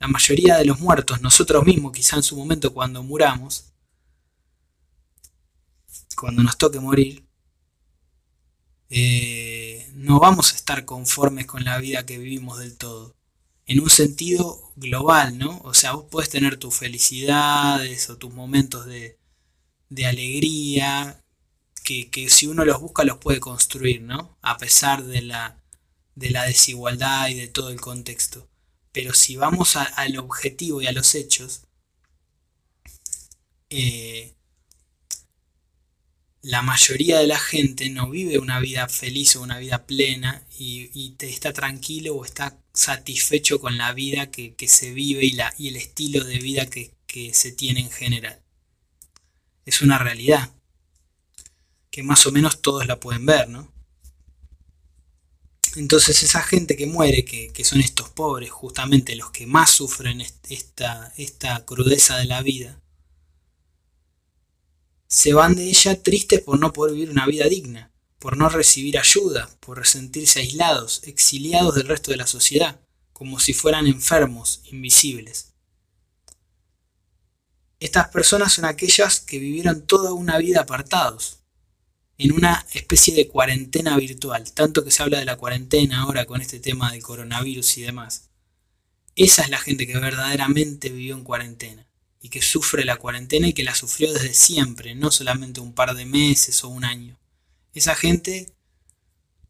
La 0.00 0.08
mayoría 0.08 0.56
de 0.56 0.64
los 0.64 0.80
muertos, 0.80 1.22
nosotros 1.22 1.64
mismos, 1.64 1.92
quizá 1.92 2.16
en 2.16 2.24
su 2.24 2.36
momento 2.36 2.74
cuando 2.74 3.04
muramos, 3.04 3.72
cuando 6.16 6.42
nos 6.42 6.58
toque 6.58 6.80
morir, 6.80 7.24
eh, 8.90 9.88
no 9.94 10.18
vamos 10.18 10.52
a 10.52 10.56
estar 10.56 10.84
conformes 10.84 11.46
con 11.46 11.64
la 11.64 11.78
vida 11.78 12.04
que 12.04 12.18
vivimos 12.18 12.58
del 12.58 12.76
todo. 12.76 13.14
En 13.66 13.80
un 13.80 13.90
sentido 13.90 14.72
global, 14.76 15.38
¿no? 15.38 15.60
O 15.64 15.74
sea, 15.74 15.92
vos 15.92 16.06
podés 16.10 16.30
tener 16.30 16.56
tus 16.58 16.74
felicidades 16.74 18.10
o 18.10 18.18
tus 18.18 18.32
momentos 18.32 18.86
de, 18.86 19.18
de 19.88 20.06
alegría, 20.06 21.22
que, 21.82 22.28
si 22.30 22.46
uno 22.46 22.64
los 22.64 22.80
busca 22.80 23.04
los 23.04 23.18
puede 23.18 23.40
construir, 23.40 24.02
¿no? 24.02 24.38
A 24.42 24.56
pesar 24.58 25.04
de 25.04 25.22
la, 25.22 25.62
de 26.14 26.30
la 26.30 26.44
desigualdad 26.44 27.28
y 27.28 27.34
de 27.34 27.48
todo 27.48 27.70
el 27.70 27.80
contexto. 27.80 28.48
Pero 28.92 29.14
si 29.14 29.36
vamos 29.36 29.76
al 29.76 30.18
objetivo 30.18 30.82
y 30.82 30.86
a 30.86 30.92
los 30.92 31.14
hechos, 31.14 31.62
eh, 33.70 34.36
la 36.42 36.62
mayoría 36.62 37.18
de 37.18 37.26
la 37.26 37.38
gente 37.38 37.88
no 37.88 38.10
vive 38.10 38.38
una 38.38 38.60
vida 38.60 38.88
feliz 38.88 39.36
o 39.36 39.42
una 39.42 39.58
vida 39.58 39.86
plena 39.86 40.46
y, 40.58 41.10
te 41.16 41.28
está 41.28 41.52
tranquilo 41.52 42.16
o 42.16 42.24
está 42.24 42.61
satisfecho 42.74 43.60
con 43.60 43.78
la 43.78 43.92
vida 43.92 44.30
que, 44.30 44.54
se 44.66 44.92
vive 44.92 45.24
y, 45.24 45.32
la, 45.32 45.54
y 45.58 45.68
el 45.68 45.76
estilo 45.76 46.24
de 46.24 46.38
vida 46.38 46.66
que, 46.66 46.94
que 47.06 47.34
se 47.34 47.52
tiene 47.52 47.80
en 47.80 47.90
general. 47.90 48.42
es 49.64 49.82
una 49.82 49.98
realidad 49.98 50.50
que 51.90 52.02
más 52.02 52.26
o 52.26 52.32
menos 52.32 52.62
todos 52.62 52.86
la 52.86 52.98
pueden 52.98 53.26
ver, 53.26 53.48
¿no? 53.50 53.70
Entonces 55.76 56.22
esa 56.22 56.42
gente 56.42 56.76
que 56.76 56.86
muere, 56.86 57.24
que, 57.24 57.64
son 57.64 57.80
estos 57.80 58.08
pobres, 58.10 58.50
justamente 58.50 59.14
los 59.16 59.30
que 59.30 59.46
más 59.46 59.70
sufren 59.70 60.20
esta, 60.48 61.12
esta 61.16 61.64
crudeza 61.64 62.18
de 62.18 62.26
la 62.26 62.42
vida, 62.42 62.82
se 65.06 65.34
van 65.34 65.54
de 65.54 65.64
ella 65.68 66.02
tristes 66.02 66.40
por 66.40 66.58
no 66.58 66.72
poder 66.72 66.94
vivir 66.94 67.10
una 67.10 67.26
vida 67.26 67.46
digna, 67.46 67.91
por 68.22 68.36
no 68.36 68.48
recibir 68.48 69.00
ayuda, 69.00 69.50
por 69.58 69.84
sentirse 69.84 70.38
aislados, 70.38 71.00
exiliados 71.02 71.74
del 71.74 71.88
resto 71.88 72.12
de 72.12 72.18
la 72.18 72.28
sociedad, 72.28 72.80
como 73.12 73.40
si 73.40 73.52
fueran 73.52 73.88
enfermos, 73.88 74.60
invisibles. 74.70 75.54
Estas 77.80 78.10
personas 78.10 78.52
son 78.52 78.64
aquellas 78.64 79.18
que 79.18 79.40
vivieron 79.40 79.88
toda 79.88 80.12
una 80.12 80.38
vida 80.38 80.60
apartados, 80.60 81.40
en 82.16 82.30
una 82.30 82.64
especie 82.72 83.12
de 83.12 83.26
cuarentena 83.26 83.96
virtual, 83.96 84.52
tanto 84.52 84.84
que 84.84 84.92
se 84.92 85.02
habla 85.02 85.18
de 85.18 85.24
la 85.24 85.36
cuarentena 85.36 86.02
ahora 86.02 86.24
con 86.24 86.40
este 86.40 86.60
tema 86.60 86.92
del 86.92 87.02
coronavirus 87.02 87.78
y 87.78 87.82
demás. 87.82 88.30
Esa 89.16 89.42
es 89.42 89.50
la 89.50 89.58
gente 89.58 89.84
que 89.84 89.98
verdaderamente 89.98 90.90
vivió 90.90 91.16
en 91.16 91.24
cuarentena 91.24 91.88
y 92.20 92.28
que 92.28 92.40
sufre 92.40 92.84
la 92.84 92.98
cuarentena 92.98 93.48
y 93.48 93.52
que 93.52 93.64
la 93.64 93.74
sufrió 93.74 94.12
desde 94.12 94.32
siempre, 94.32 94.94
no 94.94 95.10
solamente 95.10 95.58
un 95.58 95.74
par 95.74 95.96
de 95.96 96.06
meses 96.06 96.62
o 96.62 96.68
un 96.68 96.84
año. 96.84 97.18
Esa 97.74 97.94
gente 97.94 98.52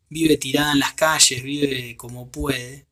vive 0.08 0.36
tirada 0.36 0.72
en 0.72 0.78
las 0.78 0.94
calles, 0.94 1.42
vive 1.42 1.96
como 1.96 2.30
puede, 2.30 2.86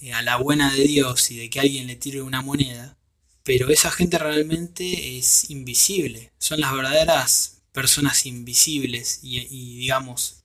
eh, 0.00 0.12
a 0.14 0.22
la 0.22 0.36
buena 0.36 0.72
de 0.72 0.84
Dios 0.84 1.30
y 1.30 1.36
de 1.36 1.50
que 1.50 1.60
alguien 1.60 1.86
le 1.86 1.96
tire 1.96 2.22
una 2.22 2.40
moneda, 2.40 2.96
pero 3.42 3.68
esa 3.68 3.90
gente 3.90 4.18
realmente 4.18 5.18
es 5.18 5.50
invisible, 5.50 6.32
son 6.38 6.60
las 6.60 6.72
verdaderas 6.72 7.62
personas 7.72 8.26
invisibles 8.26 9.20
y, 9.22 9.40
digamos 9.78 10.36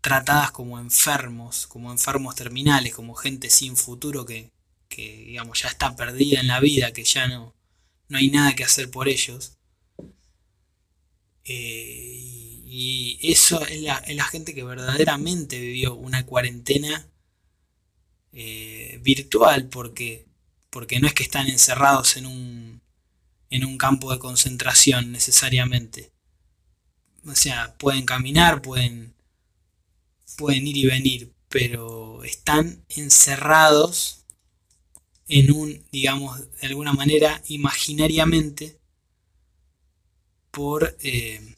tratadas 0.00 0.52
como 0.52 0.78
enfermos, 0.78 1.66
como 1.66 1.92
enfermos 1.92 2.34
terminales, 2.36 2.94
como 2.94 3.14
gente 3.14 3.50
sin 3.50 3.76
futuro 3.76 4.24
que, 4.24 4.52
digamos 4.96 5.62
ya 5.62 5.68
está 5.68 5.94
perdida 5.96 6.40
en 6.40 6.48
la 6.48 6.60
vida, 6.60 6.92
que 6.92 7.04
ya 7.04 7.28
no, 7.28 7.54
no 8.08 8.18
hay 8.18 8.30
nada 8.30 8.54
que 8.54 8.64
hacer 8.64 8.90
por 8.90 9.08
ellos. 9.08 9.58
Eh, 11.44 12.47
eso 13.22 13.64
es 13.66 13.80
la, 13.82 14.24
gente 14.24 14.54
que 14.54 14.62
verdaderamente 14.62 15.58
vivió 15.58 15.94
una 15.94 16.26
cuarentena 16.26 17.08
eh, 18.32 19.00
virtual, 19.02 19.68
porque, 19.68 20.26
porque 20.70 21.00
no 21.00 21.06
es 21.06 21.14
que 21.14 21.22
están 21.22 21.48
encerrados 21.48 22.16
en 22.16 22.26
un, 22.26 22.82
en 23.50 23.64
un 23.64 23.78
campo 23.78 24.12
de 24.12 24.18
concentración 24.18 25.12
necesariamente. 25.12 26.12
O 27.26 27.34
sea, 27.34 27.74
pueden 27.78 28.04
caminar, 28.04 28.62
pueden, 28.62 29.14
pueden 30.36 30.66
ir 30.66 30.76
y 30.76 30.86
venir, 30.86 31.32
pero 31.48 32.22
están 32.24 32.84
encerrados 32.88 34.24
en 35.26 35.52
un, 35.52 35.84
digamos, 35.92 36.40
de 36.60 36.66
alguna 36.66 36.92
manera, 36.92 37.42
imaginariamente, 37.48 38.78
por, 40.50 40.96
eh, 41.00 41.54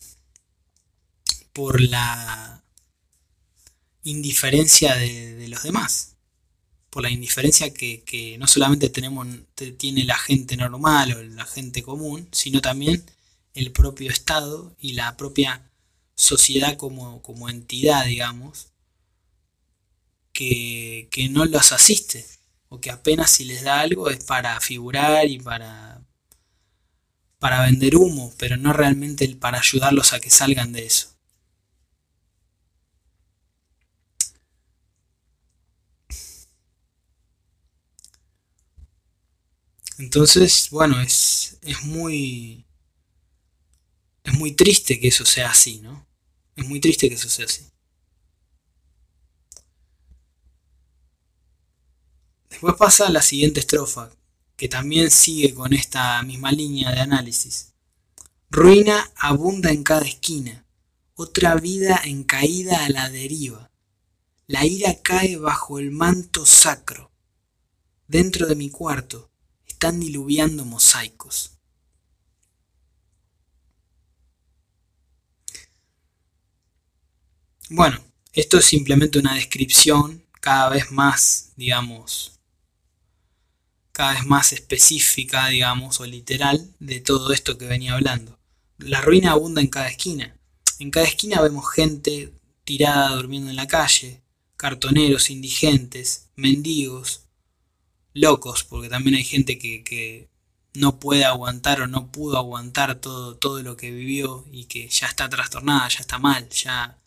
por 1.52 1.81
la 1.81 2.62
indiferencia 4.02 4.97
de, 4.97 5.48
los 5.48 5.62
demás, 5.62 6.16
por 6.90 7.02
la 7.02 7.10
indiferencia 7.10 7.72
que, 7.72 8.02
que, 8.02 8.39
no 8.39 8.47
solamente 8.47 8.89
tenemos, 8.89 9.27
tiene 9.78 10.05
la 10.05 10.18
gente 10.18 10.56
normal 10.56 11.12
o 11.12 11.22
la 11.22 11.47
gente 11.47 11.82
común, 11.82 12.28
sino 12.32 12.60
también 12.60 13.05
el 13.55 13.72
propio 13.72 14.10
Estado 14.10 14.74
y 14.78 14.93
la 14.93 15.16
propia 15.16 15.70
sociedad 16.14 16.77
como, 16.77 17.22
como 17.22 17.48
entidad, 17.48 18.05
digamos, 18.06 18.72
que, 20.32 21.09
que, 21.10 21.28
no 21.28 21.44
los 21.44 21.72
asiste, 21.72 22.24
o 22.68 22.81
que 22.81 22.90
apenas 22.90 23.31
si 23.31 23.44
les 23.44 23.62
da 23.62 23.81
algo 23.81 24.10
es 24.10 24.24
para 24.24 24.60
figurar 24.60 25.27
y 25.28 25.39
para, 25.39 26.02
para 27.39 27.62
vender 27.62 27.97
humo, 27.97 28.32
pero 28.39 28.56
no 28.56 28.72
realmente 28.72 29.28
para 29.36 29.59
ayudarlos 29.59 30.12
a 30.12 30.20
que 30.20 30.31
salgan 30.31 30.72
de 30.72 30.86
eso. 30.86 31.19
Entonces, 40.01 40.68
bueno, 40.70 40.98
es, 41.02 41.59
es 41.60 41.82
muy 41.82 42.64
es 44.24 44.32
muy 44.32 44.52
triste 44.52 44.98
que 44.98 45.09
eso 45.09 45.27
sea 45.27 45.51
así, 45.51 45.81
¿no? 45.81 46.06
Es 46.56 46.66
muy 46.66 46.81
triste 46.81 47.09
que 47.09 47.16
eso 47.16 47.28
sea 47.28 47.44
así. 47.44 47.66
Después 52.48 52.74
pasa 52.77 53.10
la 53.10 53.20
siguiente 53.20 53.60
estrofa, 53.60 54.10
que 54.56 54.68
también 54.68 55.10
sigue 55.10 55.52
con 55.52 55.74
esta 55.74 56.22
misma 56.22 56.51
línea 56.51 56.90
de 56.93 57.01
análisis. 57.01 57.74
Ruina 58.51 59.10
abunda 59.16 59.70
en 59.70 59.82
cada 59.82 60.06
esquina, 60.06 60.64
otra 61.14 61.56
vida 61.56 62.01
en 62.05 62.24
caída 62.24 62.86
a 62.86 62.89
la 62.89 63.10
deriva. 63.10 63.70
La 64.47 64.64
ira 64.64 65.02
cae 65.02 65.36
bajo 65.36 65.78
el 65.78 65.90
manto 65.90 66.47
sacro. 66.47 67.10
Dentro 68.09 68.47
de 68.47 68.56
mi 68.56 68.70
cuarto 68.70 69.30
están 69.81 69.98
diluviando 69.98 70.66
mosaicos. 70.66 71.52
Bueno, 77.70 77.98
esto 78.35 78.59
es 78.59 78.66
simplemente 78.66 79.19
una 79.19 79.36
descripción 79.36 80.23
cada 80.43 80.69
vez 80.69 80.90
más, 80.90 81.52
digamos, 81.57 82.39
cada 83.93 84.12
vez 84.12 84.27
más 84.27 84.52
específica, 84.52 85.48
digamos, 85.48 85.98
o 86.01 86.05
literal 86.05 86.74
de 86.78 87.01
todo 87.01 87.32
esto 87.32 87.57
que 87.57 87.65
venía 87.65 87.94
hablando. 87.94 88.39
La 88.77 89.01
ruina 89.01 89.31
abunda 89.31 89.62
en 89.62 89.69
cada 89.69 89.89
esquina. 89.89 90.36
En 90.78 90.90
cada 90.90 91.07
esquina 91.07 91.40
vemos 91.40 91.73
gente 91.73 92.35
tirada 92.65 93.16
durmiendo 93.16 93.48
en 93.48 93.57
la 93.57 93.66
calle, 93.66 94.20
cartoneros, 94.59 95.31
indigentes, 95.31 96.28
mendigos, 96.36 97.30
locos, 98.14 98.64
porque 98.64 98.88
también 98.88 99.16
hay 99.16 99.24
gente 99.24 99.58
que, 99.58 99.84
que, 99.84 100.28
no 100.72 101.00
puede 101.00 101.24
aguantar 101.24 101.80
o 101.80 101.88
no 101.88 102.12
pudo 102.12 102.38
aguantar 102.38 102.94
todo, 103.00 103.36
todo 103.36 103.60
lo 103.62 103.76
que 103.76 103.90
vivió 103.90 104.46
y 104.52 104.66
que 104.66 104.88
ya 104.88 105.08
está 105.08 105.28
trastornada, 105.28 105.88
ya 105.88 105.98
está 105.98 106.18
mal, 106.20 106.48
ya 106.50 107.00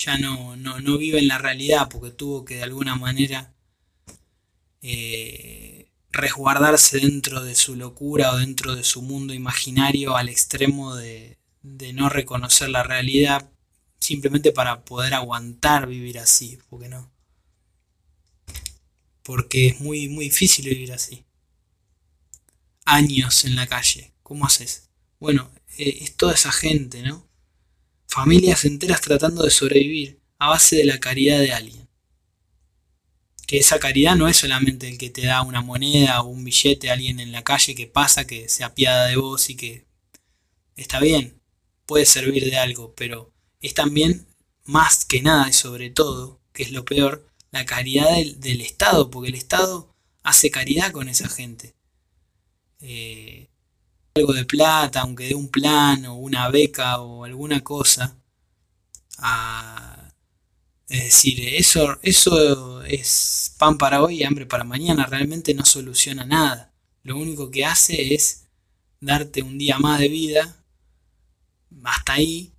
ya 0.00 0.16
no, 0.16 0.56
no, 0.56 0.98
vive 0.98 1.18
en 1.18 1.28
la 1.28 1.38
realidad 1.38 1.88
porque 1.90 2.10
tuvo 2.10 2.44
que 2.44 2.56
de 2.56 2.62
alguna 2.62 2.96
manera 2.96 3.52
eh, 4.80 5.90
resguardarse 6.10 7.00
dentro 7.00 7.44
de 7.44 7.54
su 7.54 7.76
locura 7.76 8.32
o 8.32 8.38
dentro 8.38 8.74
de 8.74 8.82
su 8.82 9.02
mundo 9.02 9.34
imaginario 9.34 10.16
al 10.16 10.30
extremo 10.30 10.96
de, 10.96 11.36
no 11.62 12.08
reconocer 12.08 12.70
la 12.70 12.82
realidad 12.82 13.50
simplemente 13.98 14.52
para 14.52 14.84
poder 14.86 15.12
aguantar 15.12 15.86
vivir 15.86 16.18
así, 16.18 16.58
porque 16.70 16.88
no. 16.88 17.10
Porque 19.22 19.68
es 19.68 19.80
muy, 19.80 20.08
muy 20.08 20.26
difícil 20.26 20.68
vivir 20.68 20.92
así. 20.92 21.24
Años 22.84 23.44
en 23.44 23.56
la 23.56 23.66
calle. 23.66 24.12
¿Cómo 24.22 24.46
haces? 24.46 24.88
Bueno, 25.18 25.50
eh, 25.78 25.98
es 26.02 26.16
toda 26.16 26.34
esa 26.34 26.52
gente, 26.52 27.02
¿no? 27.02 27.30
familias 28.10 28.64
enteras 28.64 29.00
tratando 29.00 29.44
de 29.44 29.50
sobrevivir 29.50 30.20
a 30.38 30.48
base 30.48 30.76
de 30.76 30.84
la 30.84 30.98
caridad 30.98 31.38
de 31.38 31.52
alguien. 31.52 31.88
Que 33.46 33.58
esa 33.58 33.78
caridad 33.78 34.16
no 34.16 34.28
es 34.28 34.36
solamente 34.36 34.88
el 34.88 34.98
que 34.98 35.10
te 35.10 35.26
da 35.26 35.42
una 35.42 35.60
moneda 35.60 36.20
o 36.20 36.28
un 36.28 36.44
billete 36.44 36.90
a 36.90 36.94
alguien 36.94 37.20
en 37.20 37.30
la 37.30 37.44
calle 37.44 37.74
que 37.76 37.86
pasa, 37.86 38.26
que 38.26 38.48
se 38.48 38.64
apiada 38.64 39.06
de 39.06 39.16
vos 39.16 39.48
y 39.48 39.56
que 39.56 39.86
está 40.76 40.98
bien, 40.98 41.40
puede 41.86 42.04
servir 42.04 42.44
de 42.44 42.56
algo, 42.58 42.94
pero 42.96 43.32
es 43.60 43.74
también 43.74 44.26
más 44.64 45.04
que 45.04 45.22
nada 45.22 45.48
y 45.48 45.52
sobre 45.52 45.90
todo, 45.90 46.40
que 46.52 46.64
es 46.64 46.72
lo 46.72 46.84
peor, 46.84 47.29
la 47.50 47.64
caridad 47.64 48.08
del, 48.36 48.60
Estado, 48.60 49.10
porque 49.10 49.28
el 49.30 49.34
Estado 49.34 49.94
hace 50.22 50.50
caridad 50.50 50.92
con 50.92 51.08
esa 51.08 51.28
gente. 51.28 51.74
Eh, 52.80 53.48
algo 54.14 54.32
de 54.32 54.44
plata, 54.44 55.00
aunque 55.00 55.28
de 55.28 55.34
un 55.34 55.48
plan 55.48 56.04
o 56.06 56.14
una 56.16 56.48
beca 56.50 57.00
o 57.00 57.24
alguna 57.24 57.62
cosa. 57.62 58.16
es 60.88 61.04
decir, 61.04 61.40
eso, 61.54 61.98
eso 62.02 62.82
es 62.82 63.54
pan 63.58 63.78
para 63.78 64.02
hoy 64.02 64.20
y 64.20 64.24
hambre 64.24 64.46
para 64.46 64.64
mañana. 64.64 65.06
Realmente 65.06 65.54
no 65.54 65.64
soluciona 65.64 66.24
nada. 66.24 66.72
Lo 67.02 67.16
único 67.16 67.50
que 67.50 67.64
hace 67.64 68.14
es 68.14 68.48
darte 69.00 69.42
un 69.42 69.58
día 69.58 69.78
más 69.78 70.00
de 70.00 70.08
vida. 70.08 70.64
Hasta 71.84 72.14
ahí. 72.14 72.52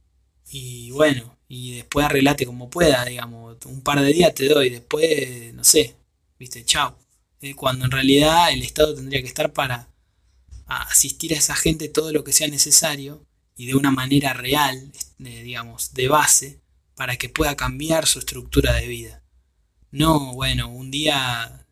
Y 0.50 0.92
bueno, 0.92 1.38
y 1.54 1.76
después 1.76 2.06
arreglate 2.06 2.46
como 2.46 2.70
pueda, 2.70 3.04
digamos. 3.04 3.58
Un 3.66 3.82
par 3.82 4.00
de 4.00 4.14
días 4.14 4.34
te 4.34 4.48
doy. 4.48 4.70
Después, 4.70 5.54
no 5.54 5.66
sé, 5.66 5.98
viste, 6.40 6.64
chao. 6.64 6.98
Eh, 7.42 7.56
cuando 7.56 7.84
en 7.84 7.92
realidad 7.92 8.54
el 8.54 8.62
Estado 8.62 8.96
tendría 8.96 9.22
que 9.22 9.28
estar 9.28 9.52
para 9.52 9.90
asistir 10.66 11.34
a 11.34 11.38
esa 11.38 11.54
gente 11.54 11.90
todo 11.90 12.14
lo 12.14 12.24
que 12.24 12.32
sea 12.32 12.48
necesario 12.48 13.26
y 13.58 13.66
de 13.66 13.76
una 13.76 13.92
manera 13.92 14.32
real, 14.32 14.94
digamos, 15.18 15.94
de 15.94 16.08
base, 16.08 16.62
para 16.96 17.18
que 17.18 17.28
pueda 17.28 17.58
cambiar 17.58 18.08
su 18.08 18.20
estructura 18.20 18.72
de 18.72 18.88
vida. 18.88 19.22
No, 19.92 20.34
bueno, 20.34 20.70
un 20.70 20.90
día 20.90 21.66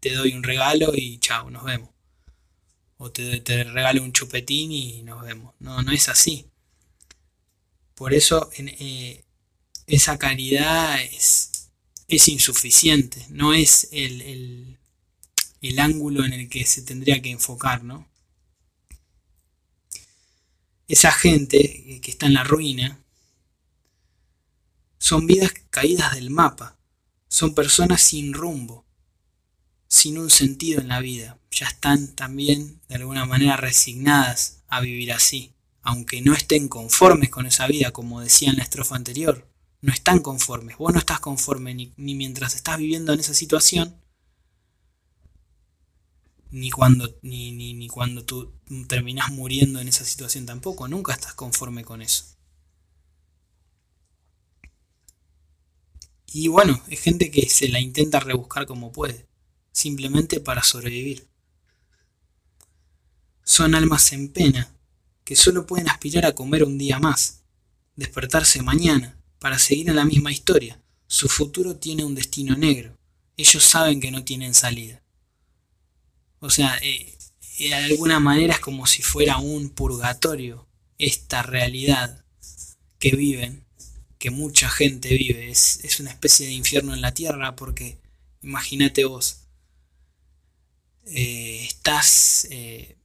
te 0.00 0.12
doy 0.12 0.32
un 0.32 0.42
regalo 0.42 0.90
y 0.92 1.18
chao, 1.20 1.50
nos 1.50 1.62
vemos. 1.62 1.90
O 2.96 3.12
te, 3.12 3.38
te 3.38 3.62
regalo 3.62 4.02
un 4.02 4.12
chupetín 4.12 4.72
y 4.72 5.04
nos 5.04 5.22
vemos. 5.22 5.54
No, 5.60 5.82
no 5.82 5.92
es 5.92 6.08
así. 6.08 6.49
Por 8.00 8.14
eso 8.14 8.48
eh, 8.56 9.26
esa 9.86 10.18
caridad 10.18 10.98
es, 11.02 11.68
insuficiente, 12.08 13.26
no 13.28 13.52
es 13.52 13.88
el, 13.92 14.22
el, 14.22 14.78
el 15.60 15.78
ángulo 15.78 16.24
en 16.24 16.32
el 16.32 16.48
que 16.48 16.64
se 16.64 16.80
tendría 16.80 17.20
que 17.20 17.28
enfocar, 17.28 17.84
¿no? 17.84 18.08
Esa 20.88 21.12
gente 21.12 22.00
que 22.02 22.10
está 22.10 22.24
en 22.24 22.32
la 22.32 22.42
ruina 22.42 23.04
son 24.96 25.26
vidas 25.26 25.52
caídas 25.68 26.14
del 26.14 26.30
mapa, 26.30 26.78
son 27.28 27.54
personas 27.54 28.00
sin 28.00 28.32
rumbo, 28.32 28.86
sin 29.88 30.16
un 30.16 30.30
sentido 30.30 30.80
en 30.80 30.88
la 30.88 31.00
vida. 31.00 31.38
Ya 31.50 31.66
están 31.66 32.14
también 32.14 32.80
de 32.88 32.94
alguna 32.94 33.26
manera 33.26 33.58
resignadas 33.58 34.62
a 34.68 34.80
vivir 34.80 35.12
así, 35.12 35.52
aunque 35.82 36.20
no 36.20 36.34
estén 36.34 36.68
conformes 36.68 37.30
con 37.30 37.46
esa 37.46 37.66
vida, 37.66 37.92
como 37.92 38.20
decía 38.20 38.50
en 38.50 38.56
la 38.56 38.62
estrofa 38.62 38.96
anterior. 38.96 39.48
No 39.82 39.92
están 39.92 40.20
conformes, 40.20 40.76
vos 40.76 40.92
no 40.92 40.98
estás 40.98 41.20
conforme 41.20 41.74
ni, 41.74 41.92
mientras 41.96 42.54
estás 42.54 42.78
viviendo 42.78 43.12
en 43.14 43.20
esa 43.20 43.32
situación, 43.32 43.96
ni 46.50 46.70
cuando, 46.70 47.18
ni, 47.22 47.52
ni, 47.52 47.88
cuando 47.88 48.24
tú 48.24 48.52
terminás 48.88 49.30
muriendo 49.30 49.80
en 49.80 49.88
esa 49.88 50.04
situación 50.04 50.44
tampoco, 50.46 50.86
nunca 50.88 51.14
estás 51.14 51.32
conforme 51.34 51.84
con 51.84 52.02
eso. 52.02 52.24
Y 56.26 56.48
bueno, 56.48 56.80
es 56.88 57.00
gente 57.00 57.30
que 57.30 57.48
se 57.48 57.68
la 57.68 57.80
intenta 57.80 58.20
rebuscar 58.20 58.66
como 58.66 58.92
puede, 58.92 59.26
simplemente 59.72 60.40
para 60.40 60.62
sobrevivir. 60.62 61.28
Son 63.44 63.74
almas 63.74 64.12
en 64.12 64.32
pena, 64.32 64.79
que 65.30 65.36
solo 65.36 65.64
pueden 65.64 65.88
aspirar 65.88 66.26
a 66.26 66.34
comer 66.34 66.64
un 66.64 66.76
día 66.76 66.98
más, 66.98 67.44
despertarse 67.94 68.62
mañana, 68.62 69.16
para 69.38 69.60
seguir 69.60 69.88
en 69.88 69.94
la 69.94 70.04
misma 70.04 70.32
historia. 70.32 70.82
Su 71.06 71.28
futuro 71.28 71.76
tiene 71.76 72.02
un 72.02 72.16
destino 72.16 72.56
negro. 72.56 72.98
Ellos 73.36 73.62
saben 73.62 74.00
que 74.00 74.10
no 74.10 74.24
tienen 74.24 74.54
salida. 74.54 75.04
O 76.40 76.50
sea, 76.50 76.76
eh, 76.82 77.16
de 77.60 77.72
alguna 77.72 78.18
manera 78.18 78.54
es 78.54 78.58
como 78.58 78.88
si 78.88 79.02
fuera 79.02 79.38
un 79.38 79.70
purgatorio 79.70 80.66
esta 80.98 81.44
realidad 81.44 82.24
que 82.98 83.12
viven 83.12 83.64
que 84.18 84.30
mucha 84.30 84.68
gente 84.68 85.10
vive. 85.16 85.48
Es, 85.48 86.00
una 86.00 86.10
especie 86.10 86.46
de 86.46 86.54
infierno 86.54 86.92
en 86.92 87.02
la 87.02 87.14
tierra 87.14 87.54
porque 87.54 88.00
imagínate 88.42 89.04
vos, 89.04 89.42
eh, 91.06 91.66
estás, 91.68 92.48
eh, 92.50 92.96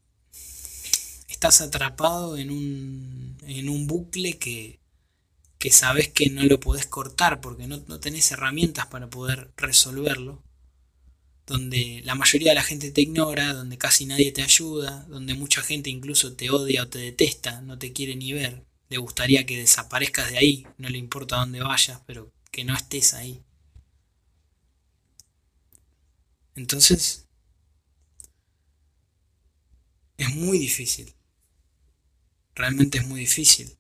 estás 1.47 1.61
atrapado 1.61 2.38
en 2.38 2.51
un, 2.51 3.38
en 3.43 3.69
un 3.69 3.88
bucle 3.88 4.38
que, 4.38 4.80
que 5.59 5.72
sabes 5.72 6.09
que 6.09 6.30
no 6.30 6.43
lo 6.43 6.59
podés 6.59 6.85
cortar 6.88 7.41
porque 7.41 7.67
no, 7.67 7.84
no 7.88 7.99
tenés 7.99 8.31
herramientas 8.31 8.88
para 8.88 9.09
poder 9.09 9.51
resolverlo 9.57 10.43
donde 11.47 12.01
la 12.03 12.15
mayoría 12.15 12.51
de 12.51 12.55
la 12.55 12.63
gente 12.63 12.91
te 12.91 13.01
ignora, 13.01 13.53
donde 13.53 13.77
casi 13.77 14.05
nadie 14.07 14.31
te 14.31 14.41
ayuda, 14.41 15.05
donde 15.09 15.35
mucha 15.35 15.61
gente 15.61 15.91
incluso 15.91 16.34
te 16.34 16.49
odia 16.49 16.84
o 16.84 16.88
te 16.88 16.97
detesta, 16.99 17.61
no 17.61 17.77
te 17.77 17.93
quiere 17.93 18.15
ni 18.15 18.34
ver 18.34 18.63
le 18.89 18.97
gustaría 18.97 19.45
que 19.45 19.57
desaparezcas 19.57 20.31
de 20.31 20.38
ahí, 20.38 20.67
no 20.77 20.89
le 20.89 20.97
importa 20.97 21.38
dónde 21.38 21.61
vayas, 21.61 22.01
pero 22.05 22.31
que 22.51 22.63
no 22.63 22.76
estés 22.76 23.13
ahí. 23.13 23.43
Entonces, 26.55 27.27
es 30.17 30.35
muy 30.35 30.57
difícil. 30.59 31.15
Realmente 32.56 32.98
es 32.99 33.07
muy 33.07 33.19
difícil. 33.22 33.77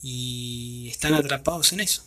Y 0.00 0.88
están 0.90 1.14
atrapados 1.14 1.72
en 1.72 1.80
eso. 1.80 2.04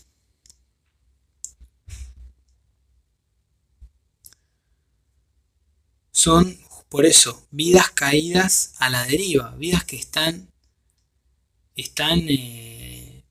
Son, 6.11 6.57
por 6.89 7.05
eso, 7.05 7.47
vidas 7.51 7.89
caídas 7.91 8.73
a 8.77 8.89
la 8.89 9.05
deriva, 9.05 9.55
vidas 9.55 9.83
que 9.85 9.95
están 9.95 10.49
están, 11.79 12.25
eh, 12.27 13.23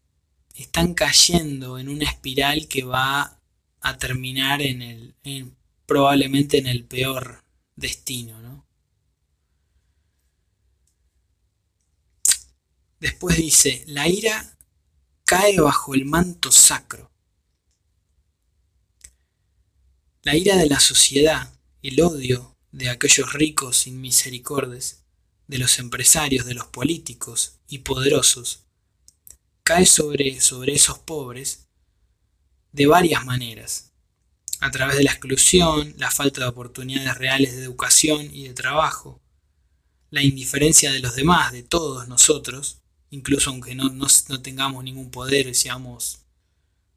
están 0.55 0.95
cayendo 0.95 1.79
en 1.79 1.89
una 1.89 2.05
espiral 2.05 2.67
que 2.69 2.85
va 2.85 3.41
a 3.81 3.99
terminar 3.99 4.63
en 4.63 4.83
el, 4.83 5.15
probablemente 5.87 6.59
en 6.59 6.67
el 6.67 6.85
peor 6.85 7.45
destino. 7.77 8.41
¿no? 8.41 8.67
Después 13.01 13.37
dice, 13.37 13.85
la 13.87 14.09
ira 14.09 14.57
cae 15.25 15.61
bajo 15.61 15.95
el 15.95 16.05
manto 16.05 16.51
sacro. 16.51 17.13
La 20.23 20.37
ira 20.37 20.57
de 20.57 20.67
la 20.67 20.81
sociedad, 20.81 21.55
el 21.83 22.01
odio 22.01 22.57
de 22.73 22.91
aquellos 22.91 23.33
ricos 23.33 23.79
sin 23.79 24.01
misericordes, 24.01 25.05
de 25.47 25.59
los 25.59 25.79
empresarios, 25.79 26.45
de 26.45 26.55
los 26.55 26.67
políticos 26.67 27.61
y 27.69 27.79
poderosos, 27.79 28.67
cae 29.63 29.87
sobre, 29.87 30.41
sobre 30.41 30.75
esos 30.75 30.99
pobres 30.99 31.69
de 32.73 32.87
varias 32.87 33.25
maneras, 33.25 33.93
a 34.61 34.71
través 34.71 34.97
de 34.97 35.05
la 35.05 35.13
exclusión, 35.13 35.95
la 35.97 36.11
falta 36.11 36.41
de 36.41 36.49
oportunidades 36.49 37.17
reales 37.17 37.57
de 37.57 37.63
educación 37.63 38.29
y 38.35 38.49
de 38.49 38.55
trabajo, 38.55 39.23
la 40.11 40.23
indiferencia 40.23 40.93
de 40.93 41.01
los 41.01 41.15
demás, 41.15 41.53
de 41.53 41.63
todos 41.63 42.09
nosotros, 42.09 42.83
incluso 43.11 43.51
aunque 43.51 43.75
no, 43.75 43.89
no, 43.91 44.43
tengamos 44.43 44.85
ningún 44.85 45.11
poder 45.11 45.55
seamos, 45.55 46.21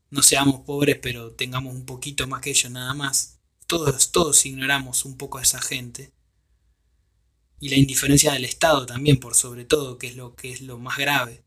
no 0.09 0.21
seamos 0.21 0.61
pobres, 0.61 0.97
pero 1.01 1.31
tengamos 1.31 1.73
un 1.73 1.85
poquito 1.85 2.27
más 2.27 2.41
que 2.41 2.51
ellos 2.51 2.71
nada 2.71 2.93
más, 2.93 3.39
todos, 3.67 4.11
todos 4.11 4.45
ignoramos 4.45 5.05
un 5.05 5.17
poco 5.17 5.37
a 5.37 5.43
esa 5.43 5.61
gente 5.61 6.13
y 7.59 7.69
la 7.69 7.77
indiferencia 7.77 8.33
del 8.33 8.45
Estado 8.45 8.85
también, 8.85 9.19
por 9.19 9.35
sobre 9.35 9.65
todo, 9.65 9.97
que 9.97 10.07
es 10.07 10.15
lo 10.15 10.35
que 10.35 10.51
es 10.51 10.61
lo 10.61 10.79
más 10.79 10.97
grave. 10.97 11.43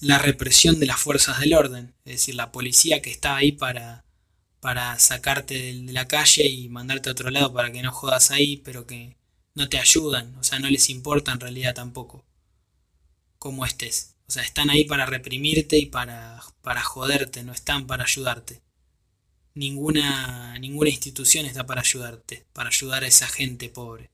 La 0.00 0.18
represión 0.18 0.78
de 0.78 0.86
las 0.86 1.00
fuerzas 1.00 1.40
del 1.40 1.54
orden, 1.54 1.94
es 2.04 2.12
decir, 2.12 2.36
la 2.36 2.52
policía 2.52 3.02
que 3.02 3.10
está 3.10 3.34
ahí 3.34 3.50
para, 3.50 4.04
para 4.60 4.96
sacarte 5.00 5.54
de 5.54 5.92
la 5.92 6.06
calle 6.06 6.46
y 6.46 6.68
mandarte 6.68 7.08
a 7.08 7.12
otro 7.12 7.30
lado 7.30 7.52
para 7.52 7.72
que 7.72 7.82
no 7.82 7.90
jodas 7.90 8.30
ahí, 8.30 8.58
pero 8.58 8.86
que 8.86 9.16
no 9.56 9.68
te 9.68 9.78
ayudan, 9.78 10.36
o 10.36 10.44
sea, 10.44 10.60
no 10.60 10.70
les 10.70 10.88
importa 10.90 11.32
en 11.32 11.40
realidad 11.40 11.74
tampoco 11.74 12.27
cómo 13.38 13.64
estés. 13.64 14.16
O 14.28 14.32
sea, 14.32 14.42
están 14.42 14.70
ahí 14.70 14.84
para 14.84 15.06
reprimirte 15.06 15.78
y 15.78 15.86
para, 15.86 16.42
para 16.62 16.82
joderte, 16.82 17.42
no 17.42 17.52
están 17.52 17.86
para 17.86 18.04
ayudarte 18.04 18.62
ninguna, 19.58 20.56
ninguna 20.58 20.90
institución 20.90 21.44
está 21.44 21.66
para 21.66 21.80
ayudarte, 21.80 22.46
para 22.52 22.68
ayudar 22.68 23.04
a 23.04 23.08
esa 23.08 23.26
gente 23.26 23.68
pobre. 23.68 24.10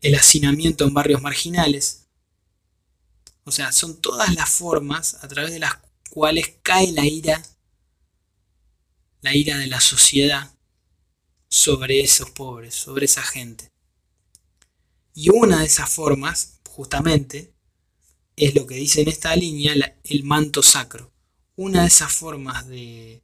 El 0.00 0.14
hacinamiento 0.14 0.84
en 0.84 0.94
barrios 0.94 1.20
marginales. 1.20 2.06
O 3.44 3.50
sea, 3.50 3.70
son 3.72 4.00
todas 4.00 4.34
las 4.34 4.48
formas 4.48 5.22
a 5.22 5.28
través 5.28 5.52
de 5.52 5.58
las 5.58 5.74
cuales 6.08 6.54
cae 6.62 6.90
la 6.92 7.04
ira, 7.04 7.42
la 9.20 9.34
ira 9.34 9.58
de 9.58 9.66
la 9.66 9.80
sociedad 9.80 10.54
sobre 11.48 12.00
esos 12.00 12.30
pobres, 12.30 12.74
sobre 12.74 13.04
esa 13.04 13.22
gente. 13.22 13.69
Y 15.14 15.30
una 15.30 15.60
de 15.60 15.66
esas 15.66 15.92
formas, 15.92 16.60
justamente, 16.68 17.52
es 18.36 18.54
lo 18.54 18.66
que 18.66 18.76
dice 18.76 19.02
en 19.02 19.08
esta 19.08 19.34
línea 19.36 19.74
el 20.04 20.24
manto 20.24 20.62
sacro 20.62 21.10
una 21.60 21.82
de 21.82 21.88
esas 21.88 22.10
formas 22.10 22.66
de, 22.68 23.22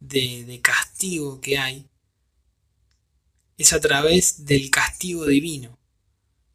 de, 0.00 0.60
castigo 0.62 1.42
que 1.42 1.58
hay 1.58 1.90
es 3.58 3.74
a 3.74 3.80
través 3.80 4.46
del 4.46 4.70
castigo 4.70 5.26
divino. 5.26 5.78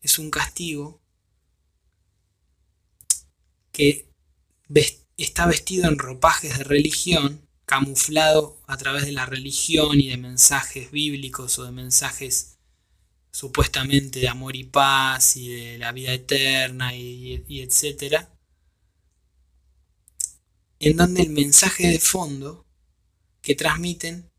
Es 0.01 0.17
un 0.17 0.31
castigo 0.31 0.99
que 3.71 4.09
está 5.15 5.45
vestido 5.45 5.87
en 5.87 5.99
ropajes 5.99 6.57
de 6.57 6.63
religión, 6.63 7.47
camuflado 7.65 8.59
a 8.65 8.75
través 8.77 9.05
de 9.05 9.11
la 9.11 9.27
religión 9.27 9.99
y 10.01 10.07
de 10.07 10.17
mensajes 10.17 10.89
bíblicos 10.89 11.59
o 11.59 11.65
de 11.65 11.71
mensajes 11.71 12.57
supuestamente 13.31 14.19
de 14.19 14.27
amor 14.27 14.55
y 14.55 14.63
paz 14.63 15.37
y 15.37 15.49
de 15.49 15.77
la 15.77 15.91
vida 15.91 16.13
eterna 16.13 16.95
y, 16.95 17.43
etcétera 17.61 18.29
en 20.79 20.95
donde 20.95 21.21
el 21.21 21.29
mensaje 21.29 21.87
de 21.87 21.99
fondo 21.99 22.65
que 23.41 23.55
transmiten 23.55 24.29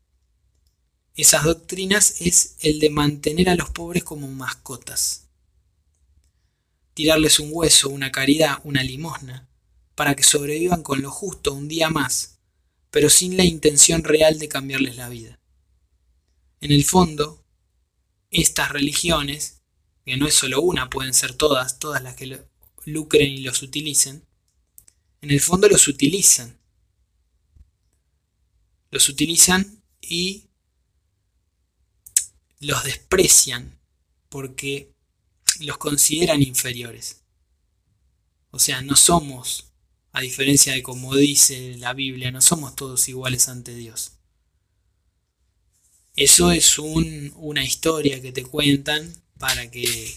esas 1.15 1.43
doctrinas 1.43 2.21
es 2.21 2.55
el 2.61 2.79
de 2.79 2.89
mantener 2.89 3.49
a 3.49 3.55
los 3.55 3.69
pobres 3.69 4.03
como 4.03 4.27
mascotas. 4.27 5.27
Tirarles 6.93 7.39
un 7.39 7.49
hueso, 7.51 7.89
una 7.89 8.11
caridad, 8.11 8.59
una 8.63 8.81
limosna, 8.83 9.47
para 9.95 10.15
que 10.15 10.23
sobrevivan 10.23 10.83
con 10.83 11.01
lo 11.01 11.11
justo 11.11 11.53
un 11.53 11.67
día 11.67 11.89
más, 11.89 12.39
pero 12.89 13.09
sin 13.09 13.37
la 13.37 13.43
intención 13.43 14.03
real 14.03 14.39
de 14.39 14.47
cambiarles 14.47 14.95
la 14.95 15.09
vida. 15.09 15.39
En 16.59 16.71
el 16.71 16.83
fondo, 16.83 17.40
estas 18.31 18.71
religiones, 18.71 19.61
que 20.05 20.17
no 20.17 20.25
es 20.25 20.33
solo 20.33 20.61
una, 20.61 20.89
pueden 20.89 21.13
ser 21.13 21.33
todas, 21.33 21.77
todas 21.77 22.01
las 22.01 22.15
que 22.15 22.43
lucren 22.85 23.29
y 23.29 23.41
los 23.41 23.61
utilicen, 23.61 24.25
en 25.21 25.29
el 25.29 25.39
fondo 25.39 25.67
los 25.67 25.87
utilizan. 25.87 26.57
Los 28.89 29.07
utilizan 29.07 29.83
y 30.01 30.47
los 32.59 32.83
desprecian 32.83 33.79
porque 34.29 34.93
los 35.59 35.77
consideran 35.77 36.41
inferiores. 36.41 37.23
O 38.49 38.59
sea, 38.59 38.81
no 38.81 38.95
somos, 38.95 39.73
a 40.11 40.21
diferencia 40.21 40.73
de 40.73 40.83
como 40.83 41.15
dice 41.15 41.77
la 41.77 41.93
Biblia, 41.93 42.31
no 42.31 42.41
somos 42.41 42.75
todos 42.75 43.07
iguales 43.07 43.47
ante 43.47 43.75
Dios. 43.75 44.13
Eso 46.21 46.51
es 46.51 46.77
una 46.77 47.63
historia 47.63 48.21
que 48.21 48.31
te 48.31 48.43
cuentan 48.43 49.11
para 49.39 49.71
que, 49.71 50.15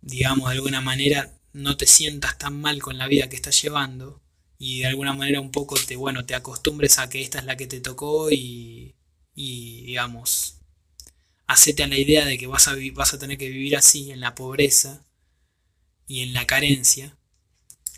digamos, 0.00 0.48
de 0.48 0.56
alguna 0.56 0.80
manera 0.80 1.38
no 1.52 1.76
te 1.76 1.86
sientas 1.86 2.38
tan 2.38 2.58
mal 2.58 2.80
con 2.80 2.96
la 2.96 3.06
vida 3.06 3.28
que 3.28 3.36
estás 3.36 3.60
llevando 3.60 4.22
y 4.58 4.78
de 4.78 4.86
alguna 4.86 5.12
manera 5.12 5.42
un 5.42 5.50
poco 5.50 5.76
te, 5.76 5.96
bueno, 5.96 6.24
te 6.24 6.34
acostumbres 6.34 6.98
a 6.98 7.10
que 7.10 7.20
esta 7.20 7.40
es 7.40 7.44
la 7.44 7.58
que 7.58 7.66
te 7.66 7.80
tocó 7.80 8.30
y, 8.30 8.94
y 9.34 9.82
digamos, 9.82 10.60
hacete 11.46 11.82
a 11.82 11.86
la 11.86 11.98
idea 11.98 12.24
de 12.24 12.38
que 12.38 12.46
vas 12.46 12.66
a, 12.68 12.74
vas 12.94 13.12
a 13.12 13.18
tener 13.18 13.36
que 13.36 13.50
vivir 13.50 13.76
así, 13.76 14.10
en 14.10 14.20
la 14.20 14.34
pobreza 14.34 15.04
y 16.06 16.22
en 16.22 16.32
la 16.32 16.46
carencia, 16.46 17.18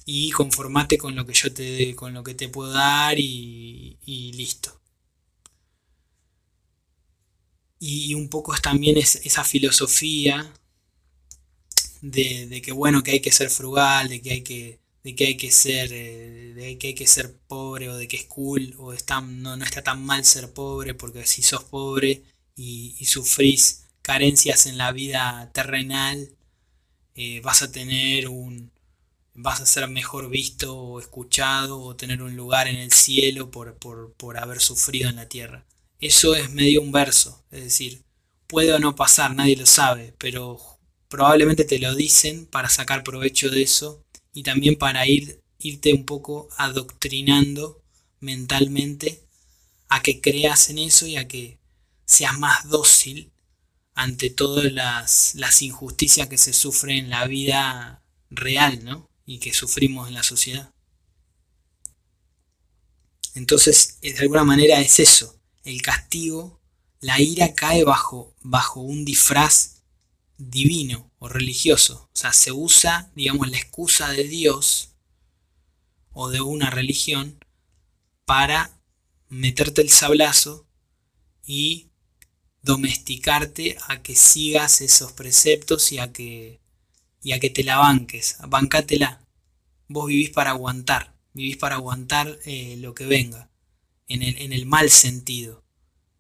y 0.05 0.33
conformate 0.33 0.99
con 0.99 1.15
lo 1.15 1.27
que 1.27 1.35
yo 1.35 1.53
te, 1.55 1.95
con 1.95 2.13
lo 2.13 2.25
que 2.25 2.35
te 2.35 2.49
puedo 2.49 2.73
dar 2.73 3.21
y, 3.21 3.99
listo. 4.35 4.82
Y, 7.85 8.15
un 8.15 8.29
poco 8.29 8.55
es 8.55 8.63
también 8.63 8.97
esa 8.97 9.43
filosofía 9.45 10.53
de, 12.01 12.63
que 12.65 12.71
bueno, 12.73 13.03
que 13.03 13.13
hay 13.13 13.21
que 13.21 13.33
ser 13.33 13.51
frugal, 13.51 14.09
de 14.09 14.23
que 14.23 14.31
hay 14.33 14.43
que, 14.43 14.81
de 15.03 15.15
que 15.17 15.27
hay 15.27 15.37
que 15.37 15.51
ser, 15.51 15.93
eh, 15.93 16.55
de 16.55 16.79
que 16.79 16.89
hay 16.89 16.95
que 16.95 17.09
ser 17.09 17.37
pobre 17.49 17.89
o 17.89 17.97
de 17.97 18.07
que 18.09 18.17
es 18.17 18.25
cool 18.27 18.75
o 18.79 18.93
está, 18.93 19.21
no, 19.21 19.57
no 19.57 19.65
está 19.65 19.83
tan 19.83 20.05
mal 20.05 20.25
ser 20.25 20.53
pobre 20.53 20.95
porque 20.95 21.27
si 21.27 21.43
sos 21.43 21.65
pobre 21.65 22.23
y, 22.57 23.05
sufrís 23.05 23.85
carencias 24.03 24.67
en 24.67 24.79
la 24.79 24.93
vida 24.93 25.51
terrenal, 25.53 26.31
eh, 27.17 27.41
vas 27.41 27.63
a 27.63 27.73
tener 27.73 28.29
un. 28.29 28.71
vas 29.35 29.61
a 29.61 29.67
ser 29.67 29.89
mejor 29.89 30.31
visto 30.31 30.77
o 30.77 31.01
escuchado 31.01 31.81
o 31.81 31.97
tener 31.97 32.23
un 32.23 32.37
lugar 32.37 32.69
en 32.69 32.77
el 32.77 32.93
cielo 32.93 33.51
por, 33.51 33.77
por 33.79 34.39
haber 34.39 34.61
sufrido 34.61 35.11
en 35.11 35.17
la 35.17 35.29
tierra. 35.29 35.67
Eso 36.03 36.35
es 36.35 36.51
medio 36.51 36.83
un 36.83 36.91
verso, 36.91 37.45
es 37.53 37.63
decir, 37.63 38.03
puede 38.49 38.73
o 38.75 38.81
no 38.81 38.97
pasar, 38.97 39.37
nadie 39.37 39.57
lo 39.57 39.67
sabe, 39.67 40.17
pero 40.19 40.61
probablemente 41.07 41.65
te 41.65 41.79
lo 41.79 41.95
dicen 41.95 42.45
para 42.47 42.69
sacar 42.69 43.05
provecho 43.05 43.51
de 43.51 43.63
eso 43.63 44.05
y 44.33 44.43
también 44.43 44.75
para 44.75 45.07
ir, 45.07 45.41
irte 45.59 45.95
un 45.95 46.05
poco 46.05 46.49
adoctrinando 46.59 47.85
mentalmente 48.19 49.23
a 49.89 50.03
que 50.03 50.21
creas 50.21 50.71
en 50.71 50.79
eso 50.79 51.07
y 51.07 51.17
a 51.17 51.29
que 51.29 51.61
seas 52.05 52.37
más 52.37 52.69
dócil 52.69 53.33
ante 53.95 54.29
todas 54.29 54.73
las, 54.73 55.63
injusticias 55.63 56.27
que 56.27 56.37
se 56.37 56.53
sufren 56.53 56.97
en 56.99 57.11
la 57.11 57.29
vida 57.29 58.03
real, 58.29 58.85
¿no? 58.85 59.09
Y 59.25 59.39
que 59.39 59.55
sufrimos 59.55 60.09
en 60.09 60.15
la 60.15 60.25
sociedad. 60.25 60.73
Entonces, 63.35 64.01
de 64.01 64.19
alguna 64.19 64.43
manera 64.43 64.81
es 64.81 64.99
eso, 64.99 65.42
el 65.65 65.83
castigo, 65.83 66.61
la 67.01 67.21
ira 67.21 67.55
cae 67.55 67.85
bajo, 67.85 68.35
bajo 68.43 68.81
un 68.81 69.05
disfraz 69.05 69.83
divino 70.39 71.11
o 71.19 71.29
religioso. 71.29 72.09
O 72.13 72.17
sea, 72.17 72.33
se 72.33 72.53
usa, 72.53 73.11
digamos, 73.15 73.51
la 73.51 73.59
excusa 73.59 74.11
de 74.11 74.25
Dios 74.25 74.95
o 76.13 76.31
de 76.31 76.41
una 76.41 76.71
religión 76.71 77.39
para 78.25 78.79
meterte 79.29 79.83
el 79.83 79.91
sablazo 79.91 80.67
y 81.45 81.89
domesticarte 82.63 83.77
a 83.89 84.03
que 84.03 84.15
sigas 84.15 84.81
esos 84.81 85.13
preceptos 85.13 85.91
y 85.93 85.99
a 85.99 86.13
que, 86.13 86.61
y 87.23 87.33
a 87.33 87.41
que 87.41 87.51
te 87.51 87.65
la 87.65 87.79
banques. 87.79 88.37
Bancátela. 88.47 89.27
Vos 89.89 90.07
vivís 90.07 90.31
para 90.31 90.51
aguantar. 90.51 91.15
Vivís 91.35 91.57
para 91.57 91.77
aguantar 91.77 92.39
eh, 92.45 92.77
lo 92.79 92.95
que 92.95 93.07
venga. 93.07 93.51
En 94.13 94.53
el, 94.53 94.67
mal 94.67 94.91
sentido. 94.91 95.65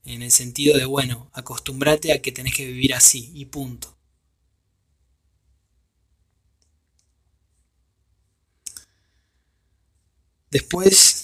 En 0.05 0.23
el 0.23 0.31
sentido 0.31 0.79
de, 0.79 0.85
bueno, 0.87 1.31
acostumbrate 1.35 2.13
a 2.13 2.23
que 2.23 2.33
tenés 2.33 2.55
que 2.55 2.67
vivir 2.67 2.95
así 2.95 3.31
y 3.35 3.45
punto. 3.47 3.97
Después 10.51 11.23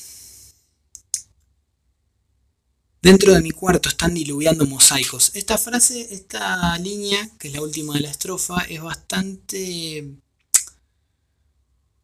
Dentro 3.00 3.32
de 3.32 3.40
mi 3.40 3.52
cuarto 3.52 3.88
están 3.88 4.12
diluviando 4.12 4.66
mosaicos. 4.66 5.30
Esta 5.34 5.56
frase, 5.56 6.12
esta 6.12 6.76
línea, 6.78 7.30
que 7.38 7.48
es 7.48 7.54
la 7.54 7.62
última 7.62 7.94
de 7.94 8.00
la 8.00 8.10
estrofa, 8.10 8.62
es 8.68 8.82
bastante 8.82 10.16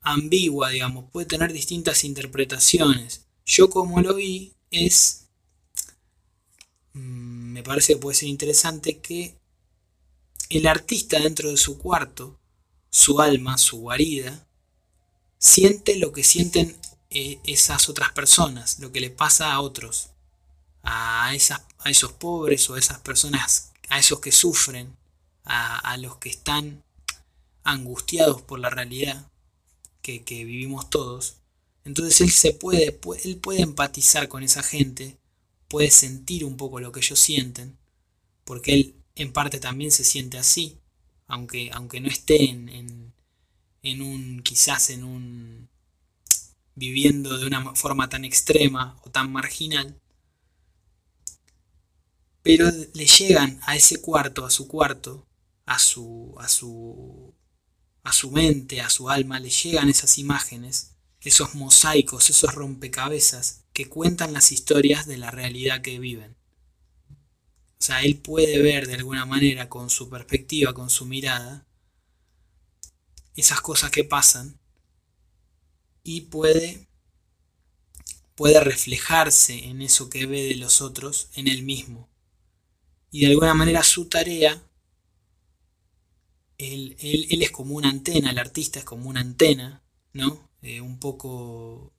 ambigua, 0.00 0.70
digamos. 0.70 1.10
Puede 1.10 1.26
tener 1.26 1.52
distintas 1.52 2.04
interpretaciones. 2.04 3.23
Yo 3.44 3.70
como 3.70 4.00
lo 4.00 4.14
vi 4.14 4.54
es... 4.70 5.26
Mm, 6.92 7.52
me 7.52 7.62
parece 7.62 7.94
que 7.94 8.00
puede 8.00 8.16
ser 8.16 8.28
interesante 8.28 8.98
que 8.98 9.36
el 10.50 10.66
artista 10.66 11.18
dentro 11.20 11.50
de 11.50 11.56
su 11.56 11.78
cuarto, 11.78 12.38
su 12.90 13.20
alma, 13.20 13.58
su 13.58 13.78
guarida, 13.78 14.46
siente 15.38 15.96
lo 15.96 16.12
que 16.12 16.24
sienten 16.24 16.76
eh, 17.10 17.38
esas 17.44 17.88
otras 17.88 18.12
personas, 18.12 18.78
lo 18.78 18.92
que 18.92 19.00
le 19.00 19.10
pasa 19.10 19.52
a 19.52 19.60
otros 19.60 20.10
a, 20.84 21.30
a 21.30 21.90
esos 21.90 22.12
pobres 22.12 22.68
o 22.70 22.74
a 22.74 22.78
esas 22.78 22.98
personas, 23.00 23.72
a 23.88 23.98
esos 23.98 24.20
que 24.20 24.32
sufren, 24.32 24.96
a, 25.44 25.96
los 25.98 26.16
que 26.16 26.30
están 26.30 26.82
angustiados 27.64 28.40
por 28.42 28.58
la 28.58 28.70
realidad 28.70 29.30
que, 30.02 30.22
vivimos 30.26 30.88
todos. 30.90 31.36
Entonces 31.84 32.20
él 32.20 32.30
se 32.30 32.52
puede, 32.52 32.98
él 33.24 33.36
puede 33.38 33.62
empatizar 33.62 34.28
con 34.28 34.42
esa 34.42 34.62
gente, 34.62 35.18
puede 35.68 35.90
sentir 35.90 36.44
un 36.44 36.56
poco 36.56 36.80
lo 36.80 36.92
que 36.92 37.00
ellos 37.00 37.18
sienten, 37.18 37.78
porque 38.44 38.74
él 38.74 38.94
en 39.16 39.32
parte 39.32 39.60
también 39.60 39.90
se 39.92 40.04
siente 40.04 40.38
así, 40.38 40.78
aunque, 41.26 41.70
aunque 41.72 42.00
no 42.00 42.08
esté 42.08 42.50
en, 42.50 42.68
en 43.82 44.02
un, 44.02 44.42
quizás 44.42 44.90
en 44.90 45.04
un, 45.04 45.68
viviendo 46.74 47.38
de 47.38 47.46
una 47.46 47.74
forma 47.74 48.08
tan 48.08 48.24
extrema 48.24 48.98
o 49.04 49.10
tan 49.10 49.30
marginal, 49.30 50.00
pero 52.42 52.70
le 52.70 53.06
llegan 53.06 53.58
a 53.62 53.74
ese 53.76 54.00
cuarto, 54.00 54.44
a 54.44 54.50
su 54.50 54.68
cuarto, 54.68 55.26
a 55.66 55.78
su, 55.78 56.34
a 56.38 56.48
su, 56.48 57.34
a 58.02 58.12
su 58.12 58.30
mente, 58.30 58.80
a 58.80 58.90
su 58.90 59.08
alma, 59.10 59.40
le 59.40 59.50
llegan 59.50 59.88
esas 59.88 60.18
imágenes, 60.18 60.93
esos 61.24 61.54
mosaicos, 61.54 62.30
esos 62.30 62.54
rompecabezas 62.54 63.64
que 63.72 63.88
cuentan 63.88 64.32
las 64.32 64.52
historias 64.52 65.06
de 65.06 65.16
la 65.16 65.30
realidad 65.30 65.82
que 65.82 65.98
viven. 65.98 66.36
O 67.10 67.84
sea, 67.84 68.02
él 68.02 68.16
puede 68.18 68.62
ver 68.62 68.86
de 68.86 68.94
alguna 68.94 69.26
manera 69.26 69.68
con 69.68 69.90
su 69.90 70.08
perspectiva, 70.08 70.72
con 70.74 70.90
su 70.90 71.06
mirada, 71.06 71.66
esas 73.36 73.60
cosas 73.60 73.90
que 73.90 74.04
pasan 74.04 74.58
y 76.02 76.22
puede 76.22 76.86
puede 78.36 78.60
reflejarse 78.60 79.66
en 79.66 79.80
eso 79.80 80.10
que 80.10 80.26
ve 80.26 80.42
de 80.42 80.56
los 80.56 80.80
otros 80.80 81.28
en 81.34 81.46
él 81.46 81.62
mismo 81.62 82.08
y 83.14 83.20
de 83.20 83.26
alguna 83.28 83.54
manera 83.54 83.84
su 83.84 84.06
tarea, 84.06 84.60
él, 86.58 86.96
es 86.98 87.50
como 87.52 87.76
una 87.76 87.88
antena, 87.88 88.30
el 88.30 88.38
artista 88.40 88.80
es 88.80 88.84
como 88.84 89.08
una 89.08 89.20
antena, 89.20 89.84
¿no? 90.12 90.50
Eh, 90.64 90.80
un 90.80 90.98
poco, 90.98 91.92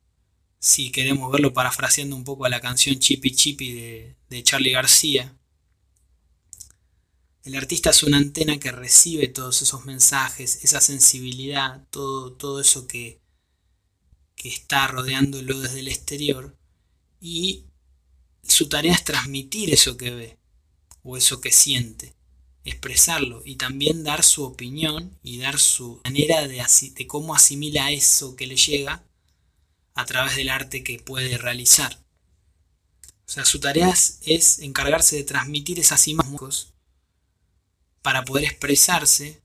si 0.57 0.91
queremos 0.91 1.31
verlo 1.31 1.53
parafraseando 1.53 2.15
un 2.15 2.23
poco 2.23 2.45
a 2.45 2.49
la 2.49 2.61
canción 2.61 2.97
Chippy 2.97 3.35
Chippy 3.35 3.73
de, 3.73 4.15
de 4.27 4.43
Charlie 4.43 4.71
García, 4.71 5.37
el 7.43 7.55
artista 7.55 7.91
es 7.91 8.01
una 8.01 8.17
antena 8.17 8.57
que 8.57 8.71
recibe 8.71 9.27
todos 9.27 9.61
esos 9.61 9.85
mensajes, 9.85 10.63
esa 10.63 10.81
sensibilidad, 10.81 11.85
todo, 11.91 12.33
todo 12.33 12.59
eso 12.59 12.87
que, 12.87 13.21
que 14.35 14.49
está 14.49 14.87
rodeándolo 14.87 15.59
desde 15.59 15.81
el 15.81 15.87
exterior 15.87 16.57
y 17.21 17.65
su 18.41 18.67
tarea 18.67 18.93
es 18.93 19.03
transmitir 19.03 19.71
eso 19.71 19.95
que 19.95 20.09
ve 20.09 20.39
o 21.03 21.17
eso 21.17 21.39
que 21.39 21.51
siente, 21.51 22.14
expresarlo 22.65 23.41
y 23.45 23.55
también 23.55 24.03
dar 24.03 24.23
su 24.23 24.43
opinión 24.43 25.17
y 25.23 25.37
dar 25.37 25.59
su 25.59 26.01
manera 26.03 26.47
de, 26.47 26.63
de 26.95 27.07
cómo 27.07 27.35
asimila 27.35 27.91
eso 27.91 28.35
que 28.35 28.47
le 28.47 28.55
llega 28.55 29.03
a 29.93 30.05
través 30.05 30.35
del 30.35 30.49
arte 30.49 30.83
que 30.83 30.99
puede 30.99 31.37
realizar. 31.37 31.97
O 33.27 33.31
sea, 33.31 33.45
su 33.45 33.59
tarea 33.59 33.93
es 34.25 34.59
encargarse 34.59 35.15
de 35.15 35.23
transmitir 35.23 35.79
esas 35.79 36.07
imágenes 36.07 36.73
para 38.01 38.23
poder 38.23 38.45
expresarse 38.45 39.41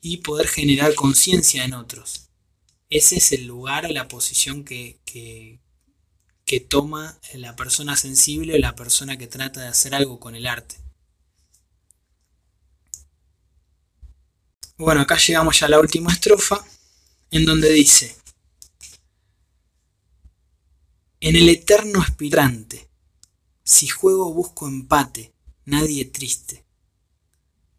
y 0.00 0.18
poder 0.18 0.48
generar 0.48 0.94
conciencia 0.94 1.64
en 1.64 1.74
otros. 1.74 2.28
Ese 2.88 3.16
es 3.16 3.32
el 3.32 3.46
lugar, 3.46 3.90
la 3.90 4.08
posición 4.08 4.64
que, 4.64 4.98
que, 5.04 5.60
toma 6.68 7.18
la 7.34 7.56
persona 7.56 7.96
sensible 7.96 8.54
o 8.54 8.58
la 8.58 8.74
persona 8.74 9.16
que 9.16 9.26
trata 9.26 9.62
de 9.62 9.68
hacer 9.68 9.94
algo 9.94 10.20
con 10.20 10.34
el 10.34 10.46
arte. 10.46 10.76
Bueno, 14.78 15.02
acá 15.02 15.16
llegamos 15.18 15.60
ya 15.60 15.66
a 15.66 15.70
la 15.70 15.80
última 15.80 16.12
estrofa, 16.12 16.64
en 17.30 17.44
donde 17.44 17.70
dice, 17.70 18.16
en 21.20 21.36
el 21.36 21.48
eterno 21.48 22.00
aspirante, 22.00 22.88
si 23.62 23.86
juego 23.86 24.32
busco 24.32 24.66
empate, 24.66 25.32
nadie 25.64 26.04
triste. 26.04 26.64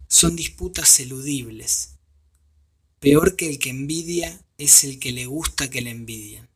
Son 0.08 0.36
disputas 0.36 1.00
eludibles. 1.00 1.96
Peor 3.00 3.36
que 3.36 3.50
el 3.50 3.60
que 3.60 3.72
envidia 3.72 4.40
es 4.58 4.86
el 4.86 4.98
que 5.00 5.12
le 5.12 5.26
gusta 5.26 5.70
que 5.70 5.82
le 5.82 5.90
envidien. 5.90 6.48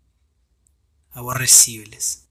Aborrecibles. 1.12 2.27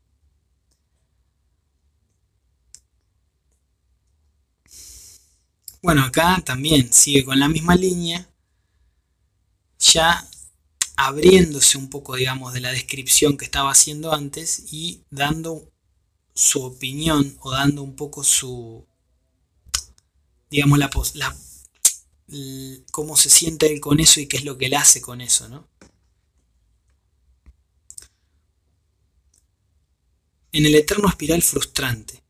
Bueno, 5.87 6.03
acá 6.03 6.43
también 6.45 6.93
sigue 6.93 7.25
con 7.25 7.39
la 7.39 7.49
misma 7.49 7.77
línea, 7.77 8.29
ya 9.79 10.29
abriéndose 10.97 11.79
un 11.79 11.89
poco, 11.89 12.17
digamos, 12.17 12.53
de 12.53 12.59
la 12.59 12.73
descripción 12.73 13.37
que 13.37 13.45
estaba 13.45 13.71
haciendo 13.71 14.13
antes 14.13 14.65
y 14.73 15.05
dando 15.11 15.71
su 16.35 16.65
opinión 16.65 17.37
o 17.39 17.53
dando 17.53 17.85
un 17.85 17.95
poco 17.95 18.25
su, 18.25 18.85
digamos, 20.51 20.81
la, 20.81 20.91
la 21.15 21.37
cómo 22.91 23.17
se 23.17 23.31
siente 23.31 23.73
él 23.73 23.79
con 23.79 24.01
eso 24.01 24.19
y 24.19 24.27
qué 24.27 24.39
es 24.39 24.45
lo 24.45 24.59
que 24.59 24.67
él 24.67 24.75
hace 24.75 25.01
con 25.01 25.21
eso, 25.21 25.49
¿no? 25.49 25.69
En 30.51 30.67
el 30.67 30.75
eterno 30.75 31.09
espiral 31.09 31.43
frustrante. 31.43 32.26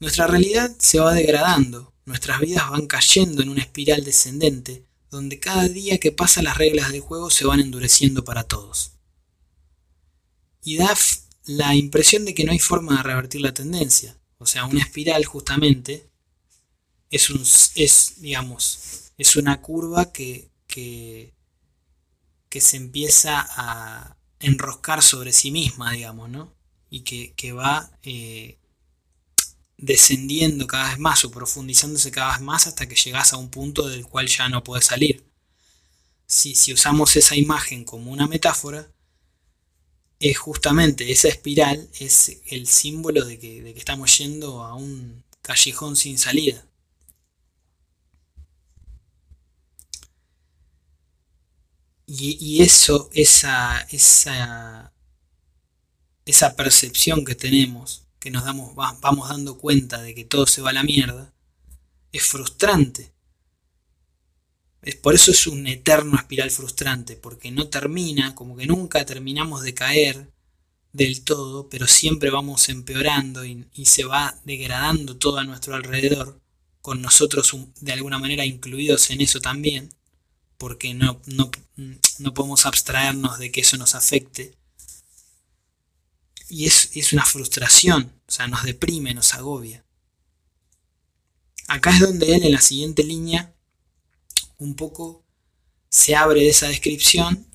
Nuestra 0.00 0.26
realidad 0.26 0.74
se 0.78 0.98
va 0.98 1.14
degradando, 1.14 1.94
nuestras 2.06 2.40
vidas 2.40 2.70
van 2.70 2.86
cayendo 2.86 3.42
en 3.42 3.50
una 3.50 3.60
espiral 3.60 4.02
descendente 4.02 4.86
donde 5.10 5.40
cada 5.40 5.68
día 5.68 5.98
que 5.98 6.12
pasa 6.12 6.42
las 6.42 6.56
reglas 6.56 6.92
del 6.92 7.00
juego 7.00 7.30
se 7.30 7.44
van 7.44 7.60
endureciendo 7.60 8.24
para 8.24 8.44
todos. 8.44 8.92
Y 10.62 10.76
da 10.76 10.94
la 11.44 11.74
impresión 11.74 12.24
de 12.24 12.34
que 12.34 12.44
no 12.44 12.52
hay 12.52 12.58
forma 12.58 12.96
de 12.96 13.02
revertir 13.02 13.40
la 13.40 13.52
tendencia. 13.52 14.16
O 14.38 14.46
sea, 14.46 14.66
una 14.66 14.80
espiral 14.80 15.24
justamente 15.24 16.08
es 17.10 17.28
un 17.28 17.42
es, 17.74 18.14
digamos, 18.18 19.12
es 19.18 19.36
una 19.36 19.60
curva 19.60 20.12
que, 20.12 20.50
que, 20.66 21.34
se 22.60 22.76
empieza 22.76 23.46
a 23.50 24.16
enroscar 24.38 25.02
sobre 25.02 25.32
sí 25.32 25.50
misma, 25.50 25.92
digamos, 25.92 26.30
¿no? 26.30 26.54
Y 26.88 27.00
que, 27.00 27.52
va 27.52 27.90
eh, 28.02 28.59
descendiendo 29.80 30.66
cada 30.66 30.90
vez 30.90 30.98
más 30.98 31.24
o 31.24 31.30
profundizándose 31.30 32.10
cada 32.10 32.32
vez 32.32 32.40
más 32.42 32.66
hasta 32.66 32.86
que 32.86 32.94
llegas 32.94 33.32
a 33.32 33.38
un 33.38 33.50
punto 33.50 33.88
del 33.88 34.06
cual 34.06 34.28
ya 34.28 34.48
no 34.48 34.62
puedes 34.62 34.86
salir. 34.86 35.24
Si, 36.26 36.72
usamos 36.72 37.16
esa 37.16 37.34
imagen 37.36 37.84
como 37.84 38.12
una 38.12 38.28
metáfora, 38.28 38.92
es 40.20 40.38
justamente 40.38 41.10
esa 41.10 41.28
espiral, 41.28 41.88
es 41.98 42.40
el 42.46 42.66
símbolo 42.66 43.24
de 43.24 43.38
que, 43.38 43.70
estamos 43.76 44.16
yendo 44.18 44.62
a 44.62 44.74
un 44.74 45.24
callejón 45.42 45.96
sin 45.96 46.18
salida. 46.18 46.66
Y, 52.06 52.62
eso, 52.62 53.08
esa, 53.12 53.86
esa, 53.90 54.92
esa 56.26 56.56
percepción 56.56 57.24
que 57.24 57.34
tenemos 57.36 58.09
que 58.20 58.30
nos 58.30 58.44
damos, 58.44 58.74
vamos 58.76 59.28
dando 59.30 59.58
cuenta 59.58 60.00
de 60.02 60.14
que 60.14 60.24
todo 60.24 60.46
se 60.46 60.60
va 60.60 60.70
a 60.70 60.74
la 60.74 60.84
mierda, 60.84 61.32
es 62.12 62.22
frustrante. 62.22 63.12
Es, 64.82 64.94
por 64.96 65.14
eso 65.14 65.30
es 65.30 65.46
un 65.46 65.66
eterno 65.66 66.16
espiral 66.16 66.50
frustrante, 66.50 67.16
porque 67.16 67.50
no 67.50 67.68
termina, 67.68 68.34
como 68.34 68.56
que 68.56 68.66
nunca 68.66 69.04
terminamos 69.06 69.62
de 69.62 69.74
caer 69.74 70.30
del 70.92 71.22
todo, 71.22 71.68
pero 71.70 71.86
siempre 71.86 72.30
vamos 72.30 72.68
empeorando 72.68 73.44
y, 73.44 73.66
se 73.84 74.04
va 74.04 74.38
degradando 74.44 75.16
todo 75.16 75.38
a 75.38 75.44
nuestro 75.44 75.74
alrededor, 75.74 76.40
con 76.82 77.00
nosotros 77.00 77.56
de 77.80 77.92
alguna 77.92 78.18
manera 78.18 78.44
incluidos 78.44 79.10
en 79.10 79.22
eso 79.22 79.40
también, 79.40 79.94
porque 80.58 80.92
no, 80.92 81.22
no, 81.26 81.50
no 82.18 82.34
podemos 82.34 82.66
abstraernos 82.66 83.38
de 83.38 83.50
que 83.50 83.62
eso 83.62 83.78
nos 83.78 83.94
afecte 83.94 84.59
y 86.50 86.66
es, 86.66 87.12
una 87.12 87.24
frustración, 87.24 88.12
o 88.26 88.30
sea, 88.30 88.48
nos 88.48 88.64
deprime, 88.64 89.14
nos 89.14 89.34
agobia. 89.34 89.84
Acá 91.68 91.90
es 91.90 92.00
donde 92.00 92.34
él 92.34 92.44
en 92.44 92.52
la 92.52 92.60
siguiente 92.60 93.04
línea 93.04 93.54
un 94.58 94.74
poco 94.74 95.24
se 95.88 96.16
abre 96.16 96.40
de 96.40 96.48
esa 96.48 96.68
descripción 96.68 97.46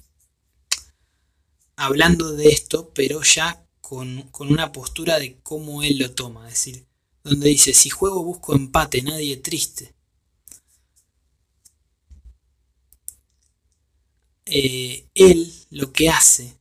hablando 1.75 2.31
de 2.31 2.47
esto, 2.49 2.91
pero 2.95 3.21
ya 3.21 3.67
con, 3.81 4.23
con, 4.31 4.51
una 4.51 4.71
postura 4.71 5.19
de 5.19 5.37
cómo 5.41 5.83
él 5.83 5.99
lo 5.99 6.11
toma. 6.11 6.47
Es 6.47 6.53
decir, 6.53 6.87
donde 7.23 7.49
dice, 7.49 7.73
si 7.73 7.89
juego 7.89 8.23
busco 8.23 8.55
empate, 8.55 9.01
nadie 9.01 9.37
triste. 9.37 9.93
Eh, 14.45 15.09
él 15.15 15.53
lo 15.71 15.91
que 15.91 16.09
hace 16.09 16.57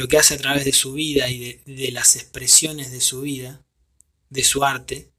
lo 0.00 0.08
que 0.08 0.16
hace 0.16 0.32
a 0.32 0.38
través 0.38 0.64
de 0.64 0.72
su 0.72 0.94
vida 0.94 1.28
y 1.28 1.60
de, 1.66 1.90
las 1.92 2.16
expresiones 2.16 2.90
de 2.90 3.02
su 3.02 3.20
vida, 3.20 3.66
de 4.30 4.42
su 4.42 4.64
arte, 4.64 5.12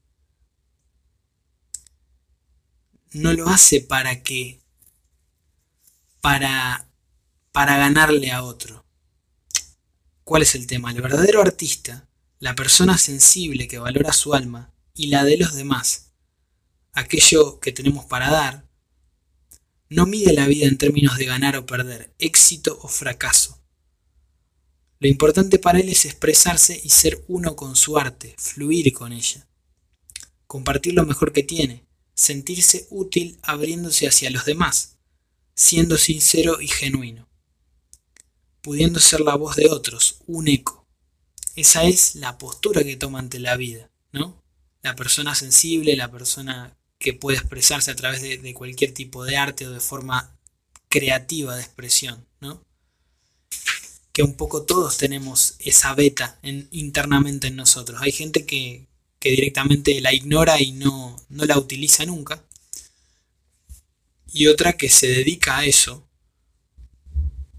no 3.12 3.32
lo 3.32 3.48
hace 3.48 3.80
para 3.80 4.24
qué, 4.24 4.60
para, 6.20 6.90
para 7.52 7.76
ganarle 7.76 8.32
a 8.32 8.42
otro. 8.42 8.84
¿Cuál 10.24 10.42
es 10.42 10.56
el 10.56 10.66
tema? 10.66 10.90
El 10.90 11.00
verdadero 11.00 11.42
artista, 11.42 12.08
la 12.40 12.56
persona 12.56 12.98
sensible 12.98 13.68
que 13.68 13.78
valora 13.78 14.12
su 14.12 14.34
alma 14.34 14.74
y 14.94 15.06
la 15.06 15.22
de 15.22 15.36
los 15.36 15.54
demás, 15.54 16.10
aquello 16.92 17.60
que 17.60 17.70
tenemos 17.70 18.06
para 18.06 18.32
dar, 18.32 18.68
no 19.90 20.06
mide 20.06 20.32
la 20.32 20.48
vida 20.48 20.66
en 20.66 20.76
términos 20.76 21.18
de 21.18 21.26
ganar 21.26 21.56
o 21.56 21.66
perder, 21.66 22.12
éxito 22.18 22.80
o 22.82 22.88
fracaso. 22.88 23.61
Lo 25.02 25.08
importante 25.08 25.58
para 25.58 25.80
él 25.80 25.88
es 25.88 26.04
expresarse 26.04 26.80
y 26.80 26.90
ser 26.90 27.24
uno 27.26 27.56
con 27.56 27.74
su 27.74 27.98
arte, 27.98 28.36
fluir 28.38 28.92
con 28.92 29.12
ella. 29.12 29.48
Compartir 30.46 30.94
lo 30.94 31.04
mejor 31.04 31.32
que 31.32 31.42
tiene, 31.42 31.84
sentirse 32.14 32.86
útil 32.88 33.36
abriéndose 33.42 34.06
hacia 34.06 34.30
los 34.30 34.44
demás, 34.44 34.98
siendo 35.56 35.98
sincero 35.98 36.60
y 36.60 36.68
genuino. 36.68 37.28
Pudiendo 38.60 39.00
ser 39.00 39.22
la 39.22 39.34
voz 39.34 39.56
de 39.56 39.68
otros, 39.68 40.18
un 40.28 40.46
eco. 40.46 40.86
Esa 41.56 41.82
es 41.82 42.14
la 42.14 42.38
postura 42.38 42.84
que 42.84 42.96
toma 42.96 43.18
ante 43.18 43.40
la 43.40 43.56
vida, 43.56 43.90
¿no? 44.12 44.40
La 44.82 44.94
persona 44.94 45.34
sensible, 45.34 45.96
la 45.96 46.12
persona 46.12 46.78
que 47.00 47.12
puede 47.12 47.38
expresarse 47.38 47.90
a 47.90 47.96
través 47.96 48.22
de, 48.22 48.54
cualquier 48.54 48.94
tipo 48.94 49.24
de 49.24 49.36
arte 49.36 49.66
o 49.66 49.72
de 49.72 49.80
forma 49.80 50.38
creativa 50.88 51.56
de 51.56 51.62
expresión, 51.62 52.24
¿no? 52.38 52.64
Que 54.12 54.22
un 54.22 54.34
poco 54.34 54.62
todos 54.62 54.98
tenemos 54.98 55.54
esa 55.58 55.94
beta 55.94 56.38
internamente 56.42 57.48
en 57.48 57.56
nosotros. 57.56 58.00
Hay 58.02 58.12
gente 58.12 58.44
que, 58.44 58.86
directamente 59.20 60.00
la 60.00 60.12
ignora 60.12 60.60
y 60.60 60.72
no, 60.72 61.16
la 61.30 61.58
utiliza 61.58 62.04
nunca. 62.04 62.44
Y 64.32 64.46
otra 64.46 64.74
que 64.74 64.88
se 64.88 65.08
dedica 65.08 65.58
a 65.58 65.64
eso 65.64 66.06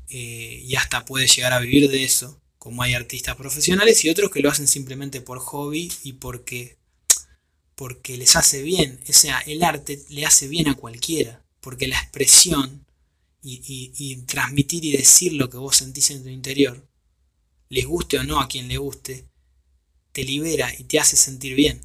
eh, 0.10 0.62
y 0.64 0.76
hasta 0.76 1.06
puede 1.06 1.28
llegar 1.28 1.54
a 1.54 1.60
vivir 1.60 1.90
de 1.90 2.04
eso, 2.04 2.40
como 2.60 2.84
hay 2.84 2.94
artistas 2.94 3.36
profesionales 3.36 4.04
y 4.04 4.10
otros 4.10 4.32
que 4.32 4.42
lo 4.42 4.50
hacen 4.50 4.68
simplemente 4.68 5.22
por 5.22 5.40
hobby 5.40 5.92
y 6.04 6.14
porque, 6.14 6.78
porque 7.76 8.18
les 8.18 8.36
hace 8.36 8.62
bien. 8.62 9.00
O 9.10 9.14
sea, 9.14 9.40
el 9.40 9.64
arte 9.64 10.04
le 10.10 10.26
hace 10.26 10.48
bien 10.48 10.68
a 10.68 10.76
cualquiera, 10.76 11.44
porque 11.62 11.88
la 11.88 12.00
expresión 12.00 12.83
y, 13.44 14.16
transmitir 14.26 14.86
y 14.86 14.94
decir 14.94 15.34
lo 15.34 15.50
que 15.50 15.58
vos 15.58 15.76
sentís 15.78 16.10
en 16.12 16.24
tu 16.24 16.30
interior 16.30 16.88
les 17.74 17.86
guste 17.86 18.20
o 18.20 18.24
no 18.24 18.40
a 18.40 18.48
quien 18.48 18.68
le 18.68 18.78
guste, 18.78 19.28
te 20.12 20.24
libera 20.24 20.72
y 20.78 20.84
te 20.84 21.00
hace 21.00 21.16
sentir 21.16 21.56
bien. 21.56 21.82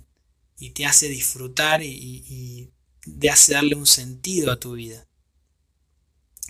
Y 0.58 0.70
te 0.70 0.84
hace 0.84 1.08
disfrutar 1.08 1.82
y, 1.82 2.70
te 3.18 3.30
hace 3.30 3.54
darle 3.54 3.74
un 3.74 3.86
sentido 3.86 4.52
a 4.52 4.60
tu 4.60 4.72
vida. 4.72 5.08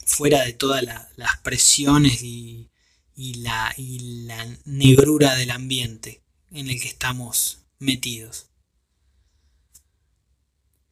Fuera 0.07 0.45
de 0.45 0.55
todas 0.55 0.83
las 0.83 1.37
presiones 1.45 2.23
y, 2.23 2.69
la, 3.15 3.73
y 3.77 4.25
la 4.27 4.59
negrura 4.65 5.37
del 5.37 5.51
ambiente 5.51 6.25
en 6.51 6.69
el 6.69 6.81
que 6.81 6.89
estamos 6.89 7.61
metidos. 7.79 8.47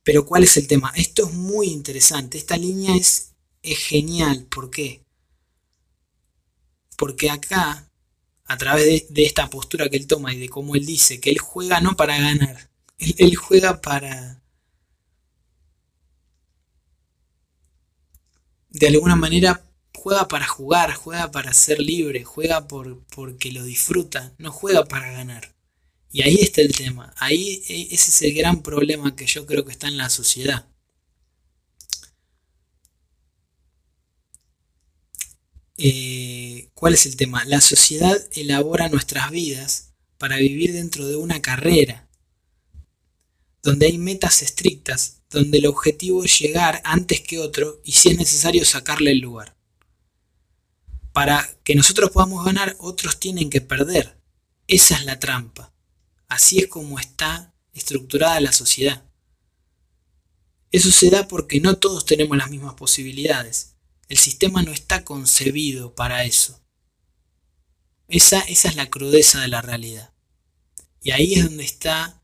Pero 0.04 0.24
¿cuál 0.24 0.44
es 0.44 0.56
el 0.56 0.68
tema? 0.68 0.92
Esto 0.94 1.26
es 1.26 1.32
muy 1.32 1.66
interesante. 1.68 2.38
Esta 2.38 2.56
línea 2.56 2.94
es, 2.94 3.32
es 3.66 3.78
genial. 3.78 4.46
¿Por 4.50 4.70
qué? 4.70 5.02
Porque 6.96 7.30
acá, 7.30 7.90
a 8.46 8.56
través 8.56 9.12
de, 9.12 9.24
esta 9.24 9.50
postura 9.50 9.88
que 9.88 9.96
él 9.96 10.06
toma 10.06 10.32
y 10.32 10.38
de 10.38 10.48
cómo 10.48 10.76
él 10.76 10.86
dice 10.86 11.20
que 11.20 11.30
él 11.30 11.38
juega 11.38 11.80
no 11.80 11.96
para 11.96 12.18
ganar, 12.18 12.70
él, 12.98 13.36
juega 13.36 13.80
para... 13.80 14.40
De 18.70 18.88
alguna 18.88 19.16
manera 19.16 19.62
juega 19.94 20.28
para 20.28 20.46
jugar, 20.46 20.94
juega 20.94 21.30
para 21.32 21.52
ser 21.52 21.80
libre, 21.80 22.24
juega 22.24 22.68
por, 22.68 23.02
porque 23.06 23.50
lo 23.50 23.64
disfruta, 23.64 24.34
no 24.38 24.52
juega 24.52 24.84
para 24.84 25.10
ganar. 25.10 25.54
Y 26.12 26.22
ahí 26.22 26.36
está 26.40 26.60
el 26.62 26.72
tema, 26.72 27.12
ahí 27.18 27.62
e, 27.68 27.94
ese 27.94 28.10
es 28.10 28.22
el 28.22 28.34
gran 28.34 28.62
problema 28.62 29.16
que 29.16 29.26
yo 29.26 29.46
creo 29.46 29.64
que 29.64 29.72
está 29.72 29.88
en 29.88 29.96
la 29.96 30.10
sociedad. 30.10 30.66
Eh, 35.78 36.70
¿Cuál 36.74 36.94
es 36.94 37.06
el 37.06 37.16
tema? 37.16 37.44
La 37.44 37.60
sociedad 37.60 38.16
elabora 38.32 38.88
nuestras 38.88 39.30
vidas 39.30 39.92
para 40.18 40.36
vivir 40.36 40.72
dentro 40.72 41.06
de 41.06 41.16
una 41.16 41.42
carrera, 41.42 42.08
donde 43.62 43.86
hay 43.86 43.98
metas 43.98 44.42
estrictas, 44.42 45.22
donde 45.28 45.58
el 45.58 45.66
objetivo 45.66 46.24
es 46.24 46.38
llegar 46.38 46.80
antes 46.84 47.20
que 47.20 47.38
otro 47.38 47.80
y 47.84 47.92
si 47.92 48.10
es 48.10 48.16
necesario 48.16 48.64
sacarle 48.64 49.10
el 49.10 49.18
lugar. 49.18 49.56
Para 51.12 51.48
que 51.64 51.74
nosotros 51.74 52.10
podamos 52.10 52.44
ganar, 52.44 52.76
otros 52.78 53.18
tienen 53.18 53.50
que 53.50 53.60
perder. 53.60 54.18
Esa 54.66 54.96
es 54.96 55.04
la 55.04 55.18
trampa. 55.18 55.72
Así 56.28 56.58
es 56.58 56.66
como 56.68 56.98
está 56.98 57.54
estructurada 57.72 58.40
la 58.40 58.52
sociedad. 58.52 59.04
Eso 60.72 60.90
se 60.90 61.10
da 61.10 61.28
porque 61.28 61.60
no 61.60 61.76
todos 61.76 62.04
tenemos 62.04 62.36
las 62.36 62.50
mismas 62.50 62.74
posibilidades. 62.74 63.75
El 64.08 64.18
sistema 64.18 64.62
no 64.62 64.72
está 64.72 65.04
concebido 65.04 65.94
para 65.94 66.24
eso. 66.24 66.60
Esa, 68.08 68.40
esa 68.40 68.68
es 68.68 68.76
la 68.76 68.88
crudeza 68.88 69.40
de 69.40 69.48
la 69.48 69.62
realidad. 69.62 70.12
Y 71.02 71.10
ahí 71.10 71.34
es 71.34 71.44
donde 71.44 71.64
está 71.64 72.22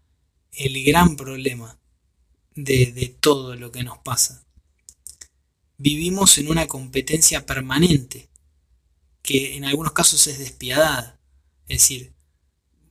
el 0.53 0.85
gran 0.85 1.17
problema 1.17 1.79
de, 2.55 2.93
de 2.93 3.09
todo 3.09 3.57
lo 3.57 3.73
que 3.73 3.83
nos 3.83 3.99
pasa. 3.99 4.45
Vivimos 5.77 6.39
en 6.39 6.49
una 6.49 6.69
competencia 6.69 7.47
permanente, 7.47 8.29
que 9.23 9.57
en 9.57 9.65
algunos 9.65 9.93
casos 9.93 10.27
es 10.27 10.39
despiadada. 10.39 11.21
Es 11.67 11.81
decir, 11.81 12.13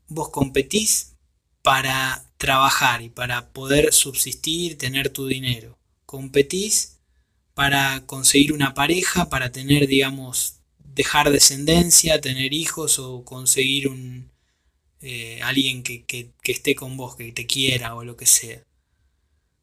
vos 0.08 0.30
competís 0.30 1.16
para 1.62 2.30
trabajar 2.38 3.02
y 3.02 3.10
para 3.10 3.54
poder 3.54 3.94
subsistir, 3.94 4.78
tener 4.78 5.10
tu 5.10 5.28
dinero. 5.28 5.78
Competís 6.06 6.91
para 7.62 8.08
conseguir 8.08 8.54
una 8.54 8.74
pareja, 8.74 9.30
para 9.30 9.52
tener, 9.52 9.86
digamos, 9.86 10.62
dejar 10.80 11.30
descendencia, 11.30 12.20
tener 12.20 12.54
hijos 12.54 12.98
o 12.98 13.24
conseguir 13.24 13.88
un 13.88 14.32
eh, 15.00 15.40
alguien 15.44 15.84
que, 15.84 16.04
que, 16.04 16.32
esté 16.44 16.74
con 16.74 16.98
vos, 16.98 17.16
que 17.16 17.32
te 17.32 17.46
quiera 17.46 17.94
o 17.94 18.04
lo 18.04 18.18
que 18.18 18.26
sea. 18.26 18.64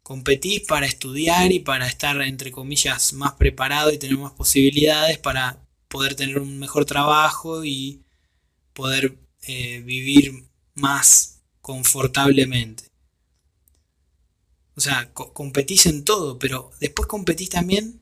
Competís 0.04 0.60
para 0.60 0.86
estudiar 0.86 1.50
y 1.50 1.58
para 1.58 1.88
estar, 1.88 2.20
entre 2.22 2.52
comillas, 2.52 3.14
más 3.14 3.32
preparado 3.32 3.90
y 3.90 3.98
tener 3.98 4.16
más 4.16 4.32
posibilidades 4.32 5.18
para 5.18 5.58
poder 5.88 6.14
tener 6.14 6.38
un 6.38 6.56
mejor 6.56 6.84
trabajo 6.84 7.64
y 7.64 8.04
poder 8.74 9.18
eh, 9.48 9.82
vivir 9.84 10.44
más 10.76 11.40
confortablemente. 11.60 12.84
O 14.78 14.80
sea, 14.80 15.12
competís 15.12 15.86
en 15.86 16.04
todo, 16.04 16.38
pero 16.38 16.70
después 16.78 17.08
competís 17.08 17.50
también 17.50 18.00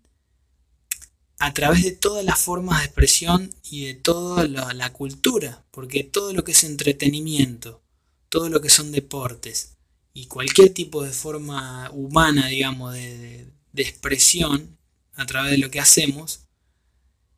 a 1.39 1.55
través 1.55 1.83
de 1.83 1.93
todas 1.93 2.23
las 2.23 2.39
formas 2.39 2.81
de 2.81 2.85
expresión 2.85 3.55
y 3.63 3.87
de 3.87 3.95
toda 3.95 4.47
la, 4.47 4.93
cultura, 4.93 5.65
porque 5.71 6.05
todo 6.05 6.35
lo 6.35 6.45
que 6.45 6.53
es 6.53 6.65
entretenimiento, 6.65 7.83
todo 8.29 8.51
lo 8.51 8.61
que 8.61 8.69
son 8.69 8.93
deportes 8.93 9.79
y 10.13 10.27
cualquier 10.27 10.75
tipo 10.75 11.03
de 11.03 11.13
forma 11.13 11.91
humana, 11.93 12.49
digamos, 12.49 12.93
de 12.93 13.49
expresión 13.75 14.77
a 15.15 15.25
través 15.25 15.53
de 15.53 15.59
lo 15.59 15.71
que 15.71 15.81
hacemos, 15.81 16.41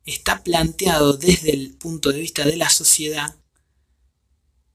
está 0.03 0.43
planteado 0.43 1.13
desde 1.13 1.53
el 1.53 1.75
punto 1.75 2.11
de 2.11 2.19
vista 2.19 2.43
de 2.43 2.57
la 2.57 2.69
sociedad 2.69 3.39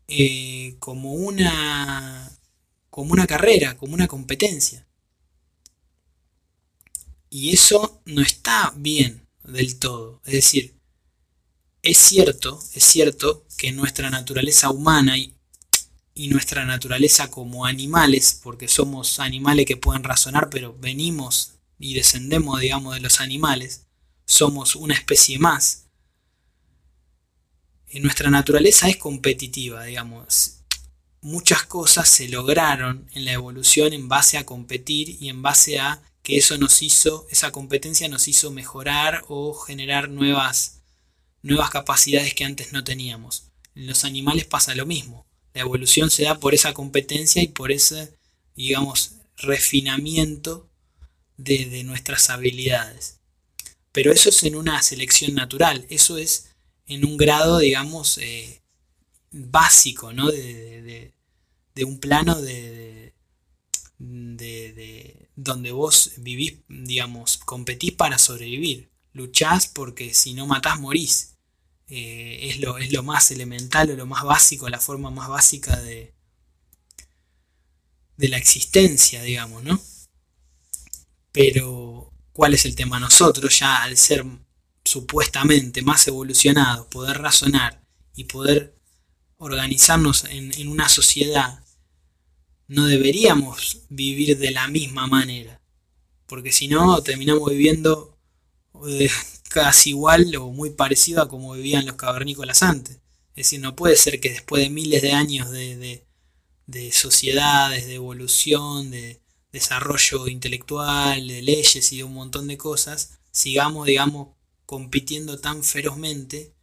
eh, 0.08 0.76
como, 0.78 1.12
una, 1.12 2.33
como 2.94 3.12
una 3.12 3.26
carrera, 3.26 3.76
como 3.76 3.92
una 3.92 4.06
competencia. 4.06 4.86
Y 7.28 7.50
eso 7.50 8.00
no 8.04 8.22
está 8.22 8.72
bien 8.76 9.26
del 9.42 9.80
todo. 9.80 10.20
Es 10.24 10.34
decir, 10.34 10.76
es 11.82 11.98
cierto, 11.98 12.62
es 12.72 12.84
cierto 12.84 13.48
que 13.58 13.72
nuestra 13.72 14.10
naturaleza 14.10 14.70
humana 14.70 15.18
y, 15.18 15.34
nuestra 16.28 16.64
naturaleza 16.64 17.32
como 17.32 17.66
animales, 17.66 18.38
porque 18.40 18.68
somos 18.68 19.18
animales 19.18 19.66
que 19.66 19.76
pueden 19.76 20.04
razonar, 20.04 20.48
pero 20.48 20.78
venimos 20.78 21.54
y 21.80 21.94
descendemos, 21.94 22.60
digamos, 22.60 22.94
de 22.94 23.00
los 23.00 23.18
animales, 23.18 23.88
somos 24.24 24.76
una 24.76 24.94
especie 24.94 25.40
más 25.40 25.84
nuestra 28.00 28.30
naturaleza 28.30 28.88
es 28.88 28.96
competitiva, 28.96 29.84
digamos. 29.84 30.63
Muchas 31.24 31.64
cosas 31.64 32.06
se 32.06 32.28
lograron 32.28 33.08
en 33.14 33.24
la 33.24 33.32
evolución 33.32 33.94
en 33.94 34.08
base 34.10 34.36
a 34.36 34.44
competir 34.44 35.16
y 35.22 35.30
en 35.30 35.40
base 35.40 35.78
a 35.80 36.02
que 36.22 36.36
eso 36.36 36.58
nos 36.58 36.82
hizo, 36.82 37.26
esa 37.30 37.50
competencia 37.50 38.10
nos 38.10 38.28
hizo 38.28 38.50
mejorar 38.50 39.24
o 39.28 39.54
generar 39.54 40.10
nuevas, 40.10 40.82
nuevas 41.40 41.70
capacidades 41.70 42.34
que 42.34 42.44
antes 42.44 42.74
no 42.74 42.84
teníamos. 42.84 43.44
En 43.74 43.86
los 43.86 44.04
animales 44.04 44.44
pasa 44.44 44.74
lo 44.74 44.84
mismo. 44.84 45.24
La 45.54 45.62
evolución 45.62 46.10
se 46.10 46.24
da 46.24 46.38
por 46.38 46.52
esa 46.52 46.74
competencia 46.74 47.42
y 47.42 47.48
por 47.48 47.72
ese, 47.72 48.12
digamos, 48.54 49.12
refinamiento 49.38 50.68
de, 51.38 51.64
de 51.64 51.84
nuestras 51.84 52.28
habilidades. 52.28 53.20
Pero 53.92 54.12
eso 54.12 54.28
es 54.28 54.42
en 54.42 54.56
una 54.56 54.82
selección 54.82 55.32
natural, 55.32 55.86
eso 55.88 56.18
es 56.18 56.50
en 56.86 57.06
un 57.06 57.16
grado, 57.16 57.60
digamos, 57.60 58.18
eh, 58.18 58.60
básico, 59.34 60.12
¿no? 60.12 60.30
De, 60.30 61.12
un 61.84 61.98
plano 61.98 62.40
de, 62.40 63.14
de, 63.98 65.28
donde 65.34 65.72
vos 65.72 66.12
vivís, 66.18 66.60
digamos, 66.68 67.38
competís 67.38 67.92
para 67.92 68.18
sobrevivir, 68.18 68.90
luchás 69.12 69.66
porque 69.66 70.14
si 70.14 70.34
no 70.34 70.46
matás 70.46 70.80
morís. 70.80 71.30
Eh, 71.88 72.48
es, 72.48 72.60
lo, 72.60 72.78
es 72.78 72.92
lo 72.92 73.02
más 73.02 73.30
elemental 73.30 73.90
o 73.90 73.96
lo 73.96 74.06
más 74.06 74.24
básico, 74.24 74.68
la 74.70 74.80
forma 74.80 75.10
más 75.10 75.28
básica 75.28 75.76
de, 75.82 76.14
de 78.16 78.28
la 78.28 78.38
existencia, 78.38 79.22
digamos, 79.22 79.62
¿no? 79.64 79.80
Pero, 81.32 82.12
¿cuál 82.32 82.54
es 82.54 82.64
el 82.64 82.74
tema? 82.74 83.00
Nosotros 83.00 83.58
ya 83.58 83.82
al 83.82 83.96
ser 83.96 84.24
supuestamente 84.84 85.82
más 85.82 86.06
evolucionados, 86.06 86.86
poder 86.86 87.18
razonar 87.18 87.82
y 88.14 88.24
poder 88.24 88.73
organizarnos 89.44 90.24
en, 90.24 90.68
una 90.68 90.88
sociedad, 90.88 91.62
no 92.66 92.86
deberíamos 92.86 93.82
vivir 93.88 94.38
de 94.38 94.50
la 94.50 94.68
misma 94.68 95.06
manera. 95.06 95.60
Porque 96.26 96.52
si 96.52 96.68
no, 96.68 97.02
terminamos 97.02 97.50
viviendo 97.50 98.18
eh, 98.88 99.10
casi 99.50 99.90
igual 99.90 100.34
o 100.36 100.50
muy 100.50 100.70
parecido 100.70 101.22
a 101.22 101.28
como 101.28 101.52
vivían 101.52 101.86
los 101.86 101.96
cavernícolas 101.96 102.62
antes. 102.62 102.96
Es 103.36 103.46
decir, 103.46 103.60
no 103.60 103.76
puede 103.76 103.96
ser 103.96 104.20
que 104.20 104.30
después 104.30 104.62
de 104.62 104.70
miles 104.70 105.02
de 105.02 105.12
años 105.12 105.50
de, 105.50 106.04
de 106.66 106.92
sociedades, 106.92 107.86
de 107.86 107.94
evolución, 107.94 108.90
de 108.90 109.20
desarrollo 109.52 110.28
intelectual, 110.28 111.28
de 111.28 111.42
leyes 111.42 111.92
y 111.92 111.98
de 111.98 112.04
un 112.04 112.14
montón 112.14 112.48
de 112.48 112.56
cosas, 112.56 113.18
sigamos, 113.30 113.86
digamos, 113.86 114.28
compitiendo 114.66 115.38
tan 115.38 115.62
ferozmente 115.62 116.54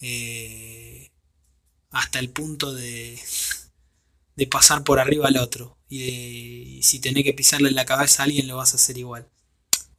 eh, 0.00 1.07
hasta 1.90 2.18
el 2.18 2.30
punto 2.30 2.72
de, 2.72 3.18
de 4.36 4.46
pasar 4.46 4.84
por 4.84 5.00
arriba 5.00 5.28
al 5.28 5.38
otro. 5.38 5.78
Y, 5.88 6.80
si 6.82 7.00
tenés 7.00 7.24
que 7.24 7.34
pisarle 7.34 7.68
en 7.68 7.74
la 7.74 7.86
cabeza 7.86 8.22
a 8.22 8.26
alguien 8.26 8.48
lo 8.48 8.56
vas 8.56 8.72
a 8.72 8.76
hacer 8.76 8.98
igual. 8.98 9.28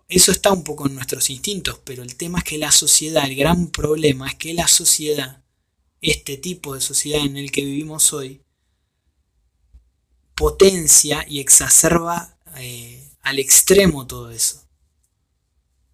Eso 0.07 0.31
está 0.31 0.51
un 0.51 0.63
poco 0.63 0.87
en 0.87 0.95
nuestros 0.95 1.29
instintos, 1.29 1.79
pero 1.83 2.03
el 2.03 2.15
tema 2.15 2.39
es 2.39 2.43
que 2.43 2.57
la 2.57 2.71
sociedad, 2.71 3.25
el 3.25 3.35
gran 3.35 3.67
problema 3.67 4.27
es 4.27 4.35
que 4.35 4.53
la 4.53 4.67
sociedad 4.67 5.43
este 6.01 6.37
tipo 6.37 6.75
de 6.75 6.81
sociedad 6.81 7.21
en 7.21 7.37
el 7.37 7.51
que 7.51 7.63
vivimos 7.63 8.13
hoy 8.13 8.41
potencia 10.35 11.25
y 11.27 11.39
exacerba 11.39 12.37
eh, 12.55 13.05
al 13.21 13.39
extremo 13.39 14.07
todo 14.07 14.31
eso. 14.31 14.63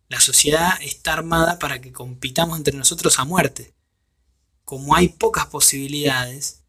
La 0.07 0.19
sociedad 0.19 0.79
está 0.81 1.13
armada 1.13 1.57
para 1.57 1.81
que 1.81 1.91
compitamos 1.91 2.57
entre 2.57 2.77
nosotros 2.77 3.17
a 3.17 3.25
muerte. 3.25 3.73
Como 4.65 4.95
hay 4.95 5.09
pocas 5.09 5.45
posibilidades 5.47 6.63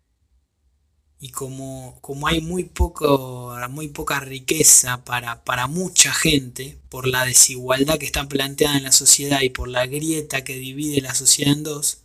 y 1.19 1.31
como, 1.31 1.99
como 2.03 2.27
hay 2.29 2.41
muy, 2.41 2.65
poco, 2.65 3.57
muy 3.71 3.89
poca 3.89 4.21
riqueza 4.21 5.05
para, 5.05 5.45
para 5.45 5.67
mucha 5.67 6.13
gente, 6.13 6.79
por 6.89 7.07
la 7.07 7.25
desigualdad 7.25 7.99
que 7.99 8.07
está 8.07 8.29
planteada 8.29 8.77
en 8.77 8.85
la 8.85 8.93
sociedad 8.93 9.41
y 9.43 9.51
por 9.51 9.69
la 9.69 9.87
grieta 9.87 10.45
que 10.45 10.57
divide 10.57 11.01
la 11.01 11.15
sociedad 11.15 11.55
en 11.55 11.63
dos, 11.65 12.03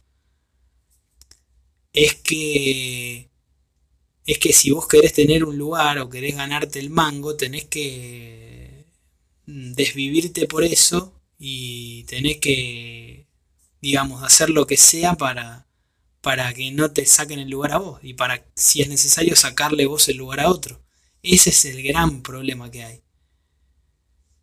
es 1.94 2.16
que 2.16 3.30
es 4.26 4.38
que 4.40 4.54
si 4.54 4.72
vos 4.72 4.88
querés 4.88 5.14
tener 5.14 5.44
un 5.44 5.58
lugar 5.58 6.00
o 6.00 6.10
querés 6.10 6.36
ganarte 6.36 6.80
el 6.80 6.90
mango, 6.90 7.36
tenés 7.36 7.66
que 7.66 8.86
desvivirte 9.46 10.48
por 10.48 10.64
eso 10.64 11.14
y 11.38 12.04
tenés 12.06 12.38
que, 12.38 13.28
digamos, 13.82 14.24
hacer 14.24 14.50
lo 14.50 14.68
que 14.68 14.78
sea 14.78 15.16
para, 15.16 15.68
para 16.22 16.54
que 16.54 16.72
no 16.72 16.92
te 16.92 17.06
saquen 17.06 17.40
el 17.40 17.50
lugar 17.50 17.74
a 17.74 17.78
vos 17.78 18.00
y 18.04 18.14
para, 18.14 18.46
si 18.56 18.82
es 18.82 18.90
necesario, 18.90 19.36
sacarle 19.36 19.86
vos 19.88 20.08
el 20.10 20.18
lugar 20.18 20.40
a 20.42 20.50
otro. 20.50 20.82
Ese 21.24 21.50
es 21.52 21.66
el 21.66 21.84
gran 21.84 22.22
problema 22.22 22.72
que 22.72 22.84
hay. 22.84 23.04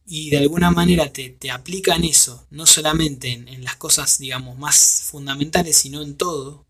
Y 0.05 0.30
de 0.30 0.38
alguna 0.38 0.70
manera 0.70 1.12
te, 1.12 1.28
te 1.30 1.50
aplican 1.50 2.02
eso, 2.02 2.46
no 2.50 2.66
solamente 2.66 3.28
en, 3.32 3.46
en 3.48 3.62
las 3.62 3.76
cosas, 3.76 4.18
digamos, 4.18 4.59
más 4.59 5.02
fundamentales, 5.05 5.76
sino 5.76 6.02
en 6.02 6.16
todo, 6.16 6.66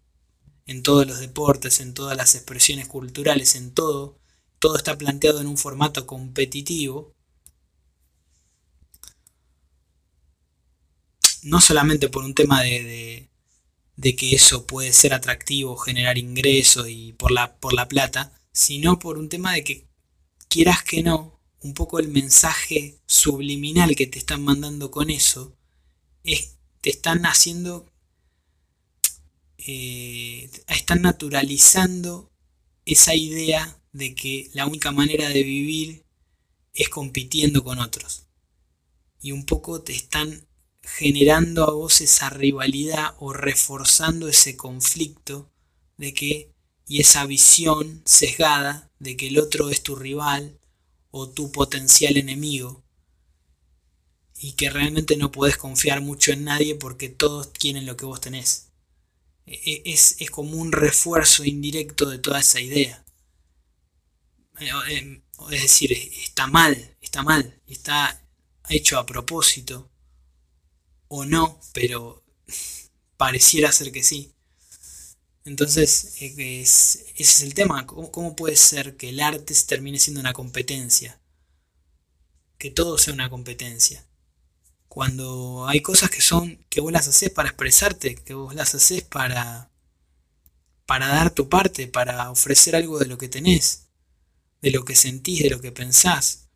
en 0.66 0.82
todos 0.82 1.06
los 1.06 1.20
deportes, 1.20 1.80
en 1.80 1.94
todas 1.94 2.16
las 2.16 2.34
expresiones 2.34 2.88
culturales, 2.88 3.54
en 3.56 3.72
todo. 3.74 4.18
Todo 4.60 4.76
está 4.76 4.98
planteado 4.98 5.40
en 5.40 5.46
un 5.48 5.58
formato 5.58 6.06
competitivo. 6.06 7.14
No 11.42 11.60
solamente 11.60 12.08
por 12.08 12.22
un 12.24 12.34
tema 12.34 12.62
de, 12.62 12.84
de, 12.84 13.27
que 14.16 14.34
eso 14.34 14.66
puede 14.66 14.92
ser 14.92 15.12
atractivo, 15.12 15.76
generar 15.76 16.18
ingresos 16.18 16.88
y 16.88 17.12
por 17.14 17.30
la, 17.32 17.56
por 17.56 17.74
la 17.74 17.88
plata, 17.88 18.32
sino 18.52 18.98
por 18.98 19.18
un 19.18 19.28
tema 19.28 19.52
de 19.54 19.64
que 19.64 19.88
quieras 20.48 20.82
que 20.82 21.02
no, 21.02 21.40
un 21.60 21.74
poco 21.74 21.98
el 21.98 22.08
mensaje 22.08 22.98
subliminal 23.06 23.96
que 23.96 24.06
te 24.06 24.18
están 24.18 24.42
mandando 24.42 24.90
con 24.90 25.10
eso 25.10 25.56
es 26.24 26.56
te 26.80 26.90
están 26.90 27.26
haciendo 27.26 27.92
eh, 29.58 30.48
están 30.68 31.02
naturalizando 31.02 32.32
esa 32.84 33.14
idea 33.14 33.80
de 33.92 34.14
que 34.14 34.50
la 34.54 34.66
única 34.66 34.92
manera 34.92 35.28
de 35.28 35.42
vivir 35.42 36.06
es 36.72 36.88
compitiendo 36.88 37.64
con 37.64 37.78
otros. 37.78 38.26
Y 39.20 39.32
un 39.32 39.44
poco 39.44 39.82
te 39.82 39.94
están 39.94 40.47
generando 40.96 41.64
a 41.64 41.72
vos 41.72 42.00
esa 42.00 42.30
rivalidad 42.30 43.14
o 43.18 43.32
reforzando 43.32 44.28
ese 44.28 44.56
conflicto 44.56 45.50
de 45.96 46.14
que 46.14 46.54
y 46.86 47.00
esa 47.00 47.26
visión 47.26 48.02
sesgada 48.06 48.90
de 48.98 49.16
que 49.16 49.28
el 49.28 49.38
otro 49.38 49.68
es 49.68 49.82
tu 49.82 49.94
rival 49.94 50.58
o 51.10 51.28
tu 51.28 51.52
potencial 51.52 52.16
enemigo 52.16 52.82
y 54.40 54.52
que 54.52 54.70
realmente 54.70 55.16
no 55.16 55.30
podés 55.30 55.56
confiar 55.56 56.00
mucho 56.00 56.32
en 56.32 56.44
nadie 56.44 56.74
porque 56.76 57.08
todos 57.08 57.48
quieren 57.48 57.86
lo 57.86 57.96
que 57.96 58.06
vos 58.06 58.20
tenés. 58.20 58.70
E, 59.46 59.82
es, 59.84 60.16
como 60.30 60.56
un 60.56 60.72
refuerzo 60.72 61.44
indirecto 61.44 62.08
de 62.08 62.18
toda 62.18 62.40
esa 62.40 62.60
idea. 62.60 63.04
Eh, 64.60 64.70
em, 64.90 65.22
es 65.50 65.62
decir, 65.62 65.92
está 65.92 66.46
mal, 66.46 66.96
está 67.00 67.22
mal, 67.22 67.60
está 67.66 68.22
hecho 68.68 68.98
a 68.98 69.06
propósito, 69.06 69.90
o 71.08 71.24
no, 71.24 71.60
pero 71.72 72.22
pareciera 73.16 73.72
ser 73.72 73.92
que 73.92 74.02
sí. 74.02 74.32
Entonces, 75.44 76.14
e, 76.20 76.60
ese 76.62 77.14
es 77.16 77.42
el 77.42 77.54
tema. 77.54 77.86
¿Cómo, 77.86 78.10
¿Cómo, 78.12 78.36
puede 78.36 78.56
ser 78.56 78.96
que 78.96 79.10
el 79.10 79.20
arte 79.20 79.54
termine 79.66 79.98
siendo 79.98 80.20
una 80.20 80.32
competencia? 80.32 81.20
Que 82.58 82.70
todo 82.70 82.98
sea 82.98 83.14
una 83.14 83.30
competencia 83.30 84.08
cuando 84.88 85.68
hay 85.68 85.80
cosas 85.80 86.10
que 86.10 86.20
son 86.20 86.64
que 86.68 86.80
vos 86.80 86.90
las 86.90 87.06
haces 87.06 87.30
para 87.30 87.50
expresarte, 87.50 88.16
que 88.16 88.34
vos 88.34 88.54
las 88.54 88.74
haces 88.74 89.02
para 89.02 89.70
para 90.86 91.08
dar 91.08 91.32
tu 91.34 91.48
parte, 91.48 91.86
para 91.86 92.30
ofrecer 92.30 92.74
algo 92.74 92.98
de 92.98 93.06
lo 93.06 93.18
que 93.18 93.28
tenés, 93.28 93.88
de 94.62 94.70
lo 94.70 94.84
que 94.84 94.96
sentís, 94.96 95.42
de 95.42 95.50
lo 95.50 95.60
que 95.60 95.70
pensás. 95.70 96.48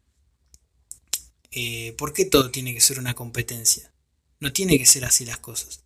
Eh, 1.51 1.95
¿Por 1.99 2.12
qué 2.15 2.24
todo 2.24 2.51
tiene 2.51 2.74
que 2.74 2.81
ser 2.81 2.99
una 2.99 3.15
competencia? 3.15 3.91
No 4.43 4.52
tiene 4.52 4.77
que 4.77 4.86
ser 4.86 5.05
así 5.05 5.24
las 5.24 5.39
cosas. 5.39 5.85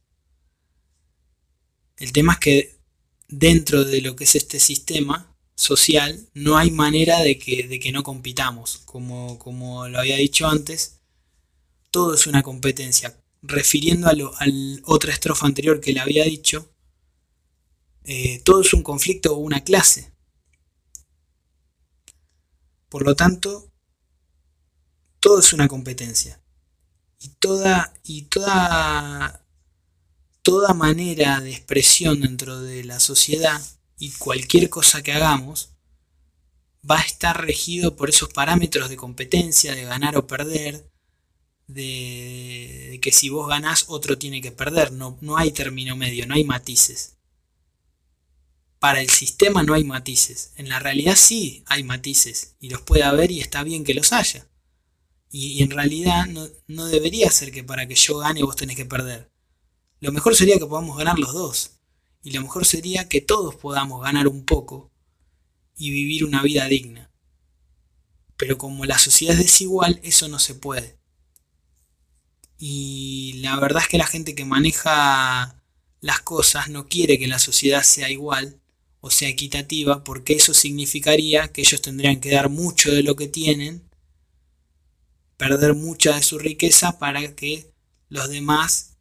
El 1.99 2.11
tema 2.11 2.33
es 2.33 2.39
que 2.39 2.81
dentro 3.29 3.85
de 3.85 4.01
lo 4.01 4.17
que 4.17 4.25
es 4.25 4.35
este 4.35 4.61
sistema 4.61 5.37
social 5.55 6.31
no 6.33 6.57
hay 6.57 6.71
manera 6.71 7.21
de 7.21 7.39
que, 7.39 7.69
de 7.69 7.79
que 7.79 7.93
no 7.93 8.03
compitamos. 8.03 8.79
Como, 8.87 9.39
como 9.39 9.87
lo 9.89 9.99
había 9.99 10.17
dicho 10.17 10.49
antes, 10.49 11.03
todo 11.91 12.15
es 12.15 12.27
una 12.27 12.43
competencia. 12.43 13.23
Refiriendo 13.43 14.09
a, 14.09 14.15
lo, 14.15 14.33
otra 14.85 15.13
estrofa 15.13 15.45
anterior 15.45 15.79
que 15.79 15.93
le 15.93 16.01
había 16.01 16.25
dicho, 16.25 16.75
eh, 18.05 18.41
todo 18.43 18.63
es 18.63 18.73
un 18.73 18.83
conflicto 18.83 19.35
o 19.35 19.39
una 19.39 19.65
clase. 19.65 20.15
Por 22.89 23.05
lo 23.05 23.15
tanto, 23.15 23.71
todo 25.21 25.41
es 25.41 25.53
una 25.53 25.69
competencia. 25.69 26.41
Y 27.19 27.29
toda, 27.41 27.95
y 28.05 28.23
toda, 28.23 29.45
toda 30.43 30.75
manera 30.75 31.41
de 31.41 31.51
expresión 31.51 32.21
dentro 32.21 32.61
de 32.61 32.85
la 32.85 33.01
sociedad 33.01 33.61
y 33.99 34.11
cualquier 34.13 34.69
cosa 34.69 35.03
que 35.03 35.13
hagamos 35.13 35.71
va 36.89 36.99
a 36.99 37.05
estar 37.05 37.45
regido 37.45 37.97
por 37.97 38.11
esos 38.11 38.29
parámetros 38.29 38.89
de 38.89 38.97
competencia, 38.97 39.75
de 39.75 39.85
ganar 39.85 40.17
o 40.17 40.27
perder, 40.27 40.91
de, 41.67 42.99
que 43.03 43.13
si 43.13 43.29
vos 43.29 43.49
ganás 43.49 43.87
otro 43.89 44.19
tiene 44.19 44.41
que 44.41 44.53
perder, 44.53 44.93
no, 44.93 45.19
no 45.21 45.37
hay 45.37 45.51
término 45.51 45.97
medio, 45.97 46.27
no 46.27 46.35
hay 46.35 46.45
matices. 46.45 47.17
Para 48.79 49.01
el 49.01 49.11
sistema 49.11 49.63
no 49.63 49.75
hay 49.75 49.85
matices, 49.85 50.53
en 50.57 50.69
la 50.69 50.79
realidad 50.79 51.17
sí 51.17 51.65
hay 51.67 51.83
matices 51.83 52.57
y 52.61 52.69
los 52.69 52.83
puede 52.83 53.03
haber 53.03 53.31
y 53.31 53.41
está 53.41 53.65
bien 53.65 53.85
que 53.85 53.95
los 53.95 54.13
haya. 54.13 54.47
Y, 55.31 55.63
en 55.63 55.71
realidad 55.71 56.27
no, 56.27 56.49
no 56.69 56.87
debería 56.87 57.31
ser 57.31 57.53
que 57.53 57.65
para 57.65 57.87
que 57.87 57.95
yo 57.95 58.19
gane 58.19 58.43
vos 58.43 58.57
tenés 58.57 58.77
que 58.77 58.87
perder. 58.87 59.31
Lo 60.01 60.13
mejor 60.13 60.37
sería 60.37 60.59
que 60.59 60.67
podamos 60.67 60.97
ganar 60.97 61.19
los 61.19 61.33
dos. 61.33 61.73
Y 62.23 62.31
lo 62.31 62.43
mejor 62.43 62.65
sería 62.67 63.09
que 63.09 63.21
todos 63.21 63.55
podamos 63.55 64.03
ganar 64.03 64.29
un 64.29 64.45
poco 64.45 64.91
y 65.77 65.91
vivir 65.91 66.25
una 66.25 66.43
vida 66.43 66.67
digna. 66.67 67.11
Pero 68.37 68.59
como 68.59 68.85
la 68.85 68.99
sociedad 68.99 69.35
es 69.35 69.43
desigual, 69.43 70.01
eso 70.03 70.29
no 70.29 70.39
se 70.39 70.55
puede. 70.55 70.99
Y 72.59 73.35
la 73.43 73.59
verdad 73.61 73.83
es 73.83 73.89
que 73.89 73.99
la 73.99 74.07
gente 74.07 74.35
que 74.35 74.45
maneja 74.45 75.63
las 76.01 76.21
cosas 76.21 76.69
no 76.69 76.89
quiere 76.89 77.19
que 77.19 77.27
la 77.27 77.39
sociedad 77.39 77.83
sea 77.83 78.11
igual 78.11 78.61
o 79.01 79.11
sea 79.11 79.29
equitativa 79.29 80.05
porque 80.05 80.35
eso 80.35 80.55
significaría 80.55 81.49
que 81.49 81.61
ellos 81.61 81.81
tendrían 81.83 82.21
que 82.21 82.31
dar 82.31 82.49
mucho 82.49 82.93
de 82.93 83.03
lo 83.03 83.15
que 83.17 83.29
tienen, 83.29 83.86
perder 85.37 85.75
mucha 85.75 86.15
de 86.17 86.23
su 86.23 86.39
riqueza 86.39 86.99
para 86.99 87.35
que 87.35 87.73
los 88.09 88.29
demás 88.29 88.97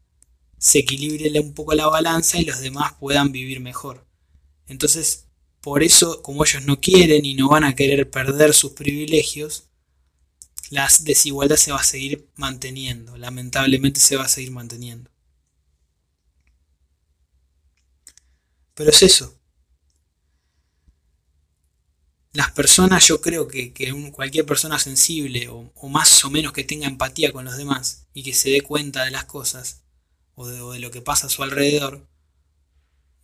se 0.57 0.79
equilibre 0.79 1.39
un 1.39 1.53
poco 1.53 1.73
la 1.73 1.87
balanza 1.87 2.39
y 2.39 2.45
los 2.45 2.59
demás 2.59 2.93
puedan 2.99 3.31
vivir 3.31 3.59
mejor. 3.59 4.05
Entonces, 4.67 5.27
por 5.61 5.83
eso, 5.83 6.21
como 6.21 6.43
ellos 6.43 6.65
no 6.65 6.79
quieren 6.79 7.25
y 7.25 7.35
no 7.35 7.49
van 7.49 7.63
a 7.63 7.75
querer 7.75 8.09
perder 8.09 8.53
sus 8.53 8.73
privilegios, 8.73 9.69
la 10.69 10.87
desigualdad 11.01 11.57
se 11.57 11.71
va 11.71 11.79
a 11.79 11.83
seguir 11.83 12.27
manteniendo, 12.35 13.17
lamentablemente 13.17 13.99
se 13.99 14.15
va 14.15 14.25
a 14.25 14.27
seguir 14.29 14.51
manteniendo. 14.51 15.09
Pero 18.73 18.89
es 18.91 19.01
eso. 19.03 19.35
Las 22.35 22.51
personas, 22.51 23.07
yo 23.07 23.21
creo 23.21 23.47
que, 23.47 23.71
cualquier 24.11 24.45
persona 24.45 24.77
sensible 24.77 25.47
o, 25.47 25.71
más 25.87 26.25
o 26.25 26.29
menos 26.29 26.51
que 26.51 26.65
tenga 26.65 26.85
empatía 26.85 27.31
con 27.31 27.45
los 27.45 27.55
demás 27.55 28.07
y 28.13 28.23
que 28.23 28.33
se 28.33 28.49
dé 28.49 28.59
cuenta 28.59 29.05
de 29.05 29.11
las 29.11 29.23
cosas 29.23 29.83
o 30.35 30.45
de, 30.45 30.79
lo 30.79 30.91
que 30.91 31.01
pasa 31.01 31.27
a 31.27 31.29
su 31.29 31.43
alrededor, 31.43 32.05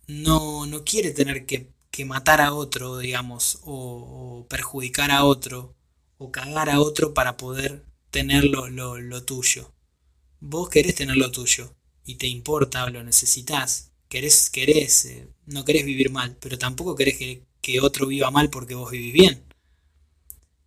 no, 0.06 0.64
no 0.64 0.82
quiere 0.84 1.10
tener 1.10 1.44
que, 1.44 1.68
matar 2.06 2.40
a 2.40 2.54
otro, 2.54 2.96
digamos, 2.96 3.58
o 3.64 4.46
perjudicar 4.48 5.10
a 5.10 5.24
otro 5.24 5.76
o 6.16 6.32
cagar 6.32 6.70
a 6.70 6.80
otro 6.80 7.12
para 7.12 7.36
poder 7.36 7.84
tener 8.10 8.44
lo, 8.44 9.24
tuyo. 9.24 9.74
Vos 10.40 10.70
querés 10.70 10.94
tener 10.94 11.18
lo 11.18 11.30
tuyo 11.30 11.74
y 12.06 12.14
te 12.14 12.28
importa 12.28 12.84
o 12.84 12.88
lo 12.88 13.04
necesitas, 13.04 13.92
querés, 14.08 14.48
querés, 14.48 15.04
eh, 15.04 15.28
no 15.44 15.66
querés 15.66 15.84
vivir 15.84 16.10
mal, 16.10 16.34
pero 16.40 16.56
tampoco 16.56 16.96
querés 16.96 17.18
que, 17.18 17.42
que 17.62 17.80
otro 17.80 18.06
viva 18.06 18.30
mal 18.30 18.50
porque 18.50 18.74
vos 18.74 18.90
vivís 18.90 19.12
bien. 19.14 19.42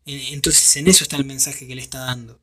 Entonces 0.06 0.76
en 0.78 0.88
eso 0.88 1.04
está 1.04 1.18
el 1.18 1.26
mensaje 1.26 1.68
que 1.68 1.76
le 1.76 1.82
está 1.82 2.00
dando. 2.00 2.40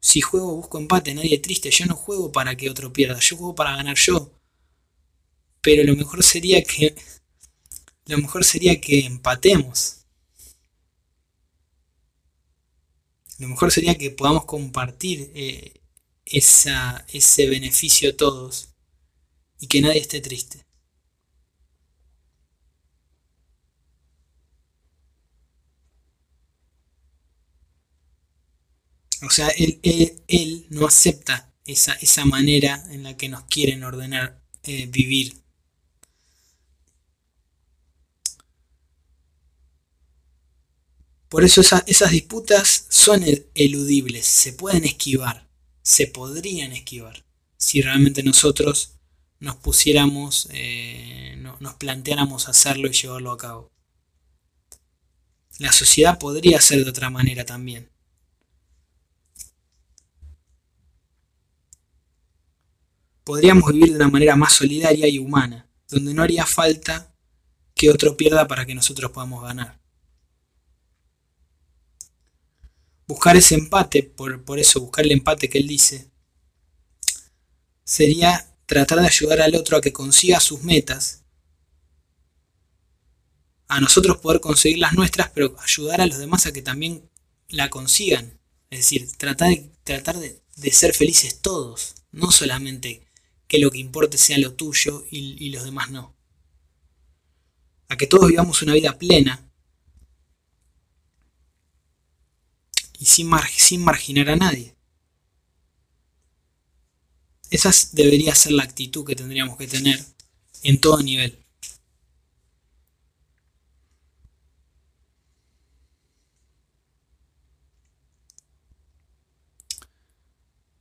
Si 0.00 0.20
juego 0.20 0.56
busco 0.56 0.78
empate, 0.78 1.14
nadie 1.14 1.38
triste. 1.38 1.70
Yo 1.70 1.86
no 1.86 1.94
juego 1.96 2.30
para 2.32 2.56
que 2.56 2.68
otro 2.68 2.92
pierda, 2.92 3.18
yo 3.20 3.36
juego 3.36 3.54
para 3.54 3.76
ganar 3.76 3.96
yo. 3.96 4.30
Pero 5.62 5.84
lo 5.84 5.96
mejor 5.96 6.22
sería 6.22 6.62
que. 6.62 6.94
Lo 8.06 8.18
mejor 8.18 8.44
sería 8.44 8.80
que 8.80 9.06
empatemos. 9.06 10.04
Lo 13.38 13.46
mejor 13.48 13.70
sería 13.70 13.96
que 13.96 14.10
podamos 14.10 14.44
compartir 14.44 15.30
eh, 15.34 15.80
esa, 16.24 17.06
ese 17.12 17.48
beneficio 17.48 18.16
todos 18.16 18.70
y 19.60 19.68
que 19.68 19.80
nadie 19.80 20.00
esté 20.00 20.20
triste. 20.20 20.66
O 29.22 29.30
sea, 29.30 29.48
él, 29.48 29.80
él, 30.26 30.66
no 30.70 30.86
acepta 30.86 31.52
esa, 31.64 31.92
esa, 31.94 32.24
manera 32.24 32.84
en 32.90 33.04
la 33.04 33.16
que 33.16 33.28
nos 33.28 33.44
quieren 33.44 33.84
ordenar 33.84 34.42
eh, 34.64 34.86
vivir. 34.86 35.36
Por 41.28 41.44
eso 41.44 41.62
esas 41.62 42.10
disputas 42.10 42.86
son 42.90 43.24
eludibles, 43.54 44.26
se 44.26 44.52
pueden 44.52 44.84
esquivar, 44.84 45.48
se 45.82 46.06
podrían 46.06 46.72
esquivar, 46.72 47.24
si 47.56 47.80
realmente 47.80 48.22
nosotros 48.22 48.98
nos 49.40 49.56
pusiéramos, 49.56 50.48
eh, 50.50 51.36
nos 51.60 51.74
planteáramos 51.74 52.48
hacerlo 52.48 52.88
y 52.88 52.92
llevarlo 52.92 53.30
a 53.30 53.38
cabo. 53.38 53.72
La 55.58 55.72
sociedad 55.72 56.18
podría 56.18 56.60
ser 56.60 56.84
de 56.84 56.90
otra 56.90 57.08
manera 57.08 57.46
también. 57.46 57.91
Podríamos 63.24 63.72
vivir 63.72 63.90
de 63.90 63.96
una 63.96 64.08
manera 64.08 64.36
más 64.36 64.52
solidaria 64.52 65.08
y 65.08 65.18
humana, 65.18 65.68
donde 65.88 66.14
no 66.14 66.22
haría 66.22 66.46
falta 66.46 67.14
que 67.74 67.90
otro 67.90 68.16
pierda 68.16 68.48
para 68.48 68.66
que 68.66 68.74
nosotros 68.74 69.10
podamos 69.10 69.42
ganar. 69.42 69.80
Buscar 73.06 73.36
ese 73.36 73.54
empate, 73.54 74.02
por, 74.02 74.58
eso 74.58 74.80
buscar 74.80 75.04
el 75.04 75.12
empate 75.12 75.48
que 75.48 75.58
él 75.58 75.66
dice, 75.66 76.10
sería 77.84 78.48
tratar 78.66 79.00
de 79.00 79.06
ayudar 79.06 79.40
al 79.40 79.54
otro 79.54 79.76
a 79.76 79.80
que 79.80 79.92
consiga 79.92 80.40
sus 80.40 80.62
metas, 80.62 81.24
a 83.68 83.80
nosotros 83.80 84.18
poder 84.18 84.40
conseguir 84.40 84.78
las 84.78 84.92
nuestras, 84.92 85.30
pero 85.30 85.56
ayudar 85.60 86.00
a 86.00 86.06
los 86.06 86.18
demás 86.18 86.46
a 86.46 86.52
que 86.52 86.62
también 86.62 87.10
la 87.48 87.70
consigan. 87.70 88.38
Es 88.70 88.80
decir, 88.80 89.10
tratar, 89.16 89.54
tratar 89.84 90.16
de 90.18 90.70
ser 90.70 90.94
felices 90.94 91.40
todos, 91.40 91.94
no 92.10 92.30
solamente 92.30 93.06
que 93.52 93.58
lo 93.58 93.70
que 93.70 93.80
importe 93.80 94.16
sea 94.16 94.38
lo 94.38 94.54
tuyo 94.54 95.04
y, 95.10 95.50
los 95.50 95.64
demás 95.64 95.90
no. 95.90 96.16
A 97.90 97.98
que 97.98 98.06
todos 98.06 98.28
vivamos 98.28 98.62
una 98.62 98.72
vida 98.72 98.96
plena 98.96 99.46
y 102.98 103.04
sin, 103.04 103.30
sin 103.54 103.84
marginar 103.84 104.30
a 104.30 104.36
nadie. 104.36 104.74
Esa 107.50 107.70
debería 107.92 108.34
ser 108.34 108.52
la 108.52 108.62
actitud 108.62 109.04
que 109.04 109.16
tendríamos 109.16 109.58
que 109.58 109.66
tener 109.66 110.02
en 110.62 110.80
todo 110.80 111.02
nivel. 111.02 111.41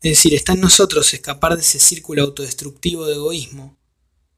Es 0.02 0.18
decir, 0.18 0.34
está 0.34 0.53
en 0.53 0.61
nosotros 0.61 1.14
escapar 1.14 1.56
de 1.56 1.61
ese 1.61 1.80
círculo 1.80 2.23
autodestructivo 2.23 3.06
de 3.06 3.14
egoísmo, 3.14 3.78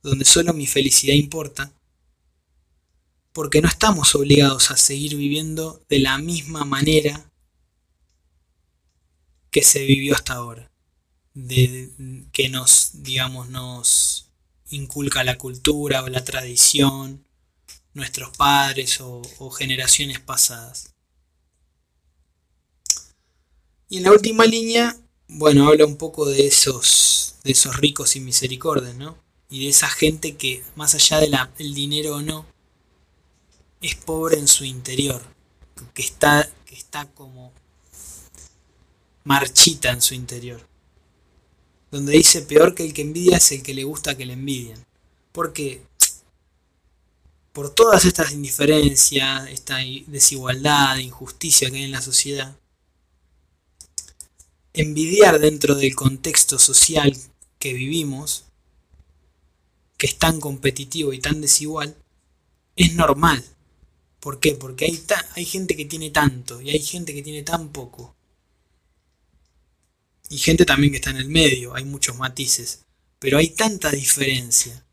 donde 0.02 0.26
solo 0.26 0.54
mi 0.54 0.68
felicidad 0.68 1.14
importa, 1.14 1.72
porque 3.32 3.62
no 3.62 3.70
estamos 3.70 4.14
obligados 4.14 4.72
a 4.72 4.78
seguir 4.78 5.16
viviendo 5.16 5.82
de 5.88 6.00
la 6.00 6.18
misma 6.18 6.66
manera 6.66 7.32
que 9.52 9.64
se 9.64 9.86
vivió 9.86 10.16
hasta 10.16 10.34
ahora, 10.34 10.70
de, 11.34 12.26
que 12.34 12.50
nos, 12.50 13.02
digamos, 13.02 13.48
nos 13.50 14.32
inculca 14.70 15.24
la 15.24 15.38
cultura 15.38 16.04
o 16.04 16.10
la 16.10 16.26
tradición, 16.26 17.26
nuestros 17.94 18.36
padres 18.36 19.00
o, 19.00 19.22
o 19.40 19.50
generaciones 19.50 20.20
pasadas. 20.20 20.94
Y 23.88 23.98
en 23.98 24.04
la 24.04 24.12
última 24.12 24.46
línea 24.46 24.98
bueno, 25.36 25.68
habla 25.68 25.86
un 25.86 25.98
poco 25.98 26.26
de 26.26 26.46
esos, 26.46 27.36
de 27.44 27.52
esos 27.52 27.78
ricos 27.78 28.16
y 28.16 28.20
misericordias, 28.20 28.96
¿no? 28.96 29.18
Y 29.50 29.64
de 29.64 29.70
esa 29.70 29.90
gente 29.90 30.36
que, 30.36 30.64
más 30.76 30.94
allá 30.96 31.20
del 31.20 31.74
dinero 31.74 32.16
o 32.16 32.22
no, 32.22 32.46
es 33.82 33.96
pobre 33.96 34.38
en 34.38 34.48
su 34.48 34.64
interior, 34.64 35.22
que 35.94 36.02
está, 36.02 36.50
que 36.66 36.76
está 36.76 37.06
como 37.14 37.52
marchita 39.24 39.92
en 39.92 40.02
su 40.02 40.14
interior. 40.14 40.68
Donde 41.92 42.14
dice, 42.14 42.42
peor 42.42 42.74
que 42.76 42.86
el 42.86 42.94
que 42.94 43.02
envidia 43.02 43.38
es 43.38 43.52
el 43.52 43.64
que 43.64 43.74
le 43.74 43.84
gusta 43.84 44.16
que 44.16 44.26
le 44.26 44.34
envidien. 44.34 44.84
Porque 45.32 45.82
por 47.54 47.70
todas 47.72 48.06
estas 48.06 48.32
indiferencias, 48.32 49.50
esta 49.50 49.78
desigualdad, 50.08 50.98
injusticia 50.98 51.70
que 51.70 51.78
hay 51.78 51.84
en 51.84 51.92
la 51.92 52.02
sociedad, 52.02 52.56
envidiar 54.74 55.40
dentro 55.40 55.76
del 55.76 55.96
contexto 55.96 56.58
social 56.58 57.16
que 57.60 57.74
vivimos, 57.74 58.46
que 59.98 60.08
es 60.08 60.18
tan 60.18 60.40
competitivo 60.40 61.14
y 61.14 61.20
tan 61.20 61.42
desigual, 61.42 61.96
es 62.76 62.94
normal. 62.96 63.44
¿Por 64.20 64.40
qué? 64.40 64.54
Porque 64.56 64.86
hay, 65.36 65.46
gente 65.46 65.76
que 65.76 65.86
tiene 65.86 66.10
tanto 66.10 66.62
y 66.62 66.72
hay 66.72 66.80
gente 66.80 67.14
que 67.14 67.22
tiene 67.22 67.44
tan 67.44 67.70
poco. 67.70 68.16
Y 70.30 70.38
gente 70.38 70.66
también 70.66 70.92
que 70.92 70.98
está 70.98 71.12
en 71.12 71.18
el 71.18 71.30
medio, 71.30 71.76
hay 71.76 71.86
muchos 71.86 72.18
matices. 72.18 72.86
Pero 73.20 73.38
hay 73.38 73.50
tanta 73.50 73.92
diferencia 73.92 74.86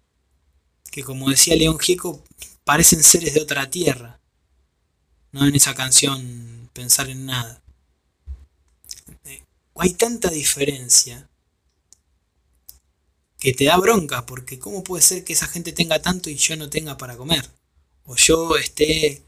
que 0.90 1.02
como 1.04 1.30
decía 1.30 1.54
León 1.56 1.78
Gieco, 1.78 2.22
parecen 2.64 3.02
seres 3.02 3.34
de 3.34 3.40
otra 3.40 3.70
tierra. 3.70 4.20
No 5.32 5.46
en 5.46 5.54
esa 5.54 5.74
canción 5.74 6.68
pensar 6.72 7.08
en 7.08 7.26
nada 7.26 7.60
hay 9.80 9.94
tanta 9.94 10.30
diferencia 10.30 11.30
que 13.38 13.54
te 13.54 13.64
da 13.64 13.78
bronca, 13.78 14.26
porque 14.26 14.58
¿cómo 14.58 14.84
puede 14.84 15.02
ser 15.02 15.24
que 15.24 15.32
esa 15.32 15.48
gente 15.48 15.72
tenga 15.72 16.02
tanto 16.02 16.28
y 16.28 16.36
yo 16.36 16.56
no 16.56 16.68
tenga 16.68 16.98
para 16.98 17.16
comer? 17.16 17.48
O 18.04 18.16
yo 18.16 18.56
esté 18.56 19.22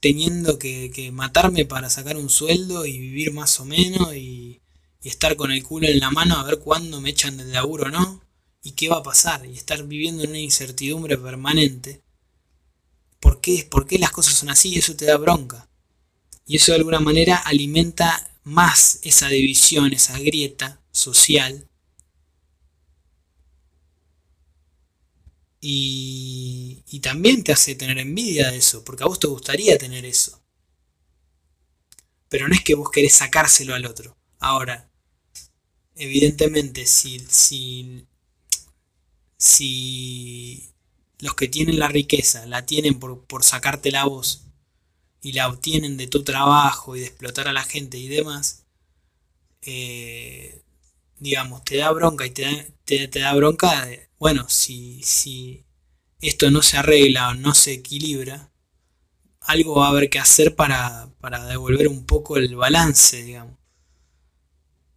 teniendo 0.00 0.58
que, 0.58 1.10
matarme 1.12 1.64
para 1.64 1.90
sacar 1.90 2.16
un 2.16 2.30
sueldo 2.30 2.86
y 2.86 2.98
vivir 2.98 3.32
más 3.32 3.60
o 3.60 3.64
menos 3.64 4.14
y, 4.16 4.60
estar 5.02 5.34
con 5.34 5.50
el 5.50 5.64
culo 5.64 5.88
en 5.88 5.98
la 5.98 6.12
mano 6.12 6.36
a 6.38 6.44
ver 6.44 6.60
cuándo 6.60 7.00
me 7.00 7.10
echan 7.10 7.36
del 7.36 7.52
laburo 7.52 7.86
o 7.86 7.88
no 7.88 8.22
y 8.62 8.70
qué 8.72 8.88
va 8.88 8.98
a 8.98 9.02
pasar 9.02 9.44
y 9.44 9.56
estar 9.56 9.82
viviendo 9.84 10.22
en 10.22 10.30
una 10.30 10.38
incertidumbre 10.38 11.18
permanente. 11.18 12.02
¿Por 13.18 13.40
qué? 13.40 13.66
¿Por 13.68 13.86
qué 13.86 13.98
las 13.98 14.12
cosas 14.12 14.34
son 14.34 14.48
así? 14.48 14.78
Eso 14.78 14.94
te 14.94 15.06
da 15.06 15.16
bronca. 15.16 15.68
Y 16.46 16.56
eso 16.56 16.70
de 16.70 16.78
alguna 16.78 17.00
manera 17.00 17.36
alimenta 17.36 18.31
más 18.44 18.98
esa 19.02 19.28
división, 19.28 19.92
esa 19.92 20.18
grieta 20.18 20.80
social. 20.90 21.68
Y, 25.60 26.82
y, 26.88 27.00
también 27.00 27.44
te 27.44 27.52
hace 27.52 27.76
tener 27.76 27.98
envidia 27.98 28.50
de 28.50 28.56
eso, 28.58 28.84
porque 28.84 29.04
a 29.04 29.06
vos 29.06 29.20
te 29.20 29.28
gustaría 29.28 29.78
tener 29.78 30.04
eso. 30.04 30.42
Pero 32.28 32.48
no 32.48 32.54
es 32.54 32.64
que 32.64 32.74
vos 32.74 32.90
querés 32.90 33.14
sacárselo 33.14 33.74
al 33.74 33.86
otro. 33.86 34.16
Ahora, 34.40 34.90
evidentemente, 35.94 36.86
si, 36.86 37.20
si, 37.28 38.06
si 39.36 40.72
los 41.20 41.34
que 41.34 41.46
tienen 41.46 41.78
la 41.78 41.88
riqueza 41.88 42.46
la 42.46 42.66
tienen 42.66 42.98
por, 42.98 43.24
por 43.26 43.44
sacártela 43.44 44.02
a 44.02 44.06
vos 44.06 44.51
y 45.22 45.32
la 45.32 45.48
obtienen 45.48 45.96
de 45.96 46.08
tu 46.08 46.24
trabajo 46.24 46.96
y 46.96 47.00
de 47.00 47.06
explotar 47.06 47.48
a 47.48 47.52
la 47.52 47.64
gente 47.64 47.96
y 47.98 48.08
demás, 48.08 48.64
eh, 49.62 50.62
digamos, 51.18 51.64
te 51.64 51.76
da 51.78 51.90
bronca 51.92 52.26
y 52.26 52.30
te 52.30 52.42
da, 52.42 52.66
te, 52.84 53.20
da 53.20 53.32
bronca, 53.34 53.86
de, 53.86 54.08
bueno, 54.18 54.48
si, 54.48 55.02
si 55.04 55.64
esto 56.20 56.50
no 56.50 56.62
se 56.62 56.76
arregla 56.78 57.30
o 57.30 57.34
no 57.34 57.54
se 57.54 57.72
equilibra, 57.72 58.50
algo 59.40 59.76
va 59.76 59.86
a 59.86 59.90
haber 59.90 60.10
que 60.10 60.18
hacer 60.18 60.56
para, 60.56 61.08
para 61.20 61.46
devolver 61.46 61.88
un 61.88 62.04
poco 62.06 62.36
el 62.36 62.56
balance, 62.56 63.22
digamos. 63.22 63.56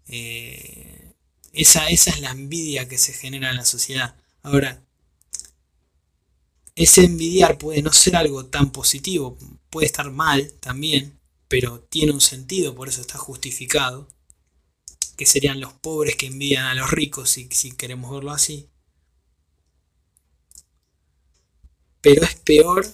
Eh, 0.07 1.13
esa, 1.53 1.89
esa 1.89 2.11
es 2.11 2.19
la 2.21 2.31
envidia 2.31 2.87
que 2.87 2.97
se 2.97 3.13
genera 3.13 3.49
en 3.51 3.57
la 3.57 3.65
sociedad. 3.65 4.15
Ahora, 4.43 4.81
ese 6.75 7.05
envidiar 7.05 7.57
puede 7.57 7.81
no 7.81 7.91
ser 7.93 8.15
algo 8.15 8.45
tan 8.45 8.71
positivo, 8.71 9.37
puede 9.75 9.87
estar 9.87 10.09
mal 10.09 10.53
también, 10.61 11.19
pero 11.49 11.81
tiene 11.81 12.13
un 12.13 12.21
sentido, 12.21 12.73
por 12.75 12.87
eso 12.87 13.01
está 13.01 13.17
justificado, 13.17 14.07
que 15.17 15.25
serían 15.25 15.59
los 15.59 15.73
pobres 15.73 16.15
que 16.15 16.27
envidian 16.27 16.65
a 16.65 16.75
los 16.75 16.91
ricos, 16.91 17.29
si, 17.31 17.49
queremos 17.73 18.09
verlo 18.09 18.31
así. 18.31 18.69
Pero 21.99 22.23
es 22.23 22.35
peor 22.35 22.87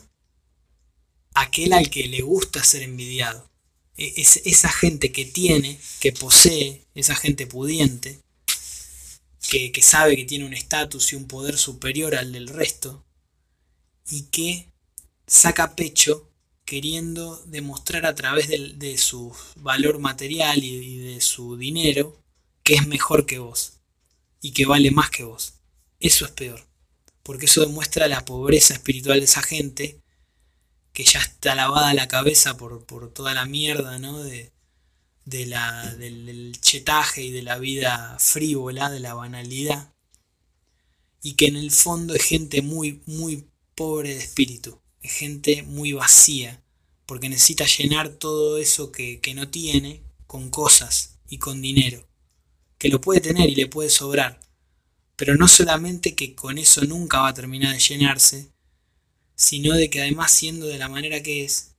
aquel 1.35 1.73
al 1.73 1.91
que 1.91 2.07
le 2.07 2.21
gusta 2.21 2.63
ser 2.63 2.81
envidiado. 2.81 3.47
E, 3.95 4.13
es 4.17 4.41
esa 4.43 4.71
gente 4.71 5.11
que 5.11 5.25
tiene, 5.25 5.79
que 5.99 6.11
posee, 6.11 6.87
esa 6.95 7.13
gente 7.13 7.45
pudiente, 7.45 8.23
que 9.47 9.81
sabe 9.83 10.15
que 10.15 10.25
tiene 10.25 10.45
un 10.45 10.55
estatus 10.55 11.13
y 11.13 11.15
un 11.15 11.27
poder 11.27 11.59
superior 11.59 12.15
al 12.15 12.31
del 12.31 12.47
resto, 12.47 13.05
y 14.09 14.23
que 14.31 14.73
saca 15.27 15.75
pecho 15.75 16.30
queriendo 16.71 17.43
demostrar 17.47 18.05
a 18.05 18.15
través 18.15 18.47
de, 18.47 18.97
su 18.97 19.35
valor 19.57 19.99
material 19.99 20.63
y, 20.63 20.99
de 20.99 21.19
su 21.19 21.57
dinero 21.57 22.17
que 22.63 22.75
es 22.75 22.87
mejor 22.87 23.25
que 23.25 23.39
vos 23.39 23.81
y 24.39 24.53
que 24.53 24.65
vale 24.65 24.89
más 24.89 25.09
que 25.09 25.25
vos. 25.25 25.55
Eso 25.99 26.23
es 26.23 26.31
peor, 26.31 26.65
porque 27.23 27.47
eso 27.47 27.59
demuestra 27.59 28.07
la 28.07 28.23
pobreza 28.23 28.73
espiritual 28.73 29.19
de 29.19 29.25
esa 29.25 29.41
gente 29.41 29.99
que 30.93 31.03
ya 31.03 31.19
está 31.19 31.55
lavada 31.55 31.93
la 31.93 32.07
cabeza 32.07 32.55
por, 32.55 32.85
toda 33.11 33.33
la 33.33 33.45
mierda, 33.45 33.99
¿no? 33.99 34.23
De, 34.23 34.53
la, 35.25 35.93
del 35.95 36.57
chetaje 36.61 37.21
y 37.21 37.31
de 37.31 37.43
la 37.43 37.59
vida 37.59 38.15
frívola, 38.17 38.89
de 38.89 39.01
la 39.01 39.13
banalidad. 39.13 39.93
Y 41.21 41.33
que 41.33 41.47
en 41.47 41.57
el 41.57 41.71
fondo 41.71 42.15
es 42.15 42.23
gente 42.23 42.61
muy, 42.61 43.01
muy 43.07 43.45
pobre 43.75 44.15
de 44.15 44.19
espíritu, 44.19 44.81
gente 45.01 45.63
muy 45.63 45.93
vacía, 45.93 46.61
porque 47.05 47.29
necesita 47.29 47.65
llenar 47.65 48.09
todo 48.09 48.57
eso 48.57 48.91
que, 48.91 49.19
no 49.35 49.49
tiene 49.49 50.01
con 50.27 50.49
cosas 50.49 51.17
y 51.27 51.37
con 51.37 51.61
dinero, 51.61 52.07
que 52.77 52.89
lo 52.89 53.01
puede 53.01 53.21
tener 53.21 53.49
y 53.49 53.55
le 53.55 53.67
puede 53.67 53.89
sobrar, 53.89 54.39
pero 55.15 55.35
no 55.35 55.47
solamente 55.47 56.15
que 56.15 56.35
con 56.35 56.57
eso 56.57 56.83
nunca 56.85 57.21
va 57.21 57.29
a 57.29 57.33
terminar 57.33 57.73
de 57.73 57.79
llenarse, 57.79 58.51
sino 59.35 59.73
de 59.73 59.89
que 59.89 60.01
además 60.01 60.31
siendo 60.31 60.67
de 60.67 60.77
la 60.77 60.89
manera 60.89 61.21
que 61.21 61.43
es, 61.43 61.75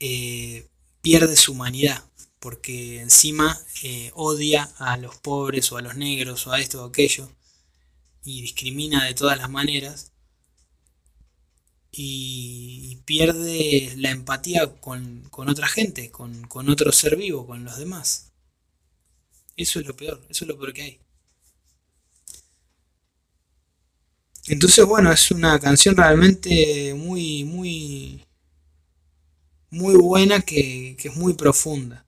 eh, 0.00 0.66
pierde 1.02 1.36
su 1.36 1.52
humanidad, 1.52 2.04
porque 2.40 3.00
encima 3.00 3.60
eh, 3.82 4.10
odia 4.14 4.64
a 4.78 4.96
los 4.96 5.16
pobres 5.18 5.70
o 5.72 5.76
a 5.76 5.82
los 5.82 5.96
negros 5.96 6.46
o 6.46 6.52
a 6.52 6.60
esto 6.60 6.82
o 6.82 6.86
aquello, 6.86 7.30
y 8.24 8.42
discrimina 8.42 9.04
de 9.04 9.14
todas 9.14 9.38
las 9.38 9.50
maneras 9.50 10.12
y 11.92 12.96
pierde 13.04 13.92
la 13.96 14.10
empatía 14.10 14.80
con, 14.80 15.28
otra 15.32 15.66
gente, 15.68 16.10
con, 16.10 16.46
con, 16.46 16.68
otro 16.68 16.92
ser 16.92 17.16
vivo, 17.16 17.46
con 17.46 17.64
los 17.64 17.78
demás. 17.78 18.32
Eso 19.56 19.80
es 19.80 19.86
lo 19.86 19.96
peor, 19.96 20.24
eso 20.28 20.44
es 20.44 20.48
lo 20.48 20.58
peor 20.58 20.72
que 20.72 20.82
hay. 20.82 21.00
Entonces, 24.46 24.84
bueno, 24.84 25.12
es 25.12 25.30
una 25.30 25.58
canción 25.60 25.96
realmente 25.96 26.94
muy, 26.94 27.44
muy, 27.44 28.24
muy 29.70 29.94
buena 29.96 30.40
que, 30.40 30.96
que 30.98 31.08
es 31.08 31.16
muy 31.16 31.34
profunda. 31.34 32.06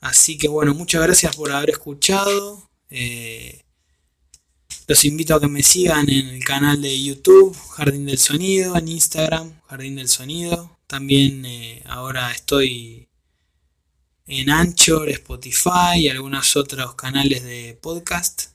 Así 0.00 0.36
que 0.36 0.48
bueno, 0.48 0.74
muchas 0.74 1.02
gracias 1.02 1.34
por 1.34 1.50
haber 1.50 1.70
escuchado. 1.70 2.70
Eh, 2.90 3.63
los 4.86 5.04
invito 5.04 5.34
a 5.34 5.40
que 5.40 5.48
me 5.48 5.62
sigan 5.62 6.10
en 6.10 6.28
el 6.28 6.44
canal 6.44 6.82
de 6.82 7.02
YouTube, 7.02 7.56
Jardín 7.70 8.04
del 8.04 8.18
Sonido, 8.18 8.76
en 8.76 8.88
Instagram, 8.88 9.60
Jardín 9.66 9.96
del 9.96 10.08
Sonido. 10.08 10.78
También 10.86 11.46
eh, 11.46 11.82
ahora 11.86 12.30
estoy 12.32 13.08
en 14.26 14.50
Anchor, 14.50 15.08
Spotify 15.08 16.00
y 16.00 16.08
algunos 16.08 16.56
otros 16.56 16.94
canales 16.96 17.42
de 17.44 17.78
podcast. 17.80 18.50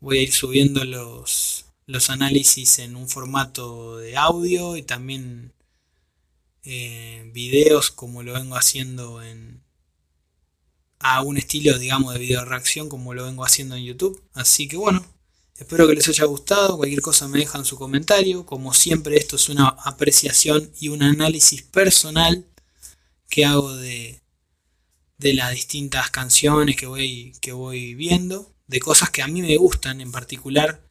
Voy 0.00 0.18
a 0.18 0.22
ir 0.22 0.32
subiendo 0.32 0.84
los, 0.84 1.64
los 1.86 2.10
análisis 2.10 2.78
en 2.78 2.94
un 2.94 3.08
formato 3.08 3.96
de 3.96 4.18
audio 4.18 4.76
y 4.76 4.82
también 4.82 5.54
eh, 6.62 7.30
videos 7.32 7.90
como 7.90 8.22
lo 8.22 8.34
vengo 8.34 8.56
haciendo 8.56 9.22
en 9.22 9.62
a 10.98 11.22
un 11.22 11.38
estilo 11.38 11.78
digamos 11.78 12.12
de 12.12 12.20
video 12.20 12.44
reacción 12.44 12.90
como 12.90 13.14
lo 13.14 13.24
vengo 13.24 13.46
haciendo 13.46 13.76
en 13.76 13.84
YouTube. 13.84 14.22
Así 14.34 14.68
que 14.68 14.76
bueno, 14.76 15.02
Espero 15.60 15.86
que 15.86 15.94
les 15.94 16.08
haya 16.08 16.24
gustado, 16.24 16.78
cualquier 16.78 17.02
cosa 17.02 17.28
me 17.28 17.40
dejan 17.40 17.66
su 17.66 17.76
comentario. 17.76 18.46
Como 18.46 18.72
siempre 18.72 19.18
esto 19.18 19.36
es 19.36 19.50
una 19.50 19.68
apreciación 19.68 20.72
y 20.80 20.88
un 20.88 21.02
análisis 21.02 21.62
personal 21.62 22.46
que 23.28 23.44
hago 23.44 23.76
de, 23.76 24.22
de 25.18 25.34
las 25.34 25.52
distintas 25.52 26.10
canciones 26.10 26.76
que 26.76 26.86
voy, 26.86 27.34
que 27.42 27.52
voy 27.52 27.94
viendo, 27.94 28.54
de 28.68 28.80
cosas 28.80 29.10
que 29.10 29.20
a 29.20 29.28
mí 29.28 29.42
me 29.42 29.54
gustan 29.58 30.00
en 30.00 30.10
particular. 30.10 30.82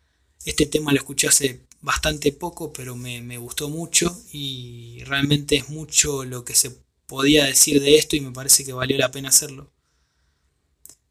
Este 0.46 0.68
tema 0.68 0.92
lo 0.92 1.00
escuché 1.00 1.28
hace 1.28 1.62
bastante 1.82 2.32
poco, 2.32 2.72
pero 2.72 2.96
me, 2.96 3.24
me 3.24 3.40
gustó 3.40 3.70
mucho 3.70 4.22
y 4.32 5.04
realmente 5.06 5.56
es 5.56 5.70
mucho 5.70 6.26
lo 6.26 6.46
que 6.46 6.54
se 6.54 6.70
podía 7.08 7.46
decir 7.46 7.82
de 7.82 7.96
esto 7.98 8.16
y 8.16 8.22
me 8.22 8.32
parece 8.32 8.64
que 8.64 8.74
valió 8.74 9.00
la 9.00 9.10
pena 9.10 9.30
hacerlo. 9.30 9.72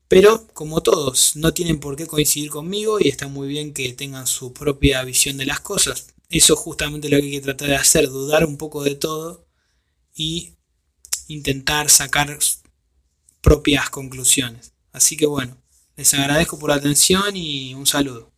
Pero, 0.08 0.46
como 0.54 0.82
todos, 0.82 1.36
no 1.36 1.52
tienen 1.52 1.80
por 1.80 1.94
qué 1.96 2.06
coincidir 2.06 2.50
conmigo 2.50 2.98
y 2.98 3.08
está 3.08 3.28
muy 3.28 3.46
bien 3.46 3.74
que 3.74 3.92
tengan 3.92 4.26
su 4.26 4.52
propia 4.54 5.04
visión 5.04 5.36
de 5.36 5.46
las 5.46 5.60
cosas. 5.60 6.14
Eso 6.30 6.54
es 6.54 6.60
justamente 6.60 7.08
lo 7.08 7.18
que 7.18 7.24
hay 7.24 7.30
que 7.32 7.40
tratar 7.42 7.68
de 7.68 7.76
hacer, 7.76 8.08
dudar 8.08 8.44
un 8.46 8.56
poco 8.56 8.82
de 8.82 8.94
todo 8.94 9.46
y 10.14 10.54
intentar 11.28 11.90
sacar 11.90 12.38
propias 13.42 13.90
conclusiones. 13.90 14.72
Así 14.92 15.16
que 15.16 15.26
bueno, 15.26 15.56
les 15.96 16.12
agradezco 16.14 16.58
por 16.58 16.70
la 16.70 16.76
atención 16.76 17.36
y 17.36 17.74
un 17.74 17.86
saludo. 17.86 18.32